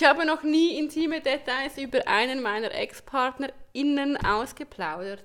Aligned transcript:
Ich 0.00 0.04
habe 0.04 0.24
noch 0.24 0.44
nie 0.44 0.78
intime 0.78 1.20
Details 1.20 1.76
über 1.76 2.06
einen 2.06 2.40
meiner 2.40 2.72
Ex-PartnerInnen 2.72 4.16
ausgeplaudert. 4.24 5.24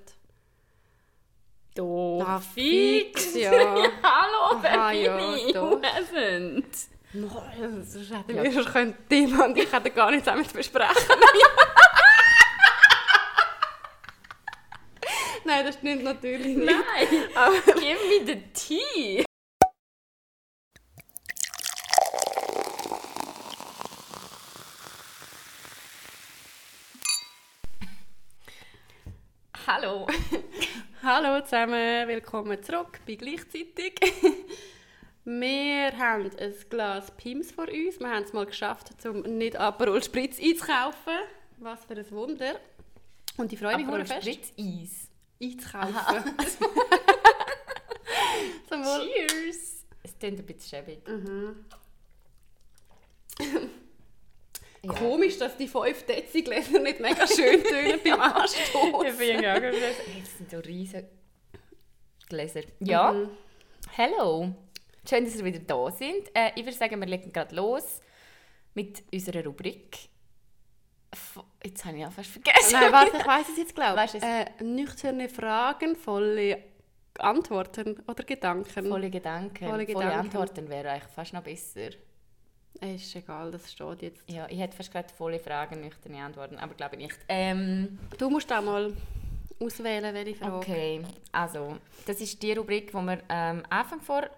Doch, 1.76 2.24
Ah, 2.26 2.40
fix, 2.40 3.34
ja. 3.40 3.52
Hallo, 3.52 4.58
wer 4.60 4.72
Aha, 4.72 4.90
ja, 4.90 5.16
doch. 5.52 5.70
Who 5.70 5.80
hasn't? 5.80 6.88
Sonst 7.12 8.10
hätten 8.12 8.42
wir 8.42 8.52
schon 8.52 8.64
können, 8.64 8.96
Thema 9.08 9.44
und 9.44 9.56
ich 9.56 9.72
hätten 9.72 9.94
gar 9.94 10.10
nichts 10.10 10.28
zu 10.48 10.54
besprechen. 10.56 10.92
Nein, 15.44 15.66
das 15.66 15.76
stimmt 15.76 16.02
natürlich 16.02 16.56
nicht. 16.56 16.66
Nein, 16.66 17.28
Aber 17.36 17.60
give 17.74 18.00
me 18.08 18.26
the 18.26 18.42
tea. 18.52 19.24
Hallo. 29.84 30.06
Hallo 31.02 31.42
zusammen, 31.42 32.08
willkommen 32.08 32.62
zurück 32.62 33.00
bei 33.06 33.16
gleichzeitig. 33.16 33.94
Wir 35.26 35.92
haben 35.98 36.30
ein 36.38 36.54
Glas 36.70 37.10
Pims 37.10 37.52
vor 37.52 37.68
uns. 37.68 38.00
Wir 38.00 38.08
haben 38.08 38.22
es 38.22 38.32
mal 38.32 38.46
geschafft, 38.46 38.92
um 39.04 39.20
nicht 39.20 39.56
Aperol 39.56 40.02
Spritz 40.02 40.40
einzukaufen. 40.40 41.18
Was 41.58 41.84
für 41.84 41.96
ein 41.96 42.10
Wunder. 42.12 42.58
Und 43.36 43.52
ich 43.52 43.58
freue 43.58 43.76
mich 43.76 43.86
Aperol 43.86 44.06
fest, 44.06 44.22
Spritz-Eis. 44.22 45.10
einzukaufen. 45.42 46.34
Zum 48.68 48.84
Wohl. 48.84 49.06
Cheers. 49.06 49.84
Es 50.02 50.18
klingt 50.18 50.38
ein 50.38 50.46
bisschen 50.46 50.78
schäbig. 50.78 51.06
Ja. 54.84 54.92
Komisch, 54.92 55.38
dass 55.38 55.56
die 55.56 55.68
5 55.68 56.04
Dezi-Gläser 56.06 56.78
nicht 56.80 57.00
mega 57.00 57.26
schön 57.26 57.62
tönen 57.62 58.00
beim 58.04 58.20
Anstoßen. 58.20 59.06
Ich 59.06 59.16
bin 59.18 59.36
auch 59.38 59.42
gerade 59.42 59.70
hey, 59.72 60.20
Das 60.20 60.36
sind 60.38 60.50
so 60.50 60.58
riesige 60.58 61.08
Gläser. 62.28 62.62
Ja, 62.80 63.12
Mhm. 63.12 63.30
hallo. 63.96 64.54
Schön, 65.08 65.24
dass 65.24 65.36
ihr 65.36 65.44
wieder 65.44 65.58
da 65.60 65.90
sind. 65.90 66.30
Äh, 66.34 66.50
ich 66.56 66.64
würde 66.64 66.76
sagen, 66.76 66.98
wir 67.00 67.06
legen 67.06 67.32
gerade 67.32 67.54
los 67.54 68.00
mit 68.74 69.02
unserer 69.12 69.44
Rubrik. 69.44 69.98
Jetzt 71.62 71.84
habe 71.84 71.96
ich 71.96 72.02
ja 72.02 72.10
fast 72.10 72.30
vergessen. 72.30 72.72
Nein, 72.72 72.92
warte, 72.92 73.16
ich 73.18 73.26
weiß 73.26 73.48
es 73.50 73.56
jetzt, 73.58 73.74
glaube 73.74 74.04
ich. 74.04 74.14
Äh, 74.22 74.46
nüchterne 74.62 75.28
Fragen, 75.28 75.94
volle 75.94 76.58
Antworten 77.18 78.02
oder 78.08 78.24
Gedanken. 78.24 78.88
Volle 78.88 79.10
Gedanken. 79.10 79.58
Volle 79.58 79.70
Volle, 79.70 79.86
Gedanken. 79.86 80.18
Antworten 80.18 80.68
wäre 80.68 80.90
eigentlich 80.90 81.12
fast 81.12 81.32
noch 81.32 81.42
besser. 81.44 81.90
Ist 82.80 83.14
egal, 83.16 83.50
das 83.50 83.70
steht 83.72 84.02
jetzt. 84.02 84.28
Ja, 84.30 84.46
ich 84.50 84.58
hätte 84.58 84.76
fast 84.76 84.92
gerade 84.92 85.08
volle 85.14 85.38
Fragen, 85.38 85.80
nüchterne 85.80 86.22
Antworten, 86.22 86.56
aber 86.56 86.74
glaube 86.74 86.96
ich 86.96 87.02
nicht. 87.02 87.18
Ähm, 87.28 87.98
Du 88.18 88.28
musst 88.28 88.52
auch 88.52 88.62
mal 88.62 88.92
auswählen, 89.60 90.12
welche 90.12 90.34
Frage. 90.34 90.56
okay, 90.56 91.02
also, 91.32 91.76
das 92.06 92.20
ist 92.20 92.42
die 92.42 92.52
Rubrik, 92.52 92.92
wo 92.92 93.00
wir 93.02 93.20
ähm, 93.28 93.62
Anfang 93.70 94.00
vor 94.00 94.28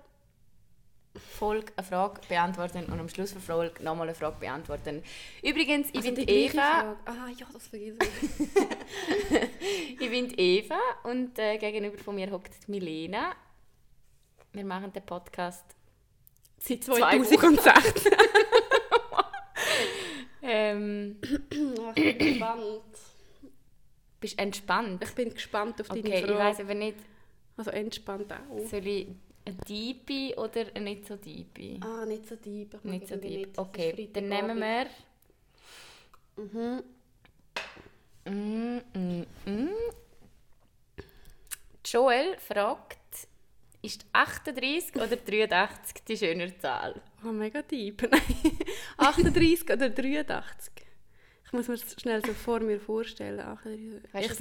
Folge 1.38 1.72
eine 1.76 1.86
Frage 1.86 2.20
beantworten 2.28 2.84
und 2.92 3.00
am 3.00 3.08
Schluss 3.08 3.32
der 3.32 3.40
Folge 3.40 3.82
nochmal 3.82 4.06
eine 4.08 4.14
Frage 4.14 4.36
beantworten. 4.38 5.02
Übrigens, 5.42 5.88
ich 5.88 5.96
Also 5.96 6.12
bin 6.12 6.28
Eva. 6.28 6.94
Ah 7.06 7.28
ja, 7.38 7.46
das 7.52 7.68
vergesse 7.68 7.98
ich. 8.00 9.98
Ich 9.98 10.10
bin 10.10 10.32
Eva 10.36 10.78
und 11.04 11.38
äh, 11.38 11.56
gegenüber 11.56 11.96
von 11.98 12.14
mir 12.14 12.30
hockt 12.30 12.68
Milena. 12.68 13.34
Wir 14.52 14.64
machen 14.64 14.92
den 14.92 15.04
Podcast. 15.06 15.64
Seit 16.66 16.84
Zwei 16.84 16.98
2016. 17.18 18.12
Ähm, 20.48 21.16
Ach, 21.22 21.96
ich 21.96 22.18
bin 22.18 22.28
gespannt. 22.28 22.82
bist 24.20 24.38
entspannt? 24.38 25.02
Ich 25.02 25.12
bin 25.14 25.34
gespannt 25.34 25.80
auf 25.80 25.88
deine 25.88 26.00
Okay, 26.00 26.14
ich 26.20 26.24
Frage. 26.24 26.38
weiß 26.38 26.60
aber 26.60 26.74
nicht, 26.74 26.98
Also 27.56 27.70
entspannt 27.72 28.32
auch. 28.32 28.64
soll 28.68 28.86
ich 28.86 29.08
ein 29.44 29.58
Deepi 29.68 30.34
oder 30.36 30.66
ein 30.74 30.84
nicht 30.84 31.06
so 31.06 31.16
Deepi? 31.16 31.80
Ah, 31.82 32.04
nicht 32.06 32.28
so 32.28 32.36
deep. 32.36 32.74
Ich 32.74 32.84
mag 32.84 32.92
nicht 32.92 33.08
so 33.08 33.16
deep. 33.16 33.46
nicht. 33.48 33.58
Okay, 33.58 34.08
dann 34.12 34.28
nehmen 34.28 34.58
wir. 34.60 34.86
Mhm. 36.36 36.82
Mm, 38.24 38.80
mm, 38.98 39.26
mm. 39.46 39.68
Joel 41.84 42.36
fragt, 42.38 42.98
ist 43.86 44.04
38 44.12 44.94
oder 44.96 45.16
83 45.16 46.04
die 46.04 46.16
schönere 46.16 46.56
Zahl? 46.58 47.00
Oh, 47.24 47.28
mega 47.32 47.62
deep. 47.62 48.02
Nein. 48.10 48.58
38 48.98 49.70
oder 49.70 49.90
83? 49.90 50.72
Ich 51.46 51.52
muss 51.52 51.68
mir 51.68 51.76
das 51.76 51.94
schnell 52.00 52.24
so 52.24 52.32
vor 52.34 52.60
mir 52.60 52.80
vorstellen. 52.80 53.38
38. 53.40 54.12
Weißt 54.12 54.26
ich 54.30 54.32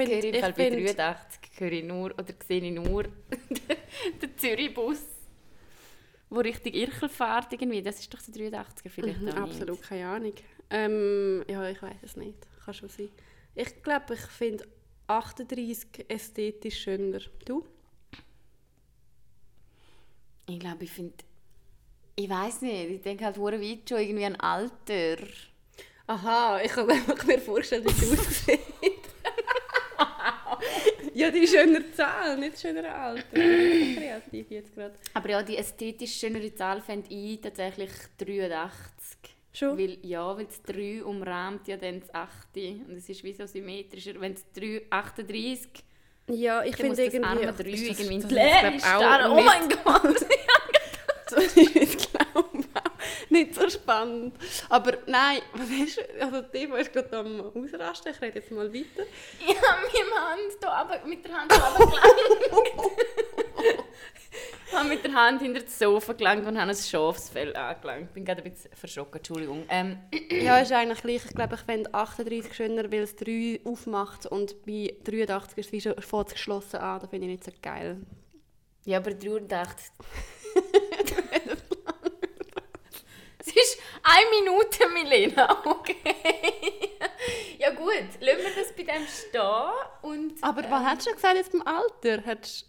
Fall 0.42 0.54
bei 0.54 0.72
find- 0.72 0.98
83 0.98 1.60
höre 1.60 1.72
ich 1.72 1.84
nur, 1.84 2.12
oder 2.12 2.34
sehe 2.48 2.62
ich 2.62 2.72
nur 2.72 3.04
den 4.22 4.38
Zürich-Bus, 4.38 5.02
wo 6.30 6.40
Richtung 6.40 6.74
Irchel 6.74 7.10
fährt 7.10 7.54
irgendwie. 7.54 7.82
Das 7.84 8.00
ist 8.00 8.14
doch 8.14 8.20
der 8.22 8.52
83er 8.52 8.90
vielleicht 8.90 9.22
Mhm, 9.22 9.30
auch 9.30 9.34
nicht. 9.34 9.38
absolut 9.44 9.82
keine 9.84 10.08
Ahnung. 10.08 10.34
Ähm, 10.72 11.46
ja, 11.48 11.70
ich 11.70 11.82
weiß 11.82 11.98
es 12.02 12.16
nicht. 12.18 12.40
Kann 12.66 12.74
schon 12.74 12.90
sein. 12.90 13.10
Ich 13.54 13.84
glaube, 13.84 14.16
ich 14.16 14.22
finde 14.22 14.68
38 15.08 16.06
ästhetisch 16.10 16.82
schöner. 16.82 17.20
Du? 17.46 17.66
Ich 20.48 20.60
glaube, 20.60 20.84
ich 20.84 20.92
finde... 20.92 21.16
Ich 22.18 22.30
weiß 22.30 22.62
nicht, 22.62 22.92
ich 22.92 23.02
denke 23.02 23.26
halt 23.26 23.36
sehr 23.36 23.44
weit 23.44 23.90
schon 23.90 24.00
irgendwie 24.00 24.26
an 24.26 24.38
Alter. 24.38 25.18
Aha, 26.08 26.62
ich 26.64 26.72
kann 26.72 26.88
mir 26.88 27.40
vorstellen, 27.40 27.84
wie 27.84 27.92
sie 27.92 28.18
aussieht. 28.18 28.60
ja, 31.14 31.32
die 31.32 31.46
schöner 31.46 31.92
Zahl, 31.94 32.38
nicht 32.38 32.58
schöner 32.60 32.94
Alter. 32.94 33.24
Kreativ 33.34 34.50
jetzt 34.50 34.74
gerade. 34.74 34.96
Aber 35.14 35.30
ja, 35.30 35.44
die 35.44 35.58
ästhetisch 35.58 36.16
schönere 36.16 36.56
Zahl 36.56 36.82
fände 36.82 37.10
ich 37.10 37.42
tatsächlich 37.42 37.92
83. 38.18 39.18
Schon? 39.52 39.78
Weil, 39.78 39.98
ja, 40.04 40.38
weil 40.38 40.46
das 40.46 40.62
3 40.64 41.04
umrahmt 41.04 41.68
ja 41.68 41.76
dann 41.78 42.00
das 42.00 42.14
8. 42.14 42.56
Und 42.88 42.98
es 42.98 43.10
ist 43.10 43.24
wie 43.24 43.34
so 43.34 43.46
symmetrischer. 43.46 44.20
Wenn 44.20 44.36
das 44.36 44.46
3, 44.54 44.84
38, 44.90 45.70
Ja, 46.28 46.64
ich 46.64 46.76
finde 46.76 46.96
das 46.96 47.14
irgendwie... 47.14 47.46
3 47.46 47.70
ist 47.70 47.90
das- 47.90 48.00
irgendwie 48.00 48.20
das 48.20 48.72
die 48.72 48.76
ist, 48.78 48.88
auch. 48.88 49.30
Oh 49.32 49.42
mein 49.42 49.70
Gott! 49.70 50.26
Das 51.30 51.58
ich 51.58 51.98
glaube, 51.98 52.50
auch 52.76 53.30
nicht 53.30 53.56
so 53.56 53.70
spannend. 53.70 54.36
Aber 54.70 54.94
nein, 55.08 55.42
was 55.54 55.70
ist, 55.70 56.00
also 56.20 56.42
Timo 56.44 56.76
ist 56.76 56.94
gerade 56.94 57.18
am 57.18 57.42
Ausrasten. 57.42 58.12
Ich 58.12 58.22
rede 58.22 58.40
jetzt 58.40 58.52
mal 58.52 58.72
weiter. 58.74 59.04
Ich 59.40 59.56
habe 59.56 59.82
meine 59.92 60.30
Hand 60.30 60.42
hier 60.60 60.72
aber 60.72 61.06
mit 61.06 61.26
der 61.26 61.34
Hand 61.34 61.52
runtergelangt. 61.52 62.92
ich 64.68 64.74
habe 64.74 64.90
mit 64.90 65.04
der 65.04 65.14
Hand 65.14 65.42
hinter 65.42 65.62
das 65.62 65.78
Sofa 65.78 66.14
gelangt 66.14 66.46
und 66.46 66.60
habe 66.60 66.72
ein 66.72 66.76
Schafsfell 66.76 67.56
angelangt. 67.56 68.08
Ich 68.08 68.14
bin 68.14 68.26
gerade 68.26 68.44
ein 68.44 68.52
bisschen 68.52 68.72
verschrocken, 68.74 69.18
Entschuldigung. 69.18 69.66
Ähm, 69.70 70.00
Ja, 70.30 70.58
ist 70.60 70.72
eigentlich 70.72 71.02
gleich. 71.02 71.26
Ich 71.26 71.36
glaube, 71.36 71.56
ich 71.56 71.62
fände 71.62 71.94
38 71.94 72.54
schöner, 72.54 72.92
weil 72.92 73.04
es 73.04 73.16
3 73.16 73.62
aufmacht 73.64 74.26
und 74.26 74.66
bei 74.66 74.96
83 75.04 75.58
ist 75.58 75.68
es 75.68 75.72
wie 75.72 75.82
schon 75.82 76.02
fängt 76.02 76.32
geschlossen 76.32 76.78
an. 76.78 77.00
Das 77.00 77.10
finde 77.10 77.28
ich 77.28 77.32
nicht 77.34 77.44
so 77.44 77.52
geil. 77.62 77.98
ja, 78.86 78.98
aber 78.98 79.12
83... 79.12 79.92
Es 83.48 83.48
ist 83.56 83.80
eine 84.02 84.26
Minute, 84.42 84.90
Milena, 84.92 85.62
okay. 85.66 85.96
ja 87.60 87.70
gut, 87.72 87.94
lassen 88.20 88.40
wir 88.40 88.56
das 88.64 88.74
bei 88.76 88.84
dem 88.84 89.06
stehen 89.06 89.72
und... 90.02 90.44
Aber 90.44 90.64
was 90.64 90.84
hast 90.84 91.02
du 91.02 91.10
schon 91.10 91.16
gesagt 91.16 91.36
jetzt 91.36 91.52
beim 91.52 91.62
Alter? 91.62 92.24
Hättest 92.24 92.66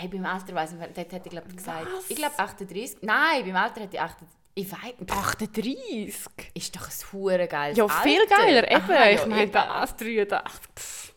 Hey, 0.00 0.08
beim 0.08 0.24
Alter 0.26 0.54
weiss 0.54 0.72
ich 0.72 0.78
nicht, 0.78 0.96
dort 0.96 1.12
hätte 1.12 1.26
ich 1.26 1.30
glaube 1.30 1.52
gesagt... 1.52 1.86
Was? 1.92 2.08
Ich 2.08 2.16
glaube 2.16 2.38
38... 2.38 2.98
Nein, 3.02 3.44
beim 3.44 3.56
Alter 3.56 3.80
hätte 3.80 3.96
ich 3.96 4.00
38... 4.00 4.28
Ich 4.54 4.70
weiß 4.70 5.00
nicht. 5.00 5.12
38? 5.12 6.14
Ist 6.54 6.76
doch 6.76 6.82
ein 6.86 7.12
hure 7.12 7.48
geiles 7.48 7.76
Ja, 7.76 7.84
Alter. 7.84 8.02
viel 8.02 8.26
geiler. 8.28 8.70
Eben, 8.70 8.82
Aha, 8.82 9.10
ich 9.10 9.20
ja, 9.20 9.26
meine, 9.26 9.50
das 9.50 9.96
83. 9.96 10.70
Pff. 10.76 11.14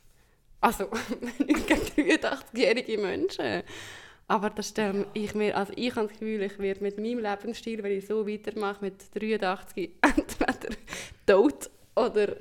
Also, 0.61 0.89
nicht 1.39 1.67
gegen 1.67 2.09
83-jährige 2.11 2.97
Menschen. 2.97 3.63
Aber 4.27 4.50
das 4.50 4.69
stelle 4.69 5.05
ich 5.13 5.35
mir, 5.35 5.55
also 5.57 5.73
ich 5.75 5.95
habe 5.95 6.07
das 6.07 6.17
Gefühl, 6.17 6.41
ich 6.41 6.57
werde 6.57 6.81
mit 6.81 6.97
meinem 6.97 7.19
Lebensstil, 7.19 7.83
wenn 7.83 7.97
ich 7.97 8.07
so 8.07 8.27
weitermache, 8.27 8.77
mit 8.85 9.13
83 9.13 9.91
entweder 10.01 10.75
tot 11.27 11.69
oder 11.95 12.38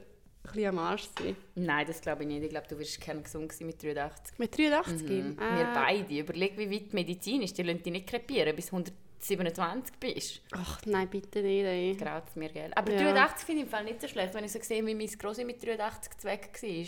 bisschen 0.52 0.68
am 0.70 0.78
Arsch 0.78 1.08
sein. 1.18 1.36
Nein, 1.54 1.86
das 1.86 2.00
glaube 2.00 2.22
ich 2.22 2.28
nicht. 2.28 2.42
Ich 2.44 2.50
glaube, 2.50 2.66
du 2.68 2.78
wirst 2.78 3.00
kein 3.00 3.22
gesund 3.22 3.48
gewesen 3.48 3.66
mit 3.66 3.82
83. 3.82 4.38
Mit 4.38 4.56
83? 4.58 5.08
Mhm. 5.08 5.36
Ah. 5.38 5.56
Wir 5.58 5.64
beide. 5.74 6.18
Überleg, 6.18 6.56
wie 6.58 6.70
weit 6.70 6.92
die 6.92 6.94
Medizin 6.94 7.42
ist. 7.42 7.56
Die 7.58 7.62
lassen 7.62 7.82
dich 7.82 7.92
nicht 7.92 8.06
krepieren, 8.08 8.54
bis 8.56 8.66
127 8.72 9.96
bist. 10.00 10.40
Ach 10.52 10.80
nein, 10.86 11.08
bitte 11.08 11.42
nicht. 11.42 11.64
Ey. 11.64 11.96
Graut 11.96 12.34
mir, 12.36 12.48
gell? 12.50 12.70
Aber 12.74 12.92
Ja. 12.92 13.12
83 13.12 13.46
finde 13.46 13.60
ich 13.62 13.66
im 13.66 13.70
Fall 13.70 13.84
nicht 13.84 14.00
so 14.00 14.08
schlecht, 14.08 14.34
wenn 14.34 14.44
ich 14.44 14.52
so 14.52 14.58
sehe, 14.62 14.84
wie 14.86 14.94
meine 14.94 15.08
Grosse 15.16 15.44
mit 15.44 15.62
83 15.64 16.24
weg 16.24 16.50
war. 16.62 16.86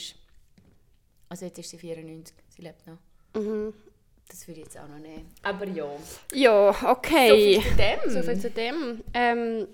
Also 1.28 1.46
jetzt 1.46 1.58
ist 1.58 1.70
sie 1.70 1.78
94. 1.78 2.34
Sie 2.50 2.62
lebt 2.62 2.86
noch. 2.86 2.98
Mhm. 3.40 3.72
Das 4.28 4.46
würde 4.48 4.60
ich 4.60 4.66
jetzt 4.66 4.78
auch 4.78 4.88
noch 4.88 4.98
nehmen. 4.98 5.30
Aber 5.42 5.66
ja. 5.66 5.90
Ja, 6.32 6.68
okay. 6.90 7.28
So 7.28 7.36
viel 7.60 7.70
zu 7.70 7.76
dem. 7.76 8.10
So 8.10 8.22
viel 8.22 8.40
zu 8.40 8.50
dem. 8.50 9.04
Ähm, 9.14 9.68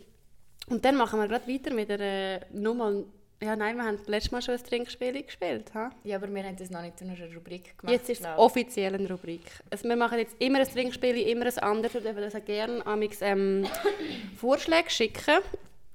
Und 0.69 0.85
dann 0.85 0.97
machen 0.97 1.19
wir 1.21 1.29
gerade 1.29 1.47
weiter 1.53 1.73
mit 1.73 1.89
der 1.89 2.47
nochmal. 2.53 3.05
Ja, 3.41 3.55
nein, 3.55 3.77
wir 3.77 3.85
haben 3.85 3.99
letztes 4.07 4.33
Mal 4.33 4.43
schon 4.43 4.55
ein 4.55 4.65
Trinkspiel 4.65 5.23
gespielt. 5.23 5.73
Ha? 5.75 5.91
Ja, 6.03 6.17
aber 6.17 6.33
wir 6.35 6.43
haben 6.43 6.57
das 6.57 6.71
noch 6.71 6.83
nicht 6.83 6.99
zu 6.99 7.05
einer 7.05 7.15
Rubrik 7.35 7.79
gemacht. 7.79 7.93
Jetzt 7.95 8.11
ist 8.11 8.23
es 8.23 8.27
offiziell 8.37 8.95
eine 8.95 9.09
Rubrik. 9.09 9.43
Also 9.71 9.89
wir 9.89 9.95
machen 9.95 10.19
jetzt 10.19 10.35
immer 10.41 10.59
ein 10.59 10.67
Trinkspiel, 10.67 11.17
immer 11.19 11.47
ein 11.47 11.59
anderes. 11.59 11.95
Wir 11.95 12.01
dürfen 12.01 12.21
das 12.21 12.35
auch 12.35 12.45
gerne 12.45 12.85
amix, 12.85 13.19
ähm, 13.23 13.65
Vorschläge 14.37 14.91
schicken. 14.91 15.39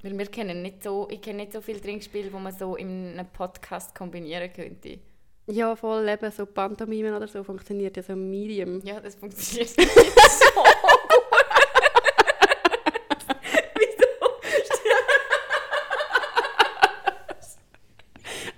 Weil 0.04 0.18
wir 0.18 0.26
kennen 0.28 0.62
nicht 0.62 0.84
so, 0.84 1.08
ich 1.12 1.22
kenne 1.22 1.40
nicht 1.40 1.54
so 1.54 1.60
viele 1.60 1.82
Trinkspiele, 1.82 2.30
die 2.30 2.36
man 2.36 2.54
so 2.54 2.76
in 2.78 3.14
einem 3.14 3.28
Podcast 3.28 3.94
kombinieren 3.94 4.52
könnte. 4.54 5.00
Ja, 5.48 5.76
voll 5.76 6.08
eben 6.08 6.32
so 6.32 6.46
Pantomimen 6.46 7.14
oder 7.14 7.28
so 7.28 7.44
funktioniert 7.44 7.98
ja 7.98 8.04
so 8.04 8.16
medium. 8.16 8.80
Ja, 8.86 9.02
das 9.02 9.16
funktioniert 9.16 9.78
nicht 9.78 9.92
so 9.96 10.64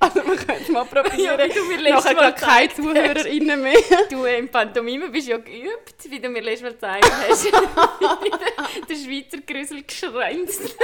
Also 0.06 0.18
wir 0.18 0.36
können 0.36 0.60
es 0.60 0.64
mal 0.76 0.86
probieren. 0.92 1.40
Ja, 1.40 1.46
wie 1.46 1.54
du 1.54 1.64
mir 1.66 1.78
letztes 1.78 2.06
Nachher 2.06 2.16
Mal 2.16 2.36
keine 2.36 2.74
ZuhörerInnen 2.74 3.62
mehr. 3.62 3.76
Du 4.10 4.26
im 4.26 4.50
Pantomime 4.50 5.10
bist 5.10 5.28
ja 5.28 5.38
geübt, 5.38 5.96
wie 6.10 6.20
du 6.20 6.30
mir 6.30 6.42
letztes 6.42 6.64
Mal 6.64 6.74
gezeigt 6.74 7.12
hast. 7.30 7.46
der, 8.90 8.96
Schweizer 8.96 9.38
Grüssel 9.46 9.84
geschränzt. 9.84 10.76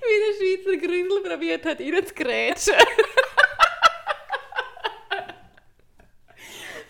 Wie 0.00 0.18
der 0.24 0.34
Schweizer 0.36 0.76
Grüssel 0.86 1.22
probiert 1.22 1.64
hat, 1.64 1.80
reinzugrätschen. 1.80 2.74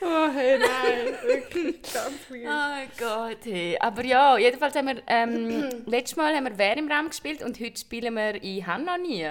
oh 0.00 0.28
hey, 0.34 0.58
nein. 0.58 1.18
Wirklich 1.24 1.82
ganz 1.82 2.30
weird. 2.30 2.48
Oh 2.48 2.88
Gott, 2.98 3.44
hey. 3.44 3.76
Aber 3.80 4.04
ja, 4.04 4.38
jedenfalls 4.38 4.74
haben 4.74 4.86
wir, 4.88 5.02
ähm, 5.06 5.68
letztes 5.86 6.16
Mal 6.16 6.34
haben 6.34 6.44
wir 6.44 6.56
«Wer 6.56 6.76
im 6.76 6.90
Raum» 6.90 7.08
gespielt 7.08 7.42
und 7.42 7.60
heute 7.60 7.78
spielen 7.78 8.14
wir 8.14 8.42
«Ich 8.42 8.66
habe 8.66 8.82
noch 8.82 8.98
nie». 8.98 9.28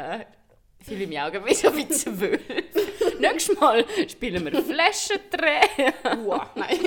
Fühle 0.83 1.03
ich 1.03 1.09
mich 1.09 1.19
auch 1.19 1.31
ein 1.31 1.43
bisschen 1.43 1.77
wie 1.77 1.87
zwölf. 1.89 2.41
Nächstes 3.19 3.59
Mal 3.59 3.85
spielen 4.09 4.45
wir 4.45 4.63
«Flaschendrehen». 4.63 5.93
Wow, 6.25 6.47
nein. 6.55 6.79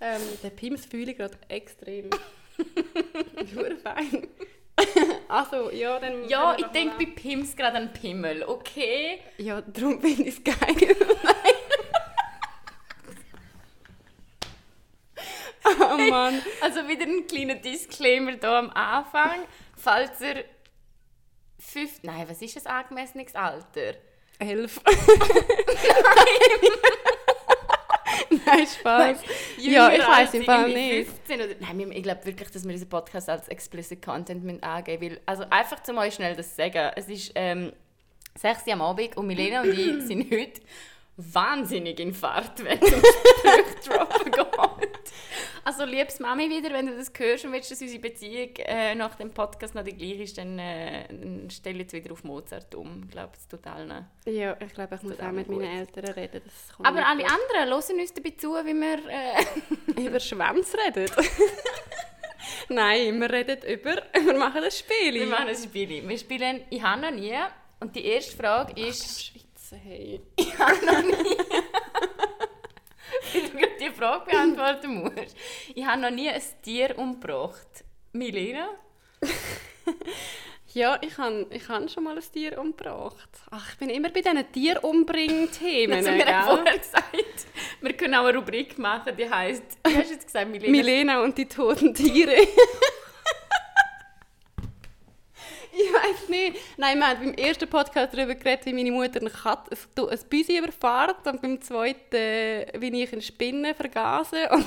Ähm, 0.00 0.20
den 0.42 0.56
Pims 0.56 0.86
fühle 0.86 1.10
ich 1.10 1.16
gerade 1.16 1.36
extrem. 1.48 2.10
Nur 3.54 3.76
fein. 3.82 4.28
also, 5.28 5.70
ja, 5.70 5.98
dann... 5.98 6.28
Ja, 6.28 6.56
ich 6.58 6.66
denke 6.66 6.96
bei 6.98 7.06
Pims 7.06 7.56
gerade 7.56 7.78
an 7.78 7.92
Pimmel, 7.92 8.44
okay? 8.44 9.18
Ja, 9.38 9.60
darum 9.60 10.00
finde 10.00 10.22
ich 10.22 10.38
es 10.38 10.44
geil. 10.44 10.96
oh 15.80 15.96
Mann. 16.08 16.40
Also 16.60 16.86
wieder 16.88 17.04
ein 17.04 17.26
kleiner 17.26 17.56
Disclaimer 17.56 18.32
hier 18.32 18.48
am 18.48 18.70
Anfang. 18.70 19.40
Falls 19.76 20.20
ihr 20.20 20.44
fünf... 21.60 22.02
Nein, 22.02 22.28
was 22.28 22.42
ist 22.42 22.56
das 22.56 22.66
angemessenes 22.66 23.34
Alter? 23.34 23.94
Elf. 24.38 24.80
Nein, 28.46 28.66
Spaß. 28.66 29.18
Ja, 29.58 29.92
ich 29.92 30.06
weiß 30.06 30.34
im 30.34 30.44
Fall 30.44 30.68
nicht. 30.68 31.08
15 31.10 31.40
oder, 31.40 31.54
nein, 31.60 31.92
ich 31.92 32.02
glaube 32.02 32.24
wirklich, 32.24 32.50
dass 32.50 32.64
wir 32.64 32.72
diesen 32.72 32.88
Podcast 32.88 33.28
als 33.28 33.48
explicit 33.48 34.02
Content 34.02 34.44
müssen 34.44 34.62
angeben 34.62 35.08
müssen. 35.08 35.20
Also 35.26 35.44
einfach 35.50 35.82
zum 35.82 35.98
euch 35.98 36.14
schnell 36.14 36.34
das 36.36 36.56
sagen. 36.56 36.92
Es 36.96 37.08
ist 37.08 37.32
ähm, 37.34 37.72
6 38.36 38.66
Uhr 38.66 38.72
am 38.74 38.82
Abend 38.82 39.16
und 39.16 39.26
Milena 39.26 39.62
und 39.62 39.70
ich 39.70 40.02
sind 40.06 40.30
heute 40.30 40.60
wahnsinnig 41.16 41.98
in 42.00 42.14
Fahrt, 42.14 42.64
wenn 42.64 42.78
es 42.80 42.92
um 42.92 43.02
Sprüche 43.02 43.74
droppen 43.88 44.32
geht. 44.32 44.99
Also 45.64 45.84
liebes 45.84 46.20
Mami 46.20 46.48
wieder, 46.48 46.72
wenn 46.72 46.86
du 46.86 46.96
das 46.96 47.12
hörst 47.16 47.44
und 47.44 47.52
willst, 47.52 47.70
dass 47.70 47.80
unsere 47.80 48.00
Beziehung 48.00 48.50
äh, 48.56 48.94
nach 48.94 49.14
dem 49.16 49.30
Podcast 49.30 49.74
noch 49.74 49.84
die 49.84 49.96
gleiche 49.96 50.22
ist, 50.22 50.38
dann, 50.38 50.58
äh, 50.58 51.06
dann 51.08 51.48
stell 51.50 51.76
jetzt 51.76 51.92
wieder 51.92 52.12
auf 52.12 52.24
Mozart 52.24 52.74
um. 52.74 53.02
Ich 53.04 53.10
glaube, 53.10 53.32
es 53.36 53.46
tut 53.46 53.66
allen. 53.66 54.06
Ja, 54.24 54.56
ich 54.58 54.72
glaube, 54.72 54.94
ich 54.94 55.02
muss 55.02 55.20
auch 55.20 55.30
mit 55.32 55.46
auch 55.46 55.52
meinen 55.52 55.58
gut. 55.58 55.96
Eltern 55.96 56.14
reden. 56.14 56.42
Aber 56.82 57.06
alle 57.06 57.22
gut. 57.22 57.32
anderen 57.32 57.68
hören 57.68 58.00
uns 58.00 58.14
dabei 58.14 58.30
zu, 58.30 58.54
wie 58.54 58.74
wir... 58.74 58.98
Äh, 59.08 60.00
über 60.06 60.20
Schwänze 60.20 60.76
reden. 60.78 61.10
Nein, 62.68 63.20
wir 63.20 63.30
reden 63.30 63.58
über... 63.68 64.02
Wir 64.24 64.34
machen 64.38 64.62
ein 64.62 64.70
Spiel. 64.70 65.14
Wir 65.14 65.26
machen 65.26 65.48
ein 65.48 65.56
Spiel. 65.56 66.08
Wir 66.08 66.18
spielen 66.18 66.62
«Ich 66.70 66.82
habe 66.82 67.02
noch 67.02 67.10
nie» 67.10 67.36
und 67.80 67.94
die 67.96 68.04
erste 68.04 68.36
Frage 68.36 68.80
ist, 68.80 69.24
Schweizer, 69.24 69.76
hey. 69.76 70.20
wie 73.32 73.40
du 73.40 73.50
gerade 73.56 73.69
die 73.80 73.90
Frage 73.90 74.30
beantworten 74.30 75.02
musst. 75.02 75.36
«Ich 75.74 75.84
habe 75.84 76.00
noch 76.00 76.10
nie 76.10 76.28
ein 76.28 76.42
Tier 76.62 76.96
umgebracht». 76.98 77.84
Milena? 78.12 78.68
Ja, 80.72 80.98
ich 81.00 81.18
habe 81.18 81.46
ich 81.50 81.68
han 81.68 81.88
schon 81.88 82.04
mal 82.04 82.16
ein 82.16 82.22
Tier 82.32 82.56
umgebracht. 82.56 83.28
Ach, 83.50 83.72
ich 83.72 83.78
bin 83.78 83.90
immer 83.90 84.08
bei 84.10 84.20
diesen 84.20 84.52
Tierumbringen-Themen, 84.52 86.04
wir 86.04 86.26
haben 86.26 86.46
gell? 86.46 86.56
vorher 86.64 86.78
gesagt, 86.78 87.46
wir 87.80 87.92
können 87.94 88.14
auch 88.14 88.26
eine 88.26 88.38
Rubrik 88.38 88.78
machen, 88.78 89.16
die 89.16 89.28
heisst, 89.28 89.64
wie 89.84 89.96
hast 89.96 90.10
du 90.10 90.14
jetzt 90.14 90.26
gesagt, 90.26 90.48
Milena? 90.48 90.70
Milena 90.70 91.22
und 91.24 91.36
die 91.36 91.46
toten 91.46 91.92
Tiere. 91.92 92.36
ich 95.72 95.92
weiß 95.92 96.28
nicht. 96.28 96.58
Nein, 96.76 96.98
wir 96.98 97.06
haben 97.08 97.18
beim 97.20 97.34
ersten 97.34 97.68
Podcast 97.68 98.12
darüber 98.14 98.34
geredet, 98.34 98.66
wie 98.66 98.72
meine 98.72 98.90
Mutter 98.92 99.20
eine 99.20 99.30
Katze, 99.30 99.70
ein, 99.98 100.08
ein 100.08 100.18
Büsi 100.28 100.58
überfährt 100.58 101.26
und 101.26 101.40
beim 101.42 101.60
zweiten, 101.60 102.14
äh, 102.16 102.66
wie 102.78 103.02
ich 103.02 103.12
eine 103.12 103.22
Spinne 103.22 103.74
vergase. 103.74 104.48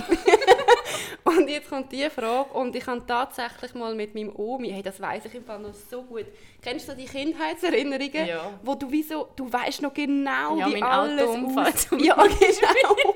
Und, 1.26 1.38
und 1.40 1.48
jetzt 1.50 1.70
kommt 1.70 1.92
die 1.92 2.10
Frage 2.10 2.50
und 2.54 2.76
ich 2.76 2.86
habe 2.86 3.02
tatsächlich 3.08 3.74
mal 3.74 3.96
mit 3.96 4.14
meinem 4.14 4.36
Omi, 4.36 4.70
hey, 4.70 4.84
das 4.84 5.00
weiß 5.00 5.26
ich 5.26 5.36
im 5.36 5.46
Fall 5.46 5.60
noch 5.60 5.74
so 5.74 6.02
gut. 6.04 6.26
Kennst 6.62 6.90
du 6.90 6.96
die 6.96 7.06
Kindheitserinnerungen, 7.06 8.28
Ja. 8.28 8.52
wo 8.62 8.76
du 8.76 8.92
wie 8.92 9.04
so, 9.04 9.30
du 9.36 9.52
weißt 9.52 9.82
noch 9.82 9.94
genau, 9.94 10.58
Ja, 10.58 10.68
wie 10.74 10.82
alles 10.84 11.22
Autounfall 11.30 11.68
aus- 11.68 11.88
Ja, 12.00 12.16
genau. 12.24 13.16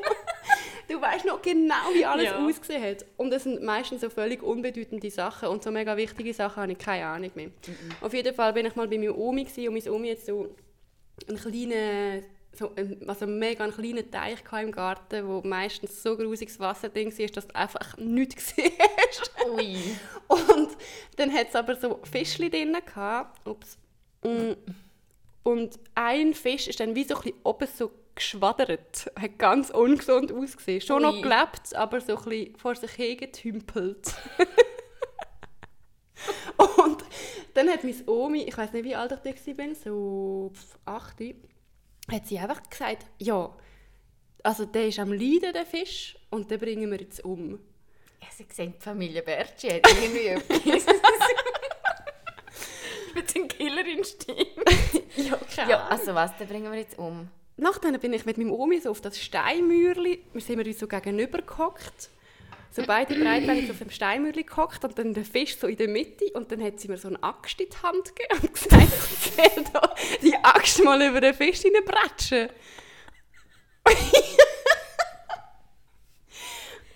Du 0.88 1.01
weißt 1.01 1.25
noch 1.25 1.42
genau, 1.42 1.94
wie 1.94 2.06
alles 2.06 2.25
Ja. 2.25 2.45
ausgesehen 2.45 2.81
hat. 2.81 3.06
Und 3.18 3.34
es 3.34 3.44
sind 3.44 3.62
meistens 3.62 4.01
so 4.01 4.10
völlig 4.10 4.42
unbedeutende 4.42 5.10
Sachen 5.12 5.50
und 5.50 5.63
so 5.63 5.72
mega 5.72 5.98
wichtige 5.98 6.34
Sachen 6.34 6.63
habe 6.63 6.72
ich 6.72 6.78
keine 6.78 7.06
Ahnung 7.06 7.31
mehr. 7.36 7.50
Auf 8.01 8.13
jeden 8.13 8.34
Fall 8.34 8.54
bin 8.54 8.66
ich 8.66 8.75
mal 8.75 8.88
bei 8.88 8.98
meiner 8.98 9.18
Omi 9.18 9.44
gewesen, 9.44 9.68
und 9.68 9.74
meine 9.74 9.94
Omi 9.94 10.07
jetzt 10.07 10.25
so 10.25 10.56
einen 11.28 11.38
kleinen, 11.38 12.25
so 12.54 12.72
ein, 12.75 13.07
also 13.07 13.28
mega 13.28 13.63
einen 13.66 13.74
kleinen 13.74 14.10
Teich 14.10 14.39
im 14.62 14.72
Garten, 14.72 15.28
wo 15.28 15.42
meistens 15.42 16.01
so 16.01 16.16
grusiges 16.16 16.60
Wasser 16.60 16.89
drin 16.89 17.12
war, 17.18 17.28
dass 17.28 17.48
du 17.48 17.56
einfach 17.56 17.98
nichts 17.98 18.36
gesehen 18.56 18.72
hast. 19.10 19.31
Ui. 19.45 19.78
Und 20.28 20.69
dann 21.18 21.34
hat 21.34 21.50
es 21.50 21.56
aber 21.56 21.75
so 21.75 22.00
Fischchen 22.10 22.50
drin 22.50 22.78
gehabt. 22.86 23.45
Ups. 23.48 23.78
Mm. 24.24 24.54
Und 25.44 25.79
ein 25.96 26.34
Fisch 26.34 26.67
ist 26.67 26.79
dann 26.79 26.96
wie 26.96 27.03
so 27.03 27.15
ein 27.15 27.22
bisschen 27.22 27.39
oben 27.44 27.67
so 27.74 27.91
geschwadert. 28.17 29.12
Hat 29.19 29.39
ganz 29.39 29.69
ungesund 29.69 30.31
ausgesehen. 30.31 30.81
Schon 30.81 31.01
noch 31.03 31.15
Ui. 31.15 31.21
gelebt, 31.21 31.74
aber 31.75 32.01
so 32.01 32.17
ein 32.17 32.24
bisschen 32.24 32.55
vor 32.57 32.75
sich 32.75 32.91
hingetümpelt. 32.91 34.13
Und 36.57 37.03
dann 37.53 37.69
hat 37.69 37.83
meine 37.83 38.05
Omi, 38.07 38.43
ich 38.43 38.57
weiß 38.57 38.74
nicht, 38.74 38.86
wie 38.86 38.95
alt 38.95 39.12
ich 39.24 39.43
da 39.43 39.57
war, 39.57 39.75
so 39.75 40.51
8, 40.86 41.15
hat 42.12 42.27
sie 42.27 42.39
einfach 42.39 42.62
gesagt, 42.69 43.05
ja, 43.19 43.55
also 44.43 44.65
der 44.65 44.88
ist 44.88 45.00
am 45.00 45.12
Leiden, 45.12 45.53
der 45.53 45.65
Fisch, 45.65 46.17
und 46.29 46.50
den 46.50 46.59
bringen 46.59 46.89
wir 46.89 47.00
jetzt 47.00 47.24
um. 47.24 47.59
Ja, 48.21 48.27
sie 48.31 48.47
sehen 48.51 48.74
die 48.77 48.83
Familie 48.83 49.21
Bertschi 49.21 49.69
hat 49.69 49.88
irgendwie 49.88 50.27
etwas. 50.27 50.86
Mit 53.13 53.36
dem 53.36 53.47
Killerinstinkt. 53.47 54.59
Ja, 55.15 55.38
keine 55.55 55.71
Ja, 55.71 55.88
also 55.88 56.13
was, 56.13 56.36
den 56.38 56.47
bringen 56.47 56.71
wir 56.71 56.79
jetzt 56.79 56.97
um. 56.97 57.29
Nachdem 57.57 57.99
bin 57.99 58.13
ich 58.13 58.25
mit 58.25 58.37
meinem 58.37 58.51
Omi 58.51 58.79
so 58.79 58.91
auf 58.91 59.01
das 59.01 59.19
Steinmürli, 59.19 60.23
wir 60.31 60.41
sind 60.41 60.65
uns 60.65 60.79
so 60.79 60.87
gegenüber 60.87 61.41
gehockt, 61.41 62.11
so 62.69 62.83
beide 62.85 63.15
breitbeinig 63.15 63.71
auf 63.71 63.79
dem 63.79 63.89
Steinmürli 63.89 64.43
gehockt 64.43 64.85
und 64.85 64.97
dann 64.99 65.15
der 65.15 65.25
Fisch 65.25 65.57
so 65.57 65.65
in 65.65 65.77
der 65.77 65.87
Mitte 65.87 66.25
und 66.33 66.51
dann 66.51 66.61
hat 66.61 66.79
sie 66.79 66.87
mir 66.87 66.99
so 66.99 67.07
eine 67.07 67.21
Axt 67.23 67.59
in 67.59 67.67
die 67.69 67.77
Hand 67.77 68.15
gegeben 68.15 68.47
und 68.47 68.53
gesagt, 68.53 69.57
ich 69.57 69.71
da 69.73 69.95
die 70.21 70.35
Axt 70.35 70.83
mal 70.83 71.01
über 71.01 71.19
den 71.19 71.33
Fisch 71.33 71.61
hineinbretschen. 71.61 72.49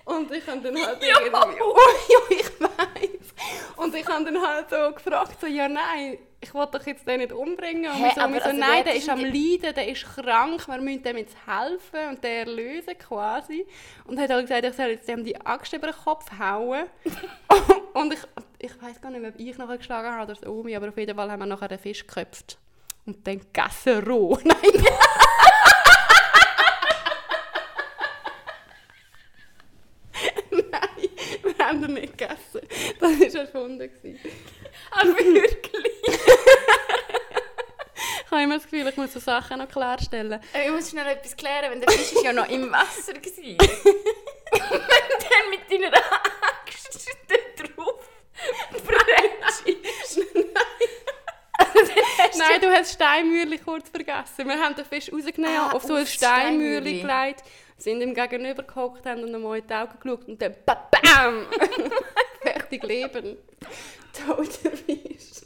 Und 0.06 0.32
ich 0.32 0.48
habe 0.48 0.62
dann 0.62 0.86
halt 0.86 0.98
irgendwie, 1.02 1.62
oh, 1.64 1.78
ja, 2.10 2.38
ich 2.38 2.62
weiß. 2.62 3.78
Und 3.78 3.96
ich 3.96 4.08
habe 4.08 4.26
dann 4.26 4.42
halt 4.42 4.70
so 4.70 4.92
gefragt, 4.92 5.40
so, 5.40 5.48
ja 5.48 5.68
nein, 5.68 6.18
ich 6.42 6.54
will 6.54 6.68
doch 6.72 6.86
jetzt 6.86 7.08
den 7.08 7.20
nicht 7.20 7.32
umbringen. 7.32 7.92
Und 7.92 7.98
Hä, 7.98 8.12
so, 8.16 8.22
aber 8.22 8.40
so 8.40 8.46
also 8.46 8.58
nein, 8.58 8.84
der 8.84 8.96
ist 8.96 9.10
am 9.10 9.20
Leiden, 9.20 9.74
der 9.76 9.88
ist 9.88 10.04
krank, 10.04 10.68
wir 10.68 10.82
müssen 10.82 11.04
dem 11.04 11.18
jetzt 11.18 11.36
helfen 11.46 12.10
und 12.10 12.24
den 12.24 12.48
erlösen 12.48 12.98
quasi. 12.98 13.66
Und 14.06 14.20
hat 14.20 14.30
halt 14.30 14.48
gesagt, 14.48 14.66
ich 14.66 14.74
soll 14.74 14.88
jetzt 14.88 15.08
dem 15.08 15.24
die 15.24 15.40
Axt 15.40 15.72
über 15.74 15.88
den 15.88 15.96
Kopf 15.96 16.26
hauen. 16.40 16.86
und 17.94 18.14
ich, 18.14 18.20
ich 18.58 18.82
weiß 18.82 19.00
gar 19.00 19.12
nicht, 19.12 19.26
ob 19.26 19.40
ich 19.40 19.58
nachher 19.58 19.78
geschlagen 19.78 20.12
habe 20.12 20.34
oder 20.34 20.50
Omi, 20.50 20.76
aber 20.76 20.90
auf 20.90 20.98
jeden 20.98 21.16
Fall 21.16 21.32
haben 21.32 21.40
wir 21.40 21.46
nachher 21.46 21.68
den 21.68 21.80
Fisch 21.80 22.06
geköpft. 22.06 22.58
Und 23.06 23.26
dann 23.26 23.40
gegessen 23.40 24.04
roh. 24.04 24.38
Nein. 24.44 24.58
Nein, 30.52 31.10
wir 31.44 31.66
haben 31.66 31.81
ihn 31.81 31.81
nicht 32.00 32.18
gegessen. 32.18 32.62
Das 33.00 33.34
war 33.36 33.42
erfunden. 33.42 33.80
gewesen. 33.80 34.20
Ah, 34.92 35.04
wirklich? 35.06 35.94
Ich 38.26 38.32
habe 38.32 38.44
immer 38.44 38.56
das 38.56 38.64
Gefühl, 38.64 38.88
ich 38.88 38.98
muss 38.98 39.12
so 39.14 39.20
Sachen 39.20 39.58
noch 39.60 39.68
klarstellen. 39.70 40.40
Ich 40.66 40.72
muss 40.72 40.90
schnell 40.90 41.08
etwas 41.08 41.36
klären, 41.36 41.70
wenn 41.72 41.82
der 41.82 41.90
Fisch 41.92 42.14
ist 42.14 42.24
ja 42.24 42.32
noch 42.32 42.48
im 42.50 42.72
Wasser 42.72 43.14
war. 43.14 43.22
wenn 43.24 43.58
dann 44.62 45.50
mit 45.50 45.70
deiner 45.70 45.98
Axt 45.98 47.10
da 47.28 47.36
drauf 47.64 48.08
brennst. 48.72 49.64
Nein, 52.38 52.62
du 52.62 52.70
hast 52.72 52.94
Steinmürli 52.94 53.58
kurz 53.60 53.90
vergessen. 53.90 54.48
Wir 54.48 54.58
haben 54.60 54.76
den 54.76 54.86
Fisch 54.86 55.12
rausgenommen, 55.12 55.58
Ah, 55.58 55.72
auf 55.74 55.84
so 55.84 55.94
ein 55.96 56.04
aufs 56.04 56.14
Steinmürli 56.14 57.00
Steinmürli. 57.00 57.02
gelegt, 57.02 57.44
sind 57.82 58.02
ihm 58.02 58.14
gegenüber 58.14 58.64
gehockt, 58.64 59.06
haben 59.06 59.26
ihm 59.28 59.42
mal 59.42 59.58
in 59.58 59.68
die 59.68 59.74
Augen 59.74 60.00
geschaut 60.00 60.28
und 60.28 60.42
dann 60.42 60.56
ba- 60.66 60.88
BAM! 60.92 61.46
Fertig 62.42 62.84
leben. 62.84 63.38
Toter 64.14 64.72
Fisch. 64.76 65.46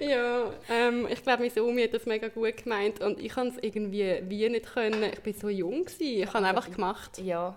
ja, 0.00 0.50
ähm, 0.68 1.06
ich 1.10 1.22
glaube, 1.22 1.44
meine 1.48 1.64
Omi 1.64 1.82
hat 1.82 1.94
das 1.94 2.06
mega 2.06 2.28
gut 2.28 2.56
gemeint 2.62 3.00
und 3.00 3.20
ich 3.20 3.32
konnte 3.32 3.56
es 3.56 3.62
irgendwie 3.62 4.20
wie 4.28 4.48
nicht 4.48 4.66
können. 4.72 5.04
Ich 5.04 5.24
war 5.24 5.40
so 5.40 5.48
jung, 5.48 5.84
gewesen. 5.84 6.22
ich 6.22 6.32
habe 6.32 6.46
einfach 6.46 6.70
gemacht. 6.70 7.18
Ja, 7.18 7.54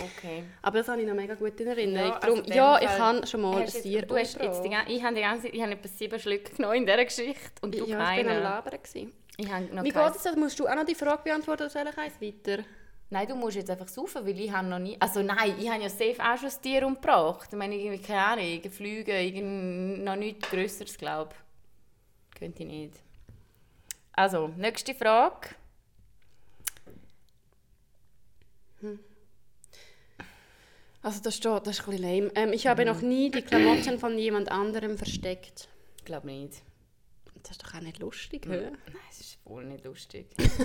okay. 0.00 0.44
Aber 0.62 0.78
das 0.78 0.88
habe 0.88 1.00
ich 1.00 1.06
noch 1.06 1.14
mega 1.14 1.34
gut 1.34 1.58
in 1.60 1.66
Erinnerung. 1.66 2.08
Ja, 2.10 2.18
also 2.18 2.36
Darum, 2.36 2.52
ja, 2.52 2.80
ich 2.80 2.98
habe 2.98 3.26
schon 3.26 3.40
mal 3.42 3.60
ein 3.62 3.66
Tier 3.66 4.02
du 4.02 4.16
hast 4.16 4.40
jetzt 4.40 4.62
die, 4.62 4.70
ich 4.94 5.02
habe 5.02 5.14
die 5.14 5.20
ganze 5.22 5.48
ich 5.48 5.60
habe 5.60 5.72
etwa 5.72 5.88
sieben 5.88 6.20
Schlücke 6.20 6.54
genommen 6.54 6.76
in 6.76 6.86
dieser 6.86 7.04
Geschichte 7.04 7.52
und 7.62 7.74
du 7.74 7.78
Ja, 7.78 7.84
ich 7.84 7.88
bin 8.18 8.26
keine. 8.26 8.36
am 8.36 8.42
Labern. 8.42 8.78
Gewesen. 8.82 9.12
Ich 9.36 9.50
habe 9.50 9.64
noch 9.74 9.82
Wie 9.82 9.90
geht 9.90 10.16
es? 10.16 10.24
jetzt? 10.24 10.36
Musst 10.36 10.58
du 10.60 10.66
auch 10.68 10.74
noch 10.76 10.84
die 10.86 10.94
Frage 10.94 11.22
beantworten 11.24 11.62
oder 11.64 11.70
soll 11.70 11.84
ich 11.90 11.98
eins 11.98 12.20
weiter? 12.20 12.62
Nein, 13.10 13.28
du 13.28 13.36
musst 13.36 13.56
jetzt 13.56 13.70
einfach 13.70 13.88
saufen, 13.88 14.26
weil 14.26 14.38
ich 14.40 14.50
habe 14.50 14.66
noch 14.66 14.78
nie... 14.78 14.96
Also 14.98 15.22
nein, 15.22 15.54
ich 15.58 15.68
habe 15.68 15.82
ja 15.82 15.88
safe 15.88 16.16
auch 16.18 16.36
schon 16.36 16.48
ein 16.48 16.62
Tier 16.62 16.86
umgebracht. 16.86 17.48
Ich 17.52 17.58
meine, 17.58 17.76
irgendwie, 17.76 18.02
keine 18.02 18.24
Ahnung, 18.24 18.70
Flüge, 18.70 19.20
irgend, 19.20 20.02
noch 20.04 20.16
nichts 20.16 20.48
Größeres, 20.50 20.98
glaube 20.98 21.32
ich. 21.32 22.38
Könnte 22.38 22.62
ich 22.62 22.68
nicht. 22.68 22.94
Also, 24.12 24.48
nächste 24.48 24.94
Frage. 24.94 25.50
Also 31.02 31.20
das 31.20 31.36
steht, 31.36 31.66
das 31.66 31.78
ist 31.78 31.86
ein 31.86 31.90
bisschen 31.90 32.02
lame. 32.02 32.32
Ähm, 32.34 32.52
ich 32.54 32.66
habe 32.66 32.84
noch 32.86 33.02
nie 33.02 33.30
die 33.30 33.42
Klamotten 33.42 33.98
von 33.98 34.18
jemand 34.18 34.50
anderem 34.50 34.96
versteckt. 34.96 35.68
Ich 35.98 36.04
glaube 36.06 36.26
nicht. 36.26 36.62
Das 37.42 37.52
ist 37.52 37.62
doch 37.62 37.74
auch 37.74 37.80
nicht 37.80 37.98
lustig, 37.98 38.46
hä? 38.46 38.70
Nein, 38.70 38.98
es 39.10 39.20
ist 39.20 39.38
wohl 39.44 39.64
nicht 39.64 39.84
lustig. 39.84 40.26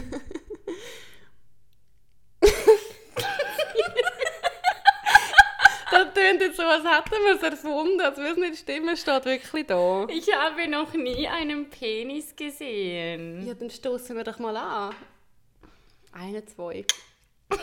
Das 5.91 6.08
tönt 6.19 6.41
jetzt 6.41 6.57
so, 6.57 6.63
als 6.63 6.83
hätten 6.83 7.23
wir 7.23 7.35
es 7.35 7.43
erfunden, 7.43 8.01
als 8.01 8.17
würde 8.17 8.31
es 8.31 8.38
nicht 8.38 8.57
stimmen, 8.59 8.97
steht 8.97 9.25
wirklich 9.25 9.67
da. 9.67 10.05
Ich 10.09 10.33
habe 10.35 10.67
noch 10.67 10.93
nie 10.93 11.27
einen 11.27 11.69
Penis 11.69 12.35
gesehen. 12.35 13.45
Ja, 13.47 13.53
dann 13.53 13.69
stoßen 13.69 14.15
wir 14.15 14.23
doch 14.23 14.39
mal 14.39 14.55
an. 14.57 14.95
Eine, 16.11 16.45
zwei. 16.45 16.85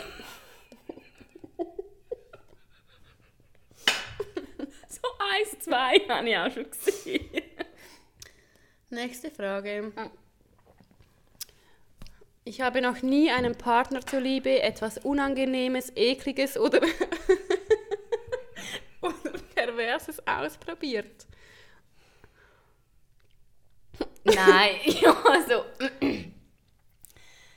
So 4.89 5.03
eins, 5.19 5.59
zwei 5.63 6.01
habe 6.09 6.29
ich 6.29 6.37
auch 6.37 6.51
schon 6.51 6.71
gesehen. 6.71 7.43
Nächste 8.89 9.31
Frage. 9.31 9.93
Ich 12.45 12.61
habe 12.63 12.81
noch 12.81 13.03
nie 13.03 13.31
einem 13.31 13.57
Partner 13.57 14.01
zuliebe 14.01 14.63
etwas 14.63 14.99
Unangenehmes, 14.99 15.93
Ekliges 15.97 16.57
oder, 16.57 16.81
oder 19.07 19.39
Perverses 19.55 20.21
ausprobiert. 20.27 21.27
Nein, 24.25 24.77
ja, 25.01 25.17
also... 25.25 25.65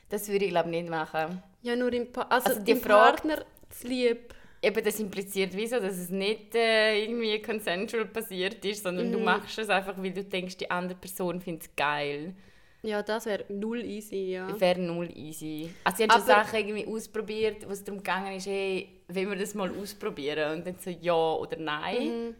Das 0.09 0.27
würde 0.27 0.45
ich 0.45 0.51
glaube 0.51 0.69
nicht 0.69 0.89
machen. 0.89 1.43
Ja, 1.61 1.75
nur 1.75 1.93
im, 1.93 2.11
pa 2.11 2.21
also 2.23 2.49
Also 2.49 2.61
die 2.61 2.75
Frage- 2.75 3.21
Partner 3.21 3.45
zu 3.69 3.87
lieb. 3.87 4.33
Eben, 4.61 4.83
das 4.83 4.99
impliziert 4.99 5.53
wieso, 5.55 5.79
dass 5.79 5.97
es 5.97 6.09
nicht 6.09 6.53
äh, 6.55 7.01
irgendwie 7.03 7.41
consensual 7.41 8.05
passiert 8.05 8.65
ist, 8.65 8.83
sondern 8.83 9.11
du 9.11 9.19
machst 9.19 9.57
es 9.57 9.69
einfach, 9.69 9.95
weil 9.97 10.11
du 10.11 10.23
denkst, 10.23 10.57
die 10.57 10.69
andere 10.69 10.97
Person 10.99 11.39
findet 11.39 11.63
es 11.63 11.75
geil. 11.75 12.33
Ja, 12.81 13.03
das 13.03 13.25
wäre 13.25 13.43
null 13.49 13.83
easy, 13.83 14.31
ja. 14.31 14.59
Wäre 14.59 14.79
null 14.79 15.09
easy. 15.15 15.69
Also 15.83 16.03
ich 16.03 16.09
habe 16.09 16.21
schon 16.21 16.31
Aber- 16.31 16.43
Sachen 16.45 16.59
irgendwie 16.59 16.87
ausprobiert, 16.87 17.67
wo 17.67 17.71
es 17.73 17.83
darum 17.83 17.97
gegangen 18.01 18.35
ist, 18.37 18.47
hey, 18.47 19.01
wollen 19.09 19.29
wir 19.31 19.37
das 19.37 19.53
mal 19.53 19.69
ausprobieren? 19.69 20.57
Und 20.59 20.65
dann 20.67 20.75
so 20.79 20.89
ja 20.89 21.13
oder 21.13 21.57
nein. 21.57 22.35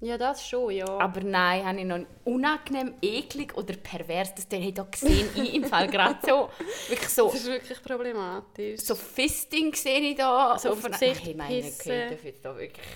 Ja, 0.00 0.18
das 0.18 0.44
schon, 0.48 0.72
ja. 0.72 0.84
Aber 0.98 1.20
nein, 1.20 1.64
habe 1.64 1.78
ich 1.78 1.84
noch 1.84 2.00
unangenehm, 2.24 2.94
eklig 3.00 3.56
oder 3.56 3.74
pervers, 3.76 4.34
das 4.34 4.48
der 4.48 4.60
hat 4.64 4.78
da 4.78 4.82
gesehen, 4.82 5.28
ich 5.36 5.54
im 5.54 5.64
Fall 5.64 5.86
gerade 5.88 6.18
so, 6.26 6.48
wirklich 6.88 7.08
so, 7.08 7.26
das 7.26 7.34
ist 7.36 7.46
wirklich 7.46 7.80
problematisch. 7.82 8.80
so 8.80 8.96
Fisting 8.96 9.72
sehe 9.74 10.00
ich 10.00 10.16
da. 10.16 10.58
So 10.58 10.70
auf 10.70 10.84
aufs 10.84 10.98
Gesicht 11.00 11.24
Hey, 11.24 11.34
meine 11.34 11.62
pissen. 11.62 11.84
Güte, 11.92 12.10
darf 12.10 12.24
jetzt 12.24 12.44
da 12.44 12.56
wirklich... 12.58 12.86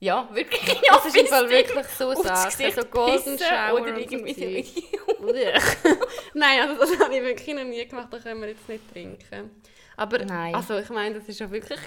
Ja, 0.00 0.28
wirklich, 0.32 0.62
ja, 0.86 0.92
das 0.94 1.06
ist 1.06 1.16
im 1.16 1.26
Fall 1.26 1.50
wirklich 1.50 1.84
so 1.86 2.14
Sachen, 2.14 2.70
so 2.72 2.82
Golden 2.84 3.36
Shower 3.38 3.72
oder 3.80 3.94
und 3.96 4.08
so 4.08 4.14
irgendwie 4.14 4.34
so. 4.34 5.26
Nein, 6.34 6.60
also 6.60 6.80
das 6.80 7.00
habe 7.00 7.16
ich 7.16 7.22
wirklich 7.22 7.56
noch 7.56 7.64
nie 7.64 7.84
gemacht, 7.86 8.06
da 8.10 8.18
können 8.18 8.40
wir 8.40 8.48
jetzt 8.48 8.68
nicht 8.68 8.92
trinken. 8.92 9.50
Aber 9.96 10.18
Nein. 10.24 10.54
also 10.54 10.78
ich 10.78 10.88
meine, 10.90 11.16
das 11.16 11.28
ist 11.28 11.40
ja 11.40 11.50
wirklich... 11.50 11.80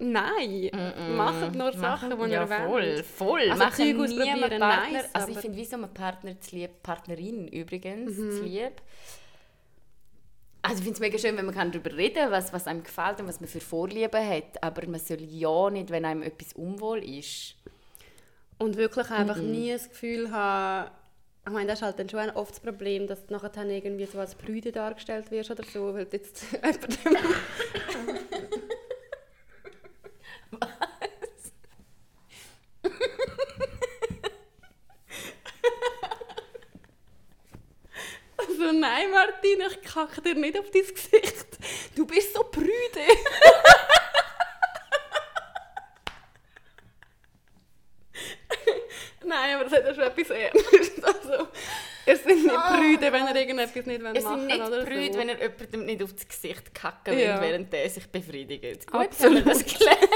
Nein, 0.00 0.70
macht 1.16 1.54
nur 1.54 1.72
Sachen, 1.72 2.10
die 2.10 2.30
ja, 2.32 2.42
ihr 2.42 2.48
voll, 2.48 2.68
wollt. 2.68 3.06
voll. 3.06 3.40
Also 3.50 3.64
Machen 3.64 4.00
ausprobieren, 4.00 4.40
Partner. 4.40 4.90
nice, 4.90 5.08
also 5.12 5.28
ich 5.30 5.38
finde, 5.38 5.56
wieso 5.56 5.78
man 5.78 5.94
Partner 5.94 6.40
zu 6.40 6.56
lieb, 6.56 6.82
Partnerin 6.82 7.46
übrigens 7.46 8.18
Mhm. 8.18 8.30
zu 8.32 8.42
lieb. 8.42 8.72
Also 10.64 10.78
ich 10.78 10.84
finde 10.84 10.94
es 10.94 11.00
mega 11.00 11.18
schön, 11.18 11.36
wenn 11.36 11.44
man 11.44 11.54
kann 11.54 11.70
darüber 11.72 11.94
reden 11.94 12.14
kann, 12.14 12.30
was, 12.30 12.54
was 12.54 12.66
einem 12.66 12.82
gefällt 12.82 13.20
und 13.20 13.28
was 13.28 13.38
man 13.38 13.48
für 13.50 13.60
Vorlieben 13.60 14.26
hat. 14.26 14.62
Aber 14.62 14.86
man 14.86 14.98
soll 14.98 15.20
ja 15.20 15.68
nicht, 15.68 15.90
wenn 15.90 16.06
einem 16.06 16.22
etwas 16.22 16.54
unwohl 16.54 17.04
ist. 17.04 17.54
Und 18.56 18.78
wirklich 18.78 19.10
einfach 19.10 19.36
nie 19.36 19.72
das 19.72 19.90
Gefühl 19.90 20.30
haben... 20.30 20.90
Ich 21.46 21.52
meine, 21.52 21.66
das 21.66 21.80
ist 21.80 21.82
halt 21.82 21.98
dann 21.98 22.08
schon 22.08 22.30
oft 22.30 22.52
das 22.52 22.60
Problem, 22.60 23.06
dass 23.06 23.26
du 23.26 23.34
nachher 23.34 23.50
dann 23.50 23.68
irgendwie 23.68 24.06
so 24.06 24.18
als 24.18 24.34
Brüde 24.34 24.72
dargestellt 24.72 25.30
wirst 25.30 25.50
oder 25.50 25.64
so, 25.64 25.92
weil 25.92 26.08
jetzt 26.10 26.46
jemandem... 26.52 27.24
Also 38.64 38.78
nein, 38.78 39.10
Martin, 39.10 39.60
ich 39.60 39.82
kacke 39.82 40.22
dir 40.22 40.34
nicht 40.34 40.58
auf 40.58 40.70
dein 40.70 40.82
Gesicht. 40.86 41.46
Du 41.94 42.06
bist 42.06 42.32
so 42.34 42.42
prüde. 42.44 42.70
nein, 49.24 49.54
aber 49.56 49.64
das 49.64 49.72
hat 49.74 49.84
ja 49.86 49.94
schon 49.94 50.04
etwas 50.04 50.30
Ernstes. 50.30 51.02
Also, 51.04 51.48
ihr 52.06 52.16
seid 52.16 52.36
nicht 52.36 52.54
prüde, 52.54 53.12
wenn 53.12 53.26
ihr 53.26 53.36
irgendetwas 53.36 53.84
nicht 53.86 54.02
machen 54.02 54.20
sind 54.20 54.46
nicht 54.46 54.60
oder 54.60 54.84
Brüder, 54.84 55.12
so. 55.12 55.18
wenn 55.18 55.28
er 55.28 55.40
jemandem 55.42 55.84
nicht 55.84 56.02
aufs 56.02 56.26
Gesicht 56.28 56.74
kacken 56.74 57.18
Ja. 57.18 57.40
will, 57.40 57.48
während 57.50 57.74
er 57.74 57.90
sich 57.90 58.06
befriedigt. 58.06 58.86
Gut, 58.90 59.00
Absolut. 59.00 59.38
haben 59.40 59.44
wir 59.46 59.52
das 59.52 59.64
gelernt. 59.64 60.08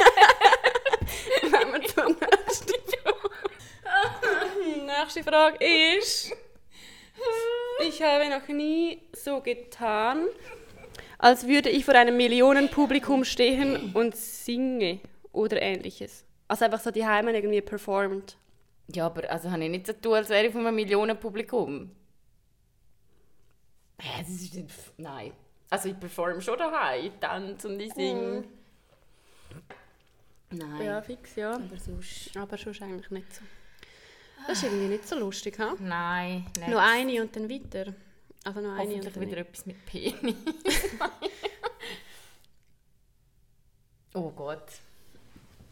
Wenn 1.43 1.73
wir 1.83 1.83
zur 1.89 2.09
nächsten 2.09 2.75
Frage. 3.03 3.31
nächste 5.01 5.25
Frage 5.25 5.59
ist: 5.99 6.33
Ich 7.81 8.03
habe 8.03 8.29
noch 8.29 8.49
nie 8.49 9.01
so 9.13 9.41
getan, 9.41 10.27
als 11.19 11.47
würde 11.47 11.71
ich 11.71 11.85
vor 11.85 11.95
einem 11.95 12.17
Millionenpublikum 12.17 13.25
stehen 13.25 13.93
und 13.95 14.17
singe 14.17 15.01
oder 15.33 15.61
ähnliches. 15.63 16.25
Also 16.49 16.65
einfach 16.65 16.81
so 16.81 16.91
die 16.91 17.07
Heimen 17.07 17.35
irgendwie 17.35 17.61
performt. 17.61 18.37
Ja, 18.93 19.07
aber 19.07 19.31
also 19.31 19.51
habe 19.51 19.65
ich 19.65 19.71
nicht 19.71 19.87
so 19.87 19.93
tun, 19.93 20.15
als 20.15 20.29
wäre 20.29 20.47
ich 20.47 20.53
von 20.53 20.67
einem 20.67 20.77
Millionenpublikum. 20.77 21.91
Das 23.99 24.29
ist 24.29 24.55
nicht... 24.55 24.71
Nein. 24.97 25.33
Also 25.71 25.91
ich 25.91 26.01
performe 26.01 26.41
schon 26.41 26.57
daheim, 26.57 27.07
ich 27.07 27.13
tanze 27.21 27.69
und 27.69 27.81
ich 27.81 27.93
singe. 27.93 28.45
Nein. 30.51 30.83
Ja, 30.83 31.03
fix, 31.03 31.37
ja. 31.37 31.55
Aber 31.55 31.77
sonst... 31.77 32.37
Aber 32.37 32.57
sonst 32.57 32.81
eigentlich 32.81 33.11
nicht 33.11 33.35
so. 33.35 33.43
Das 34.47 34.59
ist 34.59 34.65
irgendwie 34.65 34.89
nicht 34.89 35.07
so 35.07 35.19
lustig, 35.19 35.59
ha? 35.59 35.75
Nein, 35.79 36.47
nicht. 36.57 36.69
Nur 36.69 36.81
eine 36.81 37.23
und 37.23 37.35
dann 37.35 37.51
weiter. 37.51 37.95
Also 38.45 38.61
nur 38.61 38.73
eine 38.73 38.83
und 38.83 38.97
Hoffentlich 38.97 39.15
dann 39.15 39.27
wieder 39.27 39.39
etwas 39.39 39.67
mit 39.67 39.85
Penis. 39.85 40.35
oh 44.15 44.31
Gott. 44.31 44.65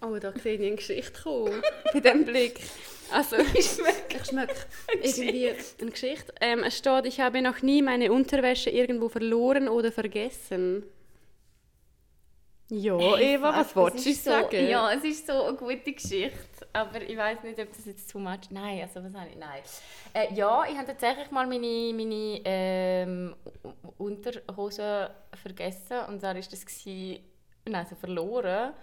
Oh, 0.03 0.17
da 0.19 0.33
sehe 0.33 0.55
ich 0.55 0.61
eine 0.61 0.77
Geschichte 0.77 1.23
kommen. 1.23 1.63
Bei 1.93 2.01
diesem 2.01 2.25
Blick. 2.25 2.61
Also, 3.11 3.37
ich 3.55 3.67
schmecke. 3.67 4.19
Ich 4.21 4.27
schmecke 4.27 4.55
irgendwie 5.01 5.51
eine 5.81 5.91
Geschichte. 5.91 6.35
Ähm, 6.41 6.63
es 6.65 6.77
steht, 6.77 7.07
ich 7.07 7.21
habe 7.21 7.41
noch 7.41 7.63
nie 7.63 7.81
meine 7.81 8.13
Unterwäsche 8.13 8.71
irgendwo 8.71 9.09
verloren 9.09 9.69
oder 9.69 9.93
vergessen. 9.93 10.83
Ja, 12.69 13.17
Eva, 13.17 13.55
was 13.55 13.77
wolltest 13.77 14.07
du 14.07 14.13
so, 14.13 14.31
sagen? 14.31 14.69
Ja, 14.69 14.93
es 14.93 15.05
ist 15.05 15.27
so 15.27 15.45
eine 15.45 15.57
gute 15.57 15.93
Geschichte. 15.93 16.33
Aber 16.77 17.01
ich 17.01 17.17
weiß 17.17 17.43
nicht, 17.43 17.59
ob 17.59 17.73
das 17.75 17.87
jetzt 17.87 18.09
zu 18.09 18.19
much... 18.19 18.51
Nein, 18.51 18.83
also 18.83 19.03
was 19.03 19.15
habe 19.15 19.31
ich? 19.31 19.37
Nein. 19.37 19.63
Äh, 20.13 20.35
ja, 20.35 20.65
ich 20.69 20.77
habe 20.77 20.87
tatsächlich 20.87 21.31
mal 21.31 21.47
meine, 21.47 21.93
meine 21.95 22.41
ähm, 22.45 23.35
Unterhose 23.97 25.11
vergessen 25.35 26.01
und 26.09 26.21
zwar 26.21 26.35
war 26.35 26.41
das, 26.43 26.67
gewesen, 26.67 27.25
nein, 27.65 27.77
also 27.77 27.97
verloren 27.97 28.75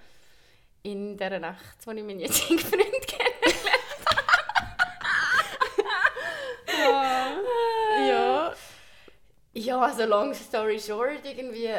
in 0.82 1.16
der 1.18 1.40
Nacht, 1.40 1.78
wo 1.86 1.92
ich 1.92 2.04
meinen 2.04 2.20
jetzigen 2.22 2.58
Freund 2.58 3.08
kennengelernt 3.08 3.64
Ja. 8.08 8.54
Ja, 9.54 9.80
also 9.80 10.06
long 10.06 10.34
story 10.34 10.80
short, 10.80 11.24
irgendwie, 11.24 11.70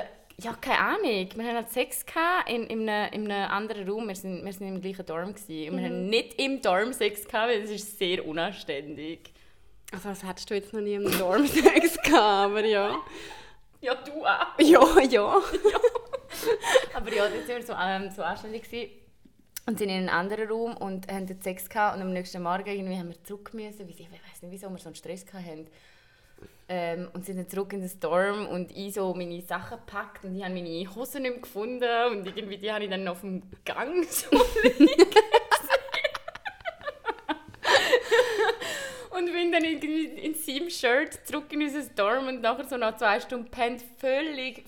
ja, 0.41 0.53
keine 0.55 0.79
Ahnung. 0.79 1.29
Wir 1.35 1.45
hatten 1.45 1.57
halt 1.57 1.69
Sex 1.71 2.05
gehabt 2.05 2.51
in, 2.51 2.65
in, 2.65 2.89
einem, 2.89 3.13
in 3.13 3.31
einem 3.31 3.51
anderen 3.51 3.89
Raum. 3.89 4.09
Wir 4.09 4.17
sind, 4.17 4.45
wir 4.45 4.53
sind 4.53 4.69
im 4.69 4.81
gleichen 4.81 5.07
Dorm. 5.07 5.35
Gewesen. 5.35 5.73
Und 5.73 5.79
wir 5.79 5.87
haben 5.87 6.07
nicht 6.09 6.41
im 6.41 6.61
Dorm 6.61 6.93
Sex 6.93 7.25
gehabt, 7.25 7.51
weil 7.51 7.63
es 7.63 7.71
ist 7.71 7.99
sehr 7.99 8.27
unanständig. 8.27 9.33
Also 9.93 10.09
das 10.09 10.25
hättest 10.25 10.51
du 10.51 10.55
jetzt 10.55 10.73
noch 10.73 10.81
nie 10.81 10.95
im 10.95 11.19
Dorm 11.19 11.47
Sex 11.47 11.97
gehabt, 12.03 12.13
aber 12.15 12.65
ja. 12.65 12.99
Ja, 13.81 13.95
du 13.95 14.25
auch. 14.25 14.59
Ja, 14.59 15.01
ja. 15.11 15.43
Aber 16.95 17.15
ja, 17.15 17.29
dann 17.29 17.47
sind 17.47 17.49
wir 17.49 17.63
so, 17.63 17.75
ähm, 17.81 18.11
so 18.11 18.23
anständig 18.23 18.65
gewesen. 18.65 18.91
und 19.67 19.79
sind 19.79 19.89
in 19.89 19.97
einem 19.97 20.09
anderen 20.09 20.49
Raum 20.49 20.77
und 20.77 21.07
haben 21.07 21.29
Sex 21.41 21.69
gehabt. 21.69 21.97
Und 21.97 22.03
am 22.03 22.13
nächsten 22.13 22.43
Morgen 22.43 22.67
irgendwie 22.67 22.99
haben 22.99 23.09
wir 23.09 23.23
zurück 23.23 23.55
müssen. 23.55 23.89
Ich 23.89 24.01
weiß 24.01 24.43
nicht, 24.43 24.51
wieso 24.51 24.69
wir 24.69 24.79
so 24.79 24.87
einen 24.87 24.97
Stress 24.97 25.25
haben. 25.33 25.69
Ähm, 26.67 27.11
und 27.13 27.27
sind 27.27 27.37
dann 27.37 27.49
zurück 27.49 27.75
in 27.75 27.81
den 27.81 27.91
Storm 27.91 28.47
und 28.47 28.75
ich 28.75 28.95
so 28.95 29.13
meine 29.13 29.43
Sachen 29.43 29.79
gepackt 29.79 30.25
und 30.25 30.35
ich 30.35 30.43
habe 30.43 30.55
meine 30.55 30.95
Hosen 30.95 31.23
nicht 31.23 31.33
mehr 31.33 31.41
gefunden 31.41 32.07
und 32.11 32.27
irgendwie 32.27 32.57
die 32.57 32.73
habe 32.73 32.85
ich 32.85 32.91
dann 32.91 33.07
auf 33.07 33.21
dem 33.21 33.43
Gang 33.67 34.03
so 34.11 34.29
Und 39.11 39.27
bin 39.27 39.53
dann 39.53 39.63
irgendwie 39.63 40.07
in 40.07 40.35
seinem 40.35 40.71
Shirt 40.71 41.21
zurück 41.27 41.53
in 41.53 41.63
unser 41.63 41.83
Dorm 41.95 42.29
und 42.29 42.41
nachher 42.41 42.65
so 42.65 42.77
nach 42.77 42.97
zwei 42.97 43.21
Stunden 43.21 43.49
pennt, 43.51 43.83
völlig 43.99 44.65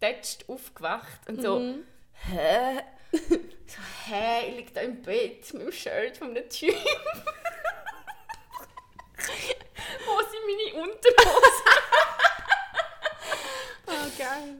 verdetscht 0.00 0.48
aufgewacht 0.48 1.28
und 1.28 1.42
so, 1.42 1.74
hä? 2.12 2.80
So, 3.12 3.78
hä, 4.06 4.48
ich 4.48 4.56
liege 4.56 4.72
da 4.72 4.80
im 4.80 5.02
Bett 5.02 5.52
mit 5.52 5.62
dem 5.62 5.72
Shirt 5.72 6.16
von 6.16 6.30
einem 6.30 6.48
Typ. 6.48 6.74
Wo 10.06 10.18
sind 10.20 10.44
meine 10.46 10.82
Unterhosen? 10.82 11.66
Oh, 13.86 14.18
geil. 14.18 14.54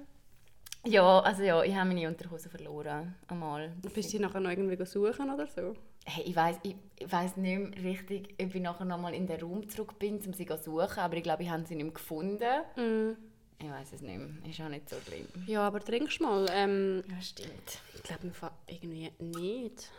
Ja, 0.85 1.21
also 1.21 1.43
ja, 1.43 1.63
ich 1.63 1.75
habe 1.75 1.89
meine 1.89 2.09
Unterhosen 2.09 2.51
verloren. 2.51 3.15
Einmal. 3.27 3.73
Bist 3.95 4.13
du 4.13 4.21
nachher 4.21 4.41
noch 4.41 4.51
irgendwie 4.51 4.83
suchen 4.87 5.31
oder 5.33 5.47
so? 5.47 5.75
Hey, 6.07 6.25
ich 6.25 6.35
weiß 6.37 6.57
ich, 6.63 6.77
ich 6.99 7.13
weiss 7.13 7.37
nicht 7.37 7.59
mehr 7.59 7.83
richtig, 7.85 8.35
ob 8.41 8.55
ich 8.55 8.63
nachher 8.63 8.85
noch 8.87 8.99
mal 8.99 9.13
in 9.13 9.27
den 9.27 9.41
Raum 9.41 9.69
zurück 9.69 9.99
bin, 9.99 10.19
um 10.25 10.33
sie 10.33 10.47
zu 10.47 10.57
suchen, 10.57 11.01
aber 11.01 11.17
ich 11.17 11.23
glaube, 11.23 11.43
ich 11.43 11.51
habe 11.51 11.67
sie 11.67 11.75
nicht 11.75 11.85
mehr 11.85 11.93
gefunden. 11.93 13.17
Ich 13.61 13.69
weiß 13.69 13.93
es 13.93 14.01
nicht 14.03 14.17
mehr. 14.19 14.29
Ist 14.49 14.61
auch 14.61 14.69
nicht 14.69 14.89
so 14.89 14.97
schlimm. 15.07 15.27
Ja, 15.47 15.67
aber 15.67 15.81
trinkst 15.81 16.21
mal. 16.21 16.47
Ähm, 16.51 17.03
Ja, 17.11 17.21
stimmt. 17.21 17.81
ich 17.95 18.03
glaube 18.05 18.31
irgendwie 18.69 19.13
nicht. 19.19 19.91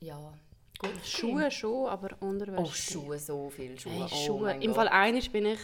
Ja. 0.00 0.32
Gut. 0.82 0.90
Schuhe 1.06 1.50
schon, 1.50 1.88
aber 1.88 2.10
Unterwäsche. 2.20 2.60
Oh, 2.62 2.70
Schuhe, 2.72 3.18
so 3.18 3.50
viele 3.54 3.78
Schuhe. 3.78 3.92
Hey, 3.92 4.08
oh 4.10 4.26
Schuhe. 4.26 4.40
mein 4.42 4.62
Im. 4.62 4.74
Fall 4.74 4.88
eines 4.88 5.28
bin 5.28 5.46
ich 5.46 5.60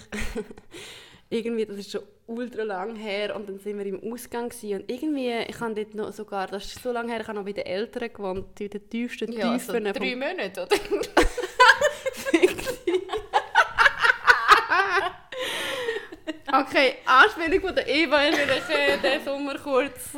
irgendwie, 1.30 1.66
das 1.66 1.76
ist 1.78 1.90
schon 1.90 2.02
ultra 2.26 2.62
lang 2.62 2.94
her 2.94 3.34
und 3.34 3.48
dann 3.48 3.58
sind 3.58 3.78
wir 3.78 3.86
im 3.86 4.12
Ausgang 4.12 4.48
gewesen. 4.48 4.80
und 4.80 4.90
irgendwie, 4.90 5.32
ich 5.48 5.58
habe 5.60 5.74
dort 5.74 5.94
noch 5.94 6.12
sogar, 6.12 6.46
das 6.46 6.66
ist 6.66 6.82
so 6.82 6.92
lange 6.92 7.10
her, 7.12 7.20
ich 7.20 7.26
habe 7.26 7.38
noch 7.38 7.44
bei 7.44 7.52
den 7.52 7.66
Eltern 7.66 8.12
gewohnt, 8.12 8.60
in 8.60 8.70
den 8.70 8.88
tiefsten 8.88 9.32
Ja, 9.32 9.58
so 9.58 9.72
Tiefen 9.72 9.92
drei 9.92 10.14
Monate, 10.14 10.62
oder? 10.62 10.76
Okay, 16.50 16.94
Anspielung 17.04 17.60
von 17.60 17.74
der 17.74 17.86
Eva, 17.86 18.16
weil 18.16 18.32
ich 18.32 19.02
diesen 19.02 19.24
Sommer 19.24 19.58
kurz 19.58 20.12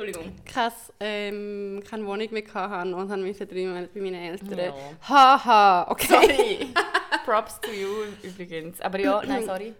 Entschuldigung. 0.00 0.36
kein, 0.44 0.72
ähm, 1.00 1.82
keine 1.88 2.06
Wohnung 2.06 2.28
mehr 2.30 2.54
hatte 2.54 2.94
und 2.94 3.08
dann 3.08 3.24
musste 3.24 3.46
drei 3.46 3.66
Monate 3.66 3.90
bei 3.92 4.00
meinen 4.00 4.14
Eltern. 4.14 4.58
Ja. 4.58 4.74
Haha, 5.08 5.90
okay. 5.90 6.06
Sorry. 6.06 6.68
Props 7.24 7.60
to 7.60 7.70
you 7.70 7.88
übrigens. 8.22 8.80
Aber 8.80 8.98
ja, 8.98 9.22
nein, 9.26 9.44
sorry. 9.44 9.74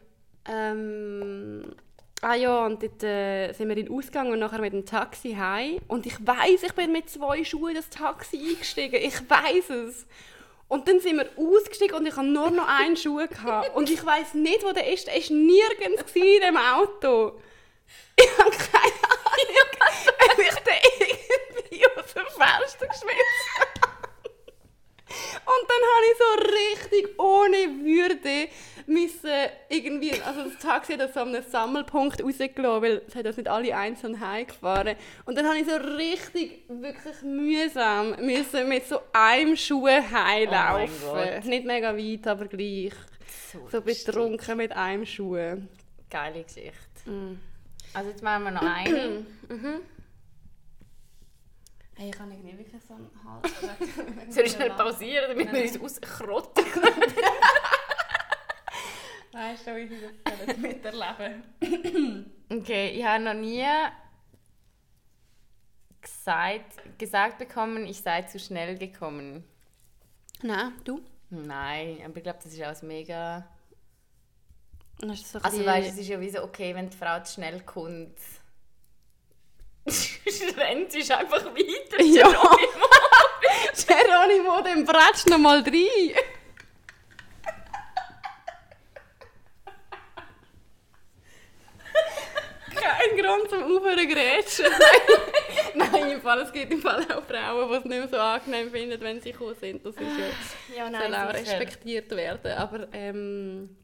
Ähm, 0.46 1.74
ah 2.20 2.34
ja, 2.34 2.66
und 2.66 2.82
dort 2.82 3.02
äh, 3.02 3.52
sind 3.52 3.68
wir 3.68 3.76
in 3.76 3.86
den 3.86 3.96
Ausgang 3.96 4.30
und 4.30 4.38
nachher 4.38 4.60
mit 4.60 4.72
dem 4.72 4.84
Taxi 4.84 5.34
heim. 5.34 5.78
Und 5.88 6.06
ich 6.06 6.14
weiß, 6.26 6.62
ich 6.64 6.72
bin 6.74 6.92
mit 6.92 7.08
zwei 7.08 7.44
Schuhen 7.44 7.70
in 7.70 7.76
das 7.76 7.88
Taxi 7.88 8.38
eingestiegen. 8.38 9.00
Ich 9.02 9.28
weiß 9.28 9.70
es. 9.70 10.06
Und 10.68 10.86
dann 10.86 11.00
sind 11.00 11.16
wir 11.16 11.26
ausgestiegen 11.36 11.96
und 11.96 12.06
ich 12.06 12.16
hatte 12.16 12.28
nur 12.28 12.50
noch 12.50 12.68
einen 12.68 12.96
Schuh. 12.96 13.16
Gehabt. 13.26 13.74
Und 13.74 13.90
ich 13.90 14.04
weiß 14.04 14.34
nicht, 14.34 14.62
wo 14.62 14.72
der 14.72 14.92
ist. 14.92 15.08
Der 15.08 15.14
war 15.14 15.36
nirgends 15.36 16.14
in 16.14 16.40
dem 16.40 16.56
Auto. 16.56 17.40
Ich 18.16 18.38
habe 18.38 18.50
keine 18.50 18.84
Ahnung, 18.84 19.70
ob 20.32 20.38
ich 20.38 20.54
den 20.54 20.74
irgendwie 21.00 21.86
aus 21.96 22.14
dem 22.14 22.26
Fenster 22.40 22.88
habe. 22.88 24.00
Und 25.44 25.66
dann 25.68 25.82
habe 25.92 26.04
ich 26.06 26.16
so 26.18 26.30
richtig 26.54 27.18
ohne 27.18 27.84
Würde 27.84 28.48
müssen 28.86 29.30
irgendwie, 29.68 30.20
also 30.22 30.44
das 30.44 30.58
Taxi 30.58 30.92
hat 30.92 31.00
das 31.00 31.14
so 31.14 31.20
an 31.20 31.34
einem 31.34 31.44
Sammelpunkt 31.44 32.22
rausgelassen, 32.22 32.82
weil 32.82 33.02
es 33.06 33.14
hat 33.14 33.26
das 33.26 33.36
nicht 33.36 33.48
alle 33.48 33.76
einzeln 33.76 34.20
heimgefahren. 34.20 34.96
Und 35.24 35.38
dann 35.38 35.46
habe 35.46 35.58
ich 35.58 35.66
so 35.66 35.76
richtig, 35.76 36.64
wirklich 36.68 37.22
mühsam 37.22 38.16
müssen 38.20 38.68
mit 38.68 38.86
so 38.86 39.00
einem 39.12 39.56
Schuh 39.56 39.86
heimlaufen. 39.88 41.42
Oh 41.44 41.48
nicht 41.48 41.64
mega 41.66 41.96
weit, 41.96 42.26
aber 42.26 42.46
gleich. 42.46 42.94
So 43.70 43.80
betrunken 43.80 44.56
mit 44.56 44.72
einem 44.72 45.06
Schuh. 45.06 45.36
Geile 46.10 46.42
Geschichte. 46.42 46.74
Also 47.94 48.10
jetzt 48.10 48.22
machen 48.22 48.44
wir 48.44 48.50
noch 48.52 48.62
eine. 48.62 49.24
Hey, 52.00 52.08
ich 52.08 52.16
kann 52.16 52.30
nicht 52.30 52.42
wirklich 52.42 52.82
so 52.82 52.94
einen 52.98 53.10
Hals. 53.22 53.52
Soll 54.34 54.44
ich 54.44 54.52
schnell 54.52 54.70
pausieren, 54.70 55.36
damit 55.36 55.52
wir 55.52 55.62
uns 55.62 55.78
auskrotten 55.78 56.64
Weißt 59.32 59.66
du, 59.66 59.76
wie 59.76 59.82
ich 59.82 60.00
das 60.46 60.56
miterleben? 60.56 62.32
Okay, 62.50 62.88
ich 62.88 63.04
habe 63.04 63.22
noch 63.22 63.34
nie 63.34 63.66
gesagt, 66.00 66.98
gesagt 66.98 67.36
bekommen, 67.38 67.84
ich 67.86 68.00
sei 68.00 68.22
zu 68.22 68.38
schnell 68.40 68.78
gekommen. 68.78 69.44
Nein, 70.42 70.72
du? 70.82 71.02
Nein, 71.28 72.00
aber 72.04 72.16
ich 72.16 72.22
glaube, 72.22 72.40
das 72.42 72.52
ist 72.52 72.62
auch 72.62 72.82
mega... 72.82 73.46
Das 74.98 75.20
ist 75.20 75.30
so 75.30 75.38
Also 75.38 75.64
weißt, 75.64 75.90
es 75.90 75.98
ist 75.98 76.08
ja 76.08 76.18
wie 76.18 76.30
so, 76.30 76.42
okay, 76.42 76.74
wenn 76.74 76.88
die 76.88 76.96
Frau 76.96 77.22
zu 77.22 77.34
schnell 77.34 77.60
kommt, 77.60 78.16
rennt 80.56 80.92
sie 80.92 81.12
einfach 81.12 81.44
weiter. 81.46 82.02
Ja. 82.02 82.28
Geronimo. 82.28 82.86
Geronimo, 83.86 84.60
dann 84.62 84.84
bratsch 84.84 85.26
noch 85.26 85.38
mal 85.38 85.60
rein. 85.60 86.14
Kein 92.74 93.16
Grund 93.18 93.50
zum 93.50 93.62
Aufhören 93.64 93.98
zu 93.98 94.06
grätschen. 94.06 94.66
Nein, 95.74 96.10
im 96.12 96.20
Fall, 96.22 96.40
es 96.40 96.52
gibt 96.52 96.72
im 96.72 96.80
Fall 96.80 97.02
auch 97.12 97.22
Frauen, 97.24 97.68
die 97.68 97.76
es 97.76 97.84
nicht 97.84 97.98
mehr 97.98 98.08
so 98.08 98.16
angenehm 98.16 98.70
finden, 98.70 99.00
wenn 99.00 99.20
sie 99.20 99.32
gekommen 99.32 99.54
sind. 99.60 99.84
Das 99.84 99.94
ist 99.94 100.02
ja, 100.74 100.88
Ja, 100.88 101.00
soll 101.00 101.14
auch 101.14 101.34
respektiert 101.34 102.10
werden. 102.10 102.52
Aber 102.52 102.88
ähm, 102.92 103.76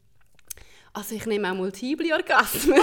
also 0.92 1.14
ich 1.14 1.26
nehme 1.26 1.50
auch 1.50 1.54
multiple 1.54 2.12
Orgasmen. 2.14 2.80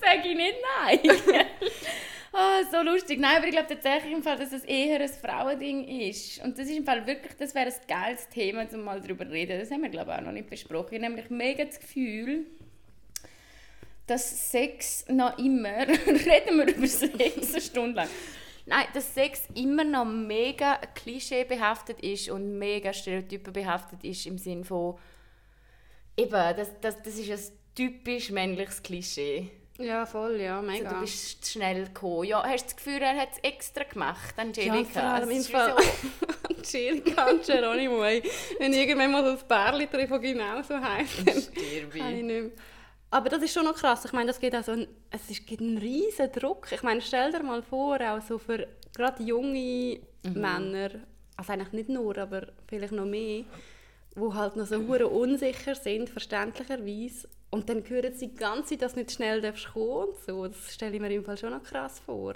Sag 0.00 0.24
ich 0.24 0.36
nicht 0.36 0.56
nein. 0.84 1.46
Ah, 2.32 2.62
so 2.76 2.82
lustig. 2.82 3.18
Nein, 3.18 3.36
aber 3.36 3.46
ich 3.46 3.52
glaube 3.52 3.68
tatsächlich 3.68 4.12
im 4.12 4.22
Fall, 4.22 4.36
dass 4.36 4.52
es 4.52 4.64
eher 4.64 5.00
ein 5.00 5.08
Frauending 5.08 5.86
ist. 5.86 6.42
Und 6.44 6.58
das 6.58 6.66
ist 6.66 6.76
im 6.76 6.84
Fall 6.84 7.06
wirklich, 7.06 7.32
das 7.38 7.54
wäre 7.54 7.66
ein 7.66 7.74
geiles 7.88 8.28
Thema, 8.28 8.66
um 8.72 8.82
mal 8.82 9.00
darüber 9.00 9.24
zu 9.26 9.32
reden. 9.32 9.58
Das 9.58 9.70
haben 9.70 9.82
wir, 9.82 9.88
glaube 9.88 10.12
ich, 10.12 10.18
auch 10.18 10.22
noch 10.22 10.32
nicht 10.32 10.50
besprochen. 10.50 10.94
Ich 10.94 11.02
habe 11.02 11.12
nämlich 11.12 11.30
mega 11.30 11.64
das 11.64 11.80
Gefühl, 11.80 12.46
dass 14.06 14.50
Sex 14.50 15.06
noch 15.08 15.38
immer, 15.38 15.80
reden 15.88 16.58
wir 16.58 16.74
über 16.74 16.86
Sex 16.86 17.52
eine 17.52 17.60
Stunde 17.60 17.96
lang, 17.96 18.08
Nein, 18.68 18.86
dass 18.94 19.14
Sex 19.14 19.44
immer 19.54 19.84
noch 19.84 20.04
mega 20.04 20.78
klischeebehaftet 20.96 22.00
ist 22.00 22.28
und 22.30 22.58
mega 22.58 22.92
stereotypenbehaftet 22.92 24.02
ist 24.02 24.26
im 24.26 24.38
Sinn 24.38 24.64
von, 24.64 24.98
eben, 26.16 26.32
das, 26.32 26.72
das, 26.80 27.00
das 27.00 27.16
ist 27.16 27.30
ein 27.30 27.56
typisch 27.76 28.30
männliches 28.30 28.82
Klischee. 28.82 29.52
Ja, 29.78 30.06
voll, 30.06 30.40
ja, 30.40 30.56
Also, 30.58 30.70
mega. 30.70 30.90
du 30.94 31.00
bist 31.00 31.44
zu 31.44 31.52
schnell 31.52 31.84
gekommen. 31.86 32.24
Ja, 32.24 32.42
hast 32.44 32.62
du 32.64 32.66
das 32.68 32.76
Gefühl, 32.76 33.02
er 33.02 33.16
hat 33.16 33.28
es 33.32 33.38
extra 33.42 33.84
gemacht, 33.84 34.34
Angelika? 34.36 34.74
Ja, 34.76 34.84
vor 34.84 35.02
allem 35.02 35.28
Also, 35.28 35.30
im 35.30 35.36
es 35.38 35.44
ist 35.46 35.50
Fall. 35.50 35.76
wie 35.76 36.54
Angelica 36.88 37.30
und 37.30 37.46
Geronimo. 37.46 38.00
Wenn 38.00 38.72
irgendwann 38.72 39.12
mal 39.12 39.24
so 39.24 39.30
ein 39.42 39.48
Bärli 39.48 39.86
treffen, 39.86 40.20
die 40.20 40.32
genau 40.32 40.62
so 40.62 40.80
heisst, 40.80 41.26
dann 41.26 41.40
Stirbi. 41.42 41.98
kann 41.98 42.16
ich 42.16 42.22
nicht 42.22 42.42
mehr. 42.42 42.50
Aber 43.10 43.28
das 43.28 43.42
ist 43.42 43.54
schon 43.54 43.64
noch 43.64 43.74
krass. 43.76 44.04
Ich 44.04 44.12
meine, 44.12 44.26
das 44.26 44.40
gibt 44.40 44.54
auch 44.56 44.64
so 44.64 44.72
ein, 44.72 44.88
es 45.10 45.30
ist, 45.30 45.46
gibt 45.46 45.60
einen 45.62 45.78
riesen 45.78 46.30
Druck. 46.32 46.68
Ich 46.72 46.82
meine, 46.82 47.00
stell 47.00 47.30
dir 47.30 47.42
mal 47.42 47.62
vor, 47.62 48.00
auch 48.00 48.20
so 48.20 48.38
für 48.38 48.66
gerade 48.94 49.22
junge 49.22 50.00
Männer, 50.24 50.90
also 51.36 51.52
eigentlich 51.52 51.72
nicht 51.72 51.88
nur, 51.88 52.18
aber 52.18 52.48
vielleicht 52.66 52.92
noch 52.92 53.04
mehr, 53.04 53.44
die 54.16 54.34
halt 54.34 54.56
noch 54.56 54.66
so 54.66 54.76
hure 54.76 55.08
unsicher 55.08 55.74
sind, 55.74 56.10
verständlicherweise. 56.10 57.28
Und 57.50 57.68
dann 57.68 57.88
hören 57.88 58.12
sie 58.14 58.28
die 58.28 58.34
ganze 58.34 58.70
Zeit, 58.70 58.82
dass 58.82 58.94
du 58.94 59.00
nicht 59.00 59.12
schnell 59.12 59.40
darfst 59.40 59.72
kommen 59.72 60.08
und 60.08 60.18
so. 60.26 60.46
Das 60.46 60.74
stelle 60.74 60.94
ich 60.94 61.00
mir 61.00 61.10
im 61.10 61.24
Fall 61.24 61.38
schon 61.38 61.50
noch 61.50 61.62
krass 61.62 62.00
vor. 62.00 62.34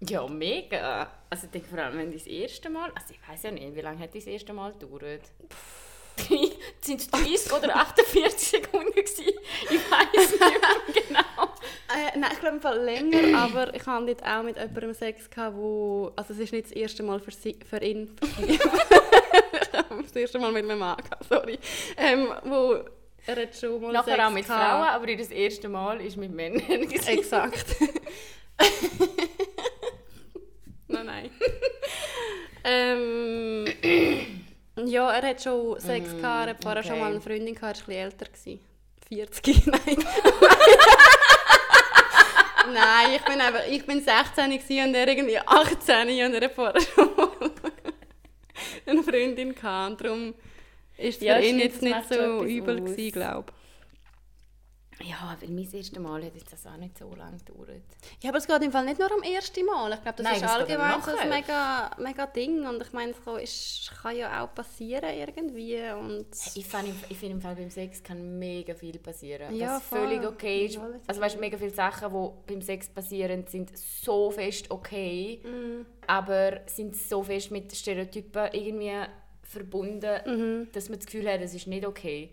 Ja, 0.00 0.26
mega. 0.26 1.10
Also 1.30 1.46
ich 1.46 1.52
denke 1.52 1.68
vor 1.68 1.78
allem, 1.78 1.98
wenn 1.98 2.12
das 2.12 2.26
erste 2.26 2.70
Mal, 2.70 2.90
also 2.94 3.14
ich 3.14 3.28
weiß 3.28 3.44
ja 3.44 3.50
nicht, 3.52 3.74
wie 3.74 3.80
lange 3.80 4.00
hat 4.00 4.14
das 4.14 4.26
erste 4.26 4.52
Mal 4.52 4.72
gedauert? 4.72 5.22
Sind 6.80 7.00
es 7.00 7.08
30 7.08 7.52
oder 7.52 7.76
48 7.76 8.48
Sekunden 8.48 8.90
gewesen? 8.90 9.32
Ich 9.64 9.90
weiß 9.90 10.30
nicht 10.32 10.40
mehr 10.40 11.02
genau. 11.08 11.44
Äh, 11.88 12.18
nein, 12.18 12.30
ich 12.32 12.40
glaube 12.40 12.56
im 12.56 12.62
Fall 12.62 12.80
länger, 12.82 13.38
aber 13.38 13.74
ich 13.74 13.86
hatte 13.86 14.06
dort 14.06 14.24
auch 14.24 14.42
mit 14.42 14.56
jemandem 14.56 14.94
Sex, 14.94 15.30
gehabt, 15.30 15.56
wo, 15.56 16.12
also 16.16 16.32
es 16.32 16.40
ist 16.40 16.52
nicht 16.52 16.66
das 16.66 16.72
erste 16.72 17.02
Mal 17.02 17.20
für, 17.20 17.30
sie, 17.30 17.58
für 17.68 17.82
ihn, 17.82 18.16
das 20.02 20.16
erste 20.16 20.38
Mal 20.38 20.52
mit 20.52 20.66
meinem 20.66 20.78
Mann 20.78 20.96
sorry, 21.28 21.58
ähm, 21.96 22.28
wo 22.44 22.84
er 23.26 23.36
hat 23.42 23.54
schon 23.56 23.80
mal 23.80 23.92
Nachher 23.92 24.16
Sex 24.16 24.24
auch 24.24 24.30
mit 24.30 24.46
gehabt. 24.46 24.64
Frauen, 24.64 24.88
aber 24.88 25.16
das 25.16 25.30
erste 25.30 25.68
Mal 25.68 26.00
ist 26.00 26.16
mit 26.16 26.32
Männern. 26.32 26.90
Exakt. 27.06 27.76
nein, 30.88 31.06
nein. 31.06 31.30
ähm, 32.64 33.66
ja, 34.86 35.12
er 35.12 35.28
hat 35.28 35.42
schon 35.42 35.78
Sex 35.78 36.10
gehabt, 36.10 36.46
er 36.46 36.50
hat 36.50 36.62
vorher 36.62 36.82
schon 36.82 36.92
okay. 36.92 37.00
mal 37.00 37.10
eine 37.10 37.20
Freundin 37.20 37.54
gehabt, 37.54 37.84
er 37.86 37.94
war 37.94 37.94
ein 37.94 38.10
bisschen 38.10 38.10
älter. 38.10 38.26
Gewesen. 38.26 38.60
40, 39.08 39.66
nein. 39.66 40.04
nein, 42.72 43.12
ich 43.14 43.22
bin, 43.22 43.40
einfach, 43.40 43.66
ich 43.68 43.86
bin 43.86 44.02
16 44.02 44.50
gewesen 44.50 44.88
und 44.88 44.94
er 44.94 45.06
irgendwie 45.06 45.38
18 45.38 46.08
und 46.08 46.34
er 46.34 46.40
hat 46.40 46.52
vorher 46.52 46.80
schon 46.80 47.14
mal 47.14 47.28
eine 48.86 49.02
Freundin 49.02 49.54
gehabt. 49.54 49.90
Und 49.90 50.04
darum 50.04 50.34
ist 50.96 51.20
es 51.20 51.26
Ja, 51.26 51.36
für 51.36 51.46
ihn 51.46 51.58
jetzt 51.58 51.82
nicht 51.82 52.08
so 52.08 52.44
übel 52.44 52.94
glaube 53.12 53.52
Ja, 55.04 55.36
weil 55.40 55.48
mein 55.50 55.68
erstes 55.72 55.98
Mal 55.98 56.24
hat 56.24 56.34
jetzt 56.34 56.52
das 56.52 56.66
auch 56.66 56.76
nicht 56.76 56.96
so 56.96 57.12
lange 57.14 57.38
gedauert. 57.38 57.82
Ja, 58.20 58.30
aber 58.30 58.38
es 58.38 58.46
geht 58.46 58.62
im 58.62 58.70
Fall 58.70 58.84
nicht 58.84 58.98
nur 58.98 59.10
am 59.12 59.22
ersten 59.22 59.64
Mal. 59.66 59.92
Ich 59.92 60.02
glaube, 60.02 60.16
das 60.18 60.24
Nein, 60.24 60.34
ist 60.36 60.42
das 60.42 60.50
allgemein 60.52 61.02
so 61.02 61.10
ein 61.16 61.28
mega, 61.28 61.90
mega 61.98 62.26
Ding. 62.26 62.66
Und 62.66 62.82
ich 62.82 62.92
meine, 62.92 63.12
es 63.42 63.90
kann, 64.02 64.16
ja 64.16 64.44
auch 64.44 64.54
passieren 64.54 65.10
irgendwie. 65.14 65.80
Und 65.98 66.26
Ich 66.54 66.66
finde 66.66 66.92
ich 67.08 67.18
find 67.18 67.32
im 67.32 67.40
Fall 67.40 67.56
beim 67.56 67.70
Sex 67.70 68.02
kann 68.02 68.38
mega 68.38 68.74
viel 68.74 68.98
passieren. 68.98 69.54
Ja, 69.56 69.76
was 69.76 69.82
völlig 69.84 70.24
okay 70.24 70.66
ist. 70.66 70.76
Das 70.76 70.84
Also 71.08 71.20
weißt, 71.20 71.40
mega 71.40 71.58
viele 71.58 71.70
Sachen, 71.70 72.12
die 72.12 72.52
beim 72.52 72.62
Sex 72.62 72.88
passieren, 72.88 73.44
sind 73.46 73.76
so 73.76 74.30
fest 74.30 74.70
okay, 74.70 75.40
Mhm. 75.44 75.86
aber 76.06 76.60
sind 76.66 76.94
so 76.96 77.22
fest 77.22 77.50
mit 77.50 77.74
Stereotypen 77.74 78.48
irgendwie 78.52 78.92
verbunden, 79.42 80.20
Mhm. 80.26 80.68
dass 80.72 80.88
man 80.88 80.98
das 80.98 81.06
Gefühl 81.06 81.28
hat, 81.30 81.42
das 81.42 81.54
ist 81.54 81.66
nicht 81.66 81.86
okay. 81.86 82.30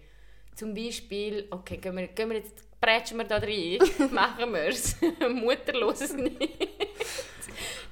Zum 0.59 0.73
Beispiel, 0.73 1.47
okay, 1.51 1.77
gehen 1.77 1.95
wir, 1.95 2.07
gehen 2.09 2.29
wir 2.29 2.35
jetzt, 2.35 2.53
prätschen 2.81 3.17
wir 3.17 3.23
da 3.23 3.37
rein, 3.37 3.79
machen 4.11 4.51
wir 4.51 4.65
es. 4.65 4.97
Mutterloses 5.29 6.11
nicht. 6.11 6.37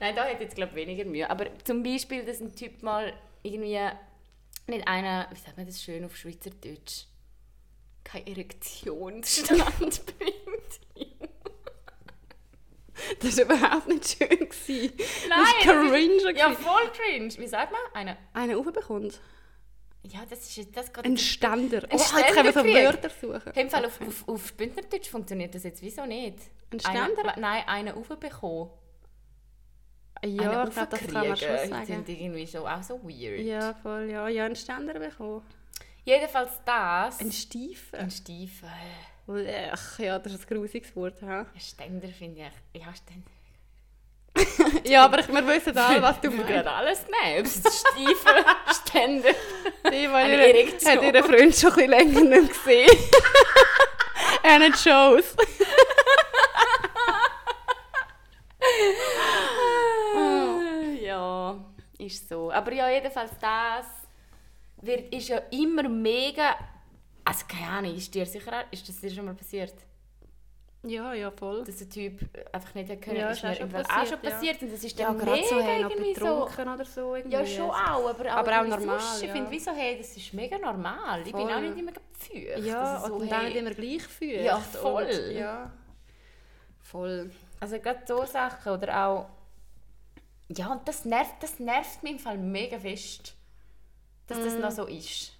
Nein, 0.01 0.13
da 0.13 0.25
hat 0.25 0.41
jetzt 0.41 0.53
glaube 0.53 0.71
ich 0.71 0.75
weniger 0.75 1.05
Mühe. 1.05 1.29
Aber 1.29 1.45
zum 1.63 1.81
Beispiel, 1.81 2.25
dass 2.25 2.41
ein 2.41 2.53
Typ 2.53 2.83
mal 2.83 3.13
irgendwie 3.41 3.79
nicht 4.67 4.85
einer, 4.85 5.29
wie 5.31 5.39
sagt 5.39 5.55
man 5.55 5.65
das 5.65 5.81
schön 5.81 6.03
auf 6.03 6.17
Schweizerdeutsch, 6.17 7.05
keine 8.03 8.27
Erektionsstand 8.27 10.05
bringt. 10.19 11.07
das 13.21 13.37
war 13.37 13.45
überhaupt 13.45 13.87
nicht 13.87 14.09
schön. 14.09 14.27
Gewesen. 14.27 14.91
Nein, 15.29 15.39
das 15.63 15.67
war 15.67 15.83
das 15.83 15.91
cringe. 15.93 16.37
Ja, 16.37 16.51
voll 16.51 16.91
cringe. 16.91 17.33
Wie 17.37 17.47
sagt 17.47 17.71
man? 17.71 17.79
Eine, 17.93 18.17
Einen 18.33 18.55
aufbekommt. 18.57 19.21
Ja, 20.09 20.25
das 20.29 20.57
ist 20.57 20.75
das 20.75 20.91
geht 20.91 21.05
Ein 21.05 21.17
Ständer. 21.17 21.83
Ein 21.83 21.89
Oh, 21.91 22.17
jetzt 22.17 22.33
können 22.33 22.45
wir 22.45 22.53
so. 22.53 22.63
Wörter 22.63 23.09
suchen. 23.09 23.53
Im 23.53 23.69
Fall 23.69 23.85
auf, 23.85 24.01
auf, 24.01 24.27
auf 24.27 24.53
Bündnerdeutsch 24.53 25.09
funktioniert 25.09 25.53
das 25.55 25.63
jetzt 25.63 25.81
wieso 25.81 26.05
nicht? 26.05 26.39
Ein 26.71 26.79
Ständer? 26.79 27.35
nein, 27.37 27.63
einen 27.67 27.95
aufbekommen. 27.95 28.69
Ja, 30.23 30.29
ich 30.29 30.37
glaube, 30.37 30.71
das 30.89 30.99
kann 31.11 31.27
man 31.27 31.37
schon 31.37 31.69
sagen. 31.69 31.85
sind 31.85 32.09
irgendwie 32.09 32.47
schon 32.47 32.65
auch 32.65 32.81
so 32.81 33.01
weird. 33.03 33.39
Ja, 33.41 33.73
voll, 33.75 34.09
ja. 34.09 34.27
Ja, 34.27 34.45
einen 34.45 34.55
Ständer 34.55 34.99
bekommen. 34.99 35.43
Jedenfalls 36.03 36.61
das. 36.65 37.19
Ein 37.19 37.31
Stiefel. 37.31 37.99
ein 37.99 38.11
Stiefel. 38.11 38.69
Ach, 39.71 39.99
ja, 39.99 40.17
das 40.19 40.33
ist 40.33 40.49
ein 40.49 40.57
grusiges 40.57 40.95
Wort. 40.95 41.21
Ja, 41.21 41.41
Ein 41.41 41.59
Ständer 41.59 42.07
finde 42.07 42.49
ich. 42.73 42.81
Ja, 42.81 42.93
Ständer. 42.95 43.29
ja 44.85 45.05
aber 45.05 45.19
ich, 45.19 45.27
wir 45.27 45.45
wissen 45.47 45.77
alle, 45.77 46.01
was 46.01 46.19
du 46.21 46.29
meinst. 46.31 46.47
gerade 46.47 46.71
alles 46.71 47.05
nebst. 47.25 47.67
Stiefel, 47.67 48.45
Ständer. 48.73 49.29
Die, 49.91 50.11
weil 50.11 50.25
Eine 50.25 50.47
ihr, 50.47 50.55
Erektion. 50.55 50.91
hat 50.91 51.03
ihren 51.03 51.23
Freund 51.23 51.55
schon 51.55 51.69
ein 51.71 51.75
bisschen 51.75 51.89
länger 51.89 52.21
nicht 52.39 52.53
gesehen. 52.53 52.97
er 54.43 54.59
nicht 54.59 54.79
Shows. 54.79 55.35
ja, 61.01 61.55
ist 61.97 62.29
so. 62.29 62.51
Aber 62.51 62.71
ja, 62.73 62.89
jedenfalls 62.89 63.31
das 63.39 63.85
wird, 64.81 65.13
ist 65.13 65.29
ja 65.29 65.37
immer 65.51 65.87
mega... 65.89 66.55
Also 67.23 67.45
keine 67.47 67.67
Ahnung, 67.69 67.95
ist, 67.95 68.13
dir 68.13 68.25
sicher, 68.25 68.63
ist 68.71 68.87
das 68.87 68.99
dir 69.01 69.11
schon 69.11 69.25
mal 69.25 69.33
passiert? 69.35 69.73
Ja, 70.89 71.13
ja, 71.13 71.31
voll. 71.31 71.63
Dass 71.63 71.77
der 71.77 71.89
Typ 71.89 72.19
einfach 72.53 72.73
nicht 72.75 72.89
hat 72.89 73.01
können, 73.01 73.17
Ja, 73.17 73.29
ist 73.29 73.37
ist 73.37 73.45
auch 73.45 73.49
mir 73.49 73.55
schon 73.55 73.75
auch 73.75 73.87
passiert, 73.87 74.07
schon 74.09 74.23
ja. 74.23 74.29
passiert. 74.29 74.61
Und 74.61 74.73
das 74.73 74.83
ist 74.83 74.99
Ja, 74.99 75.07
dann 75.07 75.17
gerade 75.17 75.31
mega 75.31 75.47
so 75.47 75.61
hey, 75.61 75.83
noch 75.83 75.89
irgendwie 75.91 76.13
so... 76.13 76.25
betrunken 76.25 76.73
oder 76.73 76.85
so. 76.85 77.15
Irgendwie. 77.15 77.35
Ja, 77.37 77.45
schon 77.45 77.69
auch, 77.69 78.09
aber 78.09 78.25
auch 78.25 78.37
Aber 78.37 78.61
auch 78.61 78.65
normal, 78.65 78.99
sonst. 78.99 79.21
Ich 79.21 79.27
ja. 79.27 79.33
finde, 79.33 79.51
wieso, 79.51 79.71
hey, 79.71 79.97
das 79.97 80.17
ist 80.17 80.33
mega 80.33 80.57
normal. 80.57 81.19
Ich 81.19 81.31
bin 81.33 81.41
Voll. 81.41 81.53
auch 81.53 81.59
nicht 81.59 81.77
immer 81.77 81.91
gepfeucht. 81.91 82.65
Ja, 82.65 82.95
Also 82.97 83.13
und 83.13 83.21
so, 83.21 83.25
dann 83.27 83.39
hey, 83.41 83.49
nicht 83.49 83.57
immer 83.57 83.71
gleich 83.71 84.03
fühlt. 84.03 84.41
Ja, 84.41 84.57
voll. 84.57 85.03
Und, 85.05 85.31
ja, 85.31 85.71
voll. 86.81 87.31
Also 87.59 87.79
gerade 87.79 88.01
so 88.05 88.25
Sachen 88.25 88.71
oder 88.71 89.07
auch... 89.07 89.25
Ja, 90.49 90.71
und 90.71 90.87
das 90.87 91.03
nervt, 91.03 91.35
das 91.41 91.59
nervt 91.59 92.03
mich 92.03 92.13
im 92.13 92.19
Fall 92.19 92.37
mega 92.37 92.79
fest, 92.79 93.35
dass 94.27 94.39
das 94.39 94.55
noch 94.55 94.71
so 94.71 94.85
ist. 94.85 95.36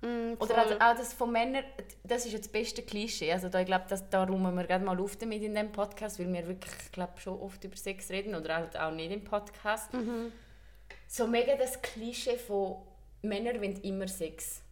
Mm, 0.00 0.34
Oder 0.38 0.58
also 0.58 0.74
auch 0.74 0.96
das 0.96 1.12
von 1.12 1.32
Männern, 1.32 1.64
das 2.04 2.24
ist 2.24 2.32
ja 2.32 2.38
das 2.38 2.48
beste 2.48 2.82
Klischee. 2.82 3.32
Also 3.32 3.48
da, 3.48 3.60
ich 3.60 3.66
glaube, 3.66 3.84
da 4.10 4.24
räumen 4.24 4.54
wir 4.54 4.64
gerade 4.64 4.84
mal 4.84 4.98
auf 5.00 5.16
damit 5.16 5.42
in 5.42 5.54
dem 5.54 5.72
Podcast, 5.72 6.18
weil 6.20 6.32
wir 6.32 6.46
wirklich, 6.46 6.72
ich 6.84 6.92
glaube, 6.92 7.18
schon 7.20 7.38
oft 7.40 7.62
über 7.64 7.76
Sex 7.76 8.10
reden 8.10 8.34
oder 8.34 8.54
halt 8.54 8.78
auch 8.78 8.92
nicht 8.92 9.10
im 9.10 9.24
Podcast. 9.24 9.92
Mhm. 9.92 10.32
So 11.08 11.26
mega 11.26 11.56
das 11.56 11.82
Klischee 11.82 12.36
von 12.36 12.76
Männer 13.22 13.54
wollen 13.54 13.80
immer 13.82 14.06
Sex. 14.06 14.62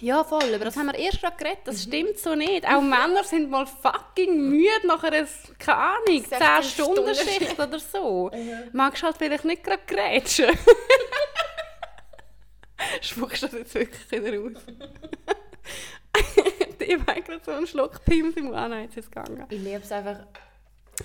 Ja, 0.00 0.22
voll. 0.22 0.44
Über 0.54 0.64
das 0.64 0.76
haben 0.76 0.86
wir 0.86 0.98
erst 0.98 1.20
gerade 1.20 1.36
geredet. 1.36 1.60
Mhm. 1.60 1.70
Das 1.70 1.82
stimmt 1.82 2.18
so 2.18 2.34
nicht. 2.34 2.66
Auch 2.66 2.80
Männer 2.82 3.24
sind 3.24 3.50
mal 3.50 3.66
fucking 3.66 4.48
müde 4.48 4.86
nach 4.86 5.02
einer, 5.02 5.26
keine 5.58 5.78
Ahnung, 5.78 6.24
16 6.26 6.38
10-Stunden-Schicht 6.38 7.58
oder 7.58 7.78
so. 7.78 8.30
Magst 8.72 9.02
du 9.02 9.06
halt 9.06 9.16
vielleicht 9.18 9.44
nicht 9.44 9.64
gerade 9.64 9.82
grätschen. 9.86 10.50
Spuckst 13.00 13.42
du 13.42 13.46
das 13.48 13.58
jetzt 13.58 13.74
wirklich 13.74 14.10
wieder 14.10 14.40
aus? 14.40 14.62
ich 16.78 16.92
habe 17.06 17.22
gerade 17.22 17.40
so 17.44 17.50
einen 17.52 17.66
Schluck 17.66 18.04
Pims 18.04 18.36
im 18.36 18.44
Mund. 18.46 18.56
Nein, 18.56 18.82
jetzt 18.84 18.96
ist 18.96 19.04
es 19.06 19.10
gegangen. 19.10 19.44
Ich 19.50 19.58
liebe 19.60 19.80
es 19.82 19.92
einfach, 19.92 20.20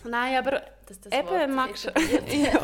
Nein, 0.05 0.37
aber 0.37 0.63
das 0.87 0.97
eben 1.11 1.53
magst, 1.55 1.85
ja, 2.27 2.61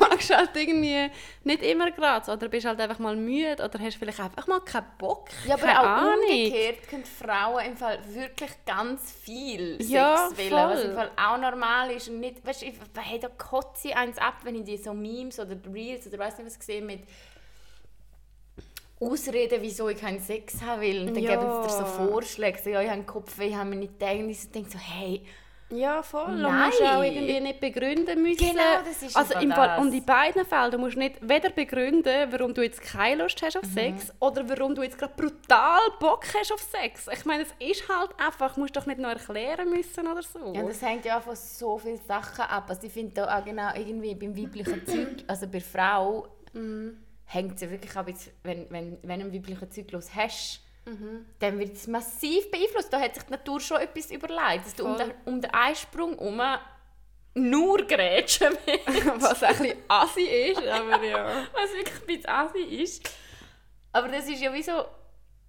magst 0.00 0.30
du 0.30 0.34
halt 0.36 0.50
irgendwie 0.54 1.10
nicht 1.44 1.62
immer 1.62 1.90
gerade 1.92 2.30
oder 2.30 2.48
bist 2.48 2.66
halt 2.66 2.80
einfach 2.80 2.98
mal 2.98 3.14
müde 3.16 3.62
oder 3.62 3.78
hast 3.78 3.96
vielleicht 3.96 4.18
einfach 4.20 4.46
mal 4.48 4.60
keinen 4.60 4.86
Bock. 4.98 5.28
Ja, 5.46 5.54
aber 5.54 5.70
auch 5.80 5.84
Ahnung. 5.84 6.18
umgekehrt 6.28 6.88
können 6.88 7.04
Frauen 7.04 7.64
im 7.66 7.76
Fall 7.76 7.98
wirklich 8.08 8.50
ganz 8.66 9.12
viel 9.12 9.80
Ja, 9.80 10.28
Sex 10.28 10.50
wollen, 10.50 10.50
voll. 10.50 10.70
was 10.76 10.84
im 10.84 10.94
Fall 10.94 11.10
auch 11.16 11.38
normal 11.38 11.92
ist 11.92 12.08
und 12.08 12.18
nicht, 12.20 12.44
weißt 12.44 12.62
du, 12.62 12.66
ich- 12.66 12.74
hey, 12.98 13.18
da 13.20 13.28
kotze 13.28 13.88
ich 13.88 13.96
eins 13.96 14.18
ab, 14.18 14.38
wenn 14.42 14.56
ich 14.56 14.64
die 14.64 14.76
so 14.76 14.92
Memes 14.92 15.38
oder 15.38 15.56
Reels 15.72 16.06
oder 16.08 16.18
weiß 16.18 16.38
nicht 16.38 16.46
was 16.58 16.66
sehe 16.66 16.82
mit 16.82 17.00
Ausreden, 19.00 19.58
wieso 19.60 19.88
ich 19.88 19.98
keinen 19.98 20.20
Sex 20.20 20.62
haben 20.62 20.80
will 20.80 21.00
und 21.08 21.16
dann 21.16 21.22
Ja. 21.24 21.36
geben 21.36 21.50
sie 21.50 21.68
dir 21.68 21.74
so 21.74 21.84
Vorschläge, 21.84 22.58
so, 22.62 22.70
ja, 22.70 22.80
ich 22.80 22.86
habe 22.86 22.98
einen 22.98 23.06
Kopfweh, 23.06 23.48
ich 23.48 23.54
habe 23.56 23.68
mir 23.70 23.76
nicht 23.76 23.98
gedacht 23.98 24.14
und 24.16 24.54
denke 24.54 24.70
so, 24.70 24.78
hey, 24.78 25.24
Ja, 25.70 26.02
voll. 26.02 26.36
Nein. 26.40 26.66
musst 26.66 26.82
auch 26.82 27.02
irgendwie 27.02 27.40
nicht 27.40 27.58
begründen 27.58 28.22
müssen. 28.22 28.36
Genau, 28.50 28.82
das 28.84 29.02
ist 29.02 29.16
also 29.16 29.38
im 29.40 29.50
Fall. 29.50 29.80
Und 29.80 29.92
in 29.94 30.04
beiden 30.04 30.44
Fällen, 30.44 30.70
du 30.70 30.78
musst 30.78 30.96
nicht 30.96 31.16
weder 31.26 31.50
begründen, 31.50 32.30
warum 32.30 32.52
du 32.54 32.62
jetzt 32.62 32.80
keine 32.82 33.22
Lust 33.22 33.42
hast 33.42 33.56
Mhm. 33.56 33.60
auf 33.64 33.72
Sex 33.72 34.12
oder 34.20 34.48
warum 34.48 34.74
du 34.74 34.82
jetzt 34.82 34.98
gerade 34.98 35.14
brutal 35.16 35.80
Bock 35.98 36.26
hast 36.38 36.52
auf 36.52 36.60
Sex. 36.60 37.08
Ich 37.12 37.24
meine, 37.24 37.44
es 37.44 37.48
ist 37.58 37.88
halt 37.88 38.10
einfach, 38.20 38.54
du 38.54 38.60
musst 38.60 38.76
doch 38.76 38.86
nicht 38.86 39.00
noch 39.00 39.08
erklären 39.08 39.68
müssen 39.70 40.06
oder 40.06 40.22
so. 40.22 40.52
Ja, 40.54 40.62
das 40.62 40.80
hängt 40.82 41.06
ja 41.06 41.18
von 41.20 41.34
so 41.34 41.78
vielen 41.78 41.98
Sachen 42.06 42.42
ab. 42.44 42.66
Also 42.68 42.86
ich 42.86 42.92
finde 42.92 43.14
da 43.14 43.38
auch 43.38 43.44
genau 43.44 43.70
irgendwie 43.74 44.14
beim 44.14 44.36
weiblichen 44.36 44.86
Zeug, 44.86 45.24
also 45.26 45.48
bei 45.48 45.60
Frau, 45.60 46.28
hängt 47.26 47.54
es 47.56 47.62
ja 47.62 47.70
wirklich 47.70 47.94
ab, 47.96 48.08
jetzt, 48.08 48.30
wenn, 48.42 48.66
wenn, 48.70 48.98
wenn 49.02 49.20
du 49.20 49.26
einen 49.26 49.34
weiblichen 49.34 49.70
Zyklus 49.70 50.14
hast, 50.14 50.60
Mhm. 50.86 51.24
dann 51.38 51.58
wird 51.58 51.76
es 51.76 51.86
massiv 51.86 52.50
beeinflusst. 52.50 52.92
Da 52.92 53.00
hat 53.00 53.14
sich 53.14 53.24
die 53.24 53.30
Natur 53.30 53.58
schon 53.58 53.80
etwas 53.80 54.10
überlegt, 54.10 54.66
dass 54.66 54.74
du 54.74 54.84
um 54.86 54.98
den, 54.98 55.12
um 55.24 55.40
den 55.40 55.50
Eisprung 55.50 56.18
herum 56.18 56.40
nur 57.34 57.78
grätschen 57.86 58.52
willst. 58.66 59.06
Was 59.22 59.42
ein 59.42 59.56
bisschen 59.56 59.78
assi 59.88 60.22
ist, 60.24 60.62
aber 60.66 61.02
ja. 61.02 61.46
was 61.52 61.72
wirklich 61.72 62.00
ein 62.00 62.06
bisschen 62.06 62.28
assi 62.28 62.58
ist. 62.58 63.10
Aber 63.92 64.08
das 64.08 64.28
ist 64.28 64.40
ja 64.40 64.52
wie 64.52 64.62
so, 64.62 64.84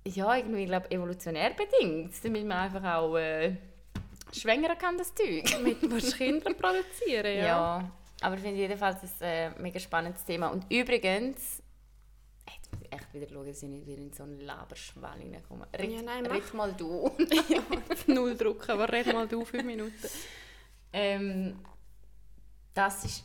ja, 0.08 0.36
irgendwie, 0.36 0.62
ich 0.64 0.68
glaube, 0.68 0.90
evolutionär 0.90 1.52
bedingt, 1.52 2.14
damit 2.24 2.46
man 2.46 2.58
einfach 2.58 2.96
auch 2.96 3.18
äh, 3.18 3.56
schwängern 4.34 4.78
kann, 4.78 4.98
das 4.98 5.14
Zeug. 5.14 5.44
Mit 5.64 5.82
willst 5.82 6.18
Kinder 6.18 6.54
produzieren, 6.54 7.38
ja. 7.38 7.46
Ja, 7.46 7.92
aber 8.22 8.36
ich 8.36 8.42
finde 8.42 8.58
jedenfalls 8.62 8.98
ein 9.20 9.28
äh, 9.28 9.50
mega 9.60 9.80
spannendes 9.80 10.24
Thema. 10.24 10.48
Und 10.48 10.66
übrigens, 10.72 11.62
echt 12.92 13.14
wieder 13.14 13.28
schauen, 13.30 13.46
dass 13.48 13.62
ich 13.64 13.70
nicht 13.70 13.86
wieder 13.88 14.02
in 14.02 14.14
so 14.14 14.24
einen 14.24 14.40
Laberschwall 14.42 15.20
reinkomme. 15.20 15.68
Red, 15.78 15.92
Ja, 15.92 16.02
nein, 16.02 16.26
red 16.26 16.54
mal 16.54 16.74
du. 16.74 17.12
ja. 17.50 17.60
Null 18.14 18.36
drücken, 18.36 18.72
aber 18.72 18.92
red 18.92 19.08
mal 19.14 19.28
du 19.28 19.44
fünf 19.46 19.64
Minuten. 19.64 19.94
ähm, 20.94 21.60
das 22.74 23.06
ist... 23.06 23.24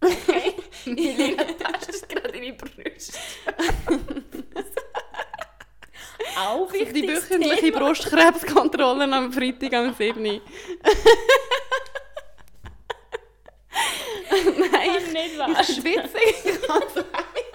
okay, 0.00 0.54
Helena 0.84 1.44
tastet 1.44 2.08
gerade 2.08 2.36
in 2.38 2.42
die 2.42 2.52
Brüste. 2.52 3.18
Auch 6.36 6.70
Die 6.70 6.80
wichtiges 6.80 7.24
wöchentliche. 7.30 7.72
Brustkrebskontrolle 7.72 9.12
am 9.12 9.32
Freitag 9.32 9.72
am 9.74 9.92
7. 9.94 10.22
Nein, 14.32 14.90
ich 15.60 15.66
schwitze. 15.66 16.18
Ich 16.18 16.60
so 16.60 16.74
heiß. 16.74 17.47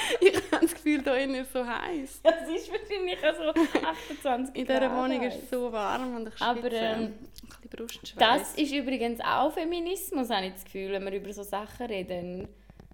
Ich 0.20 0.34
habe 0.52 0.66
das 0.66 0.74
Gefühl, 0.74 1.02
da 1.02 1.14
innen 1.14 1.36
ist 1.36 1.52
so 1.52 1.64
heiß. 1.66 2.20
Das 2.22 2.48
ist 2.48 2.70
wahrscheinlich 2.70 3.18
auch 3.24 3.36
so 3.36 3.86
28 3.86 4.54
In 4.56 4.66
dieser 4.66 4.80
Grad 4.80 4.92
Wohnung 4.96 5.20
heiß. 5.20 5.34
ist 5.36 5.42
es 5.44 5.50
so 5.50 5.72
warm 5.72 6.16
und 6.16 6.28
ich 6.28 6.34
schwitze. 6.34 6.44
Aber, 6.44 6.72
ähm, 6.72 7.14
ein 7.62 7.86
bisschen. 7.86 8.18
Das 8.18 8.54
ist 8.54 8.72
übrigens 8.72 9.20
auch 9.20 9.52
Feminismus, 9.52 10.30
habe 10.30 10.46
ich 10.46 10.52
das 10.54 10.64
Gefühl, 10.64 10.92
wenn 10.92 11.04
wir 11.04 11.12
über 11.14 11.32
so 11.32 11.42
Sachen 11.42 11.86
reden. 11.86 12.48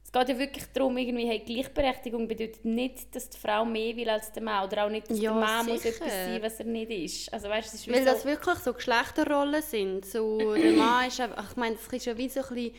Es 0.04 0.12
geht 0.12 0.28
ja 0.28 0.38
wirklich 0.38 0.64
darum, 0.72 0.96
irgendwie, 0.96 1.26
hey, 1.26 1.40
Gleichberechtigung 1.40 2.28
bedeutet 2.28 2.64
nicht, 2.64 3.14
dass 3.14 3.28
die 3.28 3.38
Frau 3.38 3.64
mehr 3.64 3.96
will 3.96 4.08
als 4.08 4.30
der 4.30 4.42
Mann. 4.42 4.64
Oder 4.66 4.84
auch 4.86 4.88
nicht, 4.90 5.10
dass 5.10 5.18
Ja, 5.18 5.32
der 5.32 5.40
Mann 5.40 5.66
muss 5.66 5.84
etwas 5.84 6.08
sein, 6.12 6.40
was 6.42 6.60
er 6.60 6.66
nicht 6.66 6.90
ist. 6.90 7.32
Also 7.32 7.48
weißt, 7.48 7.74
es 7.74 7.80
ist 7.80 7.92
Weil 7.92 8.04
so, 8.04 8.12
das 8.12 8.24
wirklich 8.24 8.54
so 8.58 8.72
Geschlechterrollen 8.72 9.62
sind. 9.62 10.06
So, 10.06 10.54
der 10.54 10.72
Mann 10.72 11.08
ist 11.08 11.20
einfach, 11.20 11.50
ich 11.50 11.56
meine, 11.56 11.74
das 11.74 11.86
ist 11.92 12.06
ja 12.06 12.16
wie 12.16 12.28
so 12.28 12.40
ein 12.40 12.46
bisschen, 12.54 12.74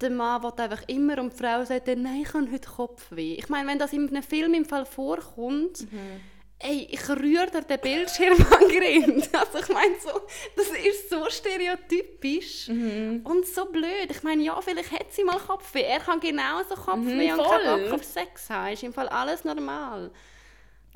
der 0.00 0.10
Mann 0.10 0.42
will 0.42 0.52
einfach 0.56 0.82
immer 0.86 1.18
und 1.18 1.32
die 1.32 1.36
Frau 1.36 1.64
sagt 1.64 1.88
dann, 1.88 2.02
nein, 2.02 2.22
ich 2.22 2.32
habe 2.32 2.50
heute 2.52 2.68
Kopfweh. 2.68 3.34
Ich 3.34 3.48
meine, 3.48 3.68
wenn 3.68 3.78
das 3.78 3.92
in 3.92 4.08
einem 4.08 4.22
Film 4.22 4.54
im 4.54 4.64
Fall 4.64 4.86
vorkommt, 4.86 5.90
Mhm. 5.90 6.20
ey, 6.60 6.86
ich 6.90 7.08
rühre 7.08 7.50
dir 7.50 7.62
den 7.62 7.80
Bildschirm 7.80 8.36
an 8.52 8.68
Grind. 8.68 9.28
Also 9.34 9.58
ich 9.58 9.68
meine, 9.68 9.94
so, 10.00 10.10
das 10.56 10.68
ist 10.68 11.10
so 11.10 11.28
stereotypisch 11.28 12.68
Mhm. 12.68 13.22
und 13.24 13.46
so 13.46 13.66
blöd. 13.66 14.08
Ich 14.10 14.22
meine, 14.22 14.42
ja, 14.42 14.60
vielleicht 14.60 14.92
hat 14.92 15.12
sie 15.12 15.24
mal 15.24 15.38
Kopfweh. 15.38 15.82
Er 15.82 16.00
kann 16.00 16.20
genauso 16.20 16.74
Kopfweh 16.76 17.32
Mhm, 17.32 17.38
und 17.38 17.46
keinen 17.46 17.84
Bock 17.84 17.92
auf 17.94 18.04
Sex 18.04 18.50
haben. 18.50 18.72
Ist 18.72 18.82
im 18.84 18.92
Fall 18.92 19.08
alles 19.08 19.44
normal. 19.44 20.10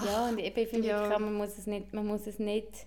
ja, 0.04 0.28
und 0.28 0.38
eben, 0.38 0.58
ich 0.58 0.68
finde 0.68 0.88
ja. 0.88 1.04
auch, 1.04 1.18
man 1.18 1.34
muss 1.34 1.58
es 1.58 1.66
nicht, 1.66 1.92
man 1.92 2.06
muss 2.06 2.26
es 2.26 2.38
nicht, 2.38 2.86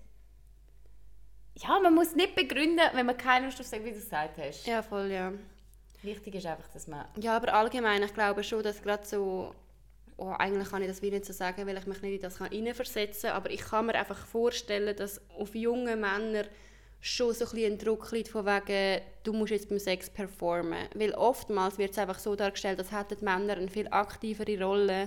ja, 1.58 1.78
man 1.80 1.94
muss 1.94 2.14
nicht 2.14 2.34
begründen, 2.34 2.80
wenn 2.92 3.06
man 3.06 3.16
keine 3.16 3.46
Lust 3.46 3.60
auf 3.60 3.66
Sex, 3.66 3.84
wie 3.84 3.90
du 3.90 3.94
gesagt 3.96 4.36
hast. 4.38 4.66
Ja, 4.66 4.82
voll, 4.82 5.10
ja. 5.10 5.32
Wichtig 6.06 6.36
ist 6.36 6.46
einfach, 6.46 6.68
dass 6.72 6.86
man, 6.86 7.04
Ja, 7.20 7.36
aber 7.36 7.52
allgemein, 7.52 8.02
ich 8.02 8.14
glaube 8.14 8.42
schon, 8.42 8.62
dass 8.62 8.82
gerade 8.82 9.04
so, 9.06 9.54
oh, 10.16 10.32
eigentlich 10.38 10.70
kann 10.70 10.82
ich 10.82 10.88
das 10.88 11.02
wie 11.02 11.10
nicht 11.10 11.26
so 11.26 11.32
sagen, 11.32 11.66
weil 11.66 11.76
ich 11.76 11.86
mich 11.86 12.00
nicht 12.00 12.14
in 12.14 12.20
das 12.22 12.38
hineinversetzen 12.38 13.28
kann, 13.30 13.36
aber 13.36 13.50
ich 13.50 13.60
kann 13.60 13.86
mir 13.86 13.94
einfach 13.94 14.26
vorstellen, 14.26 14.96
dass 14.96 15.20
auf 15.38 15.54
junge 15.54 15.96
Männer 15.96 16.44
schon 17.00 17.32
so 17.34 17.44
ein 17.44 17.50
bisschen 17.50 17.72
ein 17.74 17.78
Druck 17.78 18.10
liegt 18.12 18.28
von 18.28 18.46
wegen, 18.46 19.02
du 19.22 19.32
musst 19.32 19.52
jetzt 19.52 19.68
beim 19.68 19.78
Sex 19.78 20.10
performen. 20.10 20.88
Weil 20.94 21.12
oftmals 21.12 21.78
wird 21.78 21.92
es 21.92 21.98
einfach 21.98 22.18
so 22.18 22.34
dargestellt, 22.34 22.78
dass 22.78 22.90
hätten 22.90 23.16
die 23.20 23.24
Männer 23.24 23.54
eine 23.54 23.68
viel 23.68 23.86
aktivere 23.88 24.60
Rolle 24.64 25.06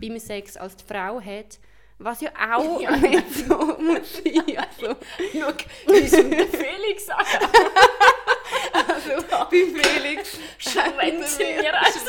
beim 0.00 0.18
Sex 0.18 0.56
als 0.56 0.76
die 0.76 0.84
Frau 0.84 1.20
hat. 1.20 1.58
Was 1.98 2.20
ja 2.22 2.30
auch 2.54 2.80
Ja. 2.80 2.90
nicht 2.96 3.34
so 3.34 3.54
muss 3.78 4.22
sein. 4.24 4.56
Also, 4.56 4.96
schau, 5.32 5.92
wie 5.92 5.98
es 5.98 6.10
Felix 6.14 7.06
sagt. 7.06 7.28
Bei 9.16 9.46
Felix 9.82 10.38
Schwänzen 10.58 11.38
wir 11.38 11.80
also 11.80 12.00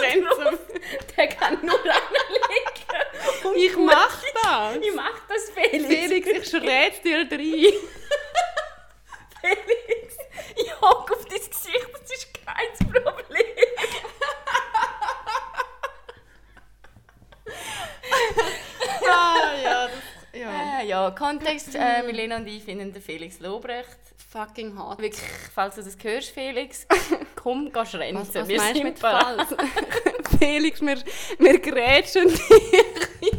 Der 1.17 1.27
kann 1.27 1.59
nur 1.65 1.79
reinlegen. 1.79 3.45
Und 3.45 3.55
Ich 3.55 3.75
mach 3.77 4.23
das. 4.43 4.75
Ich 4.81 4.93
mach 4.95 5.19
das, 5.27 5.49
Felix. 5.49 5.85
Felix, 5.85 6.27
ich 6.27 6.49
schräg 6.49 7.03
dir 7.03 7.19
rein. 7.19 7.73
Felix, 9.41 10.17
ich 10.55 10.81
hock 10.81 11.11
auf 11.11 11.25
dein 11.25 11.39
Gesicht, 11.39 11.87
das 11.93 12.11
ist 12.11 12.27
kein 12.45 12.91
Problem. 12.91 13.45
Ah, 19.09 19.53
ja, 19.63 19.87
das, 19.87 20.39
ja. 20.39 20.79
Äh, 20.81 20.87
ja, 20.87 21.11
Kontext, 21.11 21.75
äh, 21.75 22.03
Milena 22.03 22.37
und 22.37 22.47
ich 22.47 22.63
finden 22.63 22.93
den 22.93 23.01
Felix 23.01 23.39
Lobrecht. 23.39 23.97
Fucking 24.31 24.77
hart. 24.79 24.99
Wirklich, 25.01 25.21
falls 25.53 25.75
du 25.75 25.83
das 25.83 25.97
hörst, 26.01 26.29
Felix, 26.29 26.87
komm, 27.35 27.69
geh 27.69 27.85
schrenzen. 27.85 28.15
Was, 28.15 28.33
was 28.33 28.47
Wir 28.47 28.57
meinst 28.57 28.75
du 28.75 28.77
sind 28.77 28.87
mit 28.87 28.99
falsch? 28.99 29.47
Felix, 30.39 30.79
wir, 30.79 30.97
wir 31.37 31.59
grätschen 31.59 32.29
dich. 32.29 32.39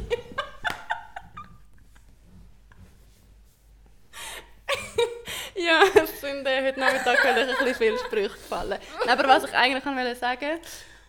ja, 5.56 5.80
es 5.94 6.20
sind 6.20 6.46
äh, 6.46 6.62
heute 6.62 6.78
Nachmittag 6.78 7.24
ein 7.24 7.46
bisschen 7.46 7.74
viele 7.74 7.98
Sprüche 7.98 8.28
gefallen. 8.28 8.78
Aber 9.08 9.28
was 9.28 9.44
ich 9.44 9.54
eigentlich 9.54 9.86
wollte 9.86 10.14
sagen, 10.14 10.58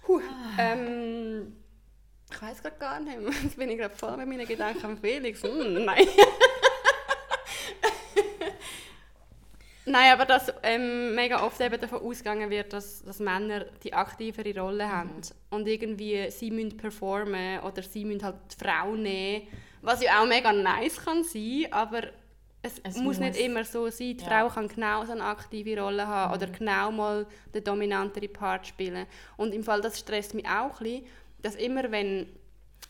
huh, 0.08 0.22
ähm, 0.58 1.58
ich 2.32 2.42
weiß 2.42 2.62
gerade 2.62 2.78
gar 2.78 3.02
nicht 3.02 3.20
mehr. 3.20 3.34
Jetzt 3.44 3.58
bin 3.58 3.70
ich 3.70 3.78
gerade 3.78 3.94
voll 3.94 4.16
mit 4.16 4.30
meinen 4.30 4.48
Gedanken 4.48 4.86
an 4.86 4.98
Felix. 4.98 5.44
Hm, 5.44 5.84
nein. 5.84 6.08
Nein, 9.86 10.14
aber 10.14 10.26
dass 10.26 10.52
ähm, 10.64 11.14
mega 11.14 11.44
oft 11.46 11.60
eben 11.60 11.80
davon 11.80 12.02
ausgegangen 12.02 12.50
wird, 12.50 12.72
dass, 12.72 13.04
dass 13.04 13.20
Männer 13.20 13.66
die 13.84 13.94
aktivere 13.94 14.58
Rolle 14.60 14.90
haben 14.90 15.22
und 15.50 15.68
irgendwie 15.68 16.32
sie 16.32 16.52
müssen 16.52 16.78
performen 16.78 17.60
oder 17.60 17.84
sie 17.84 18.06
müssen 18.06 18.24
halt 18.24 18.36
die 18.52 18.64
Frau 18.64 18.96
nehmen, 18.96 19.48
was 19.82 20.02
ja 20.02 20.22
auch 20.22 20.26
mega 20.26 20.54
nice 20.54 21.04
kann 21.04 21.24
sein, 21.26 21.66
aber 21.72 22.04
es, 22.62 22.80
Es 22.84 22.96
muss, 22.98 23.18
nicht 23.20 23.34
muss. 23.34 23.40
immer 23.46 23.66
so 23.66 23.90
sein. 23.90 24.16
Die 24.16 24.24
Ja. 24.24 24.48
Frau 24.48 24.48
kann 24.48 24.70
genau 24.70 25.04
so 25.04 25.12
eine 25.12 25.26
aktive 25.26 25.78
Rolle 25.82 26.08
haben 26.08 26.34
oder 26.34 26.48
genau 26.48 26.90
mal 26.94 27.28
den 27.54 27.62
dominanteren 27.66 28.32
Part 28.32 28.66
spielen. 28.68 29.06
Und 29.36 29.54
im 29.54 29.66
Fall, 29.66 29.82
das 29.82 30.00
stresst 30.00 30.34
mich 30.34 30.48
auch 30.48 30.80
ein 30.80 30.84
bisschen, 30.86 31.06
dass 31.42 31.56
immer 31.56 31.92
wenn, 31.92 32.30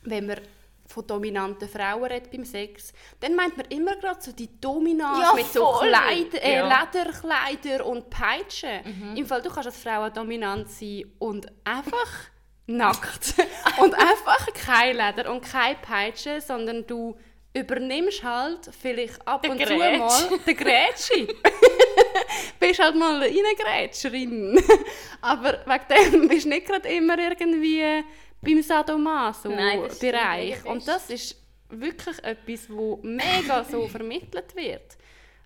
wenn 0.04 0.28
man 0.28 0.38
von 0.86 1.08
dominanten 1.08 1.68
Frauen 1.70 2.04
redet 2.04 2.30
beim 2.32 2.44
Sex, 2.46 2.92
dann 3.20 3.36
meint 3.36 3.56
man 3.58 3.66
immer 3.68 3.96
gerade 3.96 4.22
so 4.22 4.32
die 4.32 4.50
Dominanz 4.60 5.20
Ja, 5.22 5.34
mit 5.34 5.46
so. 5.52 5.66
Kleider, 5.80 6.44
äh, 6.44 6.56
Ja. 6.58 6.86
Lederkleider 6.94 7.86
und 7.86 8.10
Peitschen. 8.10 9.16
Im 9.16 9.26
Fall, 9.26 9.42
du 9.42 9.50
kannst 9.50 9.68
als 9.68 9.78
Frau 9.82 10.06
auch 10.06 10.10
dominant 10.10 10.70
sein 10.70 11.06
und 11.20 11.48
einfach 11.64 12.10
nackt. 12.68 13.34
und 13.80 13.94
einfach 13.96 14.48
kein 14.54 14.96
Leder 14.98 15.32
und 15.32 15.42
keine 15.42 15.76
Peitsche, 15.82 16.42
sondern 16.42 16.86
du 16.86 17.16
übernimmst 17.56 18.24
halt 18.24 18.70
vielleicht 18.82 19.26
ab 19.28 19.44
Den 19.44 19.52
und 19.52 19.60
zu 19.60 19.66
Grätsch. 19.76 20.00
mal 20.00 20.38
den 20.48 20.58
Grätschi. 20.58 21.28
bist 22.60 22.80
halt 22.80 22.96
mal 22.96 23.22
eine 23.22 23.56
Grätscherin. 23.56 24.62
Aber 25.22 25.60
wegen 25.66 26.12
dem 26.12 26.28
bist 26.28 26.46
du 26.46 26.50
nicht 26.50 26.66
gerade 26.68 26.90
immer 26.90 27.18
irgendwie 27.20 28.04
beim 28.44 28.62
Sadomaso-Bereich. 28.62 30.66
Und 30.66 30.88
das 30.88 31.10
ist 31.10 31.42
wirklich 31.70 32.24
etwas, 32.24 32.70
wo 32.70 33.00
mega 33.02 33.64
so 33.64 33.88
vermittelt 33.88 34.56
wird. 34.56 34.98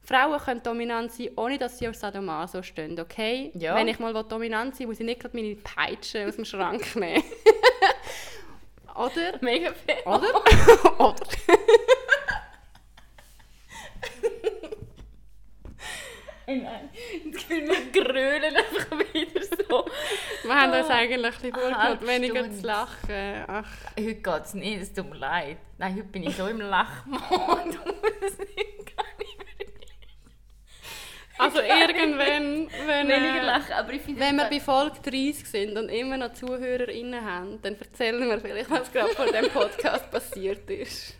Frauen 0.03 0.39
können 0.39 0.63
dominant 0.63 1.11
sein, 1.11 1.29
ohne 1.35 1.57
dass 1.57 1.79
sie 1.79 1.87
auf 1.87 1.95
Sadomaso 1.95 2.63
stehen, 2.63 2.97
okay? 2.97 3.51
Ja. 3.55 3.75
Wenn 3.75 3.89
ich 3.89 3.99
mal 3.99 4.13
dominant 4.23 4.73
sein 4.73 4.81
will, 4.81 4.87
muss 4.87 4.99
ich 5.01 5.05
nicht 5.05 5.19
gerade 5.19 5.35
meine 5.35 5.55
Peitsche 5.55 6.25
aus 6.25 6.35
dem 6.35 6.45
Schrank 6.45 6.95
nehmen. 6.95 7.23
Oder? 8.95 9.37
Mega 9.41 9.73
fett. 9.73 10.05
Oder? 10.05 10.43
Oder? 10.97 11.27
Nein, 16.49 16.89
das 17.25 17.43
Gefühl, 17.43 17.67
wir 17.67 18.03
grölen 18.03 18.55
einfach 18.55 19.13
wieder 19.13 19.41
so. 19.43 19.85
Wir 20.45 20.55
haben 20.55 20.71
uns 20.71 20.89
eigentlich 20.89 21.25
ein 21.25 21.31
bisschen 21.33 21.53
vorgenommen, 21.53 22.07
weniger 22.07 22.39
Stunde. 22.39 22.57
zu 22.57 22.65
lachen. 22.65 23.43
Ach, 23.47 23.69
Heute 23.99 24.15
geht 24.15 24.43
es 24.45 24.53
nicht, 24.53 24.81
es 24.81 24.93
tut 24.93 25.09
mir 25.09 25.17
leid. 25.17 25.57
Nein, 25.77 25.95
heute 25.95 26.05
bin 26.05 26.23
ich 26.23 26.37
so 26.37 26.47
im 26.47 26.61
Lachmod. 26.61 27.19
Das 27.21 28.37
kann 28.37 29.17
ich 29.19 29.37
wirklich. 29.57 29.97
Also 31.37 31.59
irgendwann, 31.59 32.69
wenn, 32.87 33.09
äh, 33.09 33.41
lachen, 33.41 33.73
aber 33.73 33.91
ich 33.91 34.01
wenn 34.07 34.37
wir 34.37 34.45
bei 34.45 34.61
Folge 34.61 34.99
30 35.03 35.45
sind 35.45 35.77
und 35.77 35.89
immer 35.89 36.15
noch 36.15 36.31
ZuhörerInnen 36.31 37.25
haben, 37.25 37.61
dann 37.61 37.77
erzählen 37.77 38.25
wir 38.25 38.39
vielleicht, 38.39 38.71
was 38.71 38.89
gerade 38.93 39.09
vor 39.13 39.25
dem 39.25 39.49
Podcast 39.49 40.09
passiert 40.11 40.69
ist. 40.69 41.15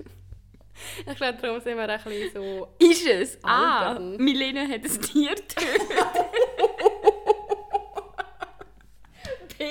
Ich 1.06 1.16
glaube, 1.16 1.38
darum 1.42 1.60
sind 1.60 1.78
wir 1.78 1.90
ein 1.90 2.04
bisschen 2.04 2.32
so... 2.34 2.68
Ist 2.80 3.06
es? 3.08 3.38
Ah, 3.44 3.90
Albern. 3.90 4.18
Milena 4.18 4.62
hat 4.62 4.84
ein 4.84 5.02
Tier 5.02 5.36
getötet. 5.36 5.82
B, 9.58 9.63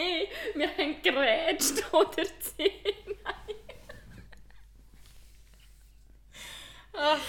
wir 0.54 0.68
haben 0.68 1.00
gerätscht 1.02 1.84
oder 1.92 2.24
C. 2.40 2.70
Ach, 6.98 7.20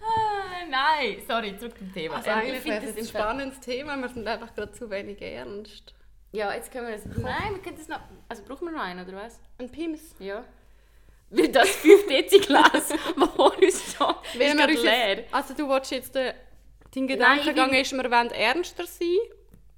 ah, 0.00 0.64
nein, 0.68 1.22
sorry, 1.26 1.56
zurück 1.56 1.78
zum 1.78 1.92
Thema. 1.92 2.16
Also 2.16 2.30
Ähm, 2.30 2.38
eigentlich 2.38 2.62
finde 2.62 2.82
wäre 2.82 2.90
es 2.90 2.96
das 2.96 3.04
ein 3.04 3.08
spannendes 3.08 3.60
Thema, 3.60 3.96
wir 3.96 4.08
sind 4.08 4.26
einfach 4.26 4.52
gerade 4.54 4.72
zu 4.72 4.90
wenig 4.90 5.22
ernst. 5.22 5.94
Ja, 6.32 6.52
jetzt 6.52 6.72
können 6.72 6.88
wir 6.88 6.94
das... 6.96 7.06
Nein, 7.06 7.54
wir 7.54 7.62
können 7.62 7.76
das 7.76 7.88
noch... 7.88 8.00
Also 8.28 8.42
brauchen 8.44 8.66
wir 8.66 8.72
noch 8.72 8.82
einen, 8.82 9.06
oder 9.06 9.16
was? 9.16 9.40
Ein 9.58 9.70
Pims. 9.70 10.16
Ja. 10.18 10.44
Weil 11.34 11.48
das 11.48 11.70
5 11.70 12.06
Dezi-Glas, 12.08 12.70
das 12.72 12.92
uns 12.92 13.94
schon... 13.96 14.14
Ist 14.38 14.56
gerade 14.56 14.72
leer. 14.74 15.16
Jetzt, 15.16 15.34
also 15.34 15.54
du 15.54 15.66
willst 15.66 15.90
jetzt... 15.90 16.14
Äh, 16.14 16.34
dein 16.94 17.06
Gedankengang 17.06 17.72
ist, 17.72 17.92
wir 17.92 18.10
wollen 18.10 18.30
ernster 18.30 18.86
sein. 18.86 19.16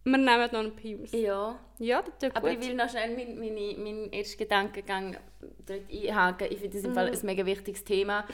Wir 0.02 0.18
nehmen 0.18 0.48
noch 0.50 0.58
einen 0.58 0.74
Pims. 0.74 1.12
Ja. 1.12 1.60
Ja, 1.78 2.02
das 2.02 2.18
tut 2.18 2.36
Aber 2.36 2.50
gut. 2.50 2.58
ich 2.60 2.68
will 2.68 2.74
noch 2.74 2.90
schnell 2.90 3.16
meinen 3.16 3.38
mein, 3.38 3.82
mein 3.82 4.12
ersten 4.12 4.38
Gedankengang 4.38 5.16
dort 5.64 5.82
einhaken. 5.90 6.48
Ich 6.50 6.58
finde 6.58 6.76
das 6.76 6.84
im 6.84 6.92
Fall 6.92 7.08
ein 7.08 7.18
mega 7.22 7.46
wichtiges 7.46 7.84
Thema. 7.84 8.26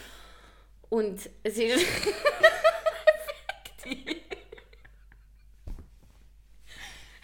Und 0.88 1.28
es 1.42 1.58
ist... 1.58 1.86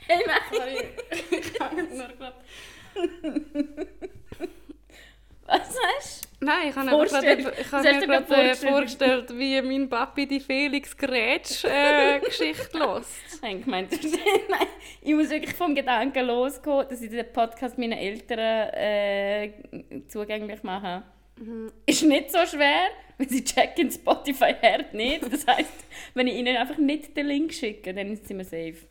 hey, 0.07 0.25
nein! 0.27 0.41
Sorry, 0.53 0.91
ich 1.31 1.55
kann 1.55 1.75
nur 1.97 2.09
grad... 2.09 2.35
Was 5.47 5.77
hast 5.99 6.25
du? 6.25 6.45
Nein, 6.45 6.69
ich 6.69 6.77
habe 6.77 6.91
einfach 6.91 6.99
Vorstell- 6.99 7.37
gerade, 7.43 7.57
ich 7.61 7.73
Was 7.73 7.85
habe 7.85 7.89
hast 7.89 8.01
mir 8.01 8.07
gerade 8.07 8.25
äh, 8.25 8.55
vorgestellt? 8.55 8.73
vorgestellt, 8.73 9.39
wie 9.39 9.63
mein 9.63 9.89
Papi 9.89 10.27
die 10.27 10.41
Felix 10.41 10.97
Grätsch 10.97 11.65
äh. 11.65 12.21
Ich 12.29 13.43
habe 13.43 13.59
gemeint, 13.61 13.91
nein, 14.51 14.67
ich 15.03 15.15
muss 15.15 15.31
wirklich 15.31 15.55
vom 15.55 15.75
Gedanken 15.75 16.27
losgehen, 16.27 16.85
dass 16.89 17.01
ich 17.01 17.11
den 17.11 17.33
Podcast 17.33 17.79
meinen 17.79 17.93
Eltern 17.93 18.39
äh, 18.75 19.53
zugänglich 20.09 20.63
mache. 20.63 21.03
Ist 21.87 22.03
nicht 22.03 22.31
so 22.33 22.39
schwer, 22.47 22.89
weil 23.19 23.29
sie 23.29 23.45
checken 23.45 23.91
Spotify 23.91 24.55
hart 24.63 24.95
nicht. 24.95 25.31
Das 25.33 25.47
heisst, 25.47 25.73
wenn 26.15 26.27
ich 26.27 26.35
ihnen 26.35 26.57
einfach 26.57 26.79
nicht 26.79 27.17
den 27.17 27.27
Link 27.27 27.53
schicke, 27.53 27.93
dann 27.95 28.17
sind 28.17 28.39
wir 28.39 28.45
safe. 28.45 28.87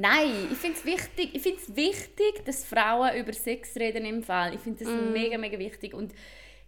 Nein, 0.00 0.48
ich 0.50 0.56
finde 0.56 0.78
es 0.78 0.84
wichtig, 0.86 1.34
ich 1.34 1.42
find's 1.42 1.76
wichtig, 1.76 2.42
dass 2.46 2.64
Frauen 2.64 3.14
über 3.16 3.34
Sex 3.34 3.76
reden 3.76 4.06
im 4.06 4.22
Fall. 4.22 4.54
Ich 4.54 4.60
finde 4.60 4.82
das 4.82 4.94
mega, 5.12 5.36
mega 5.36 5.58
wichtig. 5.58 5.92
Und 5.92 6.14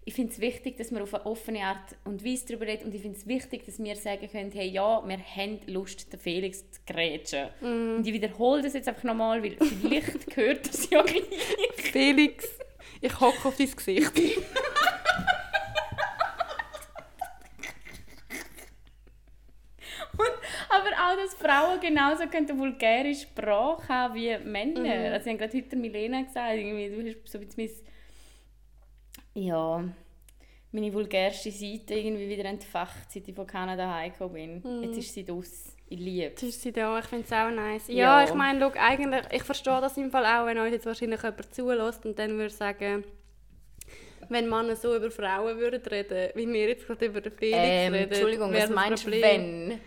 ich 0.05 0.13
finde 0.13 0.35
es 0.35 0.39
wichtig, 0.39 0.77
dass 0.77 0.91
wir 0.91 1.03
auf 1.03 1.15
eine 1.15 1.25
offene 1.25 1.61
Art 1.61 1.97
und 2.05 2.23
Weise 2.23 2.45
darüber 2.49 2.67
reden. 2.67 2.85
Und 2.85 2.95
ich 2.95 3.01
finde 3.01 3.17
es 3.17 3.27
wichtig, 3.27 3.65
dass 3.65 3.83
wir 3.83 3.97
sagen 3.97 4.29
können, 4.31 4.53
hey, 4.53 4.69
ja, 4.69 5.03
wir 5.09 5.19
haben 5.19 5.61
Lust, 5.67 6.13
den 6.13 6.21
Felix 6.21 6.59
zu 6.73 6.81
grätschen. 6.87 7.49
Und 7.63 8.07
ich 8.07 8.13
wiederhole 8.13 8.61
das 8.61 8.75
jetzt 8.75 8.89
einfach 8.89 9.05
nochmal, 9.05 9.43
weil 9.43 9.57
vielleicht 9.81 10.27
gehört 10.35 10.69
das 10.69 10.91
ja 10.91 11.01
gleich. 11.01 11.25
Felix, 11.91 12.51
ich 13.01 13.19
hocke 13.19 13.49
auf 13.49 13.57
dein 13.57 13.71
Gesicht. 13.75 14.13
Und, 20.19 20.29
aber 20.69 20.91
auch, 20.91 21.17
dass 21.17 21.35
Frauen 21.53 21.81
genauso 21.81 22.27
können 22.27 22.49
eine 22.49 22.59
vulgäre 22.59 23.15
Sprache 23.15 23.89
haben 23.89 24.15
wie 24.15 24.37
Männer. 24.39 25.13
Also, 25.13 25.31
ich 25.31 25.35
habe 25.35 25.39
gerade 25.39 25.59
heute 25.59 25.77
Milena 25.77 26.23
gesagt, 26.23 26.57
irgendwie, 26.57 26.89
du 26.89 27.21
hast 27.21 27.33
so 27.33 27.39
ein 27.39 27.47
bisschen 27.47 27.69
mein, 29.35 29.45
ja, 29.45 29.85
meine 30.73 30.93
vulgärste 30.93 31.51
Seite 31.51 31.95
irgendwie 31.95 32.29
wieder 32.29 32.47
entfacht, 32.47 33.11
seit 33.11 33.29
ich 33.29 33.35
von 33.35 33.47
Kanada 33.47 33.95
heimgekommen 33.95 34.63
bin. 34.63 34.83
Jetzt 34.83 34.99
ist 34.99 35.15
sie 35.15 35.25
draus. 35.25 35.77
Ich 35.89 35.99
liebe 35.99 36.33
ist 36.47 36.63
sie 36.63 36.73
da, 36.73 36.99
ich 36.99 37.05
finde 37.05 37.27
es 37.27 37.33
auch 37.33 37.51
nice. 37.51 37.89
Ja, 37.89 38.21
Ja. 38.23 38.25
ich 38.25 38.33
meine, 38.33 38.73
eigentlich, 38.81 39.25
ich 39.31 39.43
verstehe 39.43 39.79
das 39.81 39.97
im 39.99 40.11
Fall 40.11 40.25
auch, 40.25 40.47
wenn 40.47 40.57
euch 40.57 40.73
jetzt 40.73 40.87
wahrscheinlich 40.87 41.23
jemand 41.23 41.55
zulässt 41.55 42.07
und 42.07 42.19
dann 42.19 42.31
würde 42.39 42.49
sagen, 42.49 43.05
wenn 44.31 44.49
Männer 44.49 44.75
so 44.75 44.97
über 44.97 45.11
Frauen 45.11 45.59
würden 45.59 45.83
reden, 45.83 46.31
wie 46.35 46.51
wir 46.51 46.69
jetzt 46.69 46.87
gerade 46.87 47.05
über 47.05 47.21
den 47.21 47.33
Felix 47.33 47.59
ähm, 47.61 47.93
reden, 47.93 48.11
Entschuldigung, 48.11 48.55
was 48.55 48.71
meinst 48.71 49.07
du, 49.07 49.11
wenn? 49.11 49.79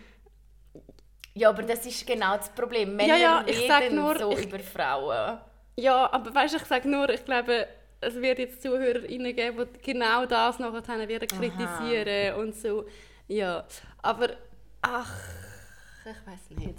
Ja, 1.38 1.50
aber 1.50 1.62
das 1.62 1.84
ist 1.84 2.06
genau 2.06 2.36
das 2.36 2.48
Problem. 2.48 2.96
Männer 2.96 3.16
ja, 3.18 3.44
ich 3.46 3.58
reden 3.58 3.68
sag 3.68 3.92
nur, 3.92 4.18
so 4.18 4.32
ich- 4.32 4.46
über 4.46 4.58
Frauen. 4.58 5.38
Ja, 5.76 6.10
aber 6.10 6.34
weißt 6.34 6.54
du, 6.54 6.58
ich 6.58 6.64
sage 6.64 6.88
nur, 6.88 7.08
ich 7.10 7.22
glaube, 7.24 7.66
es 8.00 8.14
wird 8.14 8.38
jetzt 8.38 8.62
ZuhörerInnen 8.62 9.36
geben, 9.36 9.68
die 9.74 9.92
genau 9.92 10.24
das 10.24 10.58
nachher 10.58 11.06
werden 11.06 11.28
kritisieren 11.28 12.34
und 12.36 12.54
so. 12.54 12.86
Ja, 13.28 13.66
aber 14.02 14.30
ach, 14.80 15.12
ich 16.04 16.26
weiß 16.26 16.58
nicht. 16.58 16.78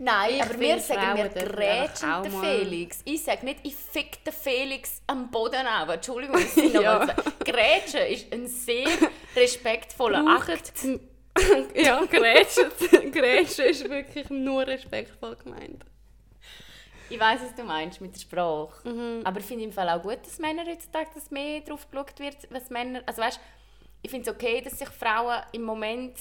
Nein, 0.00 0.34
Ich 0.36 0.42
aber 0.42 0.60
wir 0.60 0.78
sagen, 0.78 1.16
wir 1.16 1.28
grätschen 1.28 2.22
den 2.22 2.32
Felix. 2.40 3.00
Ich 3.04 3.24
sage 3.24 3.44
nicht, 3.44 3.58
ich 3.64 3.74
fick 3.74 4.22
den 4.24 4.32
Felix 4.32 5.02
am 5.08 5.28
Boden 5.28 5.66
auf. 5.66 5.88
Entschuldigung, 5.88 6.40
Ja. 6.72 6.80
ja. 6.80 7.14
Grätschen 7.44 8.02
ist 8.08 8.32
ein 8.32 8.46
sehr 8.46 8.86
respektvoller 9.34 10.22
Braucht 10.22 10.50
Akt. 10.50 10.72
ja, 11.74 12.04
Grätschen, 12.04 12.70
Grätschen 13.12 13.64
ist 13.66 13.88
wirklich 13.88 14.28
nur 14.30 14.66
respektvoll 14.66 15.36
gemeint. 15.36 15.84
Ich 17.10 17.18
weiß, 17.18 17.40
was 17.42 17.54
du 17.54 17.62
meinst 17.64 18.00
mit 18.00 18.14
der 18.14 18.20
Sprache. 18.20 18.86
Mhm. 18.88 19.22
Aber 19.24 19.40
ich 19.40 19.46
finde 19.46 19.64
im 19.64 19.72
Fall 19.72 19.88
auch 19.88 20.02
gut, 20.02 20.18
dass 20.24 20.38
Männer 20.38 20.64
heutzutage 20.66 21.08
dass 21.14 21.30
mehr 21.30 21.60
drauf 21.60 21.90
geschaut 21.90 22.18
wird, 22.18 22.36
was 22.50 22.68
Männer... 22.70 23.02
Also 23.06 23.22
weißt, 23.22 23.40
ich 24.02 24.10
finde 24.10 24.28
es 24.30 24.36
okay, 24.36 24.60
dass 24.60 24.78
sich 24.78 24.88
Frauen 24.88 25.40
im 25.52 25.62
Moment 25.62 26.16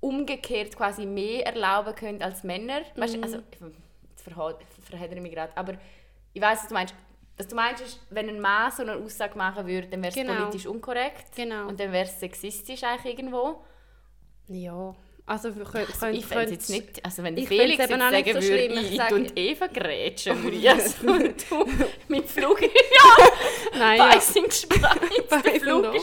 umgekehrt 0.00 0.76
quasi 0.76 1.06
mehr 1.06 1.46
erlauben 1.46 1.94
können 1.94 2.22
als 2.22 2.42
Männer. 2.42 2.82
Weißt, 2.96 3.16
Mhm. 3.16 3.22
also, 3.22 3.38
jetzt 3.38 4.88
verhedere 4.88 5.16
ich 5.16 5.22
mich 5.22 5.32
gerade, 5.32 5.56
aber 5.56 5.74
ich 6.32 6.42
weiß, 6.42 6.60
was 6.60 6.68
du 6.68 6.74
meinst. 6.74 6.94
Was 7.38 7.48
du 7.48 7.56
meinst 7.56 7.82
ist, 7.82 7.98
wenn 8.10 8.28
ein 8.28 8.40
Mann 8.40 8.70
so 8.70 8.82
eine 8.82 8.94
Aussage 8.96 9.38
machen 9.38 9.66
würde, 9.66 9.88
dann 9.88 10.02
wäre 10.02 10.10
es 10.10 10.14
Genau. 10.14 10.34
politisch 10.34 10.66
unkorrekt. 10.66 11.34
Genau. 11.34 11.66
Und 11.66 11.80
dann 11.80 11.90
wäre 11.90 12.04
es 12.04 12.20
sexistisch 12.20 12.82
eigentlich 12.84 13.16
irgendwo. 13.18 13.64
Ja, 14.48 14.94
also 15.26 15.54
wir 15.56 15.64
können, 15.64 15.86
Also 15.86 16.06
ich 16.08 16.26
fände 16.26 16.44
es 16.46 16.50
jetzt 16.50 16.70
nicht, 16.70 17.04
also 17.04 17.22
wenn 17.22 17.36
ich 17.36 17.48
Felix 17.48 17.78
jetzt 17.78 17.92
auch 17.92 17.96
nicht 17.96 18.26
sagen 18.26 18.42
so 18.42 18.48
würde, 18.48 18.64
schlimm. 18.64 18.84
Ich 18.84 18.90
ich 18.90 18.96
sage- 18.96 19.14
und 19.14 19.32
Eva 19.38 19.66
grätschen, 19.68 20.42
würde 20.42 20.56
ich 20.56 20.68
also, 20.70 21.06
du 21.06 21.66
mit 22.08 22.26
Flug, 22.28 22.60
ja, 22.62 22.68
im 24.36 24.44
Gespräch, 24.44 25.60
Flug 25.62 25.94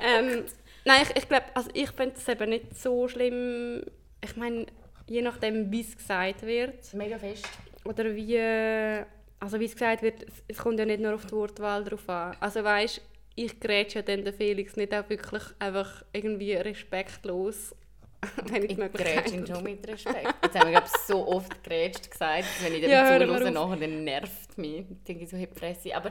ähm, 0.00 0.44
nein, 0.84 1.02
ich, 1.02 1.16
ich 1.16 1.28
glaube, 1.28 1.44
also 1.54 1.70
ich 1.74 1.90
finde 1.90 2.14
es 2.16 2.28
eben 2.28 2.50
nicht 2.50 2.78
so 2.78 3.08
schlimm. 3.08 3.82
Ich 4.22 4.36
meine, 4.36 4.66
je 5.08 5.22
nachdem, 5.22 5.70
wie 5.72 5.80
es 5.80 5.96
gesagt 5.96 6.42
wird 6.42 6.92
mega 6.94 7.18
fest. 7.18 7.48
oder 7.84 8.14
wie, 8.14 8.36
äh, 8.36 9.04
also 9.40 9.58
wie 9.58 9.64
es 9.64 9.72
gesagt 9.72 10.02
wird, 10.02 10.22
es- 10.22 10.42
es 10.48 10.58
kommt 10.58 10.78
ja 10.78 10.84
nicht 10.84 11.00
nur 11.00 11.14
auf 11.14 11.24
die 11.24 11.32
Wortwahl 11.32 11.82
drauf 11.82 12.06
an. 12.08 12.36
Also 12.40 12.62
weißt, 12.62 13.00
ich 13.36 13.58
grätsche 13.60 14.00
ja 14.00 14.02
dann 14.02 14.24
den 14.24 14.34
Felix 14.34 14.76
nicht 14.76 14.94
auch 14.94 15.08
wirklich 15.08 15.42
einfach 15.58 16.04
irgendwie 16.12 16.52
respektlos, 16.54 17.74
wenn 18.46 18.64
ich 18.64 18.76
Ich 18.78 18.92
grätsche 18.92 19.36
ihn 19.36 19.46
schon 19.46 19.62
mit 19.64 19.86
Respekt. 19.88 20.34
Jetzt 20.44 20.58
haben 20.58 20.70
wir 20.70 20.80
glaub, 20.80 20.88
so 21.06 21.26
oft 21.28 21.62
grätscht 21.64 22.10
gesagt, 22.10 22.44
dass 22.44 22.62
wenn 22.64 22.74
ich 22.74 22.80
dem 22.82 22.90
Ja, 22.90 23.08
hör 23.08 23.20
zuhöre, 23.20 23.50
nachher, 23.50 23.76
dann 23.76 24.04
nervt 24.04 24.58
mich. 24.58 24.80
Ich 24.90 25.02
denke 25.06 25.26
so, 25.26 25.36
hey, 25.36 25.48
Fresse. 25.54 25.94
Aber 25.96 26.10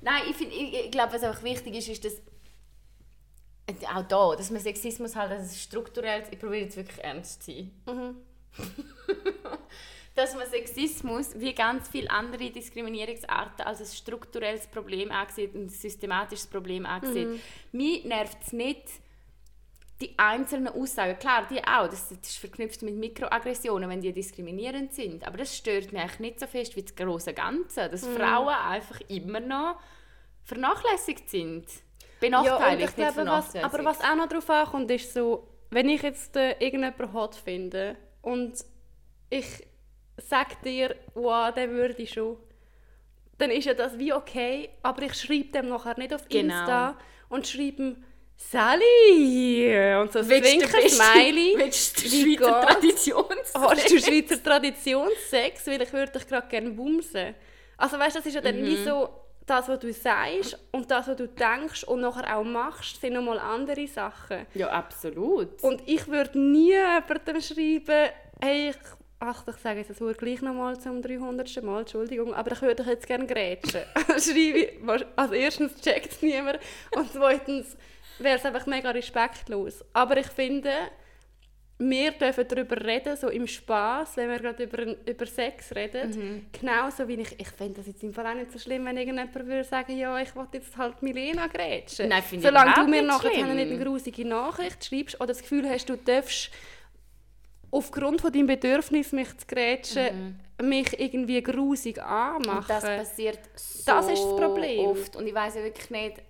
nein, 0.00 0.22
ich, 0.28 0.36
find- 0.36 0.52
ich, 0.52 0.86
ich 0.86 0.90
glaube, 0.90 1.12
was 1.12 1.22
einfach 1.22 1.42
wichtig 1.44 1.76
ist, 1.76 1.88
ist, 1.88 2.04
dass 2.04 2.14
äh, 3.66 3.86
auch 3.94 4.02
da, 4.08 4.34
dass 4.34 4.50
man 4.50 4.60
Sexismus 4.60 5.14
halt 5.14 5.30
als 5.30 5.60
strukturell, 5.62 6.24
ich 6.30 6.38
probiere 6.38 6.64
jetzt 6.64 6.76
wirklich 6.76 6.98
ernst 7.04 7.42
zu 7.44 7.52
sein, 7.52 7.70
Mhm. 7.86 8.16
dass 10.20 10.34
man 10.34 10.46
Sexismus 10.46 11.38
wie 11.38 11.54
ganz 11.54 11.88
viele 11.88 12.10
andere 12.10 12.50
Diskriminierungsarten 12.50 13.64
als 13.64 13.80
ein 13.80 13.86
strukturelles 13.86 14.66
Problem 14.66 15.10
ansieht 15.10 15.54
und 15.54 15.64
ein 15.64 15.68
systematisches 15.68 16.46
Problem 16.46 16.84
ansieht. 16.84 17.28
Mhm. 17.28 17.40
Mich 17.72 18.04
nervt 18.04 18.38
es 18.46 18.52
nicht, 18.52 18.82
die 20.00 20.18
einzelnen 20.18 20.68
Aussagen, 20.68 21.18
klar, 21.18 21.46
die 21.50 21.58
auch, 21.58 21.88
das, 21.88 22.08
das 22.08 22.18
ist 22.22 22.38
verknüpft 22.38 22.82
mit 22.82 22.94
Mikroaggressionen, 22.96 23.88
wenn 23.88 24.00
die 24.00 24.12
diskriminierend 24.12 24.94
sind, 24.94 25.26
aber 25.26 25.38
das 25.38 25.56
stört 25.56 25.92
mich 25.92 26.18
nicht 26.18 26.40
so 26.40 26.46
fest 26.46 26.74
wie 26.76 26.82
das 26.82 26.94
große 26.94 27.34
Ganze, 27.34 27.88
dass 27.88 28.06
Mhm. 28.06 28.16
Frauen 28.16 28.54
einfach 28.54 29.00
immer 29.08 29.40
noch 29.40 29.80
vernachlässigt 30.44 31.28
sind. 31.28 31.66
Ja, 31.66 32.28
Benachteiligt, 32.28 32.80
nicht 32.80 32.94
glaube, 32.96 33.08
was, 33.08 33.14
vernachlässigt. 33.14 33.64
aber 33.64 33.84
was 33.84 34.00
auch 34.00 34.16
noch 34.16 34.28
drauf 34.28 34.50
ankommt, 34.50 34.90
ist 34.90 35.14
so, 35.14 35.48
wenn 35.70 35.88
ich 35.88 36.02
jetzt 36.02 36.36
äh, 36.36 36.52
irgendjemanden 36.52 37.12
hot 37.14 37.34
finde 37.34 37.96
und 38.22 38.64
ich 39.30 39.66
sage 40.20 40.56
dir, 40.64 40.96
wow, 41.14 41.52
den 41.52 41.70
würde 41.70 42.02
ich 42.02 42.12
schon, 42.12 42.36
dann 43.38 43.50
ist 43.50 43.64
ja 43.64 43.74
das 43.74 43.98
wie 43.98 44.12
okay, 44.12 44.70
aber 44.82 45.02
ich 45.02 45.14
schreibe 45.14 45.50
dem 45.52 45.68
nachher 45.68 45.98
nicht 45.98 46.12
auf 46.14 46.28
Genau. 46.28 46.54
Insta 46.54 46.98
und 47.28 47.46
schreibe 47.46 47.82
ihm, 47.82 48.04
Sally! 48.36 49.96
Und 50.00 50.12
so 50.12 50.20
ein 50.20 50.24
Zwinker-Smiley. 50.24 51.54
Willst 51.58 52.02
du 52.02 52.08
Schweizer 52.08 52.62
geht's? 52.62 53.04
Traditions? 53.04 53.54
Hast 53.54 53.90
du 53.90 53.98
Schweizer 54.00 54.42
Traditionssex? 54.42 55.66
Weil 55.66 55.82
ich 55.82 55.92
würde 55.92 56.12
dich 56.12 56.26
gerade 56.26 56.48
gerne 56.48 56.70
bumsen. 56.70 57.34
Also 57.76 57.98
weißt 57.98 58.16
du, 58.16 58.18
das 58.20 58.26
ist 58.26 58.34
ja 58.34 58.40
dann 58.40 58.64
wie 58.64 58.76
so, 58.76 59.10
das, 59.46 59.68
was 59.68 59.78
du 59.80 59.92
sagst 59.92 60.58
und 60.72 60.90
das, 60.90 61.08
was 61.08 61.16
du 61.16 61.26
denkst 61.28 61.84
und 61.84 62.00
nachher 62.00 62.36
auch 62.36 62.44
machst, 62.44 63.00
sind 63.00 63.14
nochmal 63.14 63.38
andere 63.38 63.86
Sachen. 63.86 64.46
Ja, 64.54 64.68
absolut. 64.70 65.62
Und 65.62 65.82
ich 65.86 66.06
würde 66.08 66.38
nie 66.38 66.72
jemandem 66.72 67.40
schreiben, 67.40 68.10
hey, 68.40 68.70
ich, 68.70 68.76
ach, 69.20 69.44
ich 69.46 69.56
sage 69.56 69.78
jetzt 69.78 69.90
das 69.90 70.00
Wort 70.00 70.18
gleich 70.18 70.40
nochmal 70.40 70.80
zum 70.80 71.02
300. 71.02 71.62
Mal, 71.62 71.80
Entschuldigung, 71.80 72.34
aber 72.34 72.52
ich 72.52 72.62
würde 72.62 72.82
jetzt 72.82 73.06
gerne 73.06 73.26
grätschen. 73.26 73.82
Schreibe 74.18 75.06
also 75.14 75.34
erstens 75.34 75.80
checkt 75.80 76.12
es 76.12 76.22
niemand 76.22 76.58
und 76.96 77.12
zweitens 77.12 77.76
wäre 78.18 78.36
es 78.36 78.44
einfach 78.44 78.66
mega 78.66 78.90
respektlos. 78.90 79.84
Aber 79.92 80.16
ich 80.16 80.26
finde, 80.26 80.72
wir 81.78 82.10
dürfen 82.12 82.46
darüber 82.48 82.82
reden, 82.82 83.16
so 83.16 83.28
im 83.28 83.46
Spaß, 83.46 84.16
wenn 84.16 84.28
wir 84.28 84.38
gerade 84.38 84.64
über, 84.64 84.96
über 85.06 85.26
Sex 85.26 85.74
reden. 85.74 86.46
Genauso 86.52 87.06
wie 87.08 87.14
ich, 87.14 87.38
ich 87.38 87.48
finde 87.48 87.74
das 87.74 87.86
jetzt 87.86 88.02
im 88.02 88.12
Fall 88.12 88.26
auch 88.26 88.34
nicht 88.34 88.52
so 88.52 88.58
schlimm, 88.58 88.84
wenn 88.86 88.96
irgendjemand 88.96 89.34
würde 89.34 89.64
sagen, 89.64 89.96
ja, 89.96 90.18
ich 90.20 90.34
will 90.34 90.46
jetzt 90.52 90.76
halt 90.76 91.02
Milena 91.02 91.46
grätschen. 91.46 92.08
Nein, 92.08 92.22
finde 92.22 92.46
ich 92.46 92.52
Solange 92.52 92.74
du 92.74 92.86
mir 92.86 93.02
nachher 93.02 93.30
nicht 93.30 93.70
eine 93.72 93.84
grusige 93.84 94.26
Nachricht 94.26 94.84
schreibst 94.84 95.16
oder 95.16 95.28
das 95.28 95.40
Gefühl 95.40 95.68
hast, 95.68 95.88
du 95.88 95.96
darfst 95.96 96.50
aufgrund 97.70 98.20
von 98.20 98.32
deinem 98.32 98.46
Bedürfnis, 98.46 99.12
mich 99.12 99.36
zu 99.36 99.46
grätschen, 99.46 100.40
mich 100.62 100.98
irgendwie 100.98 101.42
grusig 101.42 102.02
anmachen. 102.02 102.58
Und 102.58 102.70
das 102.70 102.84
passiert 102.84 103.38
so 103.54 103.82
Das 103.86 104.08
ist 104.08 104.22
das 104.22 104.36
Problem. 104.36 104.86
oft. 104.86 105.16
Und 105.16 105.26
ich 105.26 105.34
weiß 105.34 105.54
ja 105.56 105.62
wirklich 105.62 105.90
nicht, 105.90 106.22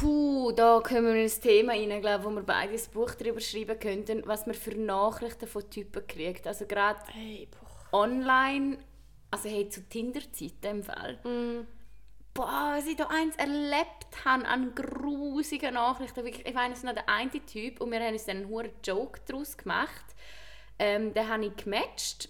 Puh, 0.00 0.50
da 0.50 0.80
kommen 0.80 1.04
wir 1.04 1.14
in 1.14 1.30
ein 1.30 1.40
Thema 1.40 1.72
rein, 1.72 2.00
glaub, 2.00 2.24
wo 2.24 2.30
wir 2.30 2.42
beide 2.42 2.72
ein 2.72 2.80
Buch 2.92 3.14
darüber 3.14 3.40
schreiben 3.40 3.78
könnten, 3.78 4.22
was 4.26 4.44
man 4.44 4.56
für 4.56 4.74
Nachrichten 4.74 5.46
von 5.46 5.70
Typen 5.70 6.04
kriegt. 6.08 6.44
Also 6.46 6.66
gerade 6.66 6.98
hey, 7.12 7.46
online, 7.92 8.78
also 9.30 9.48
hey, 9.48 9.68
zu 9.68 9.88
Tinder-Zeiten 9.88 10.78
im 10.78 10.82
Fall. 10.82 11.20
Mm. 11.22 11.66
Boah, 12.36 12.74
was 12.76 12.86
ich 12.86 12.96
da 12.96 13.06
eins 13.06 13.34
erlebt 13.36 14.24
habe 14.26 14.46
an 14.46 14.74
grusigen 14.74 15.72
Nachrichten. 15.72 16.22
Wirklich, 16.22 16.44
ich 16.44 16.54
ist 16.54 16.84
noch 16.84 16.92
der 16.92 17.08
eine 17.08 17.30
Typ 17.30 17.80
und 17.80 17.90
wir 17.90 17.98
haben 17.98 18.12
uns 18.12 18.26
dann 18.26 18.36
einen 18.36 18.48
hohen 18.48 18.68
Joke 18.84 19.20
daraus 19.26 19.56
gemacht. 19.56 20.04
Ähm, 20.78 21.14
den 21.14 21.28
habe 21.28 21.46
ich 21.46 21.56
gematcht 21.56 22.28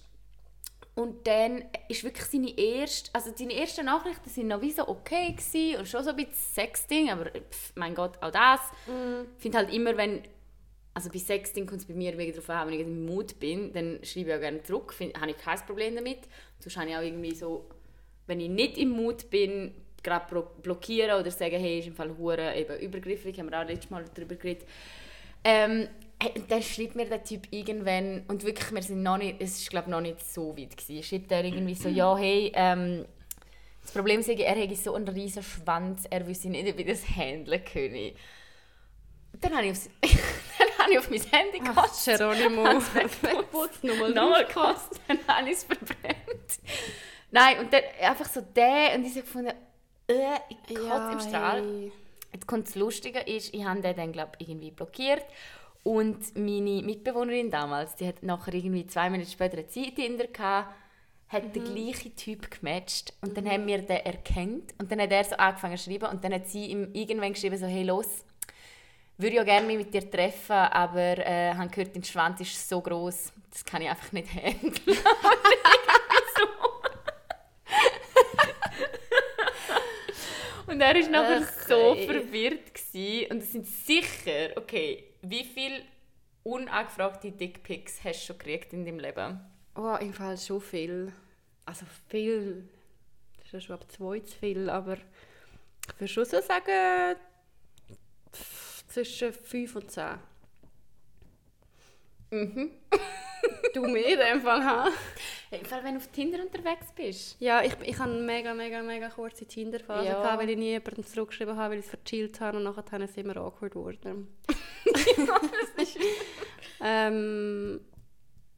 und 0.94 1.26
dann 1.26 1.64
ist 1.88 2.04
wirklich 2.04 2.24
seine 2.24 2.56
erste, 2.56 3.10
also 3.14 3.32
seine 3.34 3.54
ersten 3.54 3.86
Nachrichten 3.86 4.30
sind 4.30 4.46
noch 4.46 4.62
wie 4.62 4.70
so 4.70 4.86
okay 4.86 5.32
gewesen 5.32 5.80
und 5.80 5.88
schon 5.88 6.04
so 6.04 6.10
ein 6.10 6.16
bisschen 6.16 6.34
Sexting, 6.34 7.10
aber 7.10 7.24
pff, 7.24 7.72
mein 7.74 7.96
Gott, 7.96 8.16
auch 8.22 8.30
das. 8.30 8.60
Ich 9.36 9.42
finde 9.42 9.58
halt 9.58 9.74
immer, 9.74 9.96
wenn, 9.96 10.22
also 10.94 11.10
bei 11.10 11.18
Sexting 11.18 11.66
kommt 11.66 11.80
es 11.80 11.86
bei 11.88 11.94
mir 11.94 12.16
wegen 12.16 12.30
darauf 12.30 12.48
an, 12.50 12.68
wenn 12.68 12.74
ich 12.74 12.80
im 12.80 13.04
Mut 13.04 13.40
bin, 13.40 13.72
dann 13.72 13.98
schreibe 14.04 14.30
ich 14.30 14.36
auch 14.36 14.40
gerne 14.40 14.62
zurück, 14.62 14.94
habe 15.20 15.30
ich 15.32 15.36
kein 15.36 15.58
Problem 15.66 15.96
damit. 15.96 16.20
Sonst 16.60 16.76
habe 16.76 16.88
ich 16.88 16.96
auch 16.96 17.02
irgendwie 17.02 17.34
so, 17.34 17.68
wenn 18.28 18.38
ich 18.38 18.48
nicht 18.48 18.78
im 18.78 18.90
Mut 18.90 19.28
bin, 19.30 19.74
gerade 20.06 20.32
blo- 20.32 20.48
blockieren 20.62 21.20
oder 21.20 21.30
sagen, 21.30 21.58
hey, 21.58 21.80
ist 21.80 21.88
im 21.88 21.94
Fall 21.94 22.16
hure 22.16 22.54
eben 22.54 22.78
übergriffig, 22.78 23.38
haben 23.38 23.50
wir 23.50 23.60
auch 23.60 23.66
letztes 23.66 23.90
Mal 23.90 24.04
darüber 24.14 24.36
geredet. 24.36 24.66
Ähm, 25.44 25.88
dann 26.48 26.62
schreibt 26.62 26.96
mir 26.96 27.06
der 27.06 27.22
Typ 27.22 27.46
irgendwann, 27.50 28.24
und 28.28 28.44
wirklich, 28.44 28.72
wir 28.72 28.82
sind 28.82 29.02
noch 29.02 29.18
nicht, 29.18 29.36
es 29.40 29.58
ist 29.58 29.70
glaube 29.70 29.90
noch 29.90 30.00
nicht 30.00 30.24
so 30.26 30.56
weit 30.56 30.76
gewesen, 30.76 31.02
schreibt 31.02 31.30
er 31.30 31.44
irgendwie 31.44 31.74
so, 31.74 31.88
ja, 31.88 32.16
hey, 32.16 32.50
ähm, 32.54 33.04
das 33.82 33.92
Problem 33.92 34.20
ist, 34.20 34.28
er 34.28 34.54
hätte 34.56 34.74
so 34.74 34.94
einen 34.94 35.06
riesen 35.08 35.42
Schwanz, 35.42 36.04
er 36.10 36.26
wüsste 36.26 36.48
nicht, 36.48 36.76
wie 36.76 36.84
das 36.84 37.06
handeln 37.08 37.62
könne. 37.64 38.12
Dann 39.40 39.54
habe 39.54 39.66
ich, 39.66 39.72
aufs, 39.72 39.90
dann 40.58 40.78
habe 40.78 40.92
ich 40.92 40.98
auf 40.98 41.10
mein 41.10 41.20
Handy 41.20 41.58
gekostet. 41.58 42.18
Geronimo. 42.18 42.62
Nochmal 43.82 44.12
Nochmal 44.12 44.46
gekostet, 44.46 45.00
dann 45.06 45.18
habe 45.28 45.48
ich 45.48 45.56
es 45.56 45.64
verbrennt. 45.64 46.58
Nein, 47.30 47.58
und 47.58 47.72
dann 47.72 47.82
einfach 48.00 48.24
so 48.26 48.40
der, 48.40 48.94
und 48.94 49.04
ich 49.04 49.12
so 49.12 49.20
gefunden, 49.20 49.52
äh, 50.08 50.38
ich 50.48 50.74
kotze 50.74 51.12
im 51.12 51.20
Strahl. 51.20 51.62
hey. 51.62 51.92
Jetzt 52.32 52.46
kommt 52.46 52.66
das 52.66 52.74
Lustige, 52.74 53.20
ist, 53.20 53.54
ich 53.54 53.64
habe 53.64 53.80
den 53.80 53.96
dann 53.96 54.12
glaub, 54.12 54.36
irgendwie 54.38 54.70
blockiert. 54.70 55.24
Und 55.82 56.36
meine 56.36 56.82
Mitbewohnerin 56.82 57.50
damals, 57.50 57.94
die 57.94 58.06
hat 58.06 58.22
nachher 58.22 58.54
irgendwie 58.54 58.86
zwei 58.86 59.08
Minuten 59.08 59.30
später 59.30 59.56
eine 59.56 59.68
Zeit 59.68 59.94
hinter 59.94 60.26
gehabt, 60.26 60.74
hat 61.28 61.54
den 61.54 61.64
gleichen 61.64 62.14
Typ 62.14 62.50
gematcht. 62.50 63.14
Und 63.20 63.36
dann 63.36 63.48
haben 63.48 63.66
wir 63.66 63.78
den 63.78 64.04
erkannt. 64.04 64.74
Und 64.78 64.90
dann 64.90 65.00
hat 65.00 65.12
er 65.12 65.24
so 65.24 65.36
angefangen 65.36 65.76
zu 65.76 65.84
schreiben. 65.84 66.06
Und 66.06 66.22
dann 66.24 66.34
hat 66.34 66.46
sie 66.46 66.66
ihm 66.66 66.90
irgendwann 66.92 67.32
geschrieben 67.32 67.56
so, 67.56 67.66
hey 67.66 67.84
los, 67.84 68.24
würde 69.18 69.36
ja 69.36 69.44
gerne 69.44 69.66
mich 69.66 69.78
mit 69.78 69.94
dir 69.94 70.10
treffen, 70.10 70.52
aber 70.52 71.18
äh, 71.18 71.54
habe 71.54 71.70
gehört, 71.70 71.96
dein 71.96 72.04
Schwanz 72.04 72.40
ist 72.40 72.68
so 72.68 72.80
groß, 72.80 73.32
das 73.50 73.64
kann 73.64 73.80
ich 73.80 73.88
einfach 73.88 74.12
nicht 74.12 74.28
handeln. 74.34 74.72
Und 80.66 80.80
er 80.80 80.94
war 80.94 81.08
nachher 81.10 81.46
Ach, 81.46 81.68
so 81.68 81.94
ey. 81.94 82.06
verwirrt. 82.06 82.74
Gewesen. 82.74 83.30
Und 83.30 83.38
es 83.38 83.52
sind 83.52 83.66
sicher, 83.66 84.50
okay, 84.56 85.04
wie 85.22 85.44
viele 85.44 85.82
unangefragte 86.42 87.32
Dickpics 87.32 88.02
hast 88.04 88.22
du 88.22 88.26
schon 88.26 88.38
gekriegt 88.38 88.72
in 88.72 88.84
deinem 88.84 88.98
Leben? 88.98 89.40
Oh, 89.74 89.96
im 90.00 90.12
Fall 90.12 90.38
schon 90.38 90.60
viel. 90.60 91.12
Also 91.64 91.86
viel. 92.08 92.68
Das 93.36 93.46
ist 93.46 93.52
ja 93.52 93.60
schon 93.60 93.76
ab 93.76 93.90
zwei 93.90 94.20
zu 94.20 94.36
viel, 94.38 94.70
aber 94.70 94.94
ich 94.94 96.00
würde 96.00 96.08
schon 96.08 96.24
so 96.24 96.40
sagen, 96.40 97.16
zwischen 98.88 99.32
fünf 99.32 99.76
und 99.76 99.90
zehn. 99.90 100.18
Mhm. 102.30 102.70
Du 103.76 103.82
mir 103.82 104.06
in 104.06 104.18
dem 104.18 104.40
Fall, 104.40 104.64
ha? 104.64 104.88
Im 105.50 105.64
Fall, 105.66 105.84
wenn 105.84 105.94
du 105.94 106.00
auf 106.00 106.06
Tinder 106.08 106.40
unterwegs 106.40 106.86
bist. 106.96 107.36
Ja, 107.40 107.62
ich, 107.62 107.74
ich 107.82 107.98
hatte 107.98 108.10
eine 108.10 108.22
mega, 108.22 108.54
mega, 108.54 108.82
mega 108.82 109.10
kurze 109.10 109.44
Tinder-Phase, 109.44 110.06
Ja. 110.08 110.22
gehabt, 110.22 110.40
weil 110.40 110.48
ich 110.48 110.56
nie 110.56 110.70
jemandem 110.70 111.04
zurückgeschrieben 111.04 111.56
habe, 111.56 111.72
weil 111.72 111.80
ich 111.80 111.84
es 111.84 111.90
verchillt 111.90 112.40
habe 112.40 112.56
und 112.56 112.64
nachher 112.64 113.06
sind 113.06 113.26
wir 113.26 113.36
awkward 113.36 113.72
geworden. 113.72 114.34
ähm, 116.80 117.80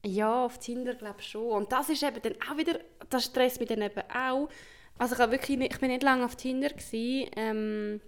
ja, 0.06 0.44
auf 0.44 0.58
Tinder 0.58 0.94
glaube 0.94 1.16
ich 1.18 1.26
schon. 1.26 1.50
Und 1.50 1.72
das 1.72 1.88
ist 1.88 2.04
eben 2.04 2.22
dann 2.22 2.36
auch 2.48 2.56
wieder, 2.56 2.78
das 3.10 3.24
stresst 3.24 3.58
mich 3.58 3.68
dann 3.68 3.82
eben 3.82 4.02
auch. 4.14 4.48
Also 4.98 5.16
ich, 5.16 5.20
habe 5.20 5.32
wirklich 5.32 5.58
nicht, 5.58 5.72
ich 5.72 5.80
bin 5.80 5.90
nicht 5.90 6.04
lange 6.04 6.24
auf 6.24 6.36
Tinder 6.36 6.68
gewesen, 6.68 7.28
ähm, 7.34 8.00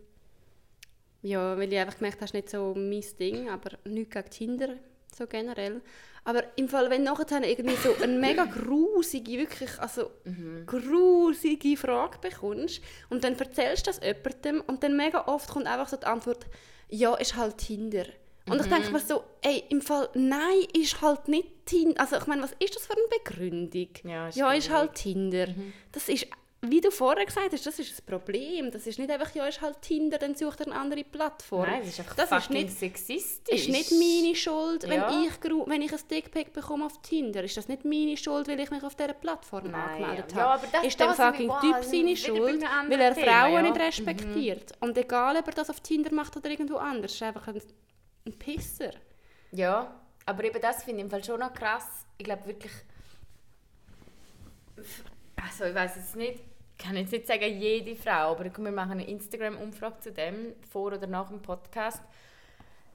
ja, 1.22 1.58
weil 1.58 1.72
ich 1.72 1.78
einfach 1.80 1.98
gemerkt 1.98 2.20
habe, 2.20 2.26
das 2.26 2.30
ist 2.30 2.34
nicht 2.34 2.50
so 2.50 2.74
mein 2.76 3.04
Ding, 3.18 3.50
aber 3.50 3.78
nichts 3.84 4.14
gegen 4.14 4.30
Tinder, 4.30 4.76
so 5.12 5.26
generell. 5.26 5.82
Aber 6.30 6.44
im 6.54 6.68
Fall, 6.68 6.90
wenn 6.90 7.04
du 7.04 7.10
nachher 7.10 7.42
irgendwie 7.42 7.74
so 7.74 7.92
eine 8.00 8.16
mega 8.16 8.44
grusige, 8.44 9.32
wirklich, 9.32 9.76
also 9.80 10.12
grusige 10.64 11.76
Frage 11.76 12.18
bekommst 12.18 12.80
und 13.08 13.24
dann 13.24 13.36
erzählst 13.36 13.86
du 13.86 13.90
das 13.90 14.00
jemandem 14.00 14.62
und 14.68 14.84
dann 14.84 14.96
mega 14.96 15.26
oft 15.26 15.50
kommt 15.50 15.66
einfach 15.66 15.88
so 15.88 15.96
die 15.96 16.06
Antwort, 16.06 16.46
ja, 16.88 17.16
ist 17.16 17.34
halt 17.34 17.58
Tinder. 17.58 18.04
Und 18.48 18.60
ich 18.60 18.68
denke 18.68 18.90
mir 18.92 19.00
so, 19.00 19.24
ey, 19.42 19.64
im 19.70 19.80
Fall, 19.80 20.08
nein, 20.14 20.66
ist 20.72 21.02
halt 21.02 21.26
nicht 21.26 21.66
Tinder. 21.66 22.00
Also 22.00 22.16
ich 22.16 22.26
meine, 22.26 22.42
was 22.42 22.52
ist 22.60 22.76
das 22.76 22.86
für 22.86 22.94
eine 22.94 23.22
Begründung? 23.22 23.88
Ja, 24.04 24.28
ist 24.28 24.36
ja 24.36 24.52
ist 24.52 24.70
halt 24.70 24.94
Tinder. 24.94 25.48
Das 25.90 26.08
ist, 26.08 26.26
wie 26.62 26.80
du 26.82 26.90
vorher 26.90 27.24
gesagt 27.24 27.52
hast, 27.52 27.64
das 27.64 27.78
ist 27.78 27.90
das 27.90 28.02
Problem. 28.02 28.70
Das 28.70 28.86
ist 28.86 28.98
nicht 28.98 29.10
einfach, 29.10 29.34
ja, 29.34 29.46
ist 29.46 29.62
halt 29.62 29.80
Tinder, 29.80 30.18
dann 30.18 30.34
sucht 30.34 30.60
er 30.60 30.66
eine 30.66 30.76
andere 30.76 31.04
Plattform. 31.04 31.62
Nein, 31.66 31.80
das 31.80 31.88
ist 31.88 32.00
einfach 32.00 32.16
das 32.16 32.30
ist 32.32 32.50
nicht, 32.50 32.70
sexistisch. 32.78 33.66
ist 33.66 33.68
nicht 33.70 33.90
meine 33.92 34.34
Schuld, 34.36 34.82
wenn, 34.86 35.00
Ja. 35.00 35.22
ich, 35.24 35.40
gru- 35.40 35.66
wenn 35.66 35.80
ich 35.80 35.90
ein 35.90 36.00
Dickpick 36.10 36.52
bekomme 36.52 36.84
auf 36.84 37.00
Tinder. 37.00 37.42
Ist 37.44 37.56
das 37.56 37.68
nicht 37.68 37.86
meine 37.86 38.14
Schuld, 38.16 38.46
weil 38.46 38.60
ich 38.60 38.70
mich 38.70 38.82
auf 38.82 38.94
dieser 38.94 39.14
Plattform 39.14 39.70
Nein, 39.70 39.74
angemeldet 40.02 40.32
ja. 40.32 40.36
habe? 40.36 40.40
Ja, 40.40 40.54
aber 40.54 40.66
das- 40.70 40.84
ist 40.86 41.00
der 41.00 41.14
fucking 41.14 41.48
wow, 41.48 41.60
Typ 41.62 41.82
seine 41.82 42.16
Schuld, 42.16 42.62
weil 42.88 43.00
er 43.00 43.14
Frauen 43.14 43.62
nicht 43.62 43.80
respektiert. 43.80 44.72
Und 44.80 44.98
egal, 44.98 45.36
ob 45.38 45.46
er 45.46 45.54
das 45.54 45.70
auf 45.70 45.80
Tinder 45.80 46.12
macht 46.12 46.36
oder 46.36 46.50
irgendwo 46.50 46.76
anders, 46.76 47.14
ist 47.14 47.22
einfach 47.22 47.48
ein, 47.48 47.62
ein 48.26 48.38
Pisser. 48.38 48.90
Ja, 49.52 49.98
aber 50.26 50.44
eben 50.44 50.60
das 50.60 50.82
finde 50.84 50.98
ich 50.98 51.04
im 51.04 51.10
Fall 51.10 51.24
schon 51.24 51.40
noch 51.40 51.54
krass. 51.54 51.86
Ich 52.18 52.24
glaube 52.24 52.44
wirklich. 52.46 52.72
Also, 55.44 55.64
ich 55.64 55.74
weiß 55.74 55.96
jetzt 55.96 56.16
nicht, 56.16 56.40
ich 56.78 56.84
kann 56.84 56.96
jetzt 56.96 57.12
nicht 57.12 57.26
sagen, 57.26 57.44
jede 57.60 57.94
Frau, 57.96 58.32
aber 58.32 58.44
wir 58.44 58.72
machen 58.72 58.92
eine 58.92 59.06
Instagram-Umfrage 59.08 60.00
zu 60.00 60.12
dem, 60.12 60.54
vor 60.70 60.92
oder 60.92 61.06
nach 61.06 61.28
dem 61.28 61.40
Podcast. 61.42 62.00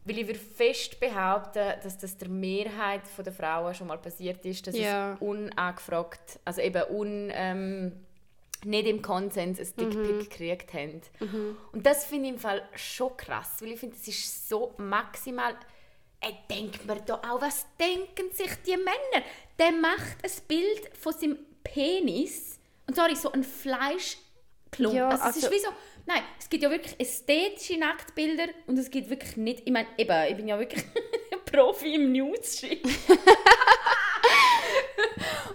Weil 0.07 0.19
ich 0.19 0.27
würde 0.27 0.39
fest 0.39 0.99
behaupten, 0.99 1.73
dass 1.81 1.97
das 1.97 2.17
der 2.17 2.29
Mehrheit 2.29 3.01
der 3.23 3.33
Frauen 3.33 3.73
schon 3.73 3.87
mal 3.87 3.97
passiert 3.97 4.45
ist, 4.45 4.67
dass 4.67 4.77
Ja. 4.77 5.13
es 5.13 5.21
unangefragt, 5.21 6.39
also 6.45 6.61
eben 6.61 6.83
un, 6.91 7.31
ähm, 7.33 7.91
nicht 8.63 8.87
im 8.87 9.01
Konsens 9.01 9.59
ein 9.59 9.75
Dickpick 9.77 10.29
gekriegt 10.29 10.73
haben. 10.73 11.01
Und 11.71 11.85
das 11.85 12.05
finde 12.05 12.27
ich 12.27 12.33
im 12.35 12.39
Fall 12.39 12.61
schon 12.75 13.15
krass, 13.17 13.57
weil 13.61 13.71
ich 13.71 13.79
finde, 13.79 13.95
das 13.97 14.07
ist 14.07 14.47
so 14.49 14.73
maximal... 14.77 15.55
Ey, 16.21 16.35
denkt 16.49 16.85
man 16.87 16.99
da 17.05 17.15
auch, 17.15 17.41
was 17.41 17.67
denken 17.79 18.31
sich 18.31 18.49
die 18.65 18.77
Männer? 18.77 19.23
Der 19.59 19.71
macht 19.73 20.17
ein 20.23 20.31
Bild 20.47 20.97
von 20.97 21.13
seinem 21.13 21.37
Penis 21.65 22.59
und 22.87 22.95
sorry, 22.95 23.15
so 23.15 23.31
ein 23.31 23.43
Fleischklumpen. 23.43 24.95
Ja, 24.97 25.09
also, 25.09 25.23
es 25.29 25.37
ist 25.37 25.43
also- 25.45 25.55
wie 25.55 25.59
so 25.59 25.69
Nein, 26.07 26.21
es 26.39 26.47
gibt 26.49 26.61
ja 26.61 26.69
wirklich 26.69 26.99
ästhetische 26.99 27.77
Nacktbilder 27.77 28.49
und 28.67 28.77
es 28.77 28.91
gibt 28.91 29.09
wirklich 29.09 29.37
nicht, 29.37 29.63
ich 29.65 29.71
meine, 29.71 29.87
eben, 29.97 30.29
ich 30.29 30.35
bin 30.37 30.47
ja 30.47 30.59
wirklich 30.59 30.83
Profi 31.51 31.95
im 31.95 32.13
schicken. 32.43 32.87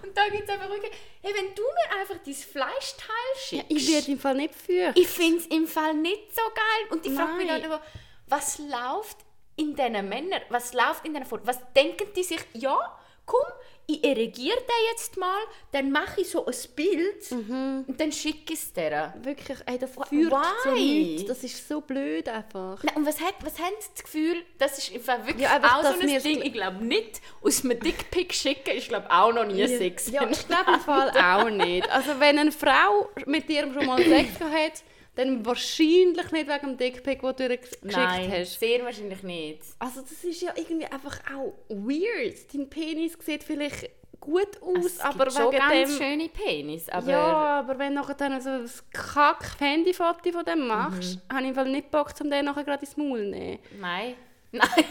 und 0.03 0.17
da 0.17 0.29
gibt 0.29 0.43
es 0.43 0.49
einfach 0.49 0.69
wirklich, 0.69 0.91
hey, 1.23 1.33
wenn 1.37 1.55
du 1.55 1.63
mir 1.63 2.01
einfach 2.01 2.17
dein 2.25 2.35
Fleischteil 2.35 3.07
Ja, 3.35 3.39
schickst, 3.41 3.71
ich 3.71 3.93
werde 3.93 4.11
im 4.11 4.19
Fall 4.19 4.35
nicht 4.35 4.55
für. 4.55 4.93
ich 4.97 5.07
finde 5.07 5.39
es 5.39 5.47
im 5.47 5.69
Fall 5.69 5.95
nicht 5.95 6.35
so 6.35 6.43
geil. 6.53 6.89
Und 6.91 7.07
ich 7.07 7.13
frage 7.13 7.35
mich 7.35 7.47
dann 7.47 7.65
aber, 7.65 7.81
was 8.27 8.59
läuft 8.59 9.19
in 9.57 9.77
diesen 9.77 10.09
Männern, 10.09 10.41
was 10.49 10.73
läuft 10.73 11.05
in 11.05 11.13
diesen 11.15 11.27
vor? 11.27 11.41
Was 11.45 11.61
denken 11.77 12.09
die 12.17 12.25
sich, 12.25 12.41
ja, 12.55 12.99
komm, 13.25 13.47
ich 13.95 14.05
erregiere 14.05 14.57
den 14.57 14.91
jetzt 14.93 15.17
mal, 15.17 15.39
dann 15.73 15.91
mache 15.91 16.21
ich 16.21 16.31
so 16.31 16.47
ein 16.47 16.55
Bild 16.77 17.33
und 17.33 17.95
dann 17.99 18.13
schicke 18.13 18.53
ich 18.53 18.59
es 18.61 18.73
dir. 18.73 19.15
Wirklich, 19.23 19.59
ey, 19.67 19.79
das 19.79 19.97
Why? 19.97 20.05
führt 20.09 20.35
zu 20.63 20.73
nichts. 20.73 21.25
Das 21.27 21.43
ist 21.45 21.69
so 21.69 21.81
blöd 21.81 22.29
einfach. 22.29 22.83
Nein, 22.83 22.97
und 22.97 23.07
was, 23.07 23.21
hat, 23.21 23.35
was 23.43 23.59
haben 23.59 23.75
sie 23.81 23.89
das 23.95 24.05
Gefühl, 24.05 24.37
das 24.59 24.79
ist 24.79 24.93
wirklich 24.93 25.41
Ja, 25.41 25.61
auch 25.63 25.83
so 25.83 26.01
ein 26.01 26.23
Ding, 26.23 26.43
ich 26.43 26.53
glaube 26.53 26.85
nicht, 26.85 27.21
aus 27.43 27.65
einem 27.65 27.81
Dickpick 27.81 28.35
schicken 28.35 28.77
ist 28.77 28.89
glaube 28.89 29.11
auch 29.11 29.33
noch 29.33 29.47
nie 29.47 29.67
Sex. 29.67 30.11
Ja, 30.11 30.29
ich 30.29 30.47
glaube 30.47 30.73
im 30.75 30.81
Fall 30.81 31.11
auch 31.11 31.49
nicht. 31.51 31.91
Also 31.91 32.19
wenn 32.19 32.39
eine 32.39 32.53
Frau 32.53 33.09
mit 33.27 33.49
dir 33.49 33.73
schon 33.73 33.87
mal 33.87 33.99
Sex 34.03 34.41
hat, 34.41 34.83
dann 35.17 35.45
wahrscheinlich 35.45 36.31
nicht 36.33 36.49
wegen 36.49 36.61
dem 36.61 36.77
Dickpick, 36.79 37.21
den 37.21 37.37
du 37.37 37.43
ihr 37.43 37.57
geschickt 37.57 37.83
Nein, 37.85 38.31
hast. 38.33 38.61
sehr 38.61 38.85
wahrscheinlich 38.85 39.23
nicht. 39.23 39.63
Also 39.79 40.01
das 40.03 40.25
ist 40.25 40.41
ja 40.43 40.53
irgendwie 40.57 40.87
einfach 40.87 41.19
auch 41.37 41.53
weird. 41.69 42.55
Dein 42.55 42.71
Penis 42.71 43.17
sieht 43.21 43.43
vielleicht 43.45 43.91
gut 44.21 44.61
aus, 44.63 44.85
Es 44.85 45.01
aber 45.01 45.25
gibt 45.25 45.37
schon 45.37 45.53
wegen 45.53 45.59
ganz 45.59 45.97
dem... 45.99 45.99
schöne 45.99 46.29
Penis, 46.29 46.89
aber... 46.91 47.11
ja, 47.11 47.21
aber 47.61 47.79
wenn 47.79 47.95
du 47.97 48.03
dann 48.17 48.41
so 48.41 48.51
ein 48.51 48.71
kack-Handyfoto 48.93 50.31
von 50.33 50.45
dem 50.45 50.67
machst, 50.67 51.17
Mhm. 51.17 51.35
habe 51.37 51.47
ich 51.49 51.55
Fall 51.55 51.69
nicht 51.71 51.91
Bock, 51.91 52.13
um 52.21 52.31
den 52.31 52.45
nachher 52.45 52.65
gerade 52.65 52.85
ins 52.85 52.97
Maul 52.97 53.19
zu 53.19 53.31
nehmen. 53.31 53.59
Nein. 53.81 54.15
Nein. 54.53 54.69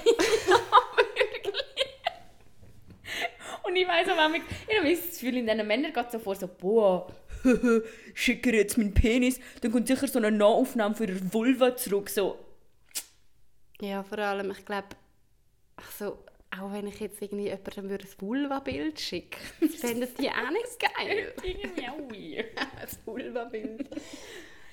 Und 3.63 3.75
ich 3.75 3.87
weiss 3.87 4.07
auch 4.09 4.15
ich 4.67 4.77
habe 4.77 4.89
das 4.89 5.09
Gefühl, 5.11 5.37
in 5.37 5.45
diesen 5.47 5.67
Männern 5.67 5.93
geht 5.93 6.11
so 6.11 6.17
vor, 6.19 6.35
so, 6.35 6.47
boah, 6.47 7.07
schicke 8.13 8.55
jetzt 8.55 8.77
meinen 8.77 8.93
Penis, 8.93 9.39
dann 9.61 9.71
kommt 9.71 9.87
sicher 9.87 10.07
so 10.07 10.19
eine 10.19 10.31
Nahaufnahme 10.31 10.95
für 10.95 11.05
ihre 11.05 11.33
Vulva 11.33 11.75
zurück, 11.75 12.09
so. 12.09 12.37
Ja, 13.81 14.03
vor 14.03 14.19
allem, 14.19 14.51
ich 14.51 14.65
glaube, 14.65 14.87
also, 15.77 16.19
auch 16.59 16.73
wenn 16.73 16.87
ich 16.87 16.99
jetzt 16.99 17.21
irgendwie 17.21 17.45
jemandem 17.47 17.89
würde 17.89 18.05
ein 18.05 18.21
Vulva-Bild 18.21 18.99
schicken 18.99 19.39
fänden 19.69 20.09
die 20.19 20.29
auch 20.29 20.49
nicht 20.51 20.79
geil. 20.79 21.33
Irgendwie 21.43 21.87
auch 21.87 21.97
weird. 22.11 22.57
ein 22.57 22.87
Vulva-Bild. 23.05 23.89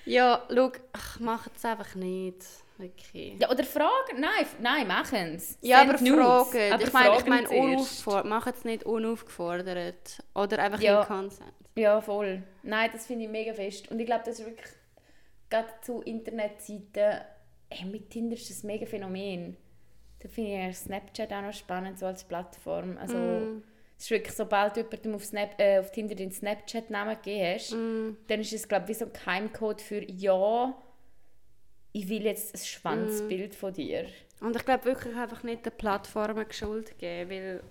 ja, 0.06 0.42
schau, 0.52 0.72
ach, 0.92 1.20
mach 1.20 1.46
es 1.54 1.64
einfach 1.64 1.94
nicht. 1.94 2.38
Okay. 2.78 3.36
Ja, 3.38 3.50
oder 3.50 3.64
fragen, 3.64 4.18
nein, 4.20 4.46
nein, 4.60 4.86
machen 4.86 5.36
es. 5.36 5.56
Ja, 5.62 5.80
aber 5.82 5.96
fragen. 5.96 6.06
ich 6.06 6.92
meine, 6.92 7.16
ich 7.18 7.26
meine 7.26 7.48
unaufgefordert. 7.48 8.26
Mach 8.26 8.46
es 8.48 8.64
nicht 8.64 8.84
unaufgefordert. 8.84 10.22
Oder 10.34 10.58
einfach 10.58 10.80
Ja. 10.82 11.00
im 11.02 11.06
Consent. 11.06 11.52
Ja, 11.76 12.00
voll. 12.00 12.42
Nein, 12.62 12.90
das 12.92 13.06
finde 13.06 13.24
ich 13.24 13.30
mega 13.30 13.52
fest. 13.52 13.90
Und 13.90 14.00
ich 14.00 14.06
glaube, 14.06 14.24
das 14.24 14.40
ist 14.40 14.46
wirklich, 14.46 14.70
gerade 15.50 15.68
zu 15.82 16.00
Internetseiten, 16.02 17.20
ey, 17.68 17.84
mit 17.84 18.10
Tinder 18.10 18.34
ist 18.34 18.48
das 18.48 18.62
mega 18.62 18.86
Phänomen. 18.86 19.56
Da 20.20 20.28
finde 20.28 20.68
ich 20.70 20.76
Snapchat 20.76 21.32
auch 21.32 21.42
noch 21.42 21.52
spannend, 21.52 21.98
so 21.98 22.06
als 22.06 22.24
Plattform. 22.24 22.96
Also, 22.98 23.16
es 23.98 24.04
ist 24.04 24.10
wirklich, 24.10 24.34
sobald 24.34 24.76
du 24.76 24.80
jemandem 24.80 25.14
auf, 25.14 25.24
Snap, 25.24 25.60
äh, 25.60 25.78
auf 25.78 25.92
Tinder 25.92 26.14
den 26.14 26.32
Snapchat-Namen 26.32 27.16
gegeben 27.16 27.54
hast, 27.54 27.72
dann 27.72 28.40
ist 28.40 28.52
es, 28.52 28.66
glaube 28.66 28.84
ich, 28.84 28.88
wie 28.90 28.94
so 28.94 29.04
ein 29.06 29.12
Keimcode 29.12 29.82
für 29.82 30.02
«Ja, 30.10 30.74
ich 31.92 32.08
will 32.08 32.24
jetzt 32.24 32.54
ein 32.54 32.64
Schwanzbild 32.64 33.54
von 33.54 33.72
dir». 33.74 34.06
Und 34.40 34.56
ich 34.56 34.64
glaube 34.64 34.84
wirklich 34.86 35.14
einfach 35.16 35.42
nicht 35.42 35.64
den 35.64 35.72
Plattformen 35.72 36.50
Schuld 36.50 36.98
geben, 36.98 37.30
weil 37.30 37.62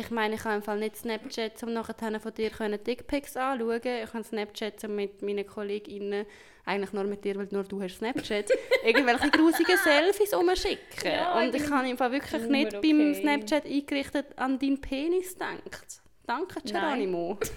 ich 0.00 0.10
meine, 0.10 0.34
ich 0.34 0.44
habe 0.44 0.56
im 0.56 0.62
Fall 0.62 0.78
nicht 0.78 0.96
Snapchat, 0.96 1.62
um 1.62 1.72
nachher 1.72 2.20
von 2.20 2.34
dir 2.34 2.50
können 2.50 2.82
Dickpics 2.82 3.36
anschauen. 3.36 3.80
Ich 3.82 4.12
habe 4.14 4.24
Snapchat 4.24 4.82
um 4.84 4.96
mit 4.96 5.22
meinen 5.22 5.46
KollegInnen, 5.46 6.26
eigentlich 6.64 6.92
nur 6.92 7.04
mit 7.04 7.24
dir, 7.24 7.36
weil 7.36 7.48
nur 7.50 7.64
du 7.64 7.80
hast 7.82 7.98
Snapchat, 7.98 8.50
irgendwelche 8.84 9.30
grusigen 9.30 9.76
Selfies 9.76 10.34
rumschicken. 10.34 11.04
Ja, 11.04 11.40
Und 11.40 11.54
ich 11.54 11.70
habe 11.70 11.88
im 11.88 11.96
Fall 11.96 12.12
wirklich 12.12 12.42
nicht 12.42 12.72
beim 12.72 13.10
okay. 13.10 13.14
Snapchat 13.14 13.66
eingerichtet 13.66 14.26
an 14.36 14.58
deinen 14.58 14.80
Penis 14.80 15.34
gedacht. 15.34 16.00
Danke, 16.26 16.60
Geronimo. 16.62 17.38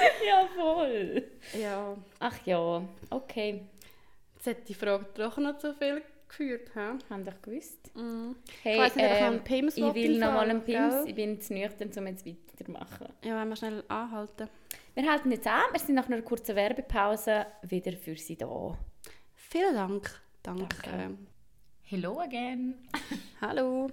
Ja, 0.26 0.48
voll. 0.54 1.24
Ja, 1.58 1.96
Ach 2.18 2.36
ja, 2.44 2.82
okay. 3.10 3.62
jetzt 4.36 4.46
hat 4.46 4.68
die 4.68 4.74
Frage 4.74 5.06
doch 5.14 5.36
noch 5.38 5.58
zu 5.58 5.74
viel 5.74 6.02
geführt. 6.30 6.70
He? 6.74 6.80
Haben 7.10 7.24
doch 7.24 7.42
gewusst. 7.42 7.94
Mm. 7.94 8.32
Hey, 8.62 8.74
Ich 8.74 8.80
weiss 8.80 8.96
nicht, 8.96 9.04
ich 9.04 9.12
ähm, 9.18 9.24
einen 9.26 9.44
Pims 9.44 9.76
ich 9.76 9.82
will 9.84 9.94
will 9.94 10.18
noch 10.18 10.32
mal 10.32 10.48
einen 10.48 10.62
Pims. 10.64 10.94
gell? 10.94 11.04
Ich 11.08 11.14
bin 11.14 11.40
zu 11.40 11.52
nüchtern, 11.54 11.90
um 11.96 12.06
jetzt 12.06 12.24
weiterzumachen. 12.26 13.08
Ja, 13.24 13.36
wollen 13.36 13.48
wir 13.48 13.56
schnell 13.56 13.84
anhalten. 13.88 14.48
Wir 14.94 15.10
halten 15.10 15.30
jetzt 15.32 15.46
an. 15.46 15.62
Wir 15.72 15.80
sind 15.80 15.94
nach 15.96 16.06
einer 16.06 16.22
kurzen 16.22 16.56
Werbepause 16.56 17.46
wieder 17.62 17.92
für 17.92 18.16
Sie 18.16 18.36
da. 18.36 18.78
Vielen 19.34 19.74
Dank. 19.74 20.10
Danke. 20.42 20.66
Danke. 20.82 21.18
Hello 21.82 22.20
again. 22.20 22.74
Hallo. 23.40 23.90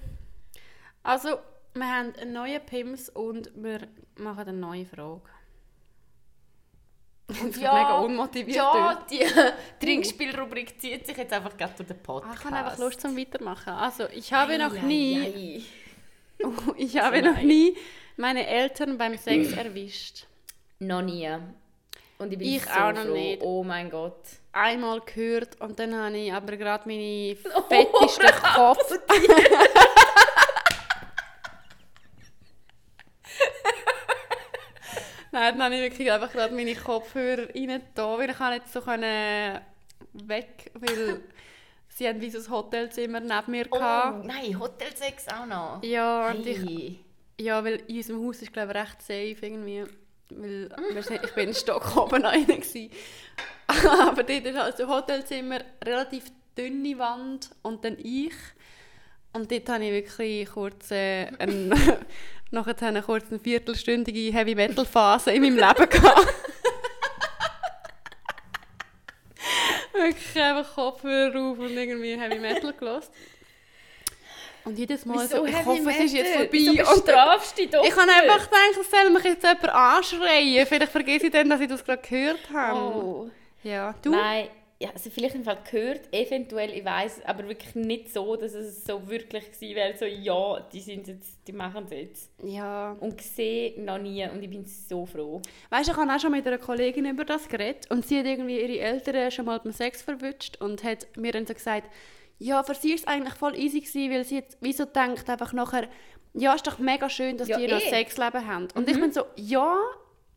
Also, 1.04 1.40
wir 1.74 1.88
haben 1.88 2.14
einen 2.16 2.34
neuen 2.34 2.62
PIMS 2.66 3.10
und 3.10 3.52
wir 3.56 3.88
machen 4.18 4.48
eine 4.48 4.54
neue 4.54 4.86
Frage. 4.86 5.22
Und 7.28 7.58
Ja, 7.58 7.74
mega 7.74 7.98
unmotiviert. 8.00 8.56
Ja, 8.56 9.06
die 9.12 9.20
Trinkspielrubrik 9.86 10.80
zieht 10.80 11.06
sich 11.06 11.18
jetzt 11.18 11.34
einfach 11.34 11.58
gerade 11.58 11.74
durch 11.76 11.88
den 11.90 11.98
Ah, 11.98 12.04
Podcast. 12.04 12.40
ich 12.40 12.46
habe 12.46 12.56
einfach 12.56 12.78
Lust 12.78 13.02
zum 13.02 13.18
Weitermachen. 13.18 13.74
Also, 13.74 14.06
ich 14.14 14.32
habe 14.32 14.58
noch 14.58 14.74
Ei, 14.74 14.80
nie, 14.82 15.20
ei, 15.20 16.46
ei. 16.48 16.74
ich 16.78 16.98
habe 16.98 17.22
noch 17.22 17.42
nie 17.42 17.76
meine 18.16 18.48
Eltern 18.48 18.98
beim 18.98 19.18
Sex 19.18 19.52
erwischt. 19.54 20.26
Noch 20.80 21.02
nie. 21.02 21.28
Und 22.20 22.32
ich 22.32 22.40
bin 22.40 22.48
Ich 22.48 22.64
so 22.64 22.70
auch 22.72 22.94
noch 22.94 23.04
froh. 23.04 23.14
nicht. 23.14 23.42
Oh 23.44 23.64
mein 23.64 23.90
Gott. 23.90 24.22
Einmal 24.54 25.02
gehört 25.02 25.60
und 25.62 25.78
dann 25.80 25.94
habe 25.96 26.18
ich 26.18 26.34
aber 26.34 26.56
gerade 26.58 26.88
meine 26.88 27.36
fettesten 27.70 28.30
Kopf. 28.56 28.80
Nein, 35.40 35.54
dann 35.58 35.64
habe 35.64 35.76
ich 35.76 35.82
wirklich 35.92 36.12
einfach 36.12 36.32
gerade 36.32 36.56
meine 36.56 36.74
Kopfhörer 36.76 37.48
rein 37.54 37.82
da, 37.94 38.18
weil 38.18 38.30
ich 38.30 38.38
kann 38.38 38.54
nicht 38.54 38.68
so 38.72 38.82
können 38.82 39.60
weg, 40.14 40.72
weil 40.74 41.22
sie 41.90 42.08
haben 42.08 42.20
wie 42.22 42.30
so 42.30 42.40
ein 42.40 42.50
Hotelzimmer 42.50 43.20
neben 43.20 43.52
mir 43.52 43.66
Oh, 43.70 43.76
gehabt. 43.78 44.26
nein, 44.26 44.60
Hotelsex 44.60 45.28
auch 45.28 45.46
noch. 45.46 45.84
Ja, 45.84 46.32
und 46.32 46.46
ich, 46.46 46.58
Hey. 46.58 47.00
ja, 47.40 47.64
weil 47.64 47.84
in 47.88 47.98
unserem 47.98 48.26
Haus 48.26 48.42
ist 48.42 48.52
glaube 48.54 48.72
ich 48.74 48.78
recht 48.80 49.02
safe 49.02 49.46
irgendwie, 49.46 49.84
weil 50.30 50.72
ich 51.24 51.32
bin 51.34 51.50
in 51.50 51.54
Stock 51.54 51.96
oben 51.96 52.26
rein 52.26 52.46
gewesen. 52.48 52.90
Aber 54.02 54.24
dort 54.24 54.46
ist 54.46 54.58
halt 54.58 54.78
so 54.78 54.88
Hotelzimmer, 54.88 55.60
relativ 55.84 56.26
dünne 56.58 56.98
Wand 56.98 57.52
und 57.62 57.86
dann 57.86 57.98
ich. 58.00 58.34
Und 59.34 59.52
dort 59.52 59.70
hatte 59.70 59.84
ich 59.84 59.92
wirklich 59.92 60.50
kurz 60.50 60.90
äh, 60.90 61.28
ein, 61.38 61.72
nachher 62.52 62.76
eine 62.82 63.02
kurz 63.02 63.26
eine 63.30 63.40
viertelstündige 63.40 64.32
Heavy 64.34 64.56
Metal 64.56 64.86
Phase 64.86 65.32
in 65.32 65.42
meinem 65.42 65.56
Leben 65.56 65.90
gehabt. 65.90 66.28
wirklich 69.94 70.42
einfach 70.44 70.74
Kopfhörer 70.76 71.52
auf 71.52 71.60
und 71.60 71.76
irgendwie 71.76 72.18
Heavy 72.18 72.40
Metal 72.40 72.74
gelost. 72.74 73.12
Und 74.64 74.78
jedes 74.78 75.06
Mal 75.06 75.26
so, 75.30 75.46
ich 75.46 75.66
hoffe, 75.66 75.90
es 75.92 76.00
ist 76.06 76.14
jetzt 76.14 76.34
vorbei. 76.34 76.50
Wieso 76.52 76.72
Und 76.72 77.06
bestrafst 77.06 77.58
du 77.58 77.62
dich 77.62 77.72
doch 77.72 77.86
ich 77.86 77.96
habe 77.96 78.06
nicht? 78.06 78.22
einfach 78.22 78.44
gedacht, 78.44 78.78
es 78.82 78.92
soll 78.92 79.10
mich 79.12 79.24
jetzt 79.24 79.44
jemand 79.44 79.70
anschreien. 79.70 80.66
Vielleicht 80.68 80.92
vergesse 80.92 81.28
ich 81.28 81.32
dann, 81.32 81.50
dass 81.50 81.62
ich 81.62 81.70
das 81.70 81.86
gerade 81.86 82.02
gehört 82.02 82.50
habe. 82.54 82.80
Oh. 82.80 83.30
Ja, 83.64 83.96
du? 84.02 84.12
Nein, 84.12 84.50
ja, 84.80 84.90
also 84.92 85.10
vielleicht 85.10 85.34
im 85.34 85.44
Fall 85.44 85.58
gehört, 85.70 86.02
eventuell, 86.12 86.72
ich 86.72 86.86
weiß, 86.86 87.26
aber 87.26 87.48
wirklich 87.48 87.74
nicht 87.74 88.14
so, 88.14 88.36
dass 88.36 88.54
es 88.54 88.86
so 88.86 89.08
wirklich 89.10 89.52
gewesen 89.52 89.76
wäre, 89.76 89.98
so 89.98 90.06
ja, 90.06 90.60
die 90.72 90.82
sind 90.82 91.08
jetzt, 91.08 91.48
die 91.48 91.54
machen 91.54 91.86
es 91.86 91.92
jetzt. 91.92 92.32
Ja. 92.44 92.96
Und 93.00 93.18
gesehen 93.18 93.86
noch 93.86 93.98
nie 93.98 94.24
und 94.30 94.44
ich 94.44 94.50
bin 94.50 94.66
so 94.66 95.06
froh. 95.06 95.42
Weißt 95.72 95.88
du, 95.88 95.94
ich 95.94 95.98
habe 95.98 96.14
auch 96.14 96.20
schon 96.20 96.32
mit 96.32 96.46
einer 96.46 96.60
Kollegin 96.60 97.06
über 97.06 97.26
das 97.26 97.48
geredet 97.50 97.90
und 97.90 98.06
sie 98.06 98.20
hat 98.20 98.28
irgendwie 98.28 98.60
ihre 98.60 98.80
Eltern 98.80 99.32
schon 99.32 99.46
mal 99.46 99.60
beim 99.60 99.74
Sex 99.74 100.04
verwünscht 100.04 100.58
und 100.62 100.84
hat 100.84 101.08
mir 101.18 101.32
dann 101.32 101.48
so 101.48 101.56
gesagt, 101.56 101.90
ja, 102.40 102.62
für 102.62 102.76
sie 102.76 102.90
war 102.90 102.96
es 102.96 103.08
eigentlich 103.08 103.34
voll 103.34 103.56
easy 103.56 103.80
gewesen, 103.80 104.12
weil 104.12 104.24
sie 104.24 104.36
jetzt 104.36 104.58
wieso 104.62 104.86
denkt 104.86 105.28
einfach 105.28 105.54
nachher, 105.54 105.88
ja, 106.34 106.54
ist 106.54 106.68
doch 106.68 106.78
mega 106.78 107.10
schön, 107.10 107.36
dass 107.38 107.48
Ja, 107.48 107.58
die 107.58 107.68
noch 107.68 107.82
eh. 107.82 107.90
Sexleben 107.90 108.46
haben. 108.46 108.68
Und 108.76 108.88
ich 108.88 109.00
bin 109.00 109.12
so, 109.12 109.24
ja, 109.36 109.76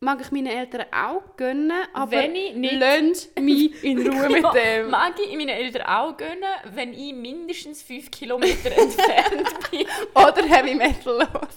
mag 0.03 0.19
ich 0.19 0.31
meinen 0.31 0.47
Eltern 0.47 0.87
auch 0.91 1.21
gönnen, 1.37 1.83
aber 1.93 2.11
Wenn 2.11 2.35
ich 2.35 2.55
nicht- 2.55 2.73
lasst 2.73 3.39
mich 3.39 3.83
in 3.83 3.99
Ruhe 4.07 4.29
mit 4.29 4.43
Ja, 4.43 4.51
dem. 4.51 4.89
Mag 4.89 5.13
ich 5.19 5.29
meinen 5.37 5.49
Eltern 5.49 5.83
auch 5.83 6.17
gönnen, 6.17 6.43
wenn 6.73 6.91
ich 6.93 7.13
mindestens 7.13 7.83
5 7.83 8.09
Kilometer 8.09 8.71
entfernt 8.77 9.69
bin. 9.69 9.85
Oder 10.15 10.43
Heavy 10.43 10.73
Metal 10.73 11.19
los. 11.19 11.55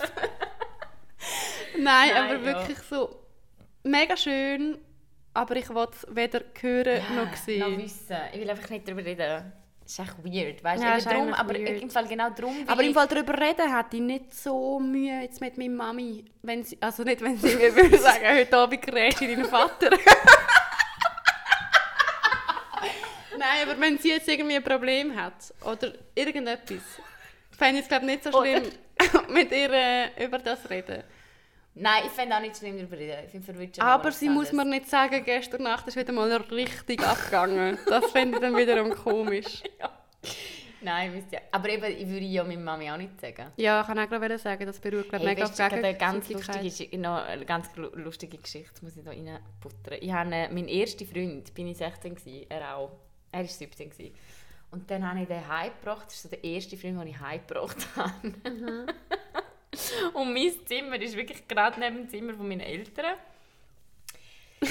Nein, 1.79 2.11
Nein, 2.13 2.17
aber 2.17 2.35
ja. 2.35 2.45
wirklich 2.45 2.79
so 2.81 3.17
mega 3.83 4.15
schön. 4.17 4.79
aber 5.33 5.57
ich 5.57 5.69
will 5.71 5.89
es 5.91 6.07
weder 6.15 6.41
hören 6.61 7.03
noch 7.17 7.25
noch 7.25 7.37
sehen. 7.37 7.79
wissen. 7.79 8.17
Ich 8.35 8.41
will 8.41 8.51
einfach 8.51 8.69
nicht 8.69 8.87
darüber 8.87 9.05
reden. 9.07 9.53
Das 9.85 9.93
ist 9.93 9.99
echt 9.99 10.24
weird, 10.24 10.64
weißt 10.64 10.82
du? 10.82 10.87
Ja, 10.87 10.99
drum, 10.99 11.35
aber 11.35 11.55
weird. 11.55 11.82
im 11.82 11.91
Fall 11.91 12.07
genau 12.07 12.30
will 12.37 12.64
Aber 12.66 12.82
im 12.82 12.95
Fall 12.95 13.07
darüber 13.07 13.39
reden 13.39 13.76
hätte 13.76 13.97
ich 13.97 14.03
nicht 14.03 14.35
so 14.35 14.80
Mühe 14.80 15.20
jetzt 15.20 15.43
mit 15.43 15.59
meiner 15.59 15.74
Mami. 15.74 16.24
Wenn 16.43 16.64
sie, 16.64 16.78
also 16.80 17.03
nicht, 17.03 17.20
wenn 17.20 17.37
sie 17.37 17.55
mir 17.55 17.76
würde 17.76 17.99
sagen, 18.03 18.24
heute 18.30 18.57
Abend 18.57 18.80
grätsch 18.80 19.20
in 19.20 19.37
deinen 19.37 19.45
Vater. 19.45 19.91
Nein, 23.37 23.68
aber 23.68 23.78
wenn 23.78 23.99
sie 23.99 24.09
jetzt 24.09 24.26
irgendwie 24.26 24.57
ein 24.57 24.64
Problem 24.64 25.14
hat 25.14 25.53
oder 25.62 25.93
irgendetwas, 26.14 26.80
fände 27.51 27.80
ich 27.80 27.82
es 27.82 27.89
glaube 27.89 28.07
nicht 28.07 28.24
so 28.24 28.30
schlimm, 28.32 28.70
mit 29.28 29.53
ihr 29.53 29.70
äh, 29.70 30.24
über 30.24 30.39
das 30.39 30.70
reden. 30.70 31.03
Nein, 31.77 32.05
ich 32.07 32.12
finde 32.12 32.37
auch 32.37 32.41
nicht 32.41 32.57
schlimm 32.57 32.77
darüber 32.77 32.97
reden. 32.97 33.25
Ich 33.25 33.31
finde 33.33 33.47
verwirrt 33.47 33.77
schon 33.77 33.85
Aber 33.85 34.12
sie 34.12 34.29
muss 34.29 34.53
mir 34.53 34.64
nicht 34.64 34.89
sagen, 34.89 35.25
gestern 35.25 35.62
Nacht 35.64 35.87
ist 35.89 35.97
wieder 35.97 36.12
mal 36.12 36.31
richtig 36.33 37.03
abgegangen. 37.03 37.79
Das 37.87 38.11
fände 38.12 38.37
ich 38.37 38.41
dann 38.41 38.57
wiederum 38.57 38.91
komisch. 38.95 39.62
Nein, 40.81 41.14
wisst 41.14 41.33
ihr. 41.33 41.41
Aber 41.51 41.68
eben, 41.70 41.85
ich 41.85 42.07
würde 42.07 42.27
ja 42.27 42.45
meiner 42.45 42.61
Mami 42.61 42.91
auch 42.91 42.99
nicht 42.99 43.18
sagen. 43.18 43.51
Ja, 43.57 43.81
ich 43.81 43.87
kann 43.87 43.99
auch 43.99 44.09
gerade 44.09 44.37
sagen, 44.39 44.66
das 44.66 44.79
beruht 44.79 45.09
glaub, 45.09 45.22
Hey, 45.22 45.31
mega 45.35 45.45
auf 45.47 45.59
eine 45.59 45.95
ganz 45.97 46.29
lustige, 46.29 46.99
noch 46.99 47.25
eine 47.25 47.45
ganz 47.47 47.75
lu- 47.75 47.89
lustige 47.95 48.37
Geschichte 48.37 48.85
muss 48.85 48.95
ich 48.97 49.03
da 49.03 49.11
reinbuttern. 49.11 49.99
Ich 50.01 50.12
habe 50.12 50.35
äh, 50.35 50.49
meinen 50.51 50.68
ersten 50.68 51.07
Freund, 51.07 51.55
bin 51.55 51.68
ich 51.68 51.79
16 51.79 52.14
gsi, 52.14 52.47
er 52.51 52.77
auch. 52.77 52.93
Er 53.33 53.41
war 53.41 53.47
17 53.49 53.89
gsi. 53.91 54.12
Und 54.70 54.91
dann 54.91 55.09
habe 55.09 55.22
ich 55.22 55.27
den 55.29 55.49
heimgebracht. 55.49 56.07
Das 56.07 56.14
ist 56.16 56.22
so 56.25 56.29
der 56.29 56.45
erste 56.45 56.77
Freund, 56.77 57.01
den 57.01 57.07
ich 57.09 57.18
heimgebracht 57.18 57.79
habe. 57.97 58.12
Mhm. 58.49 58.87
Und 60.14 60.33
mein 60.33 60.53
Zimmer 60.66 61.01
ist 61.01 61.16
wirklich 61.16 61.47
gerade 61.49 61.81
neben 61.81 61.97
dem 61.97 62.09
Zimmer 62.09 62.35
von 62.35 62.49
meinen 62.49 62.61
Eltern. 62.61 63.16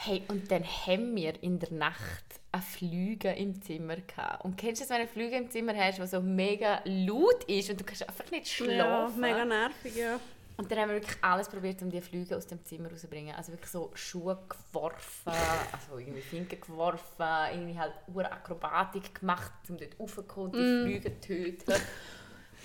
Hey, 0.00 0.22
und 0.28 0.48
dann 0.52 0.62
haben 0.62 1.16
wir 1.16 1.42
in 1.42 1.58
der 1.58 1.72
Nacht 1.72 2.24
eine 2.52 2.62
Flüge 2.62 3.32
im 3.32 3.60
Zimmer 3.60 3.96
gehabt. 3.96 4.44
Und 4.44 4.56
kennst 4.56 4.80
du 4.80 4.84
das, 4.84 4.90
wenn 4.90 4.98
du 4.98 5.02
eine 5.02 5.08
Flüge 5.10 5.36
im 5.36 5.50
Zimmer 5.50 5.74
hast, 5.74 5.98
die 5.98 6.06
so 6.06 6.20
mega 6.20 6.80
laut 6.84 7.42
ist 7.48 7.68
und 7.68 7.80
du 7.80 7.84
kannst 7.84 8.08
einfach 8.08 8.30
nicht 8.30 8.46
schlafen? 8.46 9.20
Ja, 9.20 9.28
mega 9.28 9.44
nervig, 9.44 9.96
ja. 9.96 10.20
Und 10.56 10.70
dann 10.70 10.78
haben 10.78 10.90
wir 10.90 10.96
wirklich 10.96 11.16
alles 11.20 11.48
probiert, 11.48 11.82
um 11.82 11.90
die 11.90 12.00
Flüge 12.00 12.36
aus 12.36 12.46
dem 12.46 12.64
Zimmer 12.64 12.90
rauszubringen. 12.90 13.34
Also 13.34 13.52
wirklich 13.52 13.70
so 13.70 13.90
Schuhe 13.94 14.38
geworfen, 14.48 15.32
also 15.72 15.98
irgendwie 15.98 16.20
Finken 16.20 16.60
geworfen, 16.60 17.26
irgendwie 17.52 17.78
halt 17.78 17.92
Akrobatik 18.32 19.16
gemacht, 19.20 19.52
um 19.68 19.76
dort 19.76 19.98
raufzukommen, 19.98 20.52
die 20.52 20.84
Flüge 20.84 21.20
zu 21.20 21.28
töten. 21.28 21.74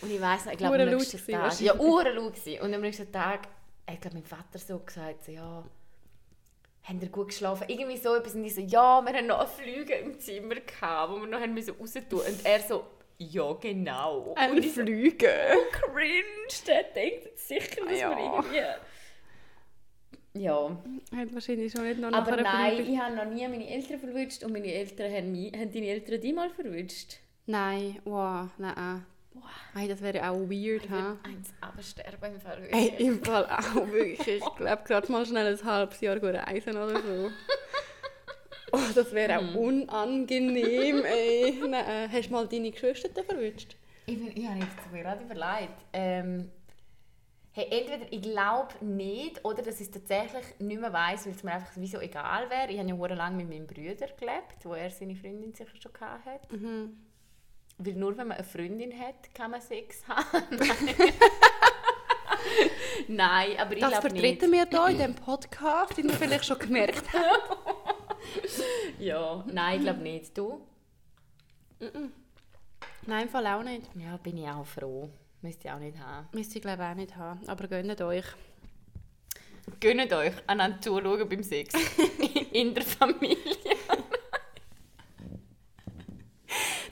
Und 0.03 0.11
ich 0.11 0.21
weiss 0.21 0.45
noch, 0.45 0.51
ich 0.51 0.57
glaube 0.57 0.81
am 0.81 0.89
nächsten 0.89 1.31
Tag... 1.31 1.59
Ja, 1.61 1.73
gewesen. 1.73 2.61
Und 2.61 2.73
am 2.73 2.81
nächsten 2.81 3.11
Tag 3.11 3.47
hat 3.89 4.01
glaub, 4.01 4.13
mein 4.13 4.23
Vater 4.23 4.59
so 4.59 4.79
gesagt, 4.79 5.25
so, 5.25 5.31
ja... 5.31 5.63
Haben 6.83 7.01
ihr 7.01 7.07
gut 7.07 7.27
geschlafen? 7.29 7.63
Irgendwie 7.69 7.95
so 7.95 8.13
etwas. 8.13 8.35
Und 8.35 8.43
ich 8.43 8.55
so, 8.55 8.59
ja, 8.61 9.01
wir 9.01 9.13
haben 9.13 9.27
noch 9.27 9.39
eine 9.39 9.47
Flüge 9.47 9.93
im 9.93 10.19
Zimmer 10.19 10.55
gehabt, 10.55 11.13
wo 11.13 11.19
wir 11.21 11.27
noch 11.27 11.39
haben 11.39 11.53
müssen 11.53 11.75
raus 11.79 11.93
tun. 11.93 12.19
Und 12.19 12.45
er 12.45 12.59
so, 12.59 12.83
ja, 13.17 13.53
genau. 13.53 14.33
Ein 14.35 14.51
und 14.51 14.57
ich 14.57 14.73
so, 14.73 14.81
Flüge. 14.81 15.29
cringe, 15.71 16.65
der 16.67 16.83
denkt 16.83 17.25
jetzt 17.25 17.47
sicher, 17.47 17.85
dass 17.85 17.99
Ja. 17.99 18.09
wir 18.09 18.25
irgendwie... 18.25 18.59
Ja, 20.35 20.77
Hat 21.15 21.33
wahrscheinlich 21.33 21.71
schon 21.71 21.83
nicht 21.83 21.99
noch 21.99 22.11
aber 22.11 22.37
nein, 22.37 22.75
Flüge. 22.75 22.91
ich 22.91 22.99
habe 22.99 23.15
noch 23.15 23.25
nie 23.25 23.47
meine 23.47 23.69
Eltern 23.69 23.99
verwünscht 23.99 24.43
und 24.43 24.51
meine 24.51 24.73
Eltern 24.73 25.11
haben, 25.13 25.31
mich, 25.31 25.53
haben 25.53 25.71
deine 25.71 25.87
Eltern 25.87 26.19
die 26.19 26.33
mal 26.33 26.49
verwünscht. 26.49 27.19
Nein, 27.45 27.99
wow, 28.03 28.49
nein. 28.57 29.05
Boah, 29.33 29.41
Hey, 29.73 29.87
das 29.87 30.01
wäre 30.01 30.29
auch 30.29 30.37
weird, 30.49 30.89
ha? 30.89 31.17
eins 31.23 31.51
absterben 31.61 32.35
im 32.35 32.41
Fall. 32.41 32.67
Hey, 32.69 32.93
im 32.99 33.23
Fall 33.23 33.45
auch 33.45 33.87
wirklich. 33.87 34.27
Ich 34.27 34.55
glaube, 34.55 34.83
gerade 34.85 35.11
mal 35.11 35.25
schnell 35.25 35.47
ein 35.57 35.65
halbes 35.65 36.01
Jahr 36.01 36.21
reisen 36.21 36.77
oder 36.77 37.01
so. 37.01 37.31
Oh, 38.75 38.79
das 38.95 39.13
wäre 39.13 39.37
auch 39.37 39.53
unangenehm, 39.53 41.05
ey. 41.05 41.61
Nein, 41.69 42.11
hast 42.11 42.27
du 42.29 42.33
mal 42.33 42.47
deine 42.47 42.71
Geschwister 42.71 43.23
verwünscht? 43.23 43.75
Ich, 44.07 44.17
bin, 44.17 44.35
ich 44.35 44.47
habe 44.47 44.65
mir 44.91 45.03
gerade 45.03 45.23
überlegt. 45.23 45.77
Ähm, 45.93 46.49
hey, 47.51 47.67
entweder 47.69 48.11
ich 48.11 48.21
glaube 48.23 48.73
nicht 48.83 49.45
oder 49.45 49.61
dass 49.61 49.79
ich 49.79 49.87
es 49.87 49.91
tatsächlich 49.91 50.59
nicht 50.59 50.81
mehr 50.81 50.91
weiss, 50.91 51.27
weil 51.27 51.33
es 51.33 51.43
mir 51.43 51.51
einfach 51.53 51.71
wieso 51.75 51.99
egal 51.99 52.49
wäre. 52.49 52.71
Ich 52.71 52.79
habe 52.79 52.89
ja 52.89 53.15
lange 53.15 53.37
mit 53.37 53.49
meinem 53.49 53.67
Bruder 53.67 54.07
gelebt, 54.07 54.63
wo 54.63 54.73
er 54.73 54.89
seine 54.89 55.15
Freundin 55.15 55.53
sicher 55.53 55.69
schon 55.79 55.91
hatte. 56.01 56.55
Mhm. 56.55 56.97
Weil 57.85 57.93
nur 57.93 58.15
wenn 58.17 58.27
man 58.27 58.37
eine 58.37 58.45
Freundin 58.45 58.97
hat, 58.99 59.33
kann 59.33 59.51
man 59.51 59.61
Sex 59.61 60.03
haben. 60.07 60.59
Nein, 63.07 63.57
aber 63.57 63.73
ich 63.73 63.79
Das 63.81 63.91
glaube 63.91 64.07
nicht. 64.13 64.21
vertreten 64.39 64.51
wir 64.51 64.65
hier 64.69 64.87
in 64.87 64.97
diesem 64.97 65.15
Podcast, 65.15 65.97
den 65.97 66.09
ihr 66.09 66.13
vielleicht 66.15 66.45
schon 66.45 66.59
gemerkt 66.59 67.03
habt. 67.13 67.57
Ja, 68.99 69.43
nein, 69.47 69.77
ich 69.79 69.83
glaube 69.85 70.01
nicht. 70.01 70.37
Du? 70.37 70.61
Nein, 73.05 73.23
im 73.23 73.29
Fall 73.29 73.47
auch 73.47 73.63
nicht. 73.63 73.83
Ja, 73.95 74.17
bin 74.17 74.37
ich 74.37 74.47
auch 74.47 74.65
froh. 74.65 75.09
Müsst 75.41 75.63
ihr 75.65 75.75
auch 75.75 75.79
nicht 75.79 75.97
haben. 75.99 76.27
Müsst 76.31 76.55
ihr 76.55 76.61
glaube 76.61 76.83
ich 76.83 76.89
auch 76.89 76.95
nicht 76.95 77.15
haben, 77.17 77.41
aber 77.47 77.67
gönnt 77.67 78.01
euch. 78.01 78.25
Gönnt 79.79 80.11
euch 80.13 80.33
einander 80.47 80.79
zuschauen 80.81 81.27
beim 81.27 81.43
Sex. 81.43 81.73
In 82.53 82.73
der 82.73 82.83
Familie. 82.83 83.37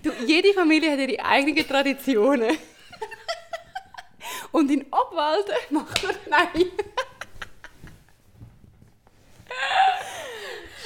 Du, 0.04 0.12
jede 0.26 0.54
Familie 0.54 0.92
hat 0.92 1.00
ihre 1.00 1.24
eigenen 1.24 1.68
Traditionen. 1.68 2.58
Und 4.52 4.70
in 4.72 4.86
Obwalden 4.92 5.56
macht 5.70 6.04
man 6.04 6.16
nein. 6.30 6.72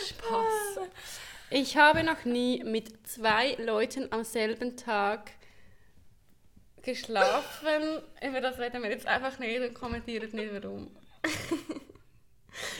Spaß. 0.08 0.88
Ich 1.50 1.78
habe 1.78 2.04
noch 2.04 2.26
nie 2.26 2.64
mit 2.64 3.08
zwei 3.08 3.54
Leuten 3.54 4.12
am 4.12 4.24
selben 4.24 4.76
Tag 4.76 5.32
geschlafen. 6.82 8.02
Über 8.22 8.42
das 8.42 8.60
reden 8.60 8.84
wir 8.84 8.90
jetzt 8.90 9.08
einfach 9.08 9.40
nicht 9.40 9.62
und 9.62 9.74
kommentieren 9.74 10.30
nicht 10.32 10.54
warum. 10.54 10.96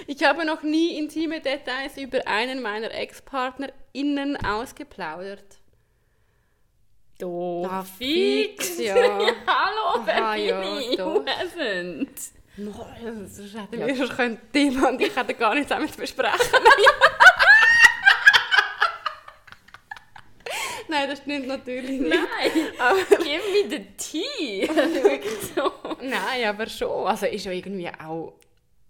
Ich 0.08 0.24
habe 0.24 0.46
noch 0.46 0.64
nie 0.64 0.98
intime 0.98 1.42
Details 1.42 1.98
über 1.98 2.26
einen 2.28 2.62
meiner 2.62 2.92
Ex-PartnerInnen 2.92 4.38
ausgeplaudert. 4.38 5.60
Doch, 7.18 7.68
Ah, 7.72 7.84
fix. 7.84 8.68
fix, 8.68 8.80
ja. 8.80 8.96
Hallo, 9.48 10.04
Aha, 10.06 10.34
bin 10.34 10.44
ja. 10.46 10.62
Who 11.06 11.24
hasn't? 11.26 12.32
Sonst 12.58 13.54
hätten 13.54 13.86
wir 13.86 13.96
schon 13.96 14.16
Thema 14.52 14.90
und 14.90 15.02
ich 15.02 15.16
hätten 15.16 15.38
gar 15.38 15.54
nichts 15.56 15.72
zu 15.94 16.00
besprechen. 16.00 16.40
Nein, 20.88 21.10
das 21.10 21.20
stimmt 21.20 21.48
natürlich 21.48 22.00
nicht. 22.00 22.10
Nein, 22.10 22.68
Aber, 22.78 23.00
tea. 23.98 24.70
Also 24.70 25.04
wirklich 25.04 25.34
so. 25.56 25.72
nein, 26.02 26.46
aber 26.46 26.68
schon. 26.68 27.08
Also 27.08 27.26
ist 27.26 27.46
ja 27.46 27.52
irgendwie 27.52 27.90
auch... 27.90 28.34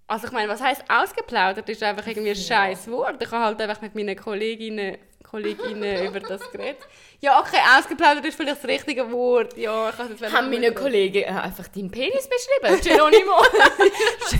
Also 0.08 0.28
ich 0.28 0.34
meine, 0.34 0.48
was 0.48 0.62
heisst 0.62 0.84
ausgeplaudert? 0.88 1.68
Ist 1.68 1.82
einfach 1.82 2.06
irgendwie 2.06 2.30
ein 2.30 2.36
scheiß 2.36 2.90
Wort. 2.92 3.22
Ich 3.22 3.32
habe 3.32 3.44
halt 3.44 3.62
einfach 3.62 3.82
mit 3.82 3.96
meinen 3.96 4.16
Kolleginnen, 4.16 4.98
Kolleginnen 5.24 6.06
über 6.08 6.20
das 6.20 6.52
geredet. 6.52 6.84
Ja, 7.22 7.40
okay, 7.40 7.58
ausgeplaudert 7.76 8.24
ist 8.26 8.38
vielleicht 8.38 8.64
das 8.64 8.70
richtige 8.70 9.12
Wort. 9.12 9.58
Ja, 9.58 9.90
ich 9.90 9.98
kann 9.98 10.10
jetzt 10.10 10.32
Haben 10.32 10.52
meine 10.52 10.72
Kollegen 10.74 11.24
äh, 11.24 11.26
einfach 11.26 11.68
deinen 11.70 11.90
Penis 11.90 12.30
beschrieben? 12.30 12.82
Geronimo? 12.84 13.34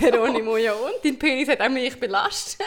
Geronimo, 0.00 0.56
ja 0.56 0.72
und? 0.72 0.94
Dein 1.02 1.18
Penis 1.18 1.48
hat 1.48 1.60
auch 1.60 1.68
mich 1.68 1.98
belastet. 1.98 2.64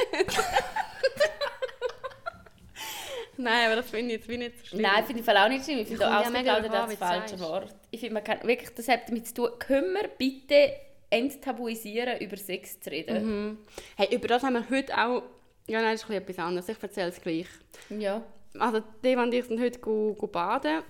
Nein, 3.37 3.67
aber 3.67 3.77
das 3.77 3.89
finde 3.89 4.15
ich 4.15 4.19
jetzt 4.19 4.27
wie 4.27 4.37
nicht 4.37 4.59
so 4.59 4.65
schlimm. 4.65 4.81
Nein, 4.81 5.05
finde 5.05 5.21
ich 5.21 5.29
auch 5.29 5.47
nicht 5.47 5.63
schlimm. 5.63 5.79
Ich 5.79 5.87
finde 5.87 6.05
auch 6.05 6.25
ausgeplaudert 6.25 6.73
das 6.73 6.95
falsche. 6.95 7.39
Wort. 7.39 7.73
Ich 7.91 8.01
finde, 8.01 8.15
man 8.15 8.23
kann 8.25 8.45
wirklich, 8.45 8.75
das 8.75 8.89
hat 8.89 9.07
damit 9.07 9.25
zu 9.27 9.33
tun, 9.33 9.93
wir 9.93 10.09
bitte 10.17 10.73
enttabuisieren, 11.09 12.19
über 12.19 12.37
Sex 12.37 12.79
zu 12.79 12.91
reden? 12.91 13.25
Mhm. 13.25 13.57
Hey, 13.95 14.15
über 14.15 14.27
das 14.27 14.43
haben 14.43 14.53
wir 14.53 14.69
heute 14.69 14.97
auch... 14.97 15.23
Ja, 15.67 15.81
nein, 15.81 15.93
das 15.93 16.03
ist 16.03 16.09
etwas 16.09 16.39
anderes. 16.39 16.69
Ich 16.69 16.81
erzähle 16.81 17.09
es 17.09 17.21
gleich. 17.21 17.47
Ja. 17.89 18.23
Also, 18.57 18.81
Deva 19.03 19.23
und 19.23 19.33
ich 19.33 19.45
sind 19.45 19.59
heute 19.61 19.79
go, 19.79 20.15
go 20.15 20.27
baden. 20.27 20.81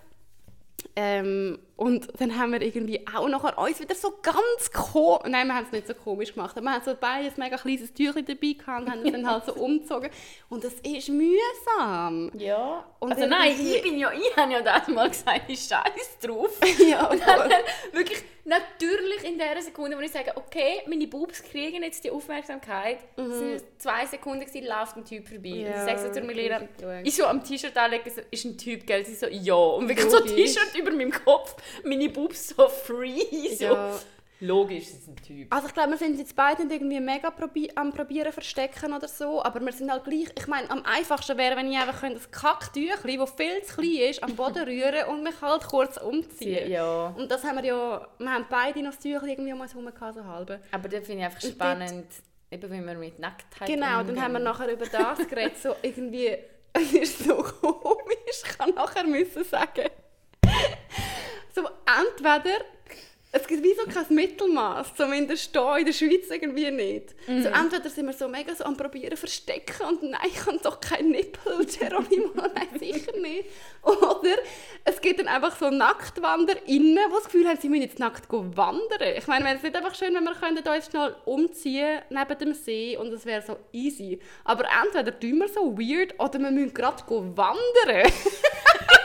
Ähm, 0.96 1.60
und 1.80 2.10
dann 2.20 2.38
haben 2.38 2.52
wir 2.52 2.62
irgendwie 2.62 3.00
auch 3.08 3.30
nachher 3.30 3.58
uns 3.58 3.80
wieder 3.80 3.96
so 3.96 4.20
ganz 4.22 4.70
komisch... 4.70 5.30
Nein, 5.30 5.48
wir 5.48 5.56
haben 5.56 5.66
es 5.66 5.72
nicht 5.72 5.88
so 5.88 5.94
komisch 5.94 6.34
gemacht. 6.34 6.58
Aber 6.58 6.66
wir 6.66 6.74
haben 6.74 6.84
so 6.84 6.94
beide 7.00 7.28
ein 7.28 7.34
mega 7.38 7.56
kleines 7.56 7.94
Tüchlein 7.94 8.26
dabei 8.26 8.52
gehabt 8.52 8.82
und 8.82 8.92
haben 8.92 9.06
es 9.06 9.12
dann 9.14 9.26
halt 9.26 9.46
so 9.46 9.54
umgezogen. 9.56 10.10
Und 10.50 10.66
das 10.66 10.74
ist 10.74 11.08
mühsam. 11.08 12.32
Ja. 12.38 12.86
Und 13.00 13.14
also 13.14 13.26
nein, 13.26 13.56
ich 13.58 13.82
bin 13.82 13.98
ja, 13.98 14.12
ich 14.12 14.36
habe 14.36 14.52
ja 14.52 14.62
das 14.62 14.90
mal 14.90 15.08
gesagt, 15.08 15.44
ich 15.48 15.62
scheiß 15.62 16.20
drauf. 16.22 16.60
Ja, 16.80 17.06
Und 17.08 17.22
dann 17.26 17.50
wirklich 17.94 18.24
natürlich 18.50 19.24
in 19.24 19.38
der 19.38 19.62
Sekunde, 19.62 19.96
wo 19.96 20.02
ich 20.02 20.12
sage, 20.12 20.32
okay, 20.36 20.82
meine 20.88 21.08
Boobs 21.08 21.42
kriegen 21.44 21.84
jetzt 21.84 22.04
die 22.04 22.12
Aufmerksamkeit, 22.12 22.98
es 23.16 23.40
sind 23.40 23.64
zwei 23.78 24.06
Sekunden 24.06 24.46
gewesen, 24.46 24.68
läuft 24.68 24.98
ein 24.98 25.06
Typ 25.06 25.28
vorbei. 25.28 25.50
Mhm. 25.50 25.62
Ja, 25.62 25.70
ich 25.72 25.92
sage 25.92 26.14
so 26.14 26.20
zu 26.20 26.26
mir 26.26 26.34
Lehrer, 26.34 26.62
ich 27.04 27.16
so 27.16 27.26
am 27.26 27.44
T-Shirt 27.44 27.78
anlege, 27.78 28.10
so, 28.10 28.22
ist 28.30 28.46
ein 28.46 28.58
Typ, 28.58 28.86
gell? 28.86 29.06
Sie 29.06 29.16
so, 29.16 29.28
ja. 29.28 29.54
Und 29.54 29.88
wirklich 29.88 30.10
so 30.10 30.18
ein. 30.18 30.26
T-Shirt 30.26 30.76
über 30.78 30.92
meinem 30.92 31.12
Kopf, 31.12 31.56
meine 31.84 32.10
Boobs 32.10 32.50
so 32.50 32.68
free. 32.68 33.56
So. 33.56 33.66
Ja. 33.66 34.00
Logisch, 34.42 34.86
sie 34.86 34.94
ist 34.94 35.08
ein 35.10 35.16
Typ. 35.18 35.54
Also 35.54 35.68
ich 35.68 35.74
glaube, 35.74 35.90
wir 35.90 35.98
sind 35.98 36.18
jetzt 36.18 36.34
beide 36.34 36.64
nicht 36.64 36.74
irgendwie 36.74 37.02
mega 37.02 37.30
probi 37.30 37.70
am 37.76 37.92
probieren 37.92 38.32
verstecken 38.32 38.94
oder 38.94 39.10
so, 39.10 39.44
aber 39.44 39.60
wir 39.60 39.74
sind 39.74 39.92
halt 39.92 40.06
gleich, 40.06 40.28
ich 40.34 40.48
meine, 40.48 40.72
am 40.72 40.82
einfachsten 40.86 41.38
wäre, 41.38 41.58
wenn 41.58 41.70
ich 41.70 41.78
einfach 41.78 42.02
das 42.10 42.32
Kacktüchli, 42.32 43.18
das 43.18 43.32
viel 43.32 43.62
zu 43.64 43.76
klein 43.82 44.10
ist, 44.10 44.24
am 44.24 44.38
Boden 44.38 44.64
rühren 44.64 45.10
und 45.10 45.24
mich 45.24 45.42
halt 45.42 45.68
kurz 45.68 45.98
umziehen. 45.98 46.72
Ja. 46.72 47.08
Und 47.18 47.30
das 47.30 47.44
haben 47.44 47.58
wir 47.58 47.66
ja, 47.66 48.08
wir 48.18 48.32
haben 48.32 48.46
beide 48.50 48.82
noch 48.82 48.92
das 48.92 49.00
Tüchli 49.00 49.32
irgendwie 49.34 49.52
um 49.52 49.60
uns 49.60 49.74
herum 49.74 49.94
gehabt, 49.94 50.16
so 50.16 50.24
halbe. 50.24 50.62
Aber 50.72 50.88
das 50.88 51.06
finde 51.06 51.20
ich 51.20 51.26
einfach 51.26 51.42
spannend, 51.42 52.08
eben 52.50 52.72
wie 52.72 52.82
wir 52.88 52.96
mit 52.96 53.20
Nacktheit 53.20 53.68
Genau, 53.68 53.88
dann 53.88 54.08
umgehen. 54.08 54.22
haben 54.24 54.32
wir 54.32 54.40
nachher 54.40 54.72
über 54.72 54.86
das 54.86 55.18
geredet, 55.28 55.58
so 55.62 55.76
irgendwie, 55.82 56.38
es 56.72 56.94
ist 56.94 57.20
so 57.26 57.36
komisch, 57.36 58.42
ich 58.46 58.58
kann 58.58 58.74
nachher 58.74 59.04
müssen 59.04 59.44
sagen, 59.44 59.90
so 61.54 61.62
entweder, 61.86 62.66
es 63.32 63.46
gibt 63.46 63.64
wie 63.64 63.76
so 63.76 63.84
kein 63.86 64.16
Mittelmaß, 64.16 64.96
zumindest 64.96 65.52
hier 65.52 65.78
in 65.78 65.86
der 65.86 65.94
Schweiz 65.94 66.30
irgendwie 66.32 66.72
nicht. 66.72 67.16
Mhm. 67.28 67.44
So 67.44 67.50
entweder 67.50 67.90
sind 67.90 68.08
wir 68.08 68.14
so 68.14 68.28
mega 68.28 68.56
so 68.56 68.64
am 68.64 68.76
probieren 68.76 69.16
verstecken 69.16 69.86
und 69.88 70.02
nein, 70.04 70.22
ich 70.26 70.44
habe 70.48 70.60
doch 70.64 70.80
keinen 70.80 71.12
Nippel, 71.12 71.64
Geronimo, 71.80 72.32
nein, 72.36 72.80
sicher 72.80 73.16
nicht. 73.18 73.46
Oder 73.84 74.36
es 74.84 75.00
gibt 75.00 75.20
dann 75.20 75.28
einfach 75.28 75.56
so 75.56 75.70
NacktwanderInnen, 75.70 76.96
die 76.96 77.14
das 77.14 77.26
Gefühl 77.26 77.48
haben, 77.48 77.60
sie 77.62 77.70
müssen 77.70 77.84
jetzt 77.84 78.00
nackt 78.00 78.26
wandern. 78.30 79.16
Ich 79.16 79.28
meine, 79.28 79.46
wäre 79.46 79.58
es 79.58 79.64
nicht 79.64 79.76
einfach 79.76 79.94
schön, 79.94 80.16
wenn 80.16 80.24
wir 80.24 80.34
könnten 80.34 80.68
uns 80.68 80.86
schnell 80.88 81.16
umziehen 81.26 82.02
neben 82.10 82.40
dem 82.40 82.54
See 82.56 82.98
und 82.98 83.14
es 83.14 83.28
wäre 83.28 83.44
so 83.44 83.58
easy. 83.72 84.20
Aber 84.44 84.66
entweder 84.84 85.18
tun 85.20 85.38
wir 85.38 85.48
so 85.50 85.78
weird 85.78 86.20
oder 86.20 86.40
wir 86.40 86.50
müssen 86.50 86.74
gerade 86.74 87.04
wandern. 87.08 88.12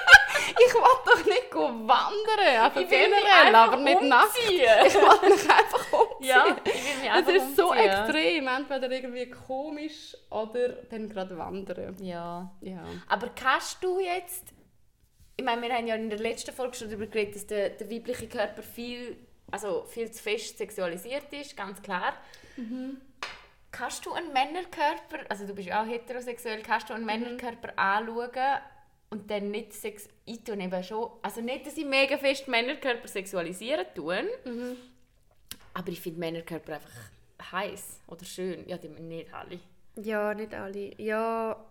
ich 0.48 0.74
will 0.74 0.82
doch 1.06 1.24
nicht 1.24 1.50
gehen 1.50 1.88
wandern, 1.88 2.62
also 2.62 2.80
Ich 2.80 2.90
will 2.90 2.98
generell, 2.98 3.54
aber 3.54 3.76
nicht 3.76 4.02
nackt. 4.02 4.36
umziehen. 4.38 4.68
Ich 4.86 4.94
will 4.94 5.30
mich 5.30 5.50
einfach 5.50 5.92
umziehen. 5.92 6.28
Ja, 6.28 6.56
ich 6.64 6.74
will 6.74 7.00
mich 7.00 7.10
Es 7.10 7.16
einfach 7.16 7.32
ist 7.34 7.56
so 7.56 7.70
umziehen. 7.70 7.88
extrem, 7.90 8.46
entweder 8.48 8.90
irgendwie 8.90 9.30
komisch 9.30 10.16
oder 10.30 10.68
dann 10.90 11.08
gerade 11.08 11.36
wandern. 11.38 11.96
Ja. 12.00 12.50
Ja. 12.60 12.84
Aber 13.08 13.28
kannst 13.30 13.82
du 13.82 14.00
jetzt... 14.00 14.44
Ich 15.36 15.44
meine, 15.44 15.62
wir 15.62 15.74
haben 15.74 15.86
ja 15.86 15.96
in 15.96 16.10
der 16.10 16.18
letzten 16.20 16.52
Folge 16.54 16.76
schon 16.76 16.88
darüber 16.88 17.06
geredet, 17.06 17.34
dass 17.34 17.46
der, 17.46 17.70
der 17.70 17.90
weibliche 17.90 18.28
Körper 18.28 18.62
viel, 18.62 19.16
also 19.50 19.84
viel 19.84 20.10
zu 20.12 20.22
fest 20.22 20.58
sexualisiert 20.58 21.32
ist, 21.32 21.56
ganz 21.56 21.82
klar. 21.82 22.14
Kannst 23.72 24.06
du 24.06 24.12
einen 24.12 24.32
Männerkörper, 24.32 25.28
also 25.28 25.44
du 25.44 25.54
bist 25.54 25.66
ja 25.68 25.82
auch 25.82 25.86
heterosexuell, 25.86 26.62
kannst 26.62 26.88
du 26.88 26.94
einen 26.94 27.04
Männerkörper 27.04 27.76
anschauen 27.76 28.30
und 29.14 29.30
dann 29.30 29.50
nicht 29.52 29.72
sex... 29.72 30.08
Ich 30.24 30.42
tue 30.42 30.60
eben 30.60 30.82
schon... 30.82 31.08
Also 31.22 31.40
nicht, 31.40 31.66
dass 31.66 31.76
ich 31.76 31.86
mega 31.86 32.18
fest 32.18 32.48
Männerkörper 32.48 33.06
sexualisieren 33.06 33.86
tue, 33.94 34.24
aber 35.72 35.88
ich 35.88 36.00
finde 36.00 36.18
Männerkörper 36.18 36.74
einfach 36.74 37.12
heiß 37.52 38.00
oder 38.08 38.24
schön. 38.24 38.68
Ja, 38.68 38.76
die 38.76 38.88
nicht 38.88 39.32
alle. 39.32 39.60
Ja, 39.96 40.34
nicht 40.34 40.52
alle. 40.52 41.00
Ja. 41.00 41.64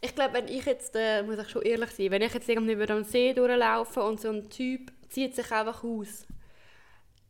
Ich 0.00 0.14
glaube, 0.14 0.34
wenn 0.34 0.48
ich 0.48 0.64
jetzt, 0.66 0.94
äh, 0.94 1.24
muss 1.24 1.38
ich 1.38 1.48
schon 1.48 1.62
ehrlich 1.62 1.90
sein, 1.90 2.12
wenn 2.12 2.22
ich 2.22 2.32
jetzt 2.32 2.48
irgendwie 2.48 2.74
über 2.74 2.90
am 2.90 3.02
See 3.02 3.32
durchlaufe 3.32 4.02
und 4.02 4.20
so 4.20 4.30
ein 4.30 4.48
Typ 4.48 4.92
zieht 5.08 5.34
sich 5.34 5.50
einfach 5.50 5.82
aus. 5.82 6.26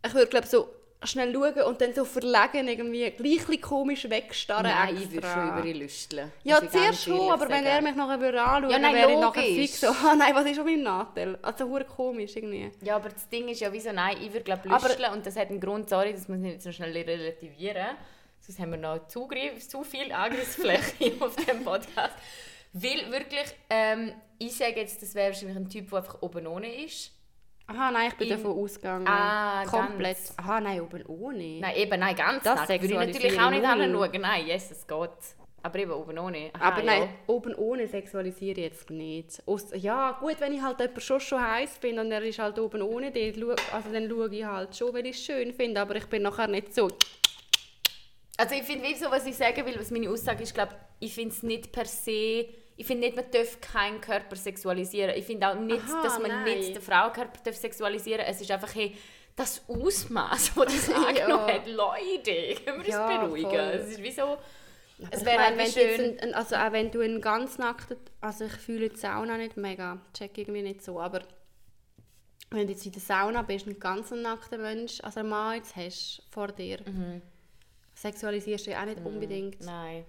Ich 0.05 0.12
würde 0.14 0.28
glaube 0.28 0.47
so 0.47 0.68
schnell 1.05 1.32
schauen 1.32 1.62
und 1.62 1.80
dann 1.80 1.92
so 1.94 2.05
verlegen 2.05 2.68
irgendwie 2.68 3.11
gleich 3.11 3.61
komisch 3.61 4.09
wegstarren 4.09 4.64
Nein, 4.64 4.88
extra. 4.96 5.05
ich 5.05 5.12
würde 5.12 5.26
schon 5.28 5.48
über 5.48 5.64
ihn 5.66 5.76
lüsteln. 5.76 6.32
Ja, 6.44 6.61
zuerst 6.70 7.05
schon, 7.05 7.30
aber 7.30 7.48
wenn 7.48 7.64
sagen. 7.64 7.66
er 7.66 7.82
mich 7.82 7.94
nachher 7.94 8.20
würde 8.20 8.42
anschauen 8.42 8.70
Ja, 8.70 8.78
dann 8.78 8.82
nein, 8.82 8.94
wäre 8.94 9.12
ich 9.12 9.18
nachher 9.18 9.42
logisch. 9.42 9.57
fix 9.57 9.80
so, 9.80 9.86
ah 10.07 10.14
nein, 10.16 10.34
was 10.34 10.46
ist 10.46 10.57
schon 10.57 10.64
mein 10.64 10.82
Nachteil? 10.82 11.38
Also 11.42 11.66
hure 11.68 11.84
komisch 11.84 12.36
irgendwie. 12.36 12.70
Ja, 12.82 12.96
aber 12.96 13.09
das 13.11 13.28
Ding 13.28 13.48
ist 13.48 13.61
ja 13.61 13.72
wieso 13.72 13.92
nein, 13.92 14.16
ich 14.20 14.32
würde 14.32 14.44
glaube 14.44 14.62
Aber- 14.70 14.88
lüsteln 14.88 15.12
und 15.12 15.26
das 15.26 15.36
hat 15.36 15.50
einen 15.50 15.61
Grund, 15.61 15.88
sorry, 15.88 16.12
das 16.12 16.28
muss 16.28 16.38
ich 16.38 16.42
nicht 16.44 16.62
so 16.62 16.72
schnell 16.72 16.92
relativieren. 16.92 17.96
Sonst 18.40 18.59
haben 18.59 18.70
wir 18.72 18.78
noch 18.78 19.07
Zugriff, 19.09 19.68
zu 19.68 19.84
viel 19.84 20.11
Angriffsfläche 20.12 21.12
auf 21.20 21.36
dem 21.36 21.62
Podcast. 21.64 22.14
Weil 22.72 23.11
wirklich, 23.12 23.55
ähm, 23.70 24.12
ich 24.38 24.57
sage 24.57 24.80
jetzt, 24.80 25.00
das 25.03 25.14
wäre 25.14 25.30
wahrscheinlich 25.32 25.57
ein 25.57 25.68
Typ, 25.68 25.90
der 25.90 25.98
einfach 25.98 26.22
oben 26.22 26.46
ohne 26.46 26.84
ist. 26.84 27.12
Aha, 27.72 27.90
nein, 27.90 28.08
ich 28.10 28.16
bin 28.16 28.28
Im- 28.28 28.36
davon 28.42 28.58
ausgegangen. 28.62 29.06
Ah, 29.08 29.64
Komplett. 29.64 30.16
ganz. 30.18 30.34
Aha, 30.38 30.60
nein, 30.60 30.80
oben 30.80 31.04
ohne. 31.06 31.60
Nein, 31.60 31.76
eben, 31.76 32.00
nein, 32.00 32.14
ganz 32.16 32.44
Das 32.44 32.56
nackt. 32.68 32.82
Würde 32.82 32.86
ich 32.86 33.12
natürlich 33.12 33.40
auch 33.40 33.50
nicht 33.50 33.64
anschauen. 33.64 34.20
Nein, 34.20 34.46
yes, 34.46 34.70
es 34.70 34.86
geht. 34.86 35.10
Aber 35.64 35.78
eben 35.78 35.92
oben 35.92 36.18
ohne. 36.18 36.50
Aha, 36.54 36.68
Aber 36.72 36.82
nein, 36.82 37.02
ja. 37.02 37.08
oben 37.28 37.54
ohne 37.54 37.86
sexualisiere 37.86 38.58
ich 38.60 38.64
jetzt 38.66 38.90
nicht. 38.90 39.40
Ja, 39.76 40.12
gut, 40.20 40.36
wenn 40.40 40.52
ich 40.52 40.60
halt 40.60 40.80
jemanden 40.80 41.00
schon 41.00 41.20
schon 41.20 41.40
heiß 41.40 41.78
bin 41.78 41.98
und 42.00 42.10
er 42.10 42.22
ist 42.22 42.38
halt 42.40 42.58
oben 42.58 42.82
ohne, 42.82 43.12
dann, 43.12 43.50
also 43.72 43.92
dann 43.92 44.08
schaue 44.08 44.34
ich 44.34 44.44
halt 44.44 44.76
schon, 44.76 44.92
weil 44.92 45.06
ich 45.06 45.16
es 45.16 45.24
schön 45.24 45.52
finde, 45.54 45.80
aber 45.80 45.94
ich 45.96 46.06
bin 46.06 46.22
nachher 46.22 46.48
nicht 46.48 46.74
so... 46.74 46.88
Also 48.36 48.54
ich 48.56 48.62
finde, 48.64 48.88
wie 48.88 48.94
so, 48.96 49.08
was 49.10 49.24
ich 49.26 49.36
sagen 49.36 49.64
will, 49.64 49.78
was 49.78 49.90
meine 49.92 50.10
Aussage 50.10 50.42
ist, 50.42 50.52
glaube 50.54 50.74
ich, 50.98 51.14
finde 51.14 51.30
es 51.34 51.42
nicht 51.44 51.70
per 51.70 51.84
se, 51.84 52.46
ich 52.76 52.86
finde 52.86 53.06
nicht, 53.06 53.16
man 53.16 53.30
darf 53.30 53.60
keinen 53.60 54.00
Körper 54.00 54.34
sexualisieren. 54.36 55.14
Ich 55.16 55.24
finde 55.26 55.48
auch 55.48 55.54
nicht, 55.54 55.82
Aha, 55.84 56.02
dass 56.02 56.18
man 56.18 56.28
nein. 56.30 56.44
nicht 56.44 56.74
den 56.74 56.82
Frauenkörper 56.82 57.40
darf 57.44 57.56
sexualisieren 57.56 58.18
darf. 58.20 58.30
Es 58.30 58.40
ist 58.40 58.50
einfach, 58.50 58.74
hey, 58.74 58.96
das 59.36 59.62
Ausmaß, 59.68 60.52
das 60.54 60.64
das 60.66 60.90
angenommen 60.94 61.48
Ja. 61.48 61.54
hat, 61.54 61.66
Leute, 61.66 62.54
können 62.64 62.66
wir 62.66 62.74
uns 62.84 62.88
Ja, 62.88 63.24
beruhigen? 63.24 63.50
voll. 63.50 63.58
Es 63.58 63.88
ist 63.90 64.02
wie 64.02 64.10
so, 64.10 64.36
es 65.10 65.20
Ich 65.20 65.26
wäre 65.26 65.38
halt 65.44 65.56
wenn 65.58 65.70
schön... 65.70 66.18
ein, 66.20 66.34
also 66.34 66.56
auch 66.56 66.72
wenn 66.72 66.90
du 66.90 67.00
einen 67.00 67.20
ganz 67.20 67.58
nackten, 67.58 67.96
also 68.20 68.44
ich 68.44 68.52
fühle 68.52 68.88
die 68.88 68.96
Sauna 68.96 69.36
nicht 69.36 69.56
mega, 69.56 69.98
check 70.14 70.36
irgendwie 70.38 70.62
nicht 70.62 70.82
so, 70.82 71.00
aber 71.00 71.22
wenn 72.50 72.66
du 72.66 72.72
jetzt 72.74 72.84
in 72.84 72.92
der 72.92 73.00
Sauna 73.00 73.42
bist, 73.42 73.66
einen 73.66 73.80
ganz 73.80 74.10
nackten 74.10 74.60
Mensch, 74.60 75.00
also 75.02 75.20
einen 75.20 75.30
Mann 75.30 75.56
jetzt 75.56 75.74
hast 75.76 76.22
vor 76.30 76.48
dir, 76.48 76.78
sexualisierst 77.94 78.66
du 78.66 78.70
ja 78.72 78.82
auch 78.82 78.86
nicht 78.86 79.04
unbedingt. 79.04 79.60
Mhm. 79.60 79.66
Nein. 79.66 80.04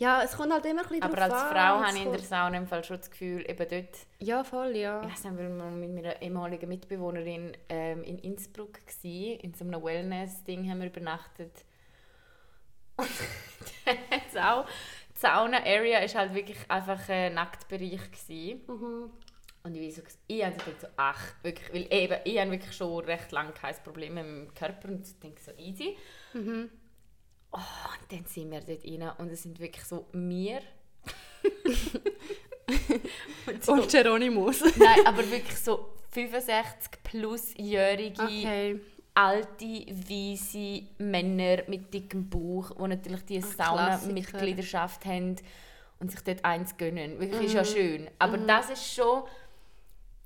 Ja, 0.00 0.22
es 0.22 0.34
kommt 0.34 0.50
halt 0.50 0.64
immer 0.64 0.80
ein 0.80 0.88
bisschen 0.88 1.02
Aber 1.02 1.20
als 1.20 1.34
an, 1.34 1.48
Frau 1.50 1.86
habe 1.86 1.94
ich 1.94 2.04
in 2.06 2.10
der 2.10 2.20
Sauna 2.20 2.56
im 2.56 2.66
Fall 2.66 2.82
schon 2.82 2.96
das 2.96 3.10
Gefühl, 3.10 3.44
eben 3.46 3.68
dort 3.68 3.98
Ja, 4.18 4.42
voll, 4.42 4.74
ja. 4.74 5.02
Ich 5.02 5.12
weiß 5.12 5.24
nicht, 5.24 5.36
weil 5.36 5.50
wir 5.50 5.64
mit 5.66 5.94
meiner 5.94 6.22
ehemaligen 6.22 6.70
Mitbewohnerin 6.70 7.54
ähm, 7.68 8.02
in 8.04 8.18
Innsbruck 8.18 8.78
waren. 8.78 9.40
In 9.40 9.52
so 9.52 9.62
einem 9.66 9.84
Wellness-Ding 9.84 10.70
haben 10.70 10.80
wir 10.80 10.86
übernachtet. 10.86 11.52
Und 12.96 13.08
hat's 14.10 14.36
auch... 14.36 14.66
Die 15.14 15.20
Sauna-Area 15.20 16.00
war 16.00 16.14
halt 16.14 16.32
wirklich 16.32 16.58
einfach 16.70 17.06
ein 17.10 17.34
Nacktbereich. 17.34 18.10
Gewesen. 18.10 18.62
Mhm. 18.68 19.10
Und 19.62 19.74
ich, 19.74 19.94
so, 19.94 20.00
ich 20.26 20.42
habe 20.42 20.56
gedacht, 20.56 20.80
so, 20.80 20.86
ach, 20.96 21.34
wirklich, 21.42 21.74
weil 21.74 21.94
eben, 21.94 22.20
ich 22.24 22.40
habe 22.40 22.50
wirklich 22.52 22.74
schon 22.74 23.04
recht 23.04 23.30
lange 23.32 23.52
kein 23.52 23.74
Problem 23.84 24.14
mit 24.14 24.24
dem 24.24 24.54
Körper 24.54 24.88
und 24.88 25.22
denke 25.22 25.42
so, 25.42 25.52
easy. 25.58 25.98
Mhm. 26.32 26.70
Oh, 27.52 27.58
und 27.58 28.12
dann 28.12 28.24
sind 28.26 28.50
wir 28.50 28.60
dort 28.60 28.84
rein 28.84 29.10
und 29.18 29.32
es 29.32 29.42
sind 29.42 29.58
wirklich 29.58 29.84
so 29.84 30.06
wir. 30.12 30.60
und 33.46 33.64
so, 33.64 33.72
Und 33.72 33.90
Geronimus. 33.90 34.60
Nein, 34.76 35.04
aber 35.04 35.28
wirklich 35.30 35.58
so 35.58 35.94
65 36.10 37.02
plusjährige, 37.02 38.22
Okay. 38.22 38.80
alte, 39.14 39.64
weise 39.64 40.82
Männer 40.98 41.62
mit 41.66 41.92
dickem 41.92 42.28
Bauch, 42.28 42.70
die 42.76 42.88
natürlich 42.88 43.24
die 43.24 43.40
Sauna-Mitgliedschaft 43.40 45.04
haben 45.04 45.36
und 45.98 46.10
sich 46.10 46.20
dort 46.20 46.44
eins 46.44 46.76
gönnen. 46.76 47.18
Wirklich 47.18 47.46
ist 47.46 47.54
ja 47.54 47.64
schön. 47.64 48.08
Aber 48.18 48.38
das 48.38 48.70
ist 48.70 48.94
schon... 48.94 49.22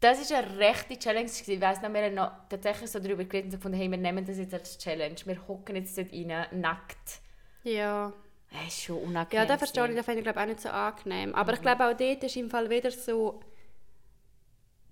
Das 0.05 0.21
ist 0.21 0.31
eine 0.33 0.59
rechte 0.59 0.99
Challenge. 0.99 1.31
Ich 1.47 1.61
weiss 1.63 1.81
noch, 1.81 1.91
wir 1.91 2.03
haben 2.03 2.15
noch 2.15 2.31
tatsächlich 2.51 2.91
so 2.91 2.99
darüber 2.99 3.25
geredet 3.25 3.47
und 3.47 3.51
so 3.53 3.57
gefunden, 3.57 3.79
hey, 3.79 3.91
wir 3.91 3.97
nehmen 3.97 4.23
das 4.27 4.37
jetzt 4.37 4.53
als 4.53 4.77
Challenge. 4.77 5.17
Wir 5.25 5.49
hocken 5.49 5.77
jetzt 5.77 5.97
dort 5.97 6.13
rein, 6.13 6.47
nackt. 6.61 7.21
Ja. 7.63 8.13
Das 8.53 8.67
ist 8.69 8.83
schon 8.83 8.99
unangenehm. 8.99 9.43
Ja, 9.43 9.47
das 9.47 9.57
verstehe 9.57 9.89
ich, 9.89 9.97
das 9.97 10.05
finde 10.05 10.21
ich 10.21 10.25
glaube 10.25 10.41
auch 10.43 10.47
nicht 10.47 10.61
so 10.61 10.69
angenehm. 10.69 11.35
Aber 11.35 11.55
ich 11.55 11.59
Mhm. 11.61 11.63
glaube 11.63 11.87
auch 11.87 11.97
dort 11.97 12.23
ist 12.23 12.37
im 12.37 12.51
Fall 12.51 12.69
wieder 12.69 12.91
so, 12.91 13.41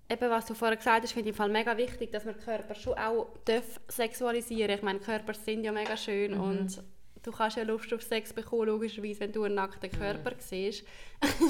eben 0.09 0.29
was 0.31 0.45
du 0.47 0.55
vorher 0.55 0.77
gesagt 0.77 1.03
hast, 1.03 1.13
finde 1.13 1.29
ich 1.29 1.35
im 1.35 1.37
Fall 1.37 1.49
mega 1.49 1.77
wichtig, 1.77 2.11
dass 2.11 2.25
man 2.25 2.33
den 2.33 2.43
Körper 2.43 2.73
schon 2.73 2.97
auch 2.97 3.27
darf 3.45 3.79
sexualisieren 3.89 4.75
Ich 4.75 4.81
meine, 4.81 4.97
Körper 4.99 5.35
sind 5.35 5.63
ja 5.63 5.71
mega 5.71 5.95
schön 5.95 6.33
Mhm. 6.33 6.41
und 6.41 6.83
du 7.21 7.31
kannst 7.31 7.55
ja 7.57 7.61
Lust 7.63 7.93
auf 7.93 8.01
Sex 8.01 8.33
bekommen, 8.33 8.65
logischerweise, 8.65 9.19
wenn 9.19 9.31
du 9.31 9.43
einen 9.43 9.53
nackten 9.55 9.91
Mhm. 9.91 9.95
Körper 9.99 10.31
siehst. 10.39 10.83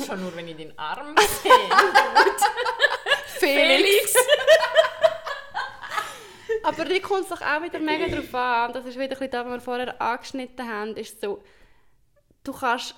Schon 0.06 0.22
nur, 0.22 0.36
wenn 0.36 0.50
ich 0.50 0.58
den 0.58 0.78
Arm 0.78 1.16
sehe. 1.18 1.52
Felix! 3.44 4.16
Aber 6.64 6.86
die 6.86 7.02
kommt 7.02 7.24
es 7.24 7.30
doch 7.30 7.42
auch 7.42 7.62
wieder 7.62 7.80
mega 7.80 8.08
drauf 8.08 8.34
an. 8.34 8.68
Und 8.68 8.76
Das 8.76 8.86
ist 8.86 8.98
wieder 8.98 9.20
ein 9.20 9.30
das, 9.30 9.46
was 9.46 9.52
wir 9.52 9.60
vorher 9.60 10.02
angeschnitten 10.02 10.68
haben. 10.68 10.96
Ist 10.96 11.20
so, 11.20 11.44
du 12.44 12.54
kannst 12.54 12.96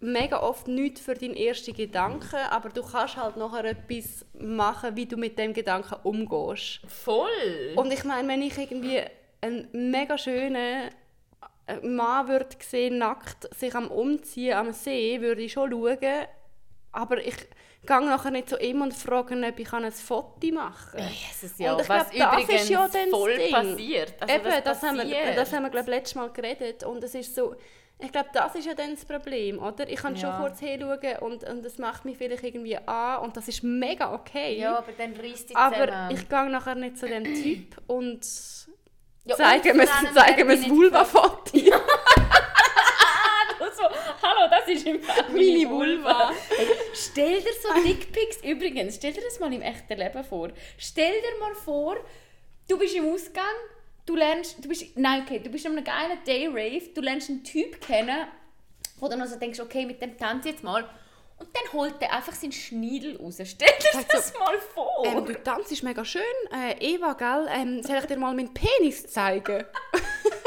mega 0.00 0.40
oft 0.42 0.68
nichts 0.68 1.00
für 1.00 1.14
deinen 1.14 1.34
ersten 1.34 1.74
Gedanken, 1.74 2.36
aber 2.50 2.68
du 2.68 2.82
kannst 2.82 3.16
halt 3.16 3.36
nachher 3.36 3.64
etwas 3.64 4.26
machen, 4.38 4.96
wie 4.96 5.06
du 5.06 5.16
mit 5.16 5.38
dem 5.38 5.54
Gedanken 5.54 5.96
umgehst. 6.02 6.80
Voll! 6.86 7.72
Und 7.76 7.90
ich 7.90 8.04
meine, 8.04 8.28
wenn 8.28 8.42
ich 8.42 8.58
irgendwie 8.58 9.00
einen 9.40 9.68
mega 9.72 10.18
schönen 10.18 10.90
Mann 11.82 12.28
würde 12.28 12.56
sehen, 12.60 12.98
nackt 12.98 13.52
sich 13.54 13.74
am 13.74 13.88
Umziehen 13.88 14.56
am 14.56 14.72
See, 14.72 15.20
würde 15.20 15.42
ich 15.42 15.52
schon 15.52 15.70
schauen. 15.70 16.26
Aber 16.92 17.18
ich 17.18 17.34
gehe 17.86 18.00
nachher 18.00 18.30
nicht 18.30 18.48
zu 18.48 18.58
ihm 18.58 18.82
und 18.82 18.92
frage 18.94 19.34
ihn, 19.34 19.44
ob 19.44 19.58
ich 19.58 19.72
ein 19.72 19.90
Foto 19.92 20.46
machen 20.52 20.98
kann. 20.98 21.08
Jesus, 21.08 21.58
ja. 21.58 21.72
Und 21.74 21.82
ich 21.82 21.88
was 21.88 22.10
glaub, 22.10 22.32
das 22.48 22.48
ist 22.62 22.68
ja 22.68 22.88
dann 22.88 23.10
voll 23.10 23.36
Ding. 23.36 23.52
passiert. 23.52 24.14
Also, 24.20 24.34
Eben, 24.34 24.64
das 24.64 24.82
haben, 24.82 24.96
wir, 24.96 25.02
passiert? 25.04 25.38
das 25.38 25.52
haben 25.52 25.62
wir 25.64 25.70
glaube 25.70 25.90
letztes 25.90 26.14
Mal 26.14 26.30
geredet 26.30 26.84
und 26.84 27.02
es 27.04 27.14
ist 27.14 27.34
so, 27.34 27.54
ich 27.98 28.12
glaube, 28.12 28.28
das 28.32 28.54
ist 28.54 28.66
ja 28.66 28.74
dann 28.74 28.90
das 28.94 29.04
Problem, 29.06 29.58
oder? 29.62 29.88
Ich 29.88 29.96
kann 29.96 30.14
Ja. 30.16 30.20
schon 30.32 30.40
kurz 30.42 30.60
hinschauen 30.60 31.16
und, 31.20 31.44
und 31.44 31.64
das 31.64 31.78
macht 31.78 32.04
mich 32.04 32.18
vielleicht 32.18 32.44
irgendwie 32.44 32.76
an 32.76 33.20
und 33.22 33.36
das 33.36 33.48
ist 33.48 33.62
mega 33.62 34.12
okay. 34.12 34.58
Ja, 34.58 34.78
aber 34.78 34.92
dann 34.98 35.14
reißt 35.14 35.50
die 35.50 35.56
aber 35.56 35.86
zusammen. 35.86 36.10
ich 36.10 36.28
gehe 36.28 36.50
nachher 36.50 36.74
nicht 36.74 36.98
zu 36.98 37.06
dem 37.06 37.24
Typ 37.24 37.80
und 37.86 38.20
Ja, 39.24 39.34
zeige 39.36 39.72
mir 39.74 40.56
nicht 40.56 40.68
Vulva-Foto. 40.70 41.58
so, 43.76 43.82
hallo, 44.22 44.50
das 44.50 44.68
ist 44.68 44.86
im 44.86 45.02
Fall 45.02 45.24
Meine 45.32 45.68
Vulva. 45.68 46.32
Stell 46.94 47.40
dir 47.40 47.52
so 47.62 47.68
Dickpics, 47.82 48.38
übrigens, 48.42 48.96
stell 48.96 49.12
dir 49.12 49.22
das 49.22 49.38
mal 49.38 49.52
im 49.52 49.62
echten 49.62 49.98
Leben 49.98 50.24
vor. 50.24 50.50
Stell 50.78 51.12
dir 51.12 51.38
mal 51.38 51.54
vor, 51.54 51.96
du 52.68 52.78
bist 52.78 52.94
im 52.94 53.12
Ausgang, 53.12 53.44
du 54.06 54.16
lernst, 54.16 54.64
du 54.64 54.68
bist, 54.68 54.96
nein, 54.96 55.22
okay, 55.22 55.38
du 55.38 55.50
bist 55.50 55.66
an 55.66 55.72
einem 55.72 55.84
geilen 55.84 56.18
Day-Rave, 56.26 56.88
du 56.94 57.00
lernst 57.00 57.28
einen 57.28 57.44
Typ 57.44 57.80
kennen, 57.80 58.26
wo 58.98 59.06
du 59.06 59.10
dann 59.10 59.20
also 59.20 59.38
denkst, 59.38 59.60
okay, 59.60 59.84
mit 59.84 60.00
dem 60.00 60.16
tanze 60.16 60.50
jetzt 60.50 60.62
mal. 60.62 60.88
Und 61.38 61.50
dann 61.54 61.70
holt 61.74 61.96
er 62.00 62.14
einfach 62.14 62.32
seinen 62.32 62.52
Schniedel 62.52 63.16
raus. 63.18 63.36
Stell 63.44 63.68
dir 63.68 63.92
Sagt 63.92 64.12
das 64.14 64.32
mal 64.38 64.58
vor. 64.58 65.04
Ähm, 65.04 65.26
du 65.26 65.34
tanzt 65.34 65.82
mega 65.82 66.02
schön. 66.02 66.22
Äh, 66.50 66.94
Eva, 66.94 67.12
gell? 67.12 67.46
Ähm, 67.54 67.82
soll 67.82 67.98
ich 67.98 68.06
dir 68.06 68.16
mal 68.16 68.34
meinen 68.34 68.54
Penis 68.54 69.06
zeigen? 69.06 69.66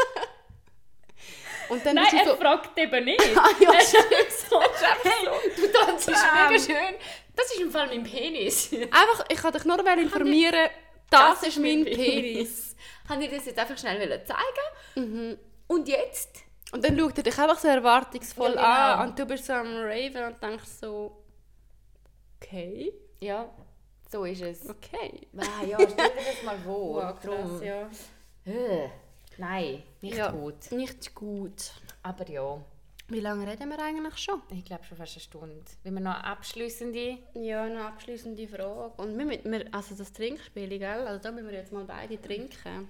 und 1.69 1.85
dann 1.85 1.95
Nein, 1.95 2.05
er 2.17 2.25
so... 2.25 2.35
fragt 2.35 2.77
eben 2.77 3.05
nicht. 3.05 3.21
Ah, 3.37 3.49
ja, 3.59 3.73
er 3.73 3.81
so, 3.81 4.61
hey, 5.03 5.27
du 5.55 5.67
tanzt 5.71 6.07
mega 6.07 6.59
schön. 6.59 6.95
Das 7.35 7.45
ist 7.53 7.59
im 7.61 7.71
Fall 7.71 7.87
mein 7.87 8.03
Penis. 8.03 8.71
Einfach, 8.73 9.25
ich 9.29 9.41
wollte 9.43 9.57
dich 9.59 9.65
nur 9.67 9.77
wollen 9.77 9.99
informieren, 9.99 10.69
das, 11.09 11.43
ist 11.43 11.57
mein 11.59 11.85
Penis. 11.85 12.75
Haben 13.07 13.21
ihr 13.21 13.29
das 13.31 13.45
jetzt 13.45 13.57
einfach 13.57 13.77
schnell 13.77 14.23
zeigen? 14.25 14.67
Mhm. 14.95 15.37
Und 15.67 15.87
jetzt? 15.87 16.29
Und 16.71 16.83
dann 16.83 16.97
schaut 16.99 17.17
er 17.17 17.23
dich 17.23 17.37
einfach 17.37 17.57
so 17.57 17.67
erwartungsvoll 17.67 18.53
Ja, 18.55 18.91
genau. 18.91 19.03
an 19.03 19.09
und 19.09 19.19
du 19.19 19.25
bist 19.25 19.45
so 19.45 19.53
am 19.53 19.75
Raven 19.77 20.23
und 20.25 20.43
denkst 20.43 20.69
so... 20.81 21.23
Okay, 22.41 22.93
Ja, 23.19 23.49
so 24.11 24.23
ist 24.25 24.41
es. 24.41 24.69
okay. 24.69 25.27
Ah, 25.37 25.63
ja, 25.65 25.77
stell 25.79 26.09
dir 26.09 26.15
das 26.33 26.43
mal 26.43 26.57
vor. 26.63 27.03
Wow, 27.03 27.19
krass, 27.19 27.61
ja. 27.63 27.89
Nein, 29.39 29.83
nicht 30.01 30.17
ja. 30.17 30.31
gut. 30.31 30.71
Nicht 30.71 31.15
gut. 31.15 31.71
Aber 32.03 32.29
ja, 32.29 32.59
Wie 33.07 33.21
lange 33.21 33.47
reden 33.49 33.69
wir 33.69 33.79
eigentlich 33.79 34.17
schon? 34.17 34.41
ich 34.51 34.65
glaube 34.65 34.83
schon 34.83 34.97
fast 34.97 35.13
eine 35.15 35.21
Stunde. 35.21 35.65
Wenn 35.83 35.93
wir 35.93 36.01
noch 36.01 36.15
abschließende... 36.23 37.17
Ja, 37.35 37.63
eine 37.63 37.85
abschließende 37.85 38.47
Frage. 38.47 38.93
Und 39.01 39.17
wir, 39.17 39.43
wir, 39.43 39.65
also 39.73 39.95
das 39.95 40.11
Trinkspiel, 40.11 40.77
gell? 40.77 41.07
Also 41.07 41.23
da 41.23 41.31
müssen 41.31 41.47
wir 41.49 41.57
jetzt 41.57 41.71
mal 41.71 41.85
beide 41.85 42.21
trinken. 42.21 42.89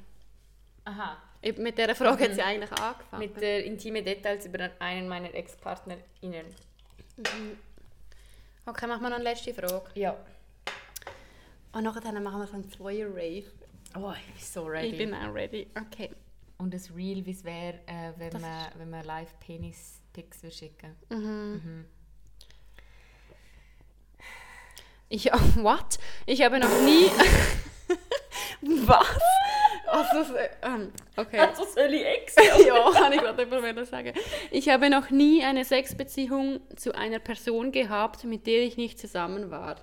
Aha. 0.86 1.18
Ich- 1.42 1.58
Mit 1.58 1.78
dieser 1.78 1.94
Frage 1.96 2.24
hat 2.26 2.34
sie 2.34 2.42
eigentlich 2.42 2.72
angefangen. 2.72 3.20
Mit 3.20 3.42
äh, 3.42 3.62
intime 3.62 4.02
Details 4.04 4.46
über 4.48 4.70
einen 4.80 5.08
meiner 5.08 5.34
Ex-PartnerInnen. 5.34 6.46
okay, 8.66 8.88
machen 8.88 9.02
wir 9.04 9.10
noch 9.10 9.16
eine 9.18 9.24
letzte 9.24 9.54
Frage. 9.54 9.84
Ja. 9.94 10.18
Und 11.74 11.84
nachher 11.84 12.20
machen 12.20 12.40
wir 12.42 12.48
so 12.48 12.54
einen 12.56 12.70
Zweier-Rave. 12.70 13.46
Oh, 13.96 14.12
ich 14.18 14.26
bin 14.34 14.42
so 14.42 14.66
ready. 14.66 14.88
Ich 14.88 14.98
bin 14.98 15.14
auch 15.14 15.34
ready. 15.34 15.68
Okay. 15.80 16.10
Und 16.60 16.74
das 16.74 16.94
Real, 16.94 17.26
wie 17.26 17.32
es 17.32 17.46
wäre, 17.46 17.80
äh, 17.88 18.12
wenn, 18.18 18.32
Das 18.32 18.42
man, 18.42 18.68
wenn 18.76 18.90
man 18.90 19.06
live 19.06 19.34
Penis-Pics 19.40 20.44
würde 20.44 20.56
schicken 20.56 20.96
Ich, 25.08 25.26
what? 25.56 25.98
Ich 26.26 26.42
habe 26.44 26.60
noch 26.60 26.82
nie... 26.82 27.10
Was? 28.86 29.08
Also, 29.88 30.36
ähm, 30.62 30.92
okay. 31.16 31.40
Also 31.40 31.64
ich 31.64 32.06
Ex? 32.06 32.36
ja, 32.68 32.92
kann 32.92 33.14
ich 33.14 33.22
gerade 33.22 33.42
immer 33.44 33.86
sagen. 33.86 34.14
Ich 34.52 34.68
habe 34.68 34.90
noch 34.90 35.10
nie 35.10 35.42
eine 35.44 35.64
Sexbeziehung 35.64 36.60
zu 36.76 36.94
einer 36.94 37.20
Person 37.20 37.72
gehabt, 37.72 38.26
mit 38.26 38.46
der 38.46 38.64
ich 38.64 38.76
nicht 38.76 39.00
zusammen 39.00 39.50
war. 39.50 39.78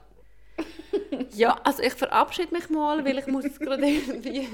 Ja, 1.35 1.59
also 1.65 1.83
ich 1.83 1.95
verabschiede 1.95 2.55
mich 2.55 2.69
mal, 2.69 3.03
weil 3.05 3.19
ich 3.19 3.27
muss 3.27 3.59
gerade 3.59 3.87
irgendwie 3.87 4.47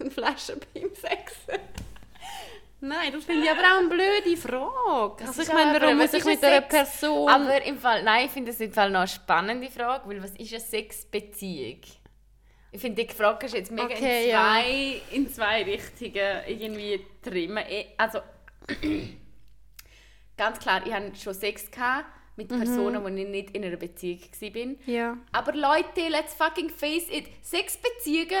eine 0.00 0.10
Flasche 0.18 0.56
beim 0.74 0.90
Sexen. 0.94 1.60
Nein, 2.82 3.12
das 3.12 3.24
finde 3.24 3.44
ich 3.44 3.50
aber 3.50 3.60
auch 3.60 3.78
eine 3.80 3.88
blöde 3.88 4.36
Frage. 4.38 5.24
Also 5.26 5.42
ich 5.42 5.48
ist 5.48 5.52
meine, 5.52 5.78
warum 5.78 5.98
was 5.98 6.12
muss 6.12 6.14
ich 6.14 6.20
ist 6.20 6.26
mit 6.26 6.42
ein 6.44 6.52
einer 6.52 6.62
Sex? 6.70 6.98
Person... 6.98 7.28
Aber 7.28 7.62
im 7.62 7.78
Fall, 7.78 8.02
nein, 8.02 8.24
ich 8.24 8.30
finde 8.32 8.52
das 8.52 8.60
im 8.60 8.72
Fall 8.72 8.90
noch 8.90 9.00
eine 9.00 9.08
spannende 9.08 9.68
Frage, 9.68 10.08
weil 10.08 10.22
was 10.22 10.30
ist 10.30 10.50
eine 10.50 10.60
Sexbeziehung? 10.60 11.80
Ich 12.72 12.80
finde, 12.80 13.04
die 13.04 13.12
Frage 13.12 13.46
ist 13.46 13.54
jetzt 13.54 13.70
mega 13.70 13.84
Okay, 13.84 14.24
in, 14.24 14.30
ja. 14.30 14.62
zwei, 14.62 15.02
in 15.10 15.28
zwei 15.28 15.62
Richtungen 15.64 16.40
irgendwie 16.46 17.04
drin. 17.20 17.56
Eh, 17.58 17.86
Also, 17.98 18.20
ganz 20.38 20.58
klar, 20.58 20.80
ich 20.86 20.92
hatte 20.92 21.14
schon 21.16 21.34
Sex 21.34 21.70
gehabt 21.70 22.06
mit 22.36 22.48
Personen, 22.48 23.02
wo 23.04 23.08
ich 23.08 23.28
nicht 23.28 23.50
in 23.50 23.62
einer 23.64 23.76
Beziehung 23.76 24.20
war. 24.22 24.76
ja. 24.86 25.18
Aber 25.32 25.52
Leute, 25.52 26.08
let's 26.08 26.32
fucking 26.32 26.70
face 26.70 27.10
it, 27.10 27.26
Sexbeziehungen... 27.42 28.40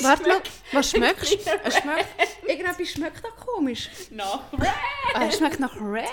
Warte 0.00 0.28
mal, 0.28 0.40
was 0.72 0.90
schmeckst 0.90 1.28
Schmeckt 1.28 1.46
du? 1.46 1.68
Es 1.68 1.76
schmeckt... 1.78 2.06
Irgendetwas 2.48 2.88
schmeckt 2.88 3.24
da 3.24 3.28
komisch. 3.30 3.88
nach 4.10 4.42
Ah, 5.14 5.26
Es 5.28 5.36
schmeckt 5.38 5.60
nach 5.60 5.76
Rand. 5.80 6.08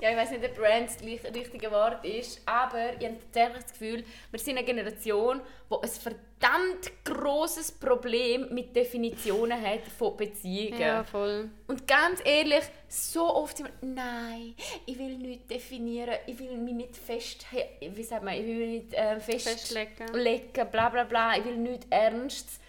Ja, 0.00 0.10
ich 0.10 0.16
weiß 0.16 0.30
nicht, 0.32 0.44
ob 0.44 0.56
Brand 0.56 0.90
das 0.90 1.34
richtige 1.34 1.70
Wort 1.70 2.04
ist, 2.04 2.40
aber 2.46 2.94
ich 2.98 3.06
habe 3.06 3.16
tatsächlich 3.32 3.62
das 3.62 3.72
Gefühl, 3.72 4.04
wir 4.30 4.38
sind 4.40 4.58
eine 4.58 4.66
Generation, 4.66 5.40
die 5.70 5.74
ein 5.74 5.88
verdammt 5.88 7.04
grosses 7.04 7.72
Problem 7.72 8.52
mit 8.52 8.74
Definitionen 8.74 9.60
hat 9.60 9.86
von 9.96 10.16
Beziehungen. 10.16 10.80
Ja, 10.80 11.04
voll. 11.04 11.48
Und 11.68 11.86
ganz 11.86 12.20
ehrlich, 12.24 12.64
so 12.88 13.34
oft 13.34 13.56
sind 13.56 13.70
wir, 13.80 13.88
nein, 13.88 14.54
ich 14.86 14.98
will 14.98 15.16
nichts 15.16 15.46
definieren, 15.46 16.16
ich 16.26 16.38
will 16.38 16.56
mich 16.56 16.74
nicht 16.74 16.96
fest, 16.96 17.46
wie 17.80 18.02
sagt 18.02 18.24
man, 18.24 18.34
ich 18.34 18.44
will 18.44 18.56
mich 18.58 18.82
nicht 18.82 18.94
äh, 18.94 19.20
fest 19.20 19.48
Festlegen. 19.48 20.12
legen, 20.14 20.70
bla 20.70 20.88
bla 20.88 21.04
bla, 21.04 21.36
ich 21.38 21.44
will 21.44 21.56
nichts 21.56 21.86
Ernstes. 21.90 22.59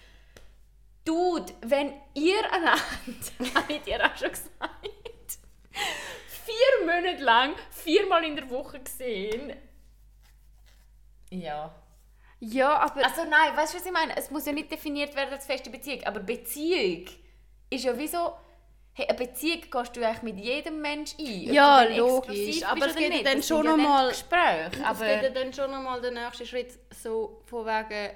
Dude, 1.05 1.53
wenn 1.61 1.93
ihr 2.13 2.43
einander, 2.51 2.81
habe 3.55 3.73
ich 3.73 3.81
dir 3.81 4.03
auch 4.05 4.15
schon 4.17 4.29
gesagt, 4.29 5.39
vier 6.27 6.85
Monate 6.85 7.23
lang, 7.23 7.55
viermal 7.71 8.23
in 8.23 8.35
der 8.35 8.49
Woche 8.49 8.79
gesehen. 8.79 9.55
Ja. 11.29 11.73
Ja, 12.39 12.79
aber... 12.79 13.03
Also 13.05 13.23
nein, 13.23 13.55
weißt 13.55 13.73
du, 13.73 13.77
was 13.77 13.85
ich 13.85 13.91
meine? 13.91 14.17
Es 14.17 14.31
muss 14.31 14.45
ja 14.45 14.51
nicht 14.51 14.71
definiert 14.71 15.15
werden 15.15 15.31
als 15.31 15.45
feste 15.45 15.69
Beziehung, 15.69 16.03
aber 16.05 16.19
Beziehung 16.19 17.05
ist 17.69 17.83
ja 17.85 17.97
wie 17.97 18.07
so... 18.07 18.33
Hey, 18.93 19.07
eine 19.07 19.17
Beziehung 19.17 19.61
gehst 19.71 19.95
du 19.95 20.05
eigentlich 20.05 20.21
mit 20.21 20.37
jedem 20.43 20.81
Menschen 20.81 21.17
ein. 21.25 21.53
Ja, 21.53 21.83
logisch, 21.83 22.61
aber 22.65 22.87
es 22.87 22.95
geht 22.95 23.25
dann 23.25 23.41
schon 23.41 23.63
sind 23.63 23.65
ja 23.65 23.71
noch 23.71 23.77
nicht 23.77 23.87
mal- 23.87 24.09
Gespräche, 24.09 24.83
Es 24.91 24.99
geht 25.21 25.35
dann 25.35 25.53
schon 25.53 25.71
nochmal 25.71 26.01
der 26.01 26.11
nächste 26.11 26.45
Schritt 26.45 26.77
so 26.93 27.41
von 27.45 27.65
wegen, 27.65 28.13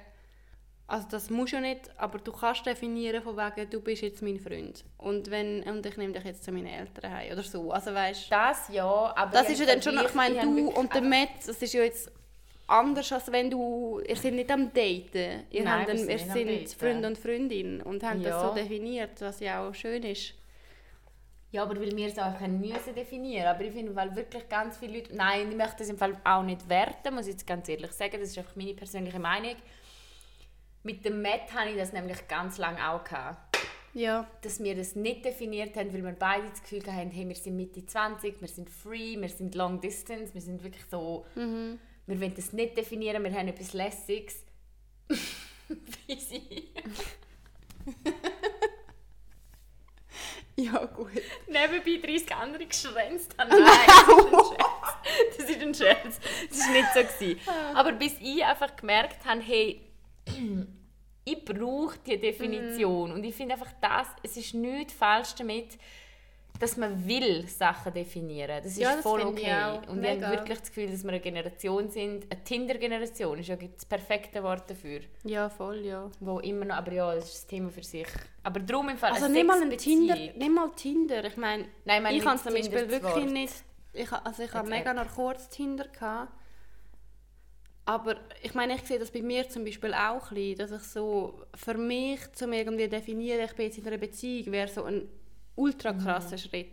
also 0.88 1.06
das 1.10 1.30
musst 1.30 1.52
du 1.52 1.56
ja 1.56 1.62
nicht, 1.62 1.90
aber 1.96 2.18
du 2.18 2.32
kannst 2.32 2.64
definieren 2.64 3.22
von 3.22 3.36
wegen, 3.36 3.68
du 3.70 3.80
bist 3.80 4.02
jetzt 4.02 4.22
mein 4.22 4.38
Freund 4.38 4.84
und 4.98 5.30
wenn 5.30 5.62
und 5.64 5.84
ich 5.84 5.96
nehme 5.96 6.12
dich 6.12 6.24
jetzt 6.24 6.44
zu 6.44 6.52
meinen 6.52 6.66
Eltern 6.66 7.12
heim 7.12 7.32
oder 7.32 7.42
so, 7.42 7.72
also 7.72 7.92
weißt 7.92 8.30
Das 8.30 8.68
ja, 8.68 9.12
aber... 9.16 9.32
das 9.32 9.50
ist 9.50 9.60
ja 9.60 9.66
dann 9.66 9.82
schon, 9.82 9.98
ich 9.98 10.14
meine 10.14 10.40
du 10.40 10.68
und 10.70 10.94
der 10.94 11.02
Matt, 11.02 11.30
das 11.44 11.60
ist 11.60 11.74
ja 11.74 11.82
jetzt 11.82 12.10
anders 12.68 13.12
als 13.12 13.30
wenn 13.30 13.50
du, 13.50 14.00
ihr 14.06 14.16
seid 14.16 14.34
nicht 14.34 14.50
am 14.50 14.72
Daten, 14.72 15.44
ihr, 15.50 15.64
Nein, 15.64 15.86
habt 15.86 15.98
sind 15.98 16.10
ihr 16.10 16.18
Daten. 16.18 16.66
Freund 16.68 17.04
und 17.04 17.18
Freundin 17.18 17.82
und 17.82 18.02
haben 18.02 18.22
das 18.22 18.30
Ja. 18.30 18.48
so 18.48 18.54
definiert, 18.54 19.20
was 19.20 19.40
ja 19.40 19.66
auch 19.66 19.74
schön 19.74 20.02
ist. 20.02 20.34
Ja, 21.52 21.62
aber 21.62 21.80
weil 21.80 21.96
wir 21.96 22.08
es 22.08 22.18
auch 22.18 22.38
müssen 22.40 22.94
definieren 22.94 23.46
Aber 23.46 23.62
ich 23.62 23.72
finde, 23.72 23.94
weil 23.94 24.14
wirklich 24.14 24.48
ganz 24.48 24.76
viele 24.78 24.98
Leute... 24.98 25.14
Nein, 25.14 25.48
ich 25.50 25.56
möchte 25.56 25.76
das 25.78 25.88
im 25.88 25.96
Fall 25.96 26.16
auch 26.24 26.42
nicht 26.42 26.68
werten, 26.68 27.14
muss 27.14 27.26
ich 27.26 27.34
jetzt 27.34 27.46
ganz 27.46 27.68
ehrlich 27.68 27.92
sagen. 27.92 28.18
Das 28.18 28.30
ist 28.30 28.38
einfach 28.38 28.56
meine 28.56 28.74
persönliche 28.74 29.18
Meinung. 29.18 29.54
Mit 30.86 31.04
dem 31.04 31.20
Matt 31.20 31.52
hatte 31.52 31.70
ich 31.70 31.76
das 31.76 31.92
nämlich 31.92 32.28
ganz 32.28 32.58
lange 32.58 32.88
auch. 32.88 33.02
Gehabt. 33.02 33.58
Ja. 33.92 34.24
Dass 34.42 34.62
wir 34.62 34.76
das 34.76 34.94
nicht 34.94 35.24
definiert 35.24 35.74
haben, 35.74 35.92
weil 35.92 36.04
wir 36.04 36.12
beide 36.12 36.48
das 36.48 36.62
Gefühl 36.62 36.80
hatten, 36.86 37.10
hey, 37.10 37.26
wir 37.28 37.34
sind 37.34 37.56
Mitte 37.56 37.84
20, 37.84 38.40
wir 38.40 38.46
sind 38.46 38.70
free, 38.70 39.20
wir 39.20 39.28
sind 39.28 39.56
long 39.56 39.80
distance, 39.80 40.32
wir 40.32 40.40
sind 40.40 40.62
wirklich 40.62 40.84
so... 40.88 41.26
Wir 41.34 42.20
wollen 42.20 42.34
das 42.36 42.52
nicht 42.52 42.76
definieren, 42.76 43.24
wir 43.24 43.32
haben 43.32 43.48
etwas 43.48 43.72
Lässiges. 43.72 44.44
Sie... 46.06 46.68
Ja, 50.58 50.86
gut. 50.86 51.10
nebenbei 51.48 52.00
30 52.02 52.34
andere 52.34 52.64
geschränzt 52.64 53.36
haben. 53.36 53.50
Nein, 53.50 53.66
das 55.36 55.50
ist 55.50 55.60
ein 55.60 55.74
Scherz. 55.74 56.18
Das 56.18 56.18
ist 56.18 56.18
ein 56.18 56.18
Scherz. 56.18 56.20
Das 56.48 56.58
war 56.60 56.72
nicht 56.72 56.88
so. 56.94 57.00
Gewesen. 57.02 57.40
Aber 57.74 57.92
bis 57.92 58.14
ich 58.22 58.42
einfach 58.42 58.74
gemerkt 58.74 59.22
habe, 59.26 59.42
hey, 59.42 59.85
ich 61.24 61.44
brauche 61.44 61.98
diese 62.04 62.18
Definition. 62.18 63.12
Und 63.12 63.24
ich 63.24 63.34
finde 63.34 63.54
einfach 63.54 63.72
das, 63.80 64.08
es 64.22 64.36
ist 64.36 64.54
nichts 64.54 64.92
falsch 64.92 65.34
damit, 65.36 65.78
dass 66.58 66.76
man 66.76 67.06
will 67.06 67.46
Sachen 67.48 67.92
definieren. 67.92 68.62
Das 68.62 68.72
ist 68.72 68.78
Ja, 68.78 68.94
das 68.94 69.02
voll 69.02 69.20
ich 69.20 69.26
okay. 69.26 69.54
auch. 69.54 69.88
Und 69.88 69.96
ich 69.96 70.10
Mega. 70.10 70.26
habe 70.26 70.38
wirklich 70.38 70.58
das 70.58 70.68
Gefühl, 70.68 70.90
dass 70.90 71.02
wir 71.02 71.10
eine 71.10 71.20
Generation 71.20 71.90
sind, 71.90 72.32
eine 72.32 72.44
Tinder-Generation 72.44 73.38
ist 73.38 73.48
ja 73.48 73.56
das 73.56 73.84
perfekte 73.84 74.42
Wort 74.42 74.70
dafür. 74.70 75.00
Ja, 75.24 75.48
voll, 75.48 75.80
ja. 75.80 76.10
Wo 76.20 76.38
immer 76.40 76.64
noch, 76.64 76.76
aber 76.76 76.92
ja, 76.92 77.14
das 77.14 77.24
ist 77.26 77.34
das 77.34 77.46
Thema 77.46 77.70
für 77.70 77.82
sich. 77.82 78.06
Aber 78.42 78.60
darum 78.60 78.88
im 78.88 78.96
Fall 78.96 79.12
Also 79.12 79.28
nicht 79.28 79.46
mal 79.46 79.68
Tinder, 79.76 80.14
nicht 80.14 80.50
mal 80.50 80.70
Tinder. 80.74 81.24
Ich 81.24 81.36
meine, 81.36 81.66
Nein, 81.84 81.96
ich 81.98 82.02
meine 82.02 82.16
ich 82.16 82.24
habe 82.24 82.34
nicht 82.36 82.44
zum 82.44 82.54
Beispiel 82.54 82.90
wirklich 82.90 83.26
nicht. 83.26 83.54
Ich, 83.92 84.12
also 84.12 84.42
ich 84.42 84.54
Als 84.54 84.68
mega 84.68 84.92
noch 84.94 85.14
kurz 85.14 85.48
Tinder 85.48 85.88
gehabt. 85.88 86.32
Aber 87.88 88.16
ich 88.42 88.52
meine, 88.54 88.74
ich 88.74 88.82
sehe 88.82 88.98
das 88.98 89.10
bei 89.12 89.22
mir 89.22 89.48
zum 89.48 89.64
Beispiel 89.64 89.94
auch 89.94 90.30
ein 90.30 90.34
bisschen, 90.34 90.58
dass 90.58 90.72
ich 90.72 90.82
so 90.88 91.40
für 91.54 91.74
mich 91.74 92.20
zum 92.32 92.52
irgendwie 92.52 92.88
definieren, 92.88 93.40
ich 93.44 93.52
bin 93.54 93.66
jetzt 93.66 93.78
in 93.78 93.86
einer 93.86 93.96
Beziehung, 93.96 94.52
wäre 94.52 94.66
so 94.68 94.82
ein 94.84 95.08
ultra 95.54 95.92
Mhm. 95.92 96.02
krasser 96.02 96.36
Schritt. 96.36 96.72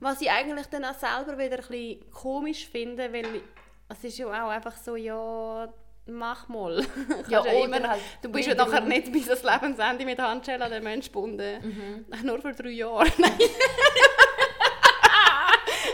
Was 0.00 0.20
ich 0.20 0.28
eigentlich 0.30 0.66
dann 0.66 0.84
auch 0.84 0.94
selber 0.98 1.38
wieder 1.38 1.58
ein 1.58 1.64
bisschen 1.68 2.10
komisch 2.10 2.66
finde, 2.66 3.12
weil 3.12 3.40
es 3.88 4.02
ist 4.04 4.18
ja 4.18 4.26
auch 4.26 4.50
einfach 4.50 4.76
so, 4.76 4.96
ja, 4.96 5.72
mach 6.06 6.48
mal. 6.48 6.84
Ja, 7.28 7.40
oder 7.40 7.52
immer, 7.64 7.88
halt 7.88 8.00
du 8.20 8.28
bist 8.30 8.48
ja 8.48 8.54
nachher 8.56 8.80
nicht 8.80 9.12
bis 9.12 9.28
ans 9.30 9.44
Lebensende 9.44 10.04
mit 10.04 10.18
Handschellen 10.18 10.62
an 10.62 10.72
den 10.72 10.82
Mensch 10.82 11.06
gebunden. 11.06 12.04
Nur 12.24 12.40
für 12.40 12.52
drei 12.52 12.70
Jahre. 12.70 13.06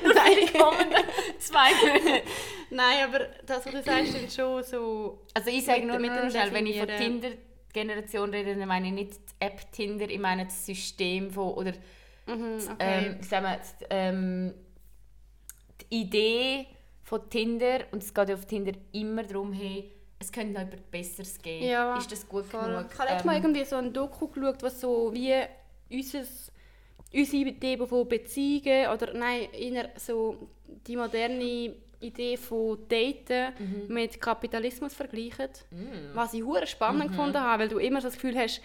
Nein. 0.02 0.48
kommenden 0.58 1.04
zwei 1.38 1.70
Monate. 1.74 2.22
Nein, 2.74 3.04
aber 3.08 3.20
das, 3.46 3.64
was 3.66 3.72
du 3.72 3.82
sagst, 3.82 4.14
ist 4.16 4.34
schon 4.36 4.62
so... 4.62 5.20
Also 5.32 5.48
ich 5.50 5.64
sage 5.64 5.86
nur 5.86 5.98
mit 5.98 6.10
dem 6.10 6.32
wenn 6.52 6.66
ich 6.66 6.78
von 6.78 6.88
Definieren. 6.88 7.20
Tinder-Generation 7.20 8.30
rede, 8.30 8.56
dann 8.56 8.68
meine 8.68 8.88
ich 8.88 8.92
nicht 8.92 9.12
die 9.14 9.44
App 9.46 9.70
Tinder, 9.72 10.08
ich 10.10 10.18
meine 10.18 10.44
das 10.46 10.66
System 10.66 11.30
von, 11.30 11.54
oder 11.54 11.72
Mhm, 12.26 12.58
okay. 12.72 12.76
ähm, 13.18 13.22
sagen 13.22 13.44
wir, 13.44 13.56
die, 13.58 13.84
ähm, 13.90 14.54
die 15.90 16.00
Idee 16.00 16.66
von 17.02 17.28
Tinder, 17.28 17.80
und 17.92 18.02
es 18.02 18.14
geht 18.14 18.28
ja 18.30 18.34
auf 18.34 18.46
Tinder 18.46 18.72
immer 18.92 19.22
darum, 19.24 19.52
hey, 19.52 19.92
es 20.18 20.32
könnte 20.32 20.54
noch 20.54 20.62
etwas 20.62 20.80
Besseres 20.90 21.38
geben. 21.42 21.66
Ja, 21.66 21.98
Ist 21.98 22.10
das 22.10 22.26
gut 22.26 22.46
Voll. 22.46 22.64
genug? 22.64 22.86
Ich 22.90 22.98
habe 22.98 23.08
letztes 23.10 23.24
Mal 23.26 23.36
Ähm, 23.36 23.42
irgendwie 23.42 23.64
so 23.66 23.76
ein 23.76 23.92
Doku 23.92 24.28
geschaut, 24.28 24.62
was 24.62 24.80
so 24.80 25.12
wie 25.12 25.34
unseres, 25.90 26.50
unsere 27.12 27.48
Idee 27.50 27.76
von 27.86 28.08
Beziehungen 28.08 28.88
oder 28.88 29.12
nein, 29.12 29.48
eher 29.52 29.90
so 29.96 30.48
die 30.86 30.96
moderne 30.96 31.74
Idee 32.04 32.36
von 32.36 32.78
Daten 32.88 33.52
Mhm. 33.58 33.84
mit 33.94 34.20
Kapitalismus 34.20 34.94
vergleichen. 34.94 35.48
Mm. 35.70 36.14
Was 36.14 36.34
ich 36.34 36.42
hure 36.42 36.66
spannend 36.66 37.08
gefunden 37.08 37.40
habe, 37.40 37.62
weil 37.62 37.68
du 37.68 37.78
immer 37.78 38.00
so 38.00 38.08
das 38.08 38.14
Gefühl 38.14 38.36
hast, 38.38 38.60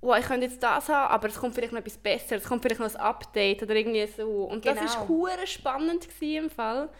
oh, 0.00 0.14
ich 0.14 0.26
könnte 0.26 0.46
jetzt 0.46 0.62
das 0.62 0.88
haben, 0.88 1.12
aber 1.12 1.28
es 1.28 1.36
kommt 1.36 1.54
vielleicht 1.54 1.72
noch 1.72 1.80
etwas 1.80 1.96
Besseres, 1.96 2.42
es 2.42 2.48
kommt 2.48 2.62
vielleicht 2.62 2.80
noch 2.80 2.88
ein 2.88 2.96
Update 2.96 3.62
oder 3.62 3.74
irgendwie 3.74 4.06
so. 4.06 4.44
Und 4.44 4.64
das 4.66 4.78
Genau. 4.78 4.90
war 4.92 5.08
hure 5.08 5.46
spannend 5.46 6.08
gewesen 6.08 6.44
im 6.44 6.50
Fall. 6.50 6.90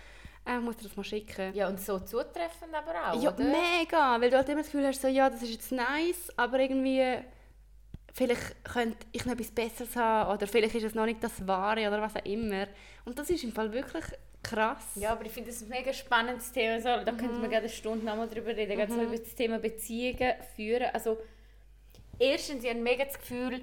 Äh, 0.46 0.56
ich 0.58 0.62
muss 0.62 0.76
dir 0.76 0.84
das 0.88 0.96
mal 0.96 1.04
schicken. 1.04 1.54
Ja, 1.54 1.68
und 1.68 1.80
so 1.80 1.98
zutreffend 2.00 2.74
aber 2.74 2.92
auch, 3.12 3.22
Ja, 3.22 3.30
oder? 3.32 3.44
mega, 3.44 4.20
weil 4.20 4.30
du 4.30 4.36
halt 4.36 4.48
immer 4.48 4.58
das 4.62 4.70
Gefühl 4.70 4.86
hast, 4.86 5.00
so, 5.02 5.08
ja, 5.08 5.28
das 5.30 5.42
ist 5.42 5.50
jetzt 5.52 5.72
nice, 5.72 6.30
aber 6.36 6.60
irgendwie 6.60 7.18
vielleicht 8.12 8.62
könnte 8.64 8.96
ich 9.12 9.24
noch 9.26 9.32
etwas 9.32 9.50
Besseres 9.50 9.96
haben 9.96 10.32
oder 10.32 10.46
vielleicht 10.46 10.74
ist 10.76 10.84
es 10.84 10.94
noch 10.94 11.04
nicht 11.06 11.22
das 11.22 11.46
Wahre 11.46 11.80
oder 11.88 12.00
was 12.00 12.14
auch 12.16 12.24
immer. 12.24 12.66
Und 13.04 13.18
das 13.18 13.28
ist 13.30 13.42
im 13.44 13.52
Fall 13.52 13.72
wirklich 13.72 14.04
krass. 14.44 14.84
Ja, 14.94 15.12
aber 15.12 15.24
ich 15.26 15.32
finde 15.32 15.50
das 15.50 15.62
ein 15.62 15.68
mega 15.68 15.92
spannendes 15.92 16.52
Thema. 16.52 16.78
So, 16.80 17.04
da 17.04 17.12
könnten 17.12 17.38
Mhm. 17.38 17.42
wir 17.42 17.48
gerne 17.48 17.66
eine 17.66 17.68
Stunde 17.68 18.04
nochmal 18.04 18.28
drüber 18.28 18.54
reden. 18.56 18.76
Gerade 18.76 18.92
so 18.92 19.02
über 19.02 19.16
das 19.18 19.34
Thema 19.34 19.58
Beziehungen 19.58 20.34
führen. 20.54 20.88
Also, 20.92 21.18
erstens, 22.18 22.62
ich 22.62 22.70
habe 22.70 22.80
mega 22.80 23.04
das 23.04 23.18
Gefühl, 23.18 23.62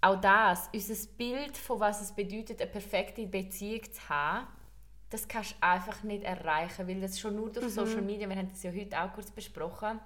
auch 0.00 0.20
das, 0.20 0.68
unser 0.72 1.08
Bild 1.16 1.56
von 1.56 1.80
was 1.80 2.00
es 2.02 2.12
bedeutet, 2.12 2.60
eine 2.62 2.70
perfekte 2.70 3.26
Beziehung 3.26 3.82
zu 3.90 4.08
haben, 4.08 4.46
das 5.10 5.26
kannst 5.26 5.52
du 5.52 5.56
einfach 5.60 6.02
nicht 6.02 6.22
erreichen, 6.24 6.86
weil 6.86 7.00
das 7.00 7.18
schon 7.18 7.36
nur 7.36 7.50
durch 7.50 7.68
Social 7.72 8.02
Media, 8.02 8.28
wir 8.28 8.36
haben 8.36 8.50
das 8.50 8.62
ja 8.62 8.70
heute 8.72 9.00
auch 9.00 9.12
kurz 9.12 9.30
besprochen, 9.30 9.98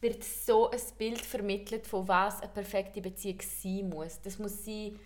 wird 0.00 0.22
so 0.24 0.70
ein 0.70 0.80
Bild 0.98 1.20
vermittelt, 1.20 1.86
von 1.86 2.06
was 2.08 2.42
eine 2.42 2.50
perfekte 2.50 3.00
Beziehung 3.00 3.38
sein 3.40 3.88
muss. 3.88 4.20
Das 4.20 4.38
muss 4.38 4.64
sein, 4.64 4.98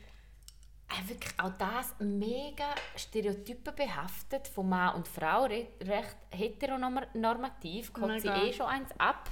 wirklich 1.09 1.33
auch 1.39 1.53
das 1.59 1.95
mega 1.99 2.75
stereotypenbehaftet 2.97 4.49
von 4.49 4.69
Mann 4.69 4.95
und 4.97 5.09
Frau, 5.09 5.45
re 5.45 5.67
recht 5.83 6.17
heteronormativ, 6.31 7.93
kommt 7.93 8.21
sie 8.21 8.29
eh 8.29 8.53
schon 8.53 8.67
eins 8.67 8.91
ab. 8.99 9.31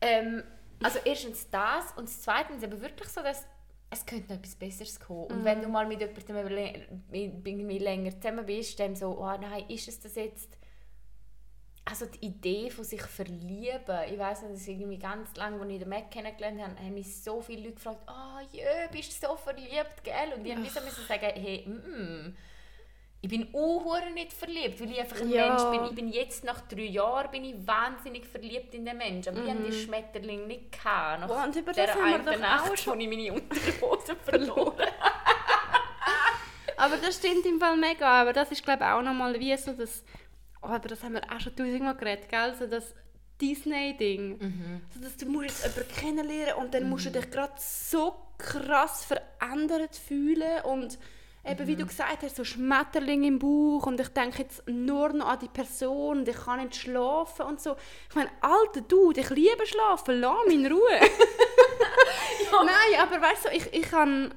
Ähm, 0.00 0.42
also 0.82 0.98
erstens 1.04 1.48
das 1.50 1.92
und 1.96 2.08
zweitens 2.08 2.62
aber 2.64 2.80
wirklich 2.80 3.08
so, 3.08 3.22
dass 3.22 3.46
es 3.90 4.06
könnte 4.06 4.32
noch 4.32 4.38
etwas 4.38 4.54
Besseres 4.54 5.00
kommen. 5.00 5.24
Und 5.24 5.44
wenn 5.44 5.60
du 5.62 5.68
mal 5.68 5.86
mit 5.86 6.00
jemandem 6.00 7.68
länger 7.68 8.20
zusammen 8.20 8.46
bist, 8.46 8.78
dann 8.78 8.94
so, 8.94 9.18
oh 9.18 9.36
nein, 9.40 9.64
ist 9.68 9.88
es 9.88 9.98
das 10.00 10.14
jetzt? 10.14 10.56
Also 11.90 12.06
die 12.06 12.24
Idee 12.26 12.70
von 12.70 12.84
sich 12.84 13.02
verlieben, 13.02 13.98
ich 14.12 14.16
weiß 14.18 14.42
nicht, 14.42 14.52
das 14.54 14.60
ist 14.60 14.68
irgendwie 14.68 14.98
ganz 14.98 15.34
lange, 15.34 15.60
als 15.60 15.70
ich 15.72 15.78
den 15.80 15.88
Mac 15.88 16.08
kennengelernt 16.10 16.62
habe, 16.62 16.76
haben 16.78 16.94
mich 16.94 17.20
so 17.22 17.40
viele 17.40 17.62
Leute 17.62 17.74
gefragt, 17.74 17.98
oh 18.06 18.38
jö, 18.52 18.62
bist 18.92 19.20
du 19.22 19.26
so 19.26 19.36
verliebt, 19.36 20.04
gell? 20.04 20.32
Und 20.36 20.46
ich 20.46 20.56
musste 20.56 20.80
müssen 20.82 21.04
sagen, 21.08 21.30
hey, 21.34 21.66
mm, 21.66 22.36
ich 23.22 23.28
bin 23.28 23.52
auch 23.54 24.00
nicht 24.14 24.32
verliebt, 24.32 24.80
weil 24.80 24.92
ich 24.92 25.00
einfach 25.00 25.20
ein 25.20 25.30
Ja. 25.30 25.48
Mensch 25.48 25.62
bin. 25.78 25.84
Ich 25.90 25.94
bin 25.96 26.08
jetzt 26.12 26.44
nach 26.44 26.60
drei 26.62 26.82
Jahren 26.82 27.30
bin 27.32 27.44
ich 27.44 27.54
wahnsinnig 27.66 28.24
verliebt 28.24 28.72
in 28.74 28.84
den 28.84 28.96
Menschen. 28.96 29.36
Aber 29.36 29.44
ich 29.44 29.50
habe 29.52 29.62
die 29.64 29.72
Schmetterlinge 29.72 30.46
nicht 30.46 30.72
gehabt. 30.72 31.20
Nach 31.22 31.28
Oh, 31.28 31.44
und 31.44 31.56
über 31.56 31.72
das 31.72 31.94
haben 31.94 32.24
wir 32.24 32.32
doch 32.32 32.38
Nacht, 32.38 32.70
auch 32.70 32.76
schon- 32.76 33.00
ich 33.00 33.08
meine 33.08 33.32
Unterhose 33.32 34.16
verloren 34.24 34.86
Aber 36.76 36.96
das 36.96 37.16
stimmt 37.16 37.44
im 37.44 37.58
Fall 37.60 37.76
mega. 37.76 38.06
Aber 38.22 38.32
das 38.32 38.50
ist, 38.52 38.62
glaube 38.64 38.84
ich, 38.84 38.90
auch 38.90 39.02
nochmal 39.02 39.38
wie 39.38 39.56
so 39.56 39.72
das. 39.72 40.02
Oh, 40.62 40.68
aber 40.68 40.88
das 40.88 41.02
haben 41.02 41.14
wir 41.14 41.22
auch 41.24 41.40
schon 41.40 41.56
tausendmal 41.56 41.96
geredet, 41.96 42.28
gell? 42.28 42.54
So 42.58 42.66
das 42.66 42.94
Disney-Ding. 43.40 44.38
So, 44.94 45.00
dass 45.00 45.16
du 45.16 45.26
musst 45.26 45.64
jetzt 45.64 45.76
jemanden 45.76 45.94
kennenlernen 45.94 46.54
und 46.54 46.74
dann 46.74 46.88
musst 46.88 47.06
du 47.06 47.10
dich 47.10 47.30
gerade 47.30 47.54
so 47.56 48.14
krass 48.38 49.04
verändert 49.04 49.96
fühlen 49.96 50.62
und 50.64 50.98
eben, 51.44 51.66
wie 51.66 51.76
du 51.76 51.86
gesagt 51.86 52.22
hast, 52.22 52.36
so 52.36 52.44
Schmetterling 52.44 53.24
im 53.24 53.38
Bauch 53.38 53.86
und 53.86 53.98
ich 53.98 54.08
denke 54.08 54.42
jetzt 54.42 54.66
nur 54.68 55.10
noch 55.12 55.26
an 55.28 55.38
die 55.38 55.48
Person 55.48 56.18
und 56.18 56.28
ich 56.28 56.36
kann 56.36 56.60
nicht 56.60 56.76
schlafen 56.76 57.46
und 57.46 57.60
so. 57.60 57.76
Ich 58.10 58.14
meine, 58.14 58.30
alter 58.40 58.82
du, 58.82 59.10
ich 59.12 59.30
liebe 59.30 59.66
schlafen, 59.66 60.20
lass 60.20 60.46
mich 60.46 60.56
in 60.56 60.66
Ruhe. 60.66 61.00
Nein, 62.52 63.00
aber 63.00 63.20
weißt 63.22 63.46
du, 63.46 63.48
ich, 63.50 63.72
ich 63.72 63.90
kann, 63.90 64.34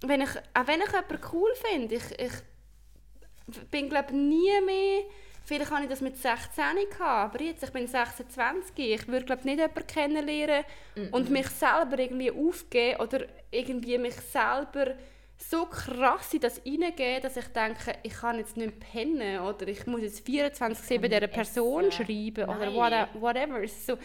wenn 0.00 0.22
ich, 0.22 0.30
auch 0.54 0.66
wenn 0.66 0.80
ich 0.80 0.86
jemanden 0.86 1.18
cool 1.32 1.50
finde, 1.54 1.94
ich, 1.96 2.18
ich 2.18 3.62
bin 3.70 3.90
glaube 3.90 4.14
nie 4.14 4.60
mehr, 4.64 5.02
vielleicht 5.44 5.70
habe 5.70 5.82
ich 5.84 5.88
das 5.90 6.00
mit 6.00 6.16
16 6.16 6.64
gehabt, 6.90 7.34
aber 7.34 7.42
jetzt, 7.44 7.62
ich 7.62 7.70
bin 7.70 7.86
26, 7.86 8.72
ich 8.76 9.08
würde 9.08 9.24
glaube 9.26 9.42
nicht 9.44 9.58
jemanden 9.58 9.86
kennenlernen 9.86 10.64
und 11.10 11.30
mich 11.30 11.48
selber 11.48 11.98
irgendwie 11.98 12.30
aufgeben 12.30 13.00
oder 13.00 13.24
irgendwie 13.50 13.98
mich 13.98 14.14
selber 14.14 14.94
so 15.36 15.66
krass 15.66 16.32
in 16.34 16.40
das 16.40 16.60
hineingeben, 16.62 17.22
dass 17.22 17.36
ich 17.36 17.48
denke, 17.48 17.96
ich 18.04 18.12
kann 18.14 18.38
jetzt 18.38 18.56
nicht 18.56 18.78
pennen 18.78 19.40
oder 19.40 19.66
ich 19.66 19.84
muss 19.86 20.00
jetzt 20.02 20.24
24-7 20.26 20.98
dieser 21.08 21.26
Person 21.26 21.86
essen. 21.86 22.06
schreiben 22.06 22.44
oder 22.48 22.70
Nein. 22.70 22.74
what- 22.74 23.20
whatever. 23.20 23.66
So, 23.66 23.98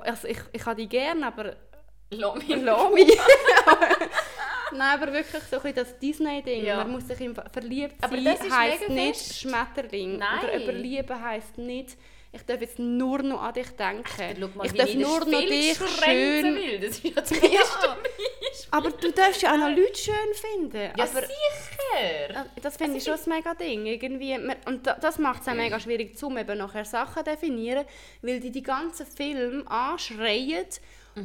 also 0.00 0.28
ich, 0.28 0.38
ich 0.52 0.66
habe 0.66 0.76
die 0.80 0.88
gerne, 0.88 1.26
aber 1.26 1.56
Lass 2.12 2.34
mich. 2.46 2.56
Lass 2.62 2.92
mich. 2.92 3.08
Nein, 4.72 5.00
aber 5.02 5.12
wirklich 5.12 5.42
so 5.50 5.60
ein 5.60 5.74
das 5.74 5.98
Disney-Ding. 5.98 6.64
Ja. 6.64 6.76
Man 6.78 6.92
muss 6.92 7.06
sich 7.08 7.20
im 7.20 7.34
verliebt 7.34 7.94
Aber 8.00 8.16
sein, 8.16 8.24
das 8.24 8.50
heisst 8.50 8.88
nicht 8.88 9.16
fest. 9.16 9.40
Schmetterling. 9.40 10.18
Nein. 10.18 10.38
Oder 10.44 10.62
überlieben 10.62 11.22
heisst 11.22 11.58
nicht, 11.58 11.96
ich 12.32 12.42
darf 12.42 12.60
jetzt 12.60 12.78
nur 12.78 13.22
noch 13.22 13.42
an 13.42 13.54
dich 13.54 13.68
denken. 13.70 14.04
Schau 14.40 14.48
mal, 14.54 14.66
ich 14.66 14.72
darf 14.72 14.94
nur 14.94 15.18
noch 15.20 15.26
dich 15.26 15.76
schön... 15.76 16.54
Will. 16.54 16.78
Das 16.78 16.90
ist 16.90 17.04
ja 17.04 17.10
das 17.20 17.30
Ja. 17.30 17.96
Aber 18.72 18.90
du 18.90 19.10
darfst 19.10 19.42
ja 19.42 19.52
auch 19.52 19.56
noch 19.56 19.68
Leute 19.70 19.96
schön 19.98 20.14
finden. 20.34 20.76
Ja, 20.96 21.04
aber 21.04 21.22
sicher. 21.22 22.30
äh, 22.30 22.44
das 22.62 22.76
finde 22.76 22.98
ich 22.98 23.04
schon 23.04 23.14
ein 23.14 23.20
mega 23.28 23.54
Ding. 23.54 23.86
Irgendwie, 23.86 24.38
und 24.66 24.86
da- 24.86 24.94
das 25.00 25.18
macht 25.18 25.42
es 25.42 25.48
auch 25.48 25.54
mega 25.54 25.80
schwierig, 25.80 26.16
zum 26.16 26.38
eben 26.38 26.56
nachher 26.58 26.84
Sachen 26.84 27.24
definieren, 27.24 27.84
weil 28.22 28.38
die 28.38 28.52
die 28.52 28.62
ganzen 28.62 29.06
Filme 29.06 29.68
anschreien, 29.68 30.66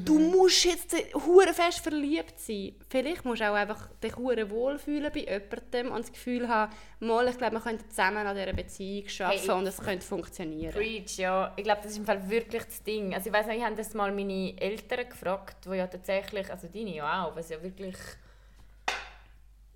du 0.04 0.20
musst 0.20 0.66
jetzt 0.66 0.96
hure 1.14 1.54
fest 1.54 1.80
verliebt 1.80 2.40
sein. 2.40 2.74
Vielleicht 2.90 3.26
musst 3.26 3.42
du 3.42 3.50
auch 3.50 3.56
einfach 3.56 3.90
dich 4.04 4.16
hure 4.16 4.50
wohlfühlen 4.50 5.12
bei 5.14 5.22
jemandem 5.22 5.92
und 5.92 6.02
das 6.04 6.12
Gefühl 6.12 6.48
haben, 6.48 6.74
mal, 7.00 7.28
ich 7.28 7.38
glaube, 7.38 7.54
wir 7.54 7.62
könnten 7.62 7.90
zusammen 7.90 8.26
an 8.26 8.36
dieser 8.36 8.54
Beziehung 8.54 9.06
arbeiten 9.20 9.42
Hey, 9.42 9.52
und 9.52 9.68
es 9.68 9.78
könnte 9.78 10.06
funktionieren. 10.06 10.74
Preach, 10.74 11.18
ja. 11.18 11.54
Ich 11.56 11.64
glaube, 11.64 11.82
das 11.84 11.92
ist 11.92 11.98
im 11.98 12.06
Fall 12.06 12.30
wirklich 12.30 12.64
das 12.64 12.84
Ding. 12.84 13.14
Also 13.14 13.28
ich 13.28 13.34
weiß 13.34 13.48
nicht, 13.48 13.58
ich 13.58 13.64
habe 13.64 13.76
das 13.76 13.94
mal 13.94 14.12
meine 14.12 14.60
Eltern 14.60 15.10
gefragt, 15.10 15.66
die 15.66 15.76
ja 15.76 15.88
tatsächlich, 15.88 16.50
also 16.52 16.68
deine 16.68 16.96
ja 16.96 17.26
auch, 17.26 17.36
was 17.36 17.50
ja 17.50 17.62
wirklich, 17.62 17.98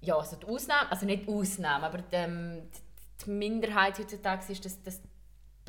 ja, 0.02 0.18
also 0.18 0.36
die 0.36 0.46
Ausnahme, 0.46 0.92
also 0.92 1.06
nicht 1.06 1.28
Ausnahme, 1.28 1.86
aber 1.86 2.00
die, 2.00 2.16
ähm, 2.16 2.62
die 3.26 3.30
Minderheit 3.30 4.00
heutzutage 4.00 4.52
ist, 4.52 4.64
dass, 4.64 4.82
dass 4.84 5.02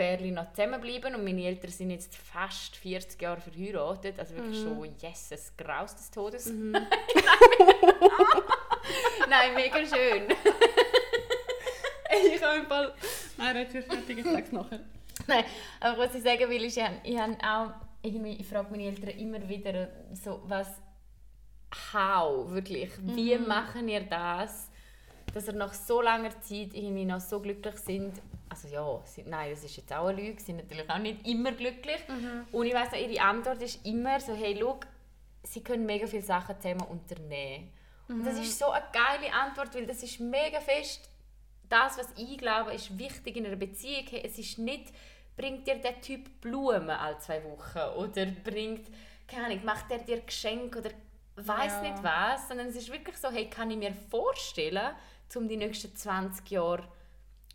Pärchen 0.00 0.32
noch 0.32 0.50
zusammenbleiben 0.54 1.14
und 1.14 1.24
meine 1.24 1.44
Eltern 1.44 1.70
sind 1.70 1.90
jetzt 1.90 2.16
fast 2.16 2.74
40 2.76 3.20
Jahre 3.20 3.38
verheiratet, 3.38 4.18
also 4.18 4.34
wirklich 4.34 4.58
schon, 4.58 4.94
yes, 4.98 5.28
es 5.30 5.54
graust 5.54 5.98
des 5.98 6.10
Todes. 6.10 6.46
Nein, 6.56 6.80
mega 9.54 9.76
schön. 9.80 10.22
ich 12.34 12.42
habe 12.42 12.60
im 12.60 12.66
Fall... 12.66 12.94
Nein, 13.36 13.56
jetzt 13.56 13.74
ist 13.74 13.92
fertig, 13.92 14.20
ich 14.20 14.24
sag's 14.24 14.52
nachher. 14.52 14.80
Nein, 15.26 15.44
aber 15.80 15.98
was 15.98 16.14
ich 16.14 16.22
sagen 16.22 16.48
will, 16.48 16.64
ist, 16.64 16.78
ich 16.78 16.82
habe, 16.82 16.96
ich 17.04 17.18
habe 17.18 17.36
auch, 17.42 17.72
irgendwie, 18.00 18.36
ich 18.40 18.46
frage 18.46 18.70
meine 18.70 18.84
Eltern 18.84 19.10
immer 19.10 19.46
wieder 19.46 19.90
so, 20.14 20.40
was, 20.46 20.68
how, 21.92 22.50
wirklich, 22.50 22.90
wie 23.02 23.36
machen 23.36 23.86
ihr 23.86 24.00
das, 24.00 24.70
dass 25.34 25.46
ihr 25.46 25.52
nach 25.52 25.74
so 25.74 26.00
langer 26.00 26.40
Zeit 26.40 26.72
irgendwie 26.72 27.04
noch 27.04 27.20
so 27.20 27.38
glücklich 27.38 27.76
sind, 27.76 28.14
also 28.50 28.68
ja, 28.68 29.00
sind, 29.06 29.28
nein, 29.28 29.50
das 29.50 29.64
ist 29.64 29.76
jetzt 29.76 29.92
auch 29.92 30.06
eine 30.08 30.20
Lüge, 30.20 30.40
sind 30.40 30.56
natürlich 30.56 30.90
auch 30.90 30.98
nicht 30.98 31.26
immer 31.26 31.52
glücklich. 31.52 32.00
Und 32.52 32.66
ich 32.66 32.74
weiss 32.74 32.92
auch, 32.92 32.96
ihre 32.98 33.22
Antwort 33.22 33.62
ist 33.62 33.84
immer 33.86 34.20
so, 34.20 34.34
hey, 34.34 34.56
schau, 34.60 34.78
sie 35.44 35.62
können 35.62 35.86
mega 35.86 36.06
viele 36.06 36.22
Sachen 36.22 36.56
zusammen 36.60 36.82
unternehmen. 36.82 37.70
Und 38.08 38.24
das 38.26 38.38
ist 38.38 38.58
so 38.58 38.70
eine 38.70 38.84
geile 38.92 39.32
Antwort, 39.32 39.72
weil 39.74 39.86
das 39.86 40.02
ist 40.02 40.18
mega 40.20 40.60
fest 40.60 41.08
das, 41.70 41.96
was 41.98 42.08
ich 42.16 42.36
glaube, 42.36 42.74
ist 42.74 42.98
wichtig 42.98 43.36
in 43.36 43.46
einer 43.46 43.56
Beziehung. 43.56 44.04
Hey, 44.10 44.22
es 44.26 44.36
ist 44.38 44.58
nicht, 44.58 44.92
bringt 45.36 45.66
dir 45.66 45.76
der 45.76 46.00
Typ 46.00 46.40
Blumen 46.40 46.90
alle 46.90 47.16
zwei 47.18 47.42
Wochen 47.44 47.96
oder 47.96 48.26
bringt, 48.26 48.86
keine 49.26 49.46
Ahnung, 49.46 49.64
macht 49.64 49.90
er 49.90 49.98
dir 49.98 50.20
Geschenk 50.20 50.76
oder 50.76 50.90
weiß 51.36 51.72
Ja. 51.74 51.82
nicht 51.82 52.02
was, 52.02 52.48
sondern 52.48 52.66
es 52.66 52.76
ist 52.76 52.90
wirklich 52.92 53.16
so, 53.16 53.30
hey, 53.30 53.48
kann 53.48 53.70
ich 53.70 53.78
mir 53.78 53.94
vorstellen, 54.10 54.94
um 55.36 55.48
die 55.48 55.56
nächsten 55.56 55.94
20 55.94 56.50
Jahre 56.50 56.82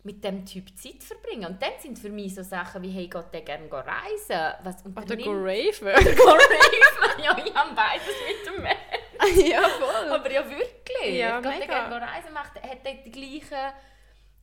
mit 0.06 0.22
dem 0.22 0.46
Typ 0.46 0.66
Zeit 0.78 1.02
verbringen. 1.02 1.46
Und 1.46 1.60
dann 1.60 1.72
sind 1.80 1.98
für 1.98 2.08
mich 2.08 2.34
so 2.34 2.42
Sachen 2.42 2.80
wie, 2.82 2.90
hey, 2.90 3.08
geht 3.08 3.24
der 3.32 3.40
gerne 3.42 3.70
reisen? 3.70 4.54
Was 4.62 4.84
Oder 4.86 5.16
go 5.16 5.32
raven. 5.32 6.16
Go 6.16 6.30
raven? 6.30 7.22
ja, 7.24 7.36
ich 7.44 7.54
habe 7.54 7.74
beides 7.74 8.06
mit 8.26 8.46
dem 8.46 8.62
Mann. 8.62 9.46
ja, 9.50 9.62
voll. 9.68 10.08
Aber 10.12 10.30
ja, 10.30 10.48
wirklich. 10.48 11.16
Ja, 11.18 11.40
Geht 11.40 11.44
der 11.52 11.58
mega. 11.58 11.88
gerne 11.88 12.06
reisen, 12.06 12.32
macht, 12.32 12.54
hat 12.62 12.84
der 12.86 12.94
die 13.04 13.10
gleichen 13.10 13.72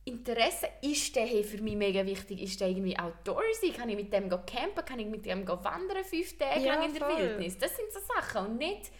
Interessen? 0.04 0.68
Ist 0.82 1.16
der 1.16 1.24
hey, 1.26 1.42
für 1.42 1.62
mich 1.62 1.76
mega 1.76 2.04
wichtig? 2.04 2.42
Ist 2.42 2.60
der 2.60 2.68
irgendwie 2.68 2.98
outdoorsy? 2.98 3.70
Kann 3.70 3.88
ich 3.88 3.96
mit 3.96 4.12
dem 4.12 4.28
go 4.28 4.40
campen? 4.46 4.84
Kann 4.84 4.98
ich 4.98 5.06
mit 5.06 5.24
dem 5.24 5.46
go 5.46 5.58
wandern 5.64 6.04
fünf 6.04 6.36
Tage 6.36 6.60
Ja, 6.60 6.74
lang 6.74 6.88
in 6.88 6.94
der 6.94 7.08
voll. 7.08 7.18
Wildnis? 7.18 7.56
Das 7.56 7.74
sind 7.74 7.90
so 7.90 8.00
Sachen. 8.00 8.48
Und 8.48 8.58
nicht, 8.58 8.90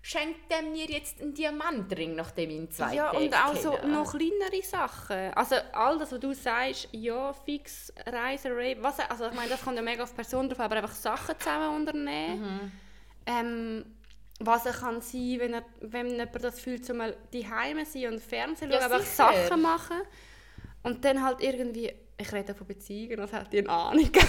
schenkt 0.00 0.50
der 0.50 0.62
mir 0.62 0.86
jetzt 0.86 1.20
einen 1.20 1.34
Diamantring, 1.34 2.14
nachdem 2.14 2.50
ich 2.50 2.56
ihn 2.56 2.70
zwei 2.70 2.94
Ja, 2.94 3.10
Tage 3.10 3.24
und 3.24 3.34
auch 3.34 3.56
so 3.56 3.76
noch 3.86 4.10
kleinere 4.12 4.62
Sachen. 4.62 5.32
Also 5.34 5.56
all 5.72 5.98
das, 5.98 6.12
was 6.12 6.20
du 6.20 6.32
sagst, 6.32 6.88
ja, 6.92 7.32
fix, 7.32 7.92
Reisen, 8.06 8.52
Rave, 8.52 8.76
was, 8.80 9.00
also 9.00 9.26
ich 9.26 9.34
meine, 9.34 9.50
das 9.50 9.62
kommt 9.62 9.76
ja 9.76 9.82
mega 9.82 10.04
auf 10.04 10.10
die 10.10 10.16
Person 10.16 10.48
drauf, 10.48 10.60
aber 10.60 10.76
einfach 10.76 10.94
Sachen 10.94 11.38
zusammen 11.38 11.76
unternehmen. 11.76 12.72
Ähm, 13.26 13.84
was 14.40 14.66
er 14.66 14.72
kann 14.72 15.00
sein, 15.00 15.36
wenn, 15.40 15.54
er, 15.54 15.64
wenn 15.80 16.10
jemand 16.10 16.44
das 16.44 16.60
fühlt, 16.60 16.86
zum 16.86 16.98
mal 16.98 17.16
die 17.32 17.48
Heime 17.48 17.84
sein 17.84 18.12
und 18.12 18.22
Fernsehen 18.22 18.70
Ja, 18.70 18.80
schauen, 18.80 18.92
einfach 18.92 19.04
sicher. 19.04 19.48
Sachen 19.48 19.62
machen. 19.62 19.96
Und 20.84 21.04
dann 21.04 21.22
halt 21.24 21.40
irgendwie, 21.40 21.92
ich 22.16 22.32
rede 22.32 22.54
von 22.54 22.66
Beziehungen, 22.66 23.18
als 23.20 23.32
hätte 23.32 23.56
ich 23.56 23.64
eine 23.64 23.70
Ahnung. 23.70 24.10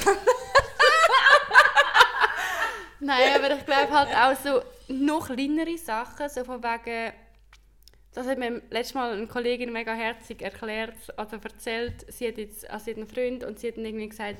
Nein, 2.99 3.35
aber 3.35 3.55
ich 3.55 3.65
glaube 3.65 3.91
halt 3.91 4.09
auch 4.15 4.35
so 4.43 4.61
noch 4.89 5.27
kleinere 5.27 5.77
Sachen, 5.77 6.29
so 6.29 6.43
von 6.43 6.63
wegen, 6.63 7.13
das 8.13 8.27
hat 8.27 8.37
mir 8.37 8.61
letztes 8.69 8.95
Mal 8.95 9.13
eine 9.13 9.27
Kollegin 9.27 9.71
mega 9.71 9.93
herzig 9.93 10.41
erklärt, 10.41 10.95
also 11.15 11.37
erzählt, 11.37 12.05
sie 12.11 12.27
hat 12.27 12.37
jetzt 12.37 12.69
also 12.69 12.85
sie 12.85 12.91
hat 12.91 12.97
einen 12.97 13.07
Freund 13.07 13.43
und 13.43 13.59
sie 13.59 13.69
hat 13.69 13.77
dann 13.77 13.85
irgendwie 13.85 14.09
gesagt, 14.09 14.39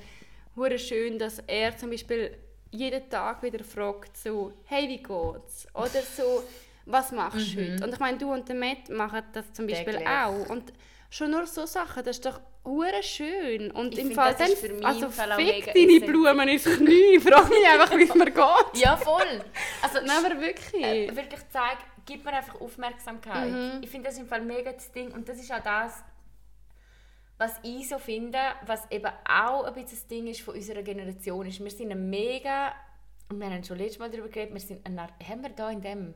hure 0.55 0.79
schön, 0.79 1.19
dass 1.19 1.39
er 1.39 1.77
zum 1.77 1.91
Beispiel 1.91 2.35
jeden 2.71 3.09
Tag 3.09 3.41
wieder 3.43 3.63
fragt, 3.63 4.17
so, 4.17 4.53
hey, 4.65 4.87
wie 4.87 4.97
geht's? 4.97 5.67
Oder 5.73 6.01
so, 6.15 6.43
was 6.85 7.11
machst 7.11 7.55
du 7.55 7.61
heute? 7.61 7.83
Und 7.83 7.93
ich 7.93 7.99
meine, 7.99 8.17
du 8.17 8.31
und 8.31 8.47
der 8.47 8.55
Matt 8.55 8.89
machen 8.89 9.21
das 9.33 9.51
zum 9.53 9.67
Beispiel 9.67 9.93
Täglich. 9.93 10.07
auch. 10.07 10.49
Und 10.49 10.73
schon 11.09 11.31
nur 11.31 11.45
so 11.47 11.65
Sachen, 11.65 12.03
das 12.03 12.17
ist 12.17 12.25
doch 12.25 12.39
hure 12.63 13.01
schön. 13.01 13.71
Und 13.71 13.93
Ich 13.93 13.99
im 13.99 14.11
Fall 14.11 14.35
dann, 14.35 14.49
für 14.51 14.69
mich 14.69 14.85
also 14.85 15.09
Fall 15.09 15.35
fick 15.35 15.65
deine 15.65 15.77
essentiell. 15.87 15.99
Blumen 16.01 16.47
ins 16.49 16.63
Knie, 16.65 17.19
frag 17.19 17.49
mich 17.49 17.67
einfach, 17.67 17.97
wie 17.97 18.03
es 18.03 18.15
mir 18.15 18.25
geht. 18.31 18.81
Ja, 18.81 18.95
voll. 18.97 19.41
Also, 19.81 19.99
Nein, 20.05 20.25
aber 20.25 20.39
wirklich. 20.39 20.83
äh, 20.83 21.15
wirklich 21.15 21.41
zeig, 21.49 21.77
gib 22.05 22.23
mir 22.25 22.33
einfach 22.33 22.59
Aufmerksamkeit. 22.61 23.51
Mhm. 23.51 23.79
Ich 23.81 23.89
finde 23.89 24.09
das 24.09 24.17
im 24.17 24.27
Fall 24.27 24.41
mega 24.41 24.71
das 24.71 24.91
Ding 24.91 25.11
und 25.11 25.27
das 25.27 25.39
ist 25.39 25.51
auch 25.51 25.63
das, 25.63 26.03
was 27.37 27.53
ich 27.63 27.87
so 27.87 27.97
finde, 27.97 28.39
was 28.65 28.89
eben 28.91 29.11
auch 29.27 29.63
ein 29.63 29.73
bisschen 29.73 29.89
das 29.91 30.07
Ding 30.07 30.27
ist 30.27 30.41
von 30.41 30.55
unserer 30.55 30.83
Generation 30.83 31.45
ist. 31.47 31.63
Wir 31.63 31.71
sind 31.71 31.91
ein 31.91 32.09
mega, 32.09 32.73
und 33.29 33.39
wir 33.39 33.47
haben 33.49 33.63
schon 33.63 33.77
letztes 33.77 33.99
Mal 33.99 34.09
darüber 34.09 34.27
geredet, 34.27 34.53
wir 34.53 34.59
sind 34.59 34.85
ein 34.85 34.95
Nar 34.95 35.09
haben 35.27 35.41
wir 35.41 35.49
da 35.49 35.69
in 35.69 35.81
dem? 35.81 36.13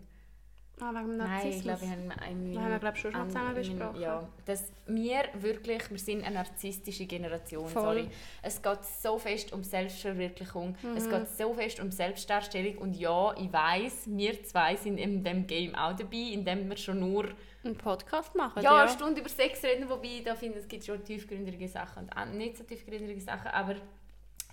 Ah, 0.80 0.92
wegen 0.92 1.10
dem 1.10 1.18
Nein, 1.18 1.28
ich 1.48 1.64
Narzissmus. 1.64 1.64
glaube, 1.64 1.82
wir 1.82 1.90
haben 1.92 2.12
einen, 2.20 2.60
haben 2.60 2.82
wir, 2.82 2.96
schon 2.96 3.12
mal 3.12 3.28
zusammen 3.28 3.56
besprochen. 3.56 4.02
Ja, 4.02 4.28
dass 4.46 4.72
wir 4.88 5.24
wirklich, 5.36 5.90
wir 5.92 6.00
sind 6.00 6.24
eine 6.24 6.36
narzisstische 6.36 7.06
Generation, 7.06 7.70
Voll. 7.70 7.84
sorry. 7.84 8.10
Es 8.42 8.62
geht 8.62 8.84
so 8.84 9.20
fest 9.20 9.54
um 9.54 9.64
Selbstverwirklichung, 9.64 10.76
es 10.96 11.08
geht 11.08 11.30
so 11.30 11.54
fest 11.54 11.80
um 11.80 11.92
Selbstdarstellung 11.92 12.80
und 12.80 12.96
ja, 12.96 13.36
ich 13.38 13.54
weiß, 13.54 14.04
wir 14.08 14.44
zwei 14.44 14.76
sind 14.76 14.98
in 14.98 15.24
dem 15.24 15.46
Game 15.46 15.76
auch 15.76 15.96
dabei, 15.96 16.32
indem 16.34 16.68
wir 16.68 16.78
schon 16.78 17.00
nur 17.00 17.30
einen 17.64 17.78
Podcast 17.78 18.34
machen. 18.36 18.64
ja, 18.64 18.82
eine 18.82 18.90
Stunde 18.90 19.22
über 19.22 19.30
Sex 19.30 19.64
reden, 19.64 19.88
wobei 19.88 20.08
ich 20.18 20.24
da 20.24 20.34
finde, 20.36 20.58
es 20.58 20.68
gibt 20.68 20.84
schon 20.86 21.04
tiefgründige 21.04 21.68
Sachen 21.68 22.10
und 22.10 22.38
nicht 22.38 22.58
so 22.58 22.64
tiefgründige 22.64 23.22
Sachen, 23.22 23.48
aber 23.52 23.76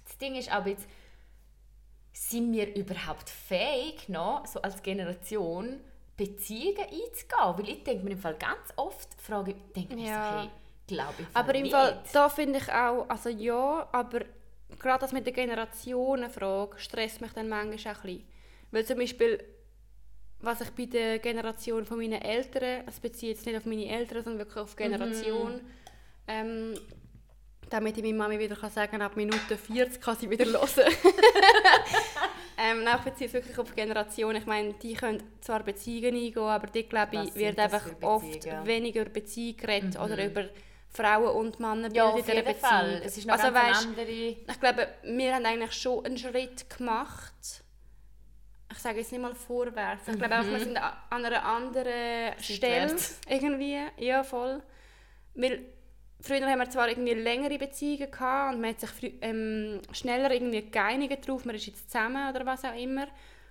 das 0.04 0.18
Ding 0.18 0.34
ist 0.34 0.52
auch 0.54 0.66
jetzt, 0.66 0.86
sind 2.12 2.52
wir 2.52 2.76
überhaupt 2.76 3.30
fähig 3.30 4.08
noch, 4.08 4.44
so 4.46 4.60
als 4.60 4.82
Generation, 4.82 5.80
Beziehungen 6.24 6.78
einzugehen? 6.78 7.58
Weil 7.58 7.68
ich 7.68 7.84
denke 7.84 8.04
mir 8.04 8.12
im 8.12 8.18
Fall 8.18 8.34
ganz 8.34 8.72
oft, 8.76 9.08
frage, 9.20 9.54
denke 9.74 9.94
mir 9.94 10.06
Ja. 10.06 10.30
so, 10.32 10.38
hey, 10.40 10.50
glaube 10.86 11.14
ich 11.18 11.26
Aber 11.34 11.54
im 11.54 11.62
nicht. 11.62 11.72
Fall, 11.72 12.02
da 12.12 12.28
finde 12.28 12.58
ich 12.58 12.70
auch, 12.72 13.06
also 13.08 13.28
ja, 13.28 13.88
aber 13.92 14.20
gerade 14.78 15.00
das 15.00 15.12
mit 15.12 15.24
der 15.26 15.32
Generationenfrage 15.32 16.78
stresst 16.78 17.20
mich 17.20 17.32
dann 17.32 17.48
manchmal 17.48 17.94
auch 17.94 17.98
ein 18.04 18.06
bisschen. 18.06 18.28
Weil 18.70 18.84
zum 18.84 18.98
Beispiel, 18.98 19.42
was 20.40 20.60
ich 20.60 20.70
bei 20.70 20.86
der 20.86 21.18
Generation 21.18 21.84
von 21.84 21.98
meinen 21.98 22.20
Eltern, 22.22 22.84
das 22.86 23.00
beziehe 23.00 23.32
ich 23.32 23.38
jetzt 23.38 23.46
nicht 23.46 23.56
auf 23.56 23.64
meine 23.66 23.88
Eltern, 23.88 24.22
sondern 24.24 24.38
wirklich 24.38 24.58
auf 24.58 24.74
die 24.74 24.82
Generation, 24.84 25.60
ähm, 26.28 26.74
damit 27.68 27.96
ich 27.98 28.02
meiner 28.04 28.16
Mami 28.18 28.38
wieder 28.38 28.56
kann 28.56 28.70
sagen 28.70 29.00
ab 29.02 29.16
Minute 29.16 29.56
40 29.56 30.00
kann 30.00 30.16
sie 30.16 30.28
wieder 30.30 30.44
hören. 30.52 30.92
Ähm, 32.60 32.86
beziehe 33.04 33.26
es 33.26 33.32
wirklich 33.32 33.58
auf 33.58 33.70
die 33.70 33.76
Generation. 33.76 34.36
Ich 34.36 34.46
meine, 34.46 34.74
die 34.74 34.94
können 34.94 35.22
zwar 35.40 35.62
Beziehungen 35.62 36.14
eingehen, 36.14 36.38
aber 36.38 36.66
die, 36.66 36.84
glaube 36.84 37.24
ich, 37.24 37.34
wird 37.34 37.58
einfach 37.58 37.86
oft 38.02 38.46
weniger 38.64 39.02
über 39.02 39.10
Beziehungen 39.10 39.56
geredet 39.56 39.98
oder 39.98 40.24
über 40.24 40.44
Frauen 40.92 41.36
und 41.36 41.60
Männer 41.60 41.88
ja, 41.92 42.04
in 42.04 42.10
auf 42.10 42.20
dieser 42.20 42.34
jeden 42.34 42.46
Beziehung. 42.46 42.70
Fall. 42.70 43.02
Es 43.04 43.16
ist 43.16 43.26
noch 43.26 43.38
also, 43.38 43.54
weisst, 43.54 43.86
andere... 43.86 44.10
ich 44.10 44.60
glaube, 44.60 44.88
wir 45.04 45.34
haben 45.34 45.46
eigentlich 45.46 45.72
schon 45.72 46.04
einen 46.04 46.18
Schritt 46.18 46.68
gemacht. 46.68 47.64
Ich 48.72 48.78
sage 48.78 48.98
jetzt 48.98 49.10
nicht 49.10 49.20
mal 49.20 49.34
vorwärts. 49.34 50.06
Ich 50.06 50.18
glaube 50.18 50.38
auch, 50.38 50.44
wir 50.44 50.60
sind 50.60 50.76
an 50.76 51.24
einer 51.24 51.44
anderen 51.44 52.38
Stelle. 52.40 52.96
Irgendwie. 53.28 53.78
Ja, 53.98 54.22
voll. 54.22 54.62
Weil 55.34 55.64
früher 56.22 56.46
haben 56.46 56.58
wir 56.58 56.70
zwar 56.70 56.88
irgendwie 56.88 57.14
längere 57.14 57.58
Beziehungen 57.58 58.10
gehabt 58.10 58.54
und 58.54 58.60
man 58.60 58.70
hat 58.70 58.80
sich 58.80 58.90
ähm, 59.22 59.80
schneller 59.92 60.30
irgendwie 60.32 60.62
geeinigt 60.70 61.26
drauf, 61.26 61.44
man 61.44 61.54
ist 61.54 61.66
jetzt 61.66 61.90
zusammen 61.90 62.28
oder 62.34 62.44
was 62.46 62.64
auch 62.64 62.76
immer. 62.76 63.06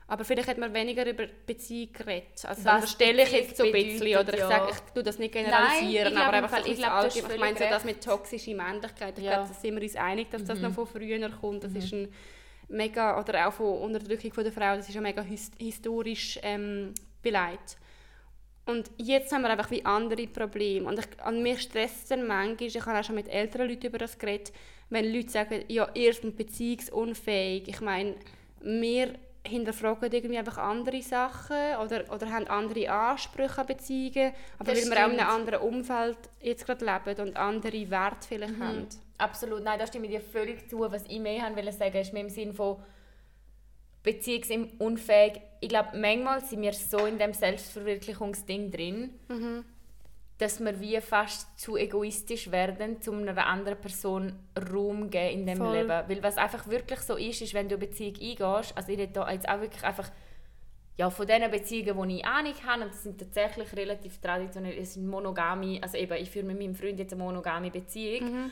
Aber 0.08 0.26
vielleicht 0.26 0.48
hat 0.48 0.58
man 0.58 0.74
weniger 0.74 1.08
über 1.08 1.26
Beziehung 1.46 1.94
geredet. 1.94 2.44
Also 2.44 2.66
Was 2.66 2.82
das 2.82 2.92
stelle 2.94 3.22
ich 3.24 3.32
jetzt 3.32 3.58
so 3.58 3.64
ein 3.64 3.72
bisschen. 3.72 4.18
Oder 4.18 4.34
ich 4.34 4.40
sage, 4.40 4.66
ja. 4.66 4.70
ich 4.72 4.94
tue 4.94 5.04
das 5.04 5.20
nicht 5.20 5.36
Nein, 5.36 5.44
generalisieren, 5.46 6.12
glaube 6.14 6.26
aber 6.28 6.38
einfach 6.38 6.50
Fall- 6.50 6.68
ich 6.72 6.78
glaube, 6.78 6.92
du 7.02 7.06
hast 7.06 7.16
Allgemeine. 7.16 7.34
Ich 7.36 7.40
meine 7.40 7.58
so 7.60 7.64
das 7.66 7.84
mit 7.86 8.04
toxischer 8.04 8.54
Männlichkeit. 8.56 9.18
Ich 9.20 9.24
Ja. 9.24 9.32
Mhm. 9.32 9.36
glaube, 9.36 9.50
da 9.54 9.60
sind 9.60 9.76
wir 9.76 9.84
uns 9.84 9.96
einig, 9.96 10.32
dass 10.32 10.44
das 10.46 10.60
noch 10.62 10.74
von 10.74 10.88
früher 10.88 11.30
kommt. 11.30 11.64
Das 11.64 11.74
ist 11.74 11.94
ein 11.94 12.12
mega, 12.70 13.20
oder 13.20 13.48
auch 13.48 13.54
von 13.54 13.68
Unterdrückung 13.82 14.34
von 14.34 14.44
der 14.44 14.52
Frau, 14.54 14.76
das 14.78 14.90
ist 14.90 14.96
ja 14.96 15.02
mega 15.02 15.22
his 15.22 15.52
historisch 15.60 16.40
ähm, 16.42 16.94
beleidigt. 17.22 17.78
Und 18.70 18.92
jetzt 18.98 19.32
haben 19.32 19.42
wir 19.42 19.50
einfach 19.50 19.72
wie 19.72 19.84
andere 19.84 20.28
Probleme. 20.28 20.88
Und 20.88 21.00
ich, 21.00 21.06
an 21.24 21.42
mir 21.42 21.58
stresst 21.58 22.04
es 22.04 22.06
dann 22.10 22.28
manchmal, 22.28 22.68
ich 22.68 22.80
habe 22.80 23.00
auch 23.00 23.04
schon 23.04 23.16
mit 23.16 23.28
älteren 23.28 23.68
Leuten 23.68 23.88
über 23.88 23.98
das 23.98 24.18
geredet, 24.18 24.54
wenn 24.90 25.12
Leute 25.12 25.30
sagen, 25.30 25.64
ja, 25.68 25.88
ihr 25.94 26.14
seid 26.14 26.38
beziehungsunfähig. 26.38 27.68
Ich 27.68 27.82
meine, 27.82 28.16
wir 28.62 29.14
hinterfragen 29.46 30.12
irgendwie 30.12 30.38
einfach 30.38 30.58
andere 30.58 31.02
Sachen 31.02 31.56
oder, 31.84 32.04
oder 32.14 32.32
haben 32.32 32.48
andere 32.48 32.92
Ansprüche 32.92 33.62
an 33.62 33.68
Beziehungen, 33.68 34.34
aber 34.60 34.74
Das 34.74 34.84
weil 34.84 34.92
wir 34.92 35.06
auch 35.06 35.12
in 35.12 35.20
einem 35.20 35.20
stimmt. 35.20 35.32
anderen 35.32 35.62
Umfeld 35.62 36.18
jetzt 36.42 36.66
gerade 36.66 36.86
leben 36.86 37.22
und 37.28 37.38
andere 37.38 37.90
Werte 37.90 38.28
vielleicht 38.28 38.60
haben. 38.60 38.88
Absolut, 39.18 39.64
nein, 39.64 39.80
da 39.80 39.88
stimme 39.88 40.06
ich 40.08 40.12
dir 40.12 40.22
völlig 40.22 40.70
zu. 40.70 40.80
Was 40.80 41.06
ich 41.08 41.20
mehr 41.20 41.42
haben 41.42 41.56
wollte 41.56 41.72
sagen, 41.72 41.98
ist 41.98 42.14
mehr 42.14 42.24
im 42.24 42.30
Sinn 42.30 42.54
von 42.54 42.78
beziehungsunfähig. 44.04 45.42
Ich 45.62 45.70
glaube, 45.70 45.98
manchmal 45.98 46.44
sind 46.44 46.62
wir 46.62 46.74
so 46.74 47.06
in 47.06 47.18
dem 47.18 47.34
Selbstverwirklichungsding 47.34 48.72
drin, 48.72 49.10
dass 50.38 50.62
wir 50.62 50.80
wie 50.80 51.00
fast 51.02 51.60
zu 51.60 51.76
egoistisch 51.76 52.50
werden, 52.50 52.98
um 53.08 53.28
einer 53.28 53.46
anderen 53.46 53.80
Person 53.80 54.40
Raum 54.72 55.10
geben 55.10 55.40
in 55.42 55.46
dem 55.46 55.58
Voll. 55.58 55.76
Leben. 55.76 55.90
Weil 55.90 56.24
was 56.24 56.38
einfach 56.38 56.68
wirklich 56.70 57.00
so 57.02 57.18
ist, 57.18 57.42
ist, 57.42 57.54
wenn 57.54 57.68
du 57.68 57.76
eine 57.76 57.86
Beziehung 57.86 58.16
eingehst, 58.16 58.78
also 58.78 58.92
ich 58.92 58.98
rede 58.98 59.12
da 59.12 59.30
jetzt 59.30 59.50
auch 59.50 59.60
wirklich 59.60 59.84
einfach 59.84 60.10
ja, 60.96 61.10
von 61.10 61.28
den 61.28 61.50
Beziehungen, 61.50 62.10
die 62.10 62.18
ich 62.18 62.26
Ahnung 62.26 62.54
habe, 62.66 62.84
und 62.84 62.94
das 62.94 63.04
sind 63.04 63.18
tatsächlich 63.18 63.74
relativ 63.74 64.20
traditionell, 64.20 64.78
es 64.78 64.96
sind 64.96 65.08
monogame, 65.08 65.80
also 65.82 65.98
eben, 65.98 66.14
ich 66.18 66.30
führe 66.30 66.46
mit 66.46 66.60
meinem 66.60 66.76
Freund 66.76 67.00
jetzt 67.00 67.14
eine 67.14 67.24
monogame 67.24 67.72
Beziehung. 67.72 68.52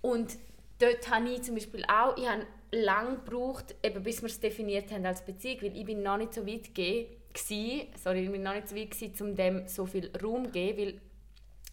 Und 0.00 0.38
dort 0.78 1.10
habe 1.10 1.28
ich 1.28 1.42
zum 1.42 1.54
Beispiel 1.54 1.84
auch, 1.84 2.16
ich 2.16 2.26
habe 2.26 2.46
lange 2.72 3.16
gebraucht, 3.16 3.74
eben 3.82 4.02
bis 4.02 4.22
wir 4.22 4.28
es 4.28 4.40
definiert 4.40 4.90
haben 4.92 5.06
als 5.06 5.24
Beziehung, 5.24 5.62
weil 5.62 5.76
ich 5.76 5.84
bin 5.84 6.02
noch 6.02 6.16
nicht 6.16 6.34
so 6.34 6.46
weit 6.46 6.74
gsi, 6.74 7.88
sorry, 8.02 8.24
ich 8.24 8.30
bin 8.30 8.42
noch 8.42 8.54
nicht 8.54 8.68
so 8.68 8.76
weit 8.76 8.90
gsi, 8.90 9.12
um 9.20 9.34
dem 9.34 9.66
so 9.66 9.86
viel 9.86 10.10
Raum 10.22 10.46
zu 10.46 10.52
geben, 10.52 10.78
weil 10.78 11.00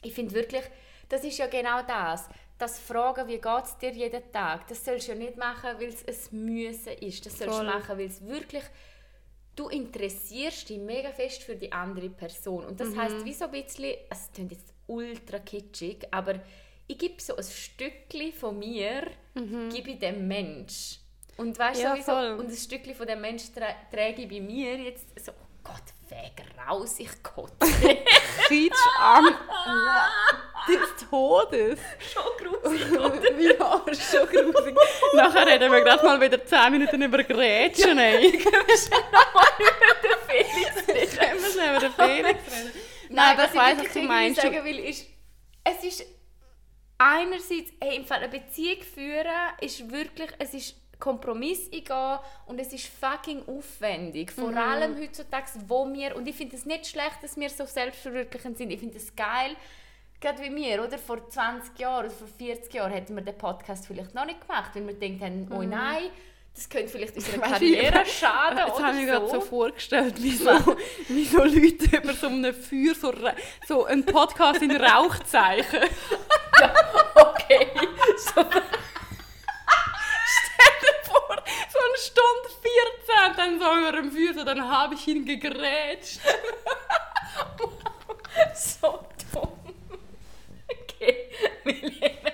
ich 0.04 0.14
finde 0.14 0.34
wirklich, 0.34 0.64
das 1.10 1.24
ist 1.24 1.38
ja 1.38 1.48
genau 1.48 1.82
das. 1.88 2.28
Das 2.58 2.80
Fragen, 2.80 3.28
wie 3.28 3.38
geht 3.38 3.64
es 3.64 3.78
dir 3.78 3.92
jeden 3.92 4.32
Tag, 4.32 4.68
das 4.68 4.84
sollst 4.84 5.08
du 5.08 5.12
ja 5.12 5.18
nicht 5.18 5.38
machen, 5.38 5.70
weil 5.80 5.90
es 5.90 6.32
ein 6.32 6.46
Müssen 6.46 6.94
ist. 6.94 7.26
Das 7.26 7.38
sollst 7.38 7.60
du 7.60 7.64
machen, 7.64 7.98
weil 7.98 8.08
es 8.08 8.26
wirklich, 8.26 8.64
du 9.56 9.70
interessierst 9.70 10.70
dich 10.70 10.80
mega 10.80 11.12
fest 11.12 11.44
für 11.44 11.56
die 11.56 11.72
andere 11.72 12.10
Person. 12.10 12.66
Und 12.66 12.80
das 12.80 12.96
heisst, 12.96 13.24
wie 13.24 13.34
so 13.34 13.46
ein 13.46 13.52
bisschen, 13.52 13.96
es 14.10 14.32
klingt 14.34 14.52
jetzt 14.52 14.74
ultra 14.88 15.38
kitschig, 15.40 16.08
aber 16.10 16.40
ich 16.88 16.98
gebe 16.98 17.22
so 17.22 17.36
ein 17.36 17.44
Stückchen 17.44 18.34
von 18.34 18.58
mir, 18.60 19.08
gebe 19.36 19.92
ich 19.92 20.00
dem 20.00 20.28
Mensch. 20.28 21.00
Und 21.38 21.58
weißt 21.60 21.82
Ja, 21.82 21.90
du, 21.96 22.02
sowieso, 22.02 22.12
voll. 22.14 22.32
und 22.40 22.50
ein 22.50 22.56
Stückchen 22.58 22.96
von 22.96 23.06
dem 23.08 23.22
Mensch 23.22 23.44
trä 23.54 23.66
trage 23.92 24.24
ich 24.24 24.28
bei 24.30 24.40
mir 24.42 24.76
jetzt 24.78 25.06
so, 25.24 25.32
oh 25.32 25.46
Gott, 25.64 25.84
weg 26.10 26.44
raus, 26.68 26.96
ich 26.98 27.10
kotze. 27.22 27.56
Kitsch 28.48 28.74
an 29.00 29.36
des 30.68 31.08
Todes. 31.10 31.80
Schon 32.12 32.24
gruselig. 32.40 32.90
ja, 33.60 33.84
schon 33.94 34.28
grusig. 34.28 34.76
Nachher 35.14 35.46
reden 35.48 35.72
wir 35.72 35.82
gerade 35.82 36.04
mal 36.06 36.20
wieder 36.20 36.44
10 36.44 36.72
Minuten 36.72 37.02
über 37.04 37.24
Grätschen. 37.24 37.98
ey. 38.00 38.32
Felix 40.28 40.88
nicht. 40.88 41.20
Können 41.20 41.42
wir 41.42 41.52
schnell 41.52 41.70
über 41.78 41.80
den 41.80 41.92
Felix 41.94 42.40
reden? 42.52 42.72
Nein, 43.10 43.38
Nein, 43.38 43.40
aber 43.40 43.46
ich 43.46 43.56
weiss, 43.56 43.86
was 43.86 43.94
du 43.94 44.02
meinst. 44.02 44.42
sagen 44.42 44.64
will, 44.66 44.80
ist, 44.80 45.06
es 45.64 45.84
ist 45.84 46.06
einerseits, 46.98 47.72
hey, 47.82 47.98
im 47.98 48.06
Fall 48.06 48.20
eine 48.24 48.30
Beziehung 48.30 48.82
führen 48.82 49.28
ist 49.62 49.90
wirklich, 49.92 50.30
es 50.40 50.54
ist 50.54 50.76
Kompromiss 51.00 51.72
eingehen 51.72 52.18
und 52.48 52.60
es 52.60 52.74
ist 52.74 52.88
fucking 52.88 53.48
aufwendig. 53.48 54.32
Vor 54.32 54.50
Mhm. 54.52 54.58
allem 54.58 54.98
heutzutage, 55.00 55.46
wo 55.68 55.88
wir, 55.94 56.16
und 56.16 56.28
ich 56.28 56.36
finde 56.36 56.56
es 56.56 56.66
nicht 56.66 56.88
schlecht, 56.88 57.18
dass 57.22 57.38
wir 57.38 57.50
so 57.52 57.66
selbstverwirklichend 57.66 58.58
sind. 58.58 58.72
Ich 58.72 58.80
finde 58.80 58.98
es 58.98 59.16
geil, 59.16 59.56
gerade 60.20 60.42
wie 60.42 60.56
wir, 60.56 60.84
oder? 60.84 60.98
Vor 60.98 61.30
20 61.30 61.78
Jahren 61.78 62.06
oder 62.06 62.14
vor 62.16 62.28
40 62.28 62.74
Jahren 62.74 62.92
hätten 62.92 63.14
wir 63.16 63.22
den 63.22 63.38
Podcast 63.38 63.86
vielleicht 63.86 64.16
noch 64.16 64.26
nicht 64.26 64.42
gemacht, 64.42 64.72
weil 64.74 64.88
wir 64.88 64.96
gedacht 64.96 65.22
haben, 65.22 65.48
oh 65.52 65.62
nein, 65.62 66.10
das 66.58 66.68
könnte 66.70 66.90
vielleicht 66.90 67.16
unserer 67.16 67.38
Karriere 67.52 68.04
schaden 68.20 68.58
Jetzt 68.58 68.74
oder 68.76 68.88
habe 68.88 68.98
ich 68.98 69.06
mir 69.06 69.12
gerade 69.12 69.28
so. 69.28 69.34
so 69.36 69.42
vorgestellt, 69.42 70.16
wie 70.18 70.32
so, 70.36 70.78
wie 71.08 71.26
so 71.26 71.44
Leute 71.44 71.98
über 71.98 72.14
so 72.14 72.28
einem 72.28 72.54
Feuer 72.54 72.96
so, 73.00 73.14
so 73.68 73.86
einen 73.86 74.04
Podcast 74.04 74.62
in 74.64 74.76
Rauchzeichen. 74.76 75.84
Okay, 77.16 77.68
so 78.18 78.42
Stell 80.34 80.74
dir 80.82 80.98
vor, 81.04 81.44
so 81.70 81.80
eine 81.80 81.98
Stunde 82.00 82.50
14, 83.06 83.38
dann 83.38 83.60
so 83.60 83.80
über 83.80 83.92
dem 83.92 84.12
Feuer, 84.12 84.34
so, 84.34 84.44
dann 84.44 84.68
habe 84.68 84.96
ich 84.96 85.08
ihn 85.08 85.26
gegrätscht. 85.26 86.20
so 88.56 89.06
dumm. 89.32 89.54
Okay, 90.70 91.30
Milena, 91.64 92.32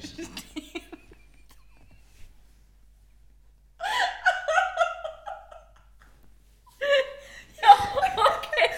stimmt. 0.00 0.46
ja, 7.62 7.72
okay. 8.16 8.70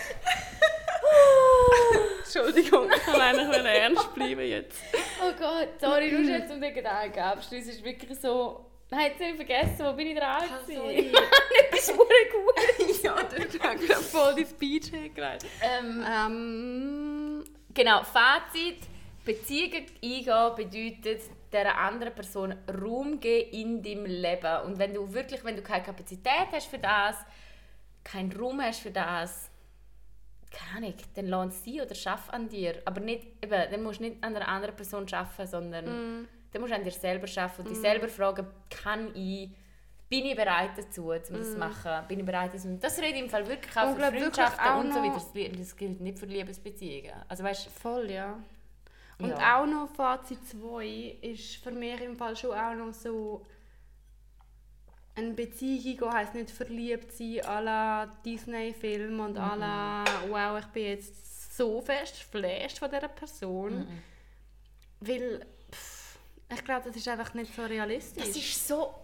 Entschuldigung, 2.38 2.88
ich 2.94 3.02
kann 3.02 3.20
eigentlich 3.20 3.64
ernst 3.64 4.14
bleiben 4.14 4.40
jetzt. 4.40 4.80
Oh 5.22 5.32
Gott, 5.38 5.68
sorry, 5.80 6.10
du 6.10 6.18
hast 6.18 6.28
jetzt 6.28 6.52
um 6.52 6.60
den 6.60 6.74
Gedanken 6.74 7.20
abschließen. 7.20 7.70
Es 7.70 7.76
ist 7.76 7.84
wirklich 7.84 8.18
so... 8.18 8.64
Nein, 8.90 9.10
jetzt 9.10 9.20
habe 9.20 9.30
ich 9.30 9.36
vergessen, 9.36 9.84
wo 9.84 9.92
bin 9.92 10.06
ich 10.06 10.18
dran? 10.18 10.42
sorry. 10.66 11.12
Etwas 11.70 11.92
hure 11.92 12.06
gut. 12.32 13.02
ja, 13.02 13.14
du 13.22 13.42
hast 13.42 13.86
gerade 13.86 14.02
voll 14.02 14.34
die 14.34 14.46
Speech 14.46 14.86
hingelegt. 14.86 15.44
Ähm, 15.60 16.04
Ähm, 16.06 17.44
Genau, 17.74 18.02
Fazit. 18.02 18.78
Beziehungen 19.24 19.84
eingehen 20.02 20.54
bedeutet, 20.56 21.22
der 21.52 21.78
anderen 21.78 22.14
Person 22.14 22.54
Raum 22.82 23.20
geben 23.20 23.50
in 23.52 23.82
deinem 23.82 24.06
Leben. 24.06 24.62
Und 24.64 24.78
wenn 24.78 24.94
du 24.94 25.12
wirklich, 25.12 25.44
wenn 25.44 25.54
du 25.54 25.62
keine 25.62 25.84
Kapazität 25.84 26.48
hast 26.50 26.66
für 26.66 26.78
das, 26.78 27.16
keinen 28.02 28.32
Raum 28.32 28.60
hast 28.62 28.80
für 28.80 28.90
das, 28.90 29.47
keine 30.50 30.86
Ahnung, 30.86 30.94
dann 31.14 31.26
lass 31.26 31.54
es 31.54 31.64
sein 31.64 31.80
oder 31.80 31.94
schaff 31.94 32.30
an 32.30 32.48
dir. 32.48 32.80
Aber 32.84 33.00
nicht, 33.00 33.26
eben, 33.42 33.70
dann 33.70 33.82
musst 33.82 34.00
du 34.00 34.04
nicht 34.04 34.22
an 34.22 34.34
einer 34.34 34.48
anderen 34.48 34.74
Person 34.76 35.06
arbeiten, 35.12 35.46
sondern 35.46 35.84
dann 36.52 36.60
musst 36.60 36.72
du 36.72 36.76
an 36.76 36.84
dir 36.84 36.90
selber 36.90 37.26
arbeiten 37.36 37.62
und 37.62 37.70
dich 37.70 37.78
selber 37.78 38.08
fragen, 38.08 38.46
kann 38.70 39.14
ich, 39.14 39.50
bin 40.08 40.24
ich 40.24 40.34
bereit 40.36 40.70
dazu, 40.76 41.10
um 41.10 41.10
das 41.12 41.52
zu 41.52 41.58
machen? 41.58 42.06
Bin 42.08 42.20
ich 42.20 42.24
bereit? 42.26 42.52
Und 42.64 42.82
das 42.82 42.98
rede 42.98 43.16
ich 43.16 43.22
im 43.24 43.28
Fall 43.30 43.46
wirklich 43.46 43.76
auch 43.76 43.88
Und 43.90 44.00
für 44.00 44.10
Freundschaften 44.10 44.66
auch 44.66 44.80
und 44.80 44.92
so 44.92 45.02
weiter. 45.02 45.14
Das 45.14 45.58
Das 45.58 45.76
gilt 45.76 46.00
nicht 46.00 46.18
für 46.18 46.26
Liebesbeziehungen. 46.26 47.12
Also 47.28 47.44
weißt, 47.44 47.68
voll, 47.68 48.10
ja. 48.10 48.38
Und 49.20 49.30
Ja. 49.30 49.60
auch 49.60 49.66
noch 49.66 49.88
Fazit 49.88 50.38
2 50.48 51.18
ist 51.20 51.56
für 51.56 51.72
mich 51.72 52.00
im 52.00 52.16
Fall 52.16 52.36
schon 52.36 52.52
auch 52.52 52.74
noch 52.74 52.92
so 52.92 53.44
eine 55.18 55.34
Beziehung 55.34 55.84
eingehen 55.84 56.12
heisst 56.12 56.34
nicht 56.34 56.50
verliebt 56.50 57.12
sein 57.12 57.40
à 57.40 57.60
la 57.60 58.06
Disney-Film 58.24 59.20
und 59.20 59.36
à 59.36 59.56
la 59.56 60.04
wow, 60.28 60.58
ich 60.58 60.66
bin 60.66 60.84
jetzt 60.84 61.56
so 61.56 61.80
fest 61.80 62.16
geflasht 62.18 62.78
von 62.78 62.90
dieser 62.90 63.08
Person. 63.08 63.86
Weil 65.00 65.46
pff, 65.72 66.18
ich 66.54 66.64
glaube, 66.64 66.86
das 66.86 66.96
ist 66.96 67.08
einfach 67.08 67.34
nicht 67.34 67.54
so 67.54 67.62
realistisch. 67.62 68.24
Das 68.24 68.36
ist 68.36 68.68
so. 68.68 68.94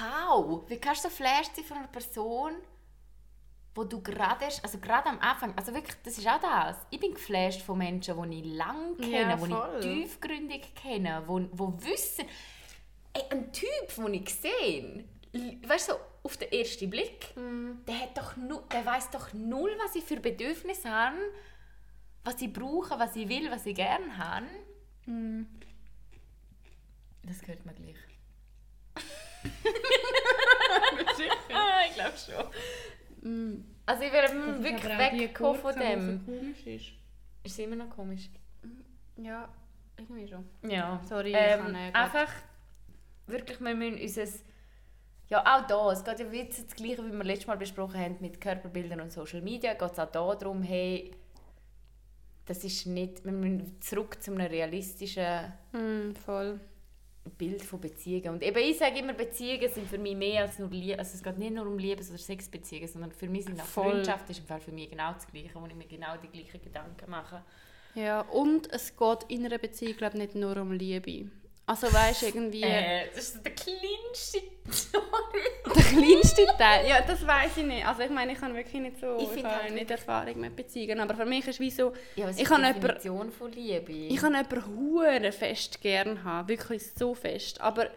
How? 0.00 0.62
Wie 0.68 0.78
kannst 0.78 1.04
du 1.04 1.08
so 1.08 1.14
flasht 1.14 1.54
sein 1.54 1.64
von 1.64 1.76
einer 1.76 1.88
Person, 1.88 2.54
wo 3.74 3.84
du 3.84 4.02
gerade 4.02 4.44
erst, 4.46 4.64
also 4.64 4.78
gerade 4.78 5.08
am 5.08 5.18
Anfang, 5.20 5.52
also 5.56 5.72
wirklich, 5.74 5.96
das 6.02 6.18
ist 6.18 6.26
auch 6.26 6.40
das. 6.40 6.78
Ich 6.90 6.98
bin 6.98 7.12
geflasht 7.12 7.60
von 7.62 7.78
Menschen, 7.78 8.30
die 8.30 8.40
ich 8.40 8.46
lange 8.46 8.96
kenne, 8.96 9.10
Ja, 9.12 9.36
die 9.36 9.86
ich 9.86 9.94
tiefgründig 9.94 10.74
kenne, 10.74 11.22
wo, 11.26 11.42
wo 11.52 11.74
wissen, 11.84 12.24
ey, 13.12 13.22
ein 13.30 13.52
Typ, 13.52 13.94
den 13.96 14.14
ich 14.14 14.34
sehe, 14.34 15.04
weißt 15.32 15.88
du, 15.88 15.92
so 15.92 16.00
auf 16.22 16.36
den 16.36 16.52
ersten 16.52 16.90
Blick, 16.90 17.34
der, 17.86 18.00
hat 18.00 18.16
doch 18.16 18.36
nu, 18.36 18.60
der 18.72 18.84
weiß 18.84 19.10
doch 19.10 19.32
null, 19.32 19.74
was 19.82 19.94
ich 19.94 20.04
für 20.04 20.20
Bedürfnisse 20.20 20.90
habe, 20.90 21.16
was 22.24 22.40
ich 22.40 22.52
brauche, 22.52 22.98
was 22.98 23.16
ich 23.16 23.28
will, 23.28 23.50
was 23.50 23.66
ich 23.66 23.74
gerne 23.74 24.16
habe. 24.16 24.46
Das 27.22 27.40
gehört 27.40 27.64
mir 27.64 27.74
gleich. 27.74 27.96
Ah, 31.52 31.80
ich 31.88 31.94
glaube 31.94 32.14
schon. 32.16 33.64
Also 33.86 34.02
ich 34.02 34.12
wäre 34.12 34.32
mm, 34.32 34.62
wirklich 34.62 34.98
weggekommen 34.98 35.60
von 35.60 35.74
dem. 35.74 36.24
komisch 36.24 36.66
ist. 36.66 36.92
Ist 37.42 37.52
es 37.52 37.58
immer 37.58 37.76
noch 37.76 37.90
komisch? 37.90 38.28
Ja, 39.16 39.48
irgendwie 39.96 40.28
schon. 40.28 40.48
Ja. 40.62 41.00
Sorry, 41.08 41.30
ich 41.30 41.36
ähm, 41.36 41.60
kann 41.62 41.72
nicht. 41.72 41.94
Einfach, 41.94 42.32
wirklich, 43.26 43.60
wir 43.60 43.74
müssen 43.74 44.00
unser... 44.00 44.26
Ja, 45.30 45.40
auch 45.42 45.66
da, 45.66 45.92
es 45.92 46.02
geht 46.02 46.20
ja 46.20 46.32
wie 46.32 46.44
das 46.44 46.74
Gleiche, 46.74 47.04
wie 47.04 47.12
wir 47.12 47.24
letztes 47.24 47.46
Mal 47.46 47.56
besprochen 47.58 48.00
haben 48.00 48.16
mit 48.20 48.40
Körperbildern 48.40 49.00
und 49.00 49.12
Social 49.12 49.42
Media, 49.42 49.74
geht 49.74 49.92
es 49.92 49.98
auch 49.98 50.10
da 50.10 50.34
darum, 50.34 50.62
hey, 50.62 51.14
das 52.46 52.64
ist 52.64 52.86
nicht... 52.86 53.24
Wir 53.24 53.32
müssen 53.32 53.80
zurück 53.80 54.22
zu 54.22 54.32
einem 54.32 54.46
realistischen 54.46 55.52
Mm, 55.72 56.12
voll. 56.14 56.58
Bild 57.36 57.62
von 57.62 57.80
Beziehungen. 57.80 58.30
Und 58.30 58.42
eben, 58.42 58.58
ich 58.58 58.78
sage 58.78 58.98
immer, 59.00 59.12
Beziehungen 59.12 59.68
sind 59.70 59.86
für 59.86 59.98
mich 59.98 60.16
mehr 60.16 60.42
als 60.42 60.58
nur 60.58 60.70
Liebe. 60.70 60.98
Also 60.98 61.14
es 61.14 61.22
geht 61.22 61.38
nicht 61.38 61.52
nur 61.52 61.66
um 61.66 61.78
Liebes- 61.78 62.08
oder 62.08 62.18
Sexbeziehungen, 62.18 62.88
sondern 62.88 63.12
für 63.12 63.28
mich 63.28 63.44
sind 63.44 63.60
auch 63.60 63.66
Voll. 63.66 63.90
Freundschaft 63.92 64.30
ist 64.30 64.38
im 64.38 64.46
Fall 64.46 64.60
für 64.60 64.72
mich 64.72 64.88
genau 64.88 65.12
das 65.12 65.26
Gleiche, 65.26 65.50
wo 65.54 65.66
ich 65.66 65.74
mir 65.74 65.86
genau 65.86 66.16
die 66.16 66.28
gleichen 66.28 66.62
Gedanken 66.62 67.10
mache. 67.10 67.44
Ja, 67.94 68.22
und 68.22 68.72
es 68.72 68.96
geht 68.96 69.24
in 69.28 69.44
einer 69.44 69.58
Beziehung 69.58 69.96
glaub, 69.96 70.14
nicht 70.14 70.34
nur 70.34 70.56
um 70.56 70.72
Liebe. 70.72 71.30
Also 71.68 71.92
weißt 71.92 72.22
du, 72.22 72.26
irgendwie 72.26 72.62
Äh, 72.62 73.08
das 73.14 73.24
ist 73.34 73.44
der 73.44 73.52
kleinste 73.54 74.40
Sorry. 74.70 75.74
der 75.74 75.82
kleinste 75.84 76.46
Teil. 76.58 76.88
Ja, 76.88 77.02
das 77.02 77.26
weiß 77.26 77.58
ich 77.58 77.64
nicht. 77.66 77.86
Also 77.86 78.02
ich 78.02 78.10
meine, 78.10 78.32
ich 78.32 78.40
habe 78.40 78.54
wirklich 78.54 78.80
nicht 78.82 78.98
so 78.98 79.18
Ich 79.18 79.36
ich 79.36 79.44
halt 79.44 79.74
nicht 79.74 79.90
Erfahrung 79.90 80.40
mit 80.40 80.56
Beziehungen, 80.56 80.98
aber 81.00 81.14
für 81.14 81.26
mich 81.26 81.46
ist 81.46 81.60
wie 81.60 81.70
so, 81.70 81.92
Ja, 82.16 82.26
was 82.26 82.36
Ich 82.36 82.42
ist 82.44 82.48
kann 82.48 82.62
die 82.62 82.68
jemand- 82.68 82.84
Definition 82.84 83.30
von 83.32 83.52
Liebe? 83.52 83.92
ich 83.92 84.16
kann 84.16 84.34
jemanden 84.34 84.66
hure 84.66 85.30
fest 85.32 85.80
gern 85.82 86.24
haben, 86.24 86.48
wirklich 86.48 86.82
so 86.94 87.14
fest. 87.14 87.60
Aber 87.60 87.88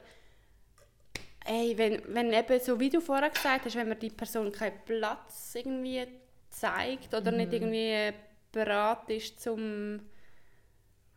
ey, 1.46 1.78
wenn, 1.78 2.02
wenn 2.14 2.34
eben 2.34 2.60
so 2.60 2.80
wie 2.80 2.90
du 2.90 3.00
vorher 3.02 3.30
gesagt 3.30 3.66
hast, 3.66 3.76
wenn 3.76 3.88
mir 3.90 3.96
die 3.96 4.10
Person 4.10 4.52
keinen 4.52 4.80
Platz 4.86 5.54
irgendwie 5.56 6.08
zeigt 6.50 7.14
oder 7.14 7.32
Mhm. 7.32 7.38
nicht 7.38 7.54
irgendwie 7.54 8.12
bereit 8.52 9.10
ist 9.10 9.42
zum 9.42 10.02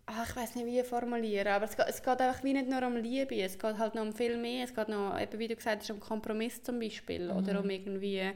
ach, 0.07 0.29
ich 0.29 0.37
weiß 0.37 0.55
nicht, 0.57 0.67
wie 0.67 0.83
formulieren, 0.83 1.49
aber 1.49 1.65
es 1.65 1.77
geht, 1.77 1.87
es 1.89 2.03
geht 2.03 2.21
einfach 2.21 2.43
wie 2.45 2.53
nicht 2.53 2.69
nur 2.69 2.83
um 2.83 2.97
Liebe, 2.97 3.41
es 3.41 3.59
geht 3.59 3.79
halt 3.79 3.95
noch 3.95 4.03
um 4.03 4.13
viel 4.13 4.37
mehr. 4.37 4.65
Es 4.65 4.75
geht 4.75 4.89
noch, 4.89 5.19
eben 5.19 5.39
wie 5.39 5.49
du 5.49 5.57
gesagt 5.57 5.83
hast, 5.83 5.91
um 5.91 6.01
Kompromiss 6.01 6.63
zum 6.63 6.79
Beispiel 6.79 7.31
oder 7.31 7.61
um 7.61 7.71
irgendwie 7.71 8.33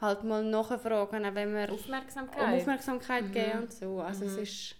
halt 0.00 0.24
mal 0.24 0.44
nachfragen, 0.44 1.34
wenn 1.34 1.54
wir 1.54 1.72
Aufmerksamkeit. 1.72 2.42
um 2.42 2.54
Aufmerksamkeit 2.54 3.32
geben 3.32 3.60
und 3.62 3.72
so. 3.72 4.00
Also 4.00 4.24
es 4.24 4.36
ist 4.36 4.76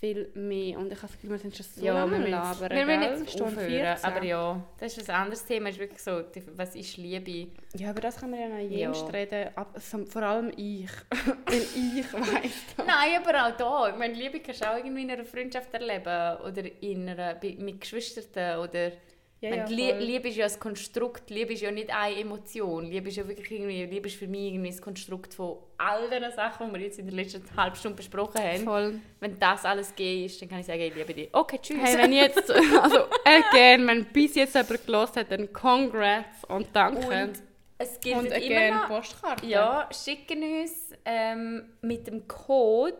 viel 0.00 0.30
mehr 0.34 0.78
und 0.78 0.92
ich 0.92 0.98
habe 0.98 1.06
das 1.08 1.12
Gefühl, 1.12 1.30
wir 1.30 1.38
sind 1.38 1.56
schon 1.56 1.64
so 1.66 1.84
ja, 1.84 1.94
lange 1.94 2.18
wir 2.24 2.28
labern, 2.28 2.70
wir 2.70 2.86
müssen 2.86 3.02
jetzt 3.02 3.30
Stunde 3.32 3.52
aufhören. 3.52 3.70
14. 3.70 4.04
Aber 4.04 4.24
ja, 4.24 4.62
das 4.78 4.96
ist 4.98 5.08
ein 5.10 5.16
anderes 5.16 5.44
Thema. 5.44 5.68
ist 5.70 5.78
wirklich 5.78 6.02
so, 6.02 6.20
die- 6.22 6.42
was 6.56 6.74
ist 6.76 6.96
Liebe? 6.98 7.50
Ja, 7.74 7.90
über 7.90 8.00
das 8.00 8.16
können 8.20 8.32
wir 8.34 8.40
ja 8.40 8.48
noch 8.48 8.58
Ja. 8.58 8.78
jenst 8.78 9.12
reden, 9.12 9.48
ab, 9.56 9.74
vor 10.08 10.22
allem 10.22 10.52
ich, 10.56 10.90
weil 11.46 11.60
ich 11.62 12.12
weiss. 12.12 12.52
Nein, 12.78 13.20
aber 13.24 13.46
auch 13.46 13.56
da. 13.56 13.90
Ich 13.90 13.96
meine, 13.96 14.14
Liebe 14.14 14.40
kannst 14.40 14.62
du 14.62 14.70
auch 14.70 14.76
irgendwie 14.76 15.02
in 15.02 15.10
einer 15.10 15.24
Freundschaft 15.24 15.72
erleben 15.72 16.40
oder 16.44 16.62
in 16.82 17.08
einer, 17.08 17.36
mit 17.58 17.80
Geschwistern 17.80 18.60
oder... 18.60 18.92
Ja, 19.40 19.54
ja. 19.54 19.64
Liebe 19.66 20.28
ist 20.28 20.36
ja 20.36 20.46
ein 20.46 20.58
Konstrukt, 20.58 21.28
Liebe 21.28 21.52
ist 21.52 21.60
ja 21.60 21.70
nicht 21.70 21.94
eine 21.94 22.18
Emotion. 22.18 22.86
Liebe 22.86 23.08
ist 23.08 23.16
ja 23.16 23.28
wirklich 23.28 23.50
irgendwie, 23.50 23.84
Liebe 23.84 24.08
ist 24.08 24.16
für 24.16 24.26
mich 24.26 24.52
irgendwie 24.54 24.70
ein 24.70 24.80
Konstrukt 24.80 25.34
von 25.34 25.58
all 25.76 26.08
den 26.08 26.32
Sachen, 26.32 26.68
die 26.68 26.74
wir 26.74 26.86
jetzt 26.86 26.98
in 26.98 27.06
der 27.06 27.14
letzten 27.14 27.44
halben 27.54 27.76
Stunde 27.76 27.96
besprochen 27.96 28.40
haben. 28.40 28.64
Voll. 28.64 29.00
Wenn 29.20 29.38
das 29.38 29.66
alles 29.66 29.94
gay 29.94 30.24
ist, 30.24 30.40
dann 30.40 30.48
kann 30.48 30.60
ich 30.60 30.66
sagen, 30.66 30.80
ich 30.80 30.94
liebe 30.94 31.12
dich. 31.12 31.28
Okay, 31.32 31.58
tschüss. 31.60 31.78
Hey, 31.82 31.98
wenn 31.98 32.12
jetzt, 32.14 32.50
also 32.82 33.00
again, 33.24 33.86
wenn 33.86 34.06
bis 34.06 34.34
jetzt 34.36 34.54
jemand 34.54 34.86
gehört 34.86 35.16
hat, 35.16 35.30
dann 35.30 35.52
congrats 35.52 36.44
und 36.48 36.68
danke. 36.72 37.06
Und 37.06 37.42
es 37.76 38.00
gilt 38.00 38.16
Und 38.16 38.26
immer 38.26 38.36
again, 38.36 38.74
noch. 38.74 38.88
Postkarte. 38.88 39.46
Ja, 39.46 39.88
schicken 39.92 40.62
uns 40.62 40.72
ähm, 41.04 41.74
mit 41.82 42.06
dem 42.06 42.26
Code 42.26 42.96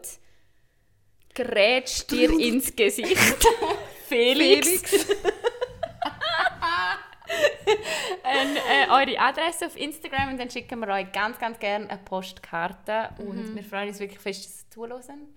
grätscht 1.35 2.11
dir 2.11 2.31
ins 2.39 2.75
Gesicht. 2.75 3.17
Felix. 4.09 4.83
Ein, 8.23 8.57
äh, 8.57 8.90
eure 8.90 9.19
Adresse 9.19 9.66
auf 9.66 9.77
Instagram 9.77 10.31
und 10.31 10.39
dann 10.39 10.51
schicken 10.51 10.81
wir 10.81 10.89
euch 10.89 11.11
ganz, 11.12 11.39
ganz 11.39 11.59
gerne 11.59 11.89
eine 11.89 11.98
Postkarte. 11.98 13.11
Und 13.19 13.55
wir 13.55 13.65
freuen 13.65 13.89
uns 13.89 13.98
wirklich 14.01 14.20
fest, 14.20 14.44
dass 14.44 14.62
ihr 14.62 14.70
zuhören. 14.70 15.36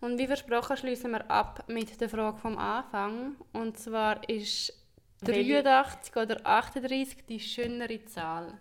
Und 0.00 0.18
wie 0.18 0.26
versprochen 0.26 0.76
schließen 0.76 1.12
wir 1.12 1.30
ab 1.30 1.64
mit 1.68 2.00
der 2.00 2.08
Frage 2.08 2.36
vom 2.38 2.58
Anfang. 2.58 3.36
Und 3.52 3.78
zwar 3.78 4.28
ist 4.28 4.72
Welche? 5.20 5.62
83 5.62 6.16
oder 6.16 6.40
38 6.44 7.26
die 7.26 7.38
schönere 7.38 8.04
Zahl? 8.06 8.58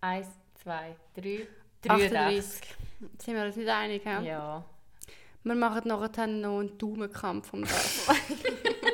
Eins, 0.00 0.28
zwei, 0.62 0.96
drei, 1.14 1.46
38. 1.86 2.74
Sind 3.18 3.34
wir 3.34 3.44
uns 3.44 3.56
nicht 3.56 3.68
einig? 3.68 4.04
Ja? 4.04 4.20
Ja. 4.22 4.64
Wir 5.42 5.54
machen 5.54 5.88
nachher 5.88 6.26
noch 6.26 6.50
einen 6.52 6.78
Daumenkampf 6.78 7.52
um 7.52 7.62
das. 7.62 8.08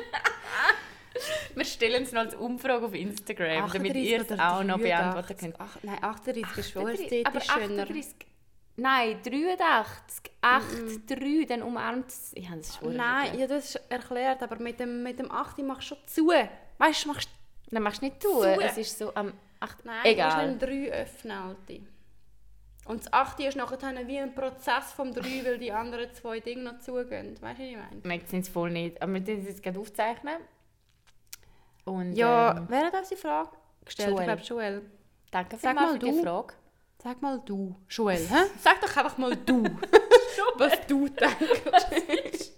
Wir 1.57 1.65
stellen 1.65 2.03
es 2.03 2.11
noch 2.11 2.21
als 2.21 2.35
Umfrage 2.35 2.85
auf 2.85 2.93
Instagram, 2.93 3.71
damit 3.73 3.91
38 3.91 4.03
ihr 4.03 4.21
es 4.21 4.31
auch 4.39 4.63
noch 4.63 4.77
83? 4.77 4.83
beantworten 4.83 5.37
könnt. 5.37 5.55
Ach, 5.57 5.77
nein, 5.81 5.97
38 6.03 6.57
ist 6.57 6.71
schon 6.71 6.85
38, 6.87 7.25
aber 7.25 7.37
ästhetisch 7.37 7.51
schöner. 7.67 7.83
38. 7.83 8.15
Nein, 8.75 9.19
83. 9.23 10.31
8, 10.41 11.09
3, 11.09 11.45
dann 11.47 11.63
umarmt 11.63 12.09
es. 12.09 12.31
Ich 12.35 12.47
habe 12.47 12.59
das 12.59 12.75
schon 12.77 12.95
Nein, 12.95 13.25
erklärt. 13.29 13.49
ja, 13.49 13.55
das 13.55 13.65
ist 13.75 13.81
erklärt, 13.89 14.43
aber 14.43 14.59
mit 14.59 14.79
dem, 14.79 15.01
mit 15.01 15.17
dem 15.17 15.31
8 15.31 15.57
machst 15.63 15.89
du 15.89 15.95
schon 15.95 15.97
zu. 16.05 16.27
Weißt 16.77 17.05
du, 17.05 17.07
machst 17.07 17.29
Dann 17.71 17.81
machst 17.81 18.01
du 18.03 18.05
nicht 18.05 18.19
tun. 18.21 18.43
Zu. 18.43 18.61
Es 18.61 18.77
ist 18.77 18.99
so 18.99 19.15
am 19.15 19.33
8. 19.59 19.83
Nein, 19.83 20.03
du 20.03 20.09
Egal. 20.11 20.27
musst 20.27 20.37
einen 20.37 20.59
3 20.59 20.91
öffnen, 20.91 21.37
Alte. 21.37 21.81
Und 22.85 22.99
das 23.03 23.11
8 23.11 23.39
ist 23.39 23.57
nachher 23.57 23.77
dann 23.77 24.07
wie 24.07 24.19
ein 24.19 24.35
Prozess 24.35 24.93
vom 24.95 25.11
3, 25.11 25.43
weil 25.43 25.57
die 25.57 25.71
anderen 25.71 26.13
zwei 26.13 26.39
Dinge 26.39 26.63
noch 26.65 26.79
zugehen. 26.79 27.35
Weißt 27.41 27.59
du, 27.59 27.63
was 27.63 27.69
ich 27.71 27.75
meine? 27.77 28.01
Merkt 28.03 28.31
es 28.31 28.47
voll 28.47 28.69
nicht. 28.69 29.01
Aber 29.01 29.11
wir 29.15 29.25
tun 29.25 29.39
es 29.39 29.47
jetzt 29.47 29.63
gerade 29.63 29.79
aufzeichnen. 29.79 30.37
Und, 31.87 32.13
Ja, 32.13 32.57
ähm, 32.57 32.65
wer 32.69 32.85
hat 32.87 32.93
uns 32.93 33.09
die 33.09 33.15
Frage 33.15 33.49
gestellt? 33.85 34.09
Joel. 34.09 34.19
Ich 34.19 34.25
glaube, 34.25 34.41
Joel. 34.41 34.81
danke 35.31 35.57
Sag 35.57 35.75
mal 35.75 35.93
für 35.93 35.99
die. 35.99 36.21
Frage. 36.21 36.53
Sag 37.01 37.21
mal 37.21 37.39
du, 37.45 37.75
Joel. 37.89 38.27
Hä? 38.27 38.35
Sag 38.61 38.81
doch 38.81 38.97
einfach 38.97 39.17
mal 39.17 39.35
du, 39.35 39.63
was 40.57 40.85
du 40.87 41.07
denkst. 41.07 42.51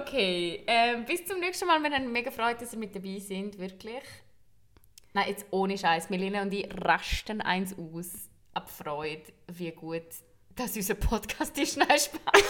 Okay, 0.00 0.64
ähm, 0.66 1.04
bis 1.04 1.24
zum 1.24 1.38
nächsten 1.38 1.66
Mal. 1.66 1.80
Wir 1.80 1.90
haben 1.92 2.10
mega 2.10 2.30
Freude, 2.32 2.58
dass 2.60 2.72
ihr 2.72 2.78
mit 2.80 2.94
dabei 2.94 3.18
sind, 3.20 3.58
wirklich. 3.58 4.02
Nein, 5.12 5.28
jetzt 5.28 5.46
ohne 5.50 5.78
Scheiß. 5.78 6.10
Melina 6.10 6.42
und 6.42 6.52
ich 6.52 6.68
rasten 6.84 7.40
eins 7.40 7.76
aus. 7.78 8.28
Ab 8.54 8.68
Freude, 8.68 9.22
wie 9.46 9.70
gut 9.70 10.02
dass 10.58 10.76
unser 10.76 10.94
Podcast 10.94 11.56
ist. 11.58 11.76
Nein, 11.78 11.98
Spaß. 11.98 12.42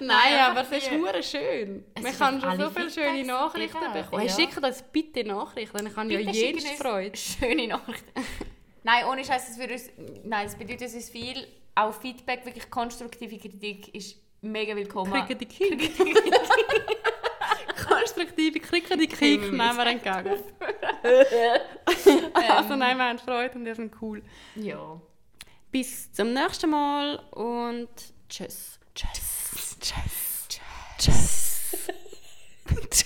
Nein, 0.00 0.38
aber 0.40 0.62
es 0.62 0.70
ist 0.72 0.90
hure 0.90 1.22
schön. 1.22 1.84
Es 1.94 2.02
Man 2.02 2.12
ist 2.12 2.18
kann 2.18 2.40
schon 2.40 2.58
so 2.58 2.70
viele 2.70 2.90
schöne 2.90 3.24
Nachrichten 3.24 3.78
gegeben, 3.78 3.92
bekommen. 3.92 4.26
Ja. 4.26 4.34
schickt 4.34 4.62
uns 4.62 4.82
bitte 4.82 5.24
Nachrichten, 5.24 5.76
dann 5.76 5.94
kann 5.94 6.10
ja 6.10 6.18
Bitte 6.18 6.30
jedes 6.30 6.62
schicken 6.62 6.72
uns 6.72 6.82
Freude. 6.82 7.16
Schöne 7.16 7.68
Nachrichten. 7.68 8.24
Nein, 8.82 9.04
ohne 9.06 9.24
Scheiß, 9.24 9.56
das, 9.56 9.70
uns, 9.70 9.90
nein, 10.24 10.46
das 10.46 10.56
bedeutet 10.56 10.92
uns 10.94 11.10
viel. 11.10 11.46
Auch 11.74 11.94
Feedback, 11.94 12.44
wirklich 12.44 12.68
konstruktive 12.70 13.38
Kritik 13.38 13.94
ist 13.94 14.16
mega 14.40 14.74
willkommen. 14.74 15.12
Kriegen 15.12 15.38
die 15.38 15.46
Kick. 15.46 15.92
Konstruktive 17.88 18.60
Kriegen 18.60 18.98
die 18.98 19.06
Kick 19.06 19.40
nehmen 19.40 19.76
wir 19.76 19.86
entgegen. 19.86 20.42
also 22.34 22.76
nein, 22.76 22.96
wir 22.96 23.04
haben 23.04 23.18
Freude 23.18 23.58
und 23.58 23.64
wir 23.64 23.74
sind 23.74 23.94
cool. 24.00 24.22
Ja. 24.56 25.00
Bis 25.72 26.12
zum 26.12 26.34
nächsten 26.34 26.68
Mal 26.68 27.16
und 27.30 27.88
tschüss. 28.28 28.78
Tschüss. 28.94 29.78
Tschüss. 29.80 30.46
Tschüss. 30.48 30.98
Tschüss. 30.98 31.82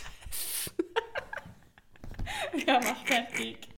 Ja, 2.66 2.80
mach 2.82 3.06
fertig. 3.06 3.75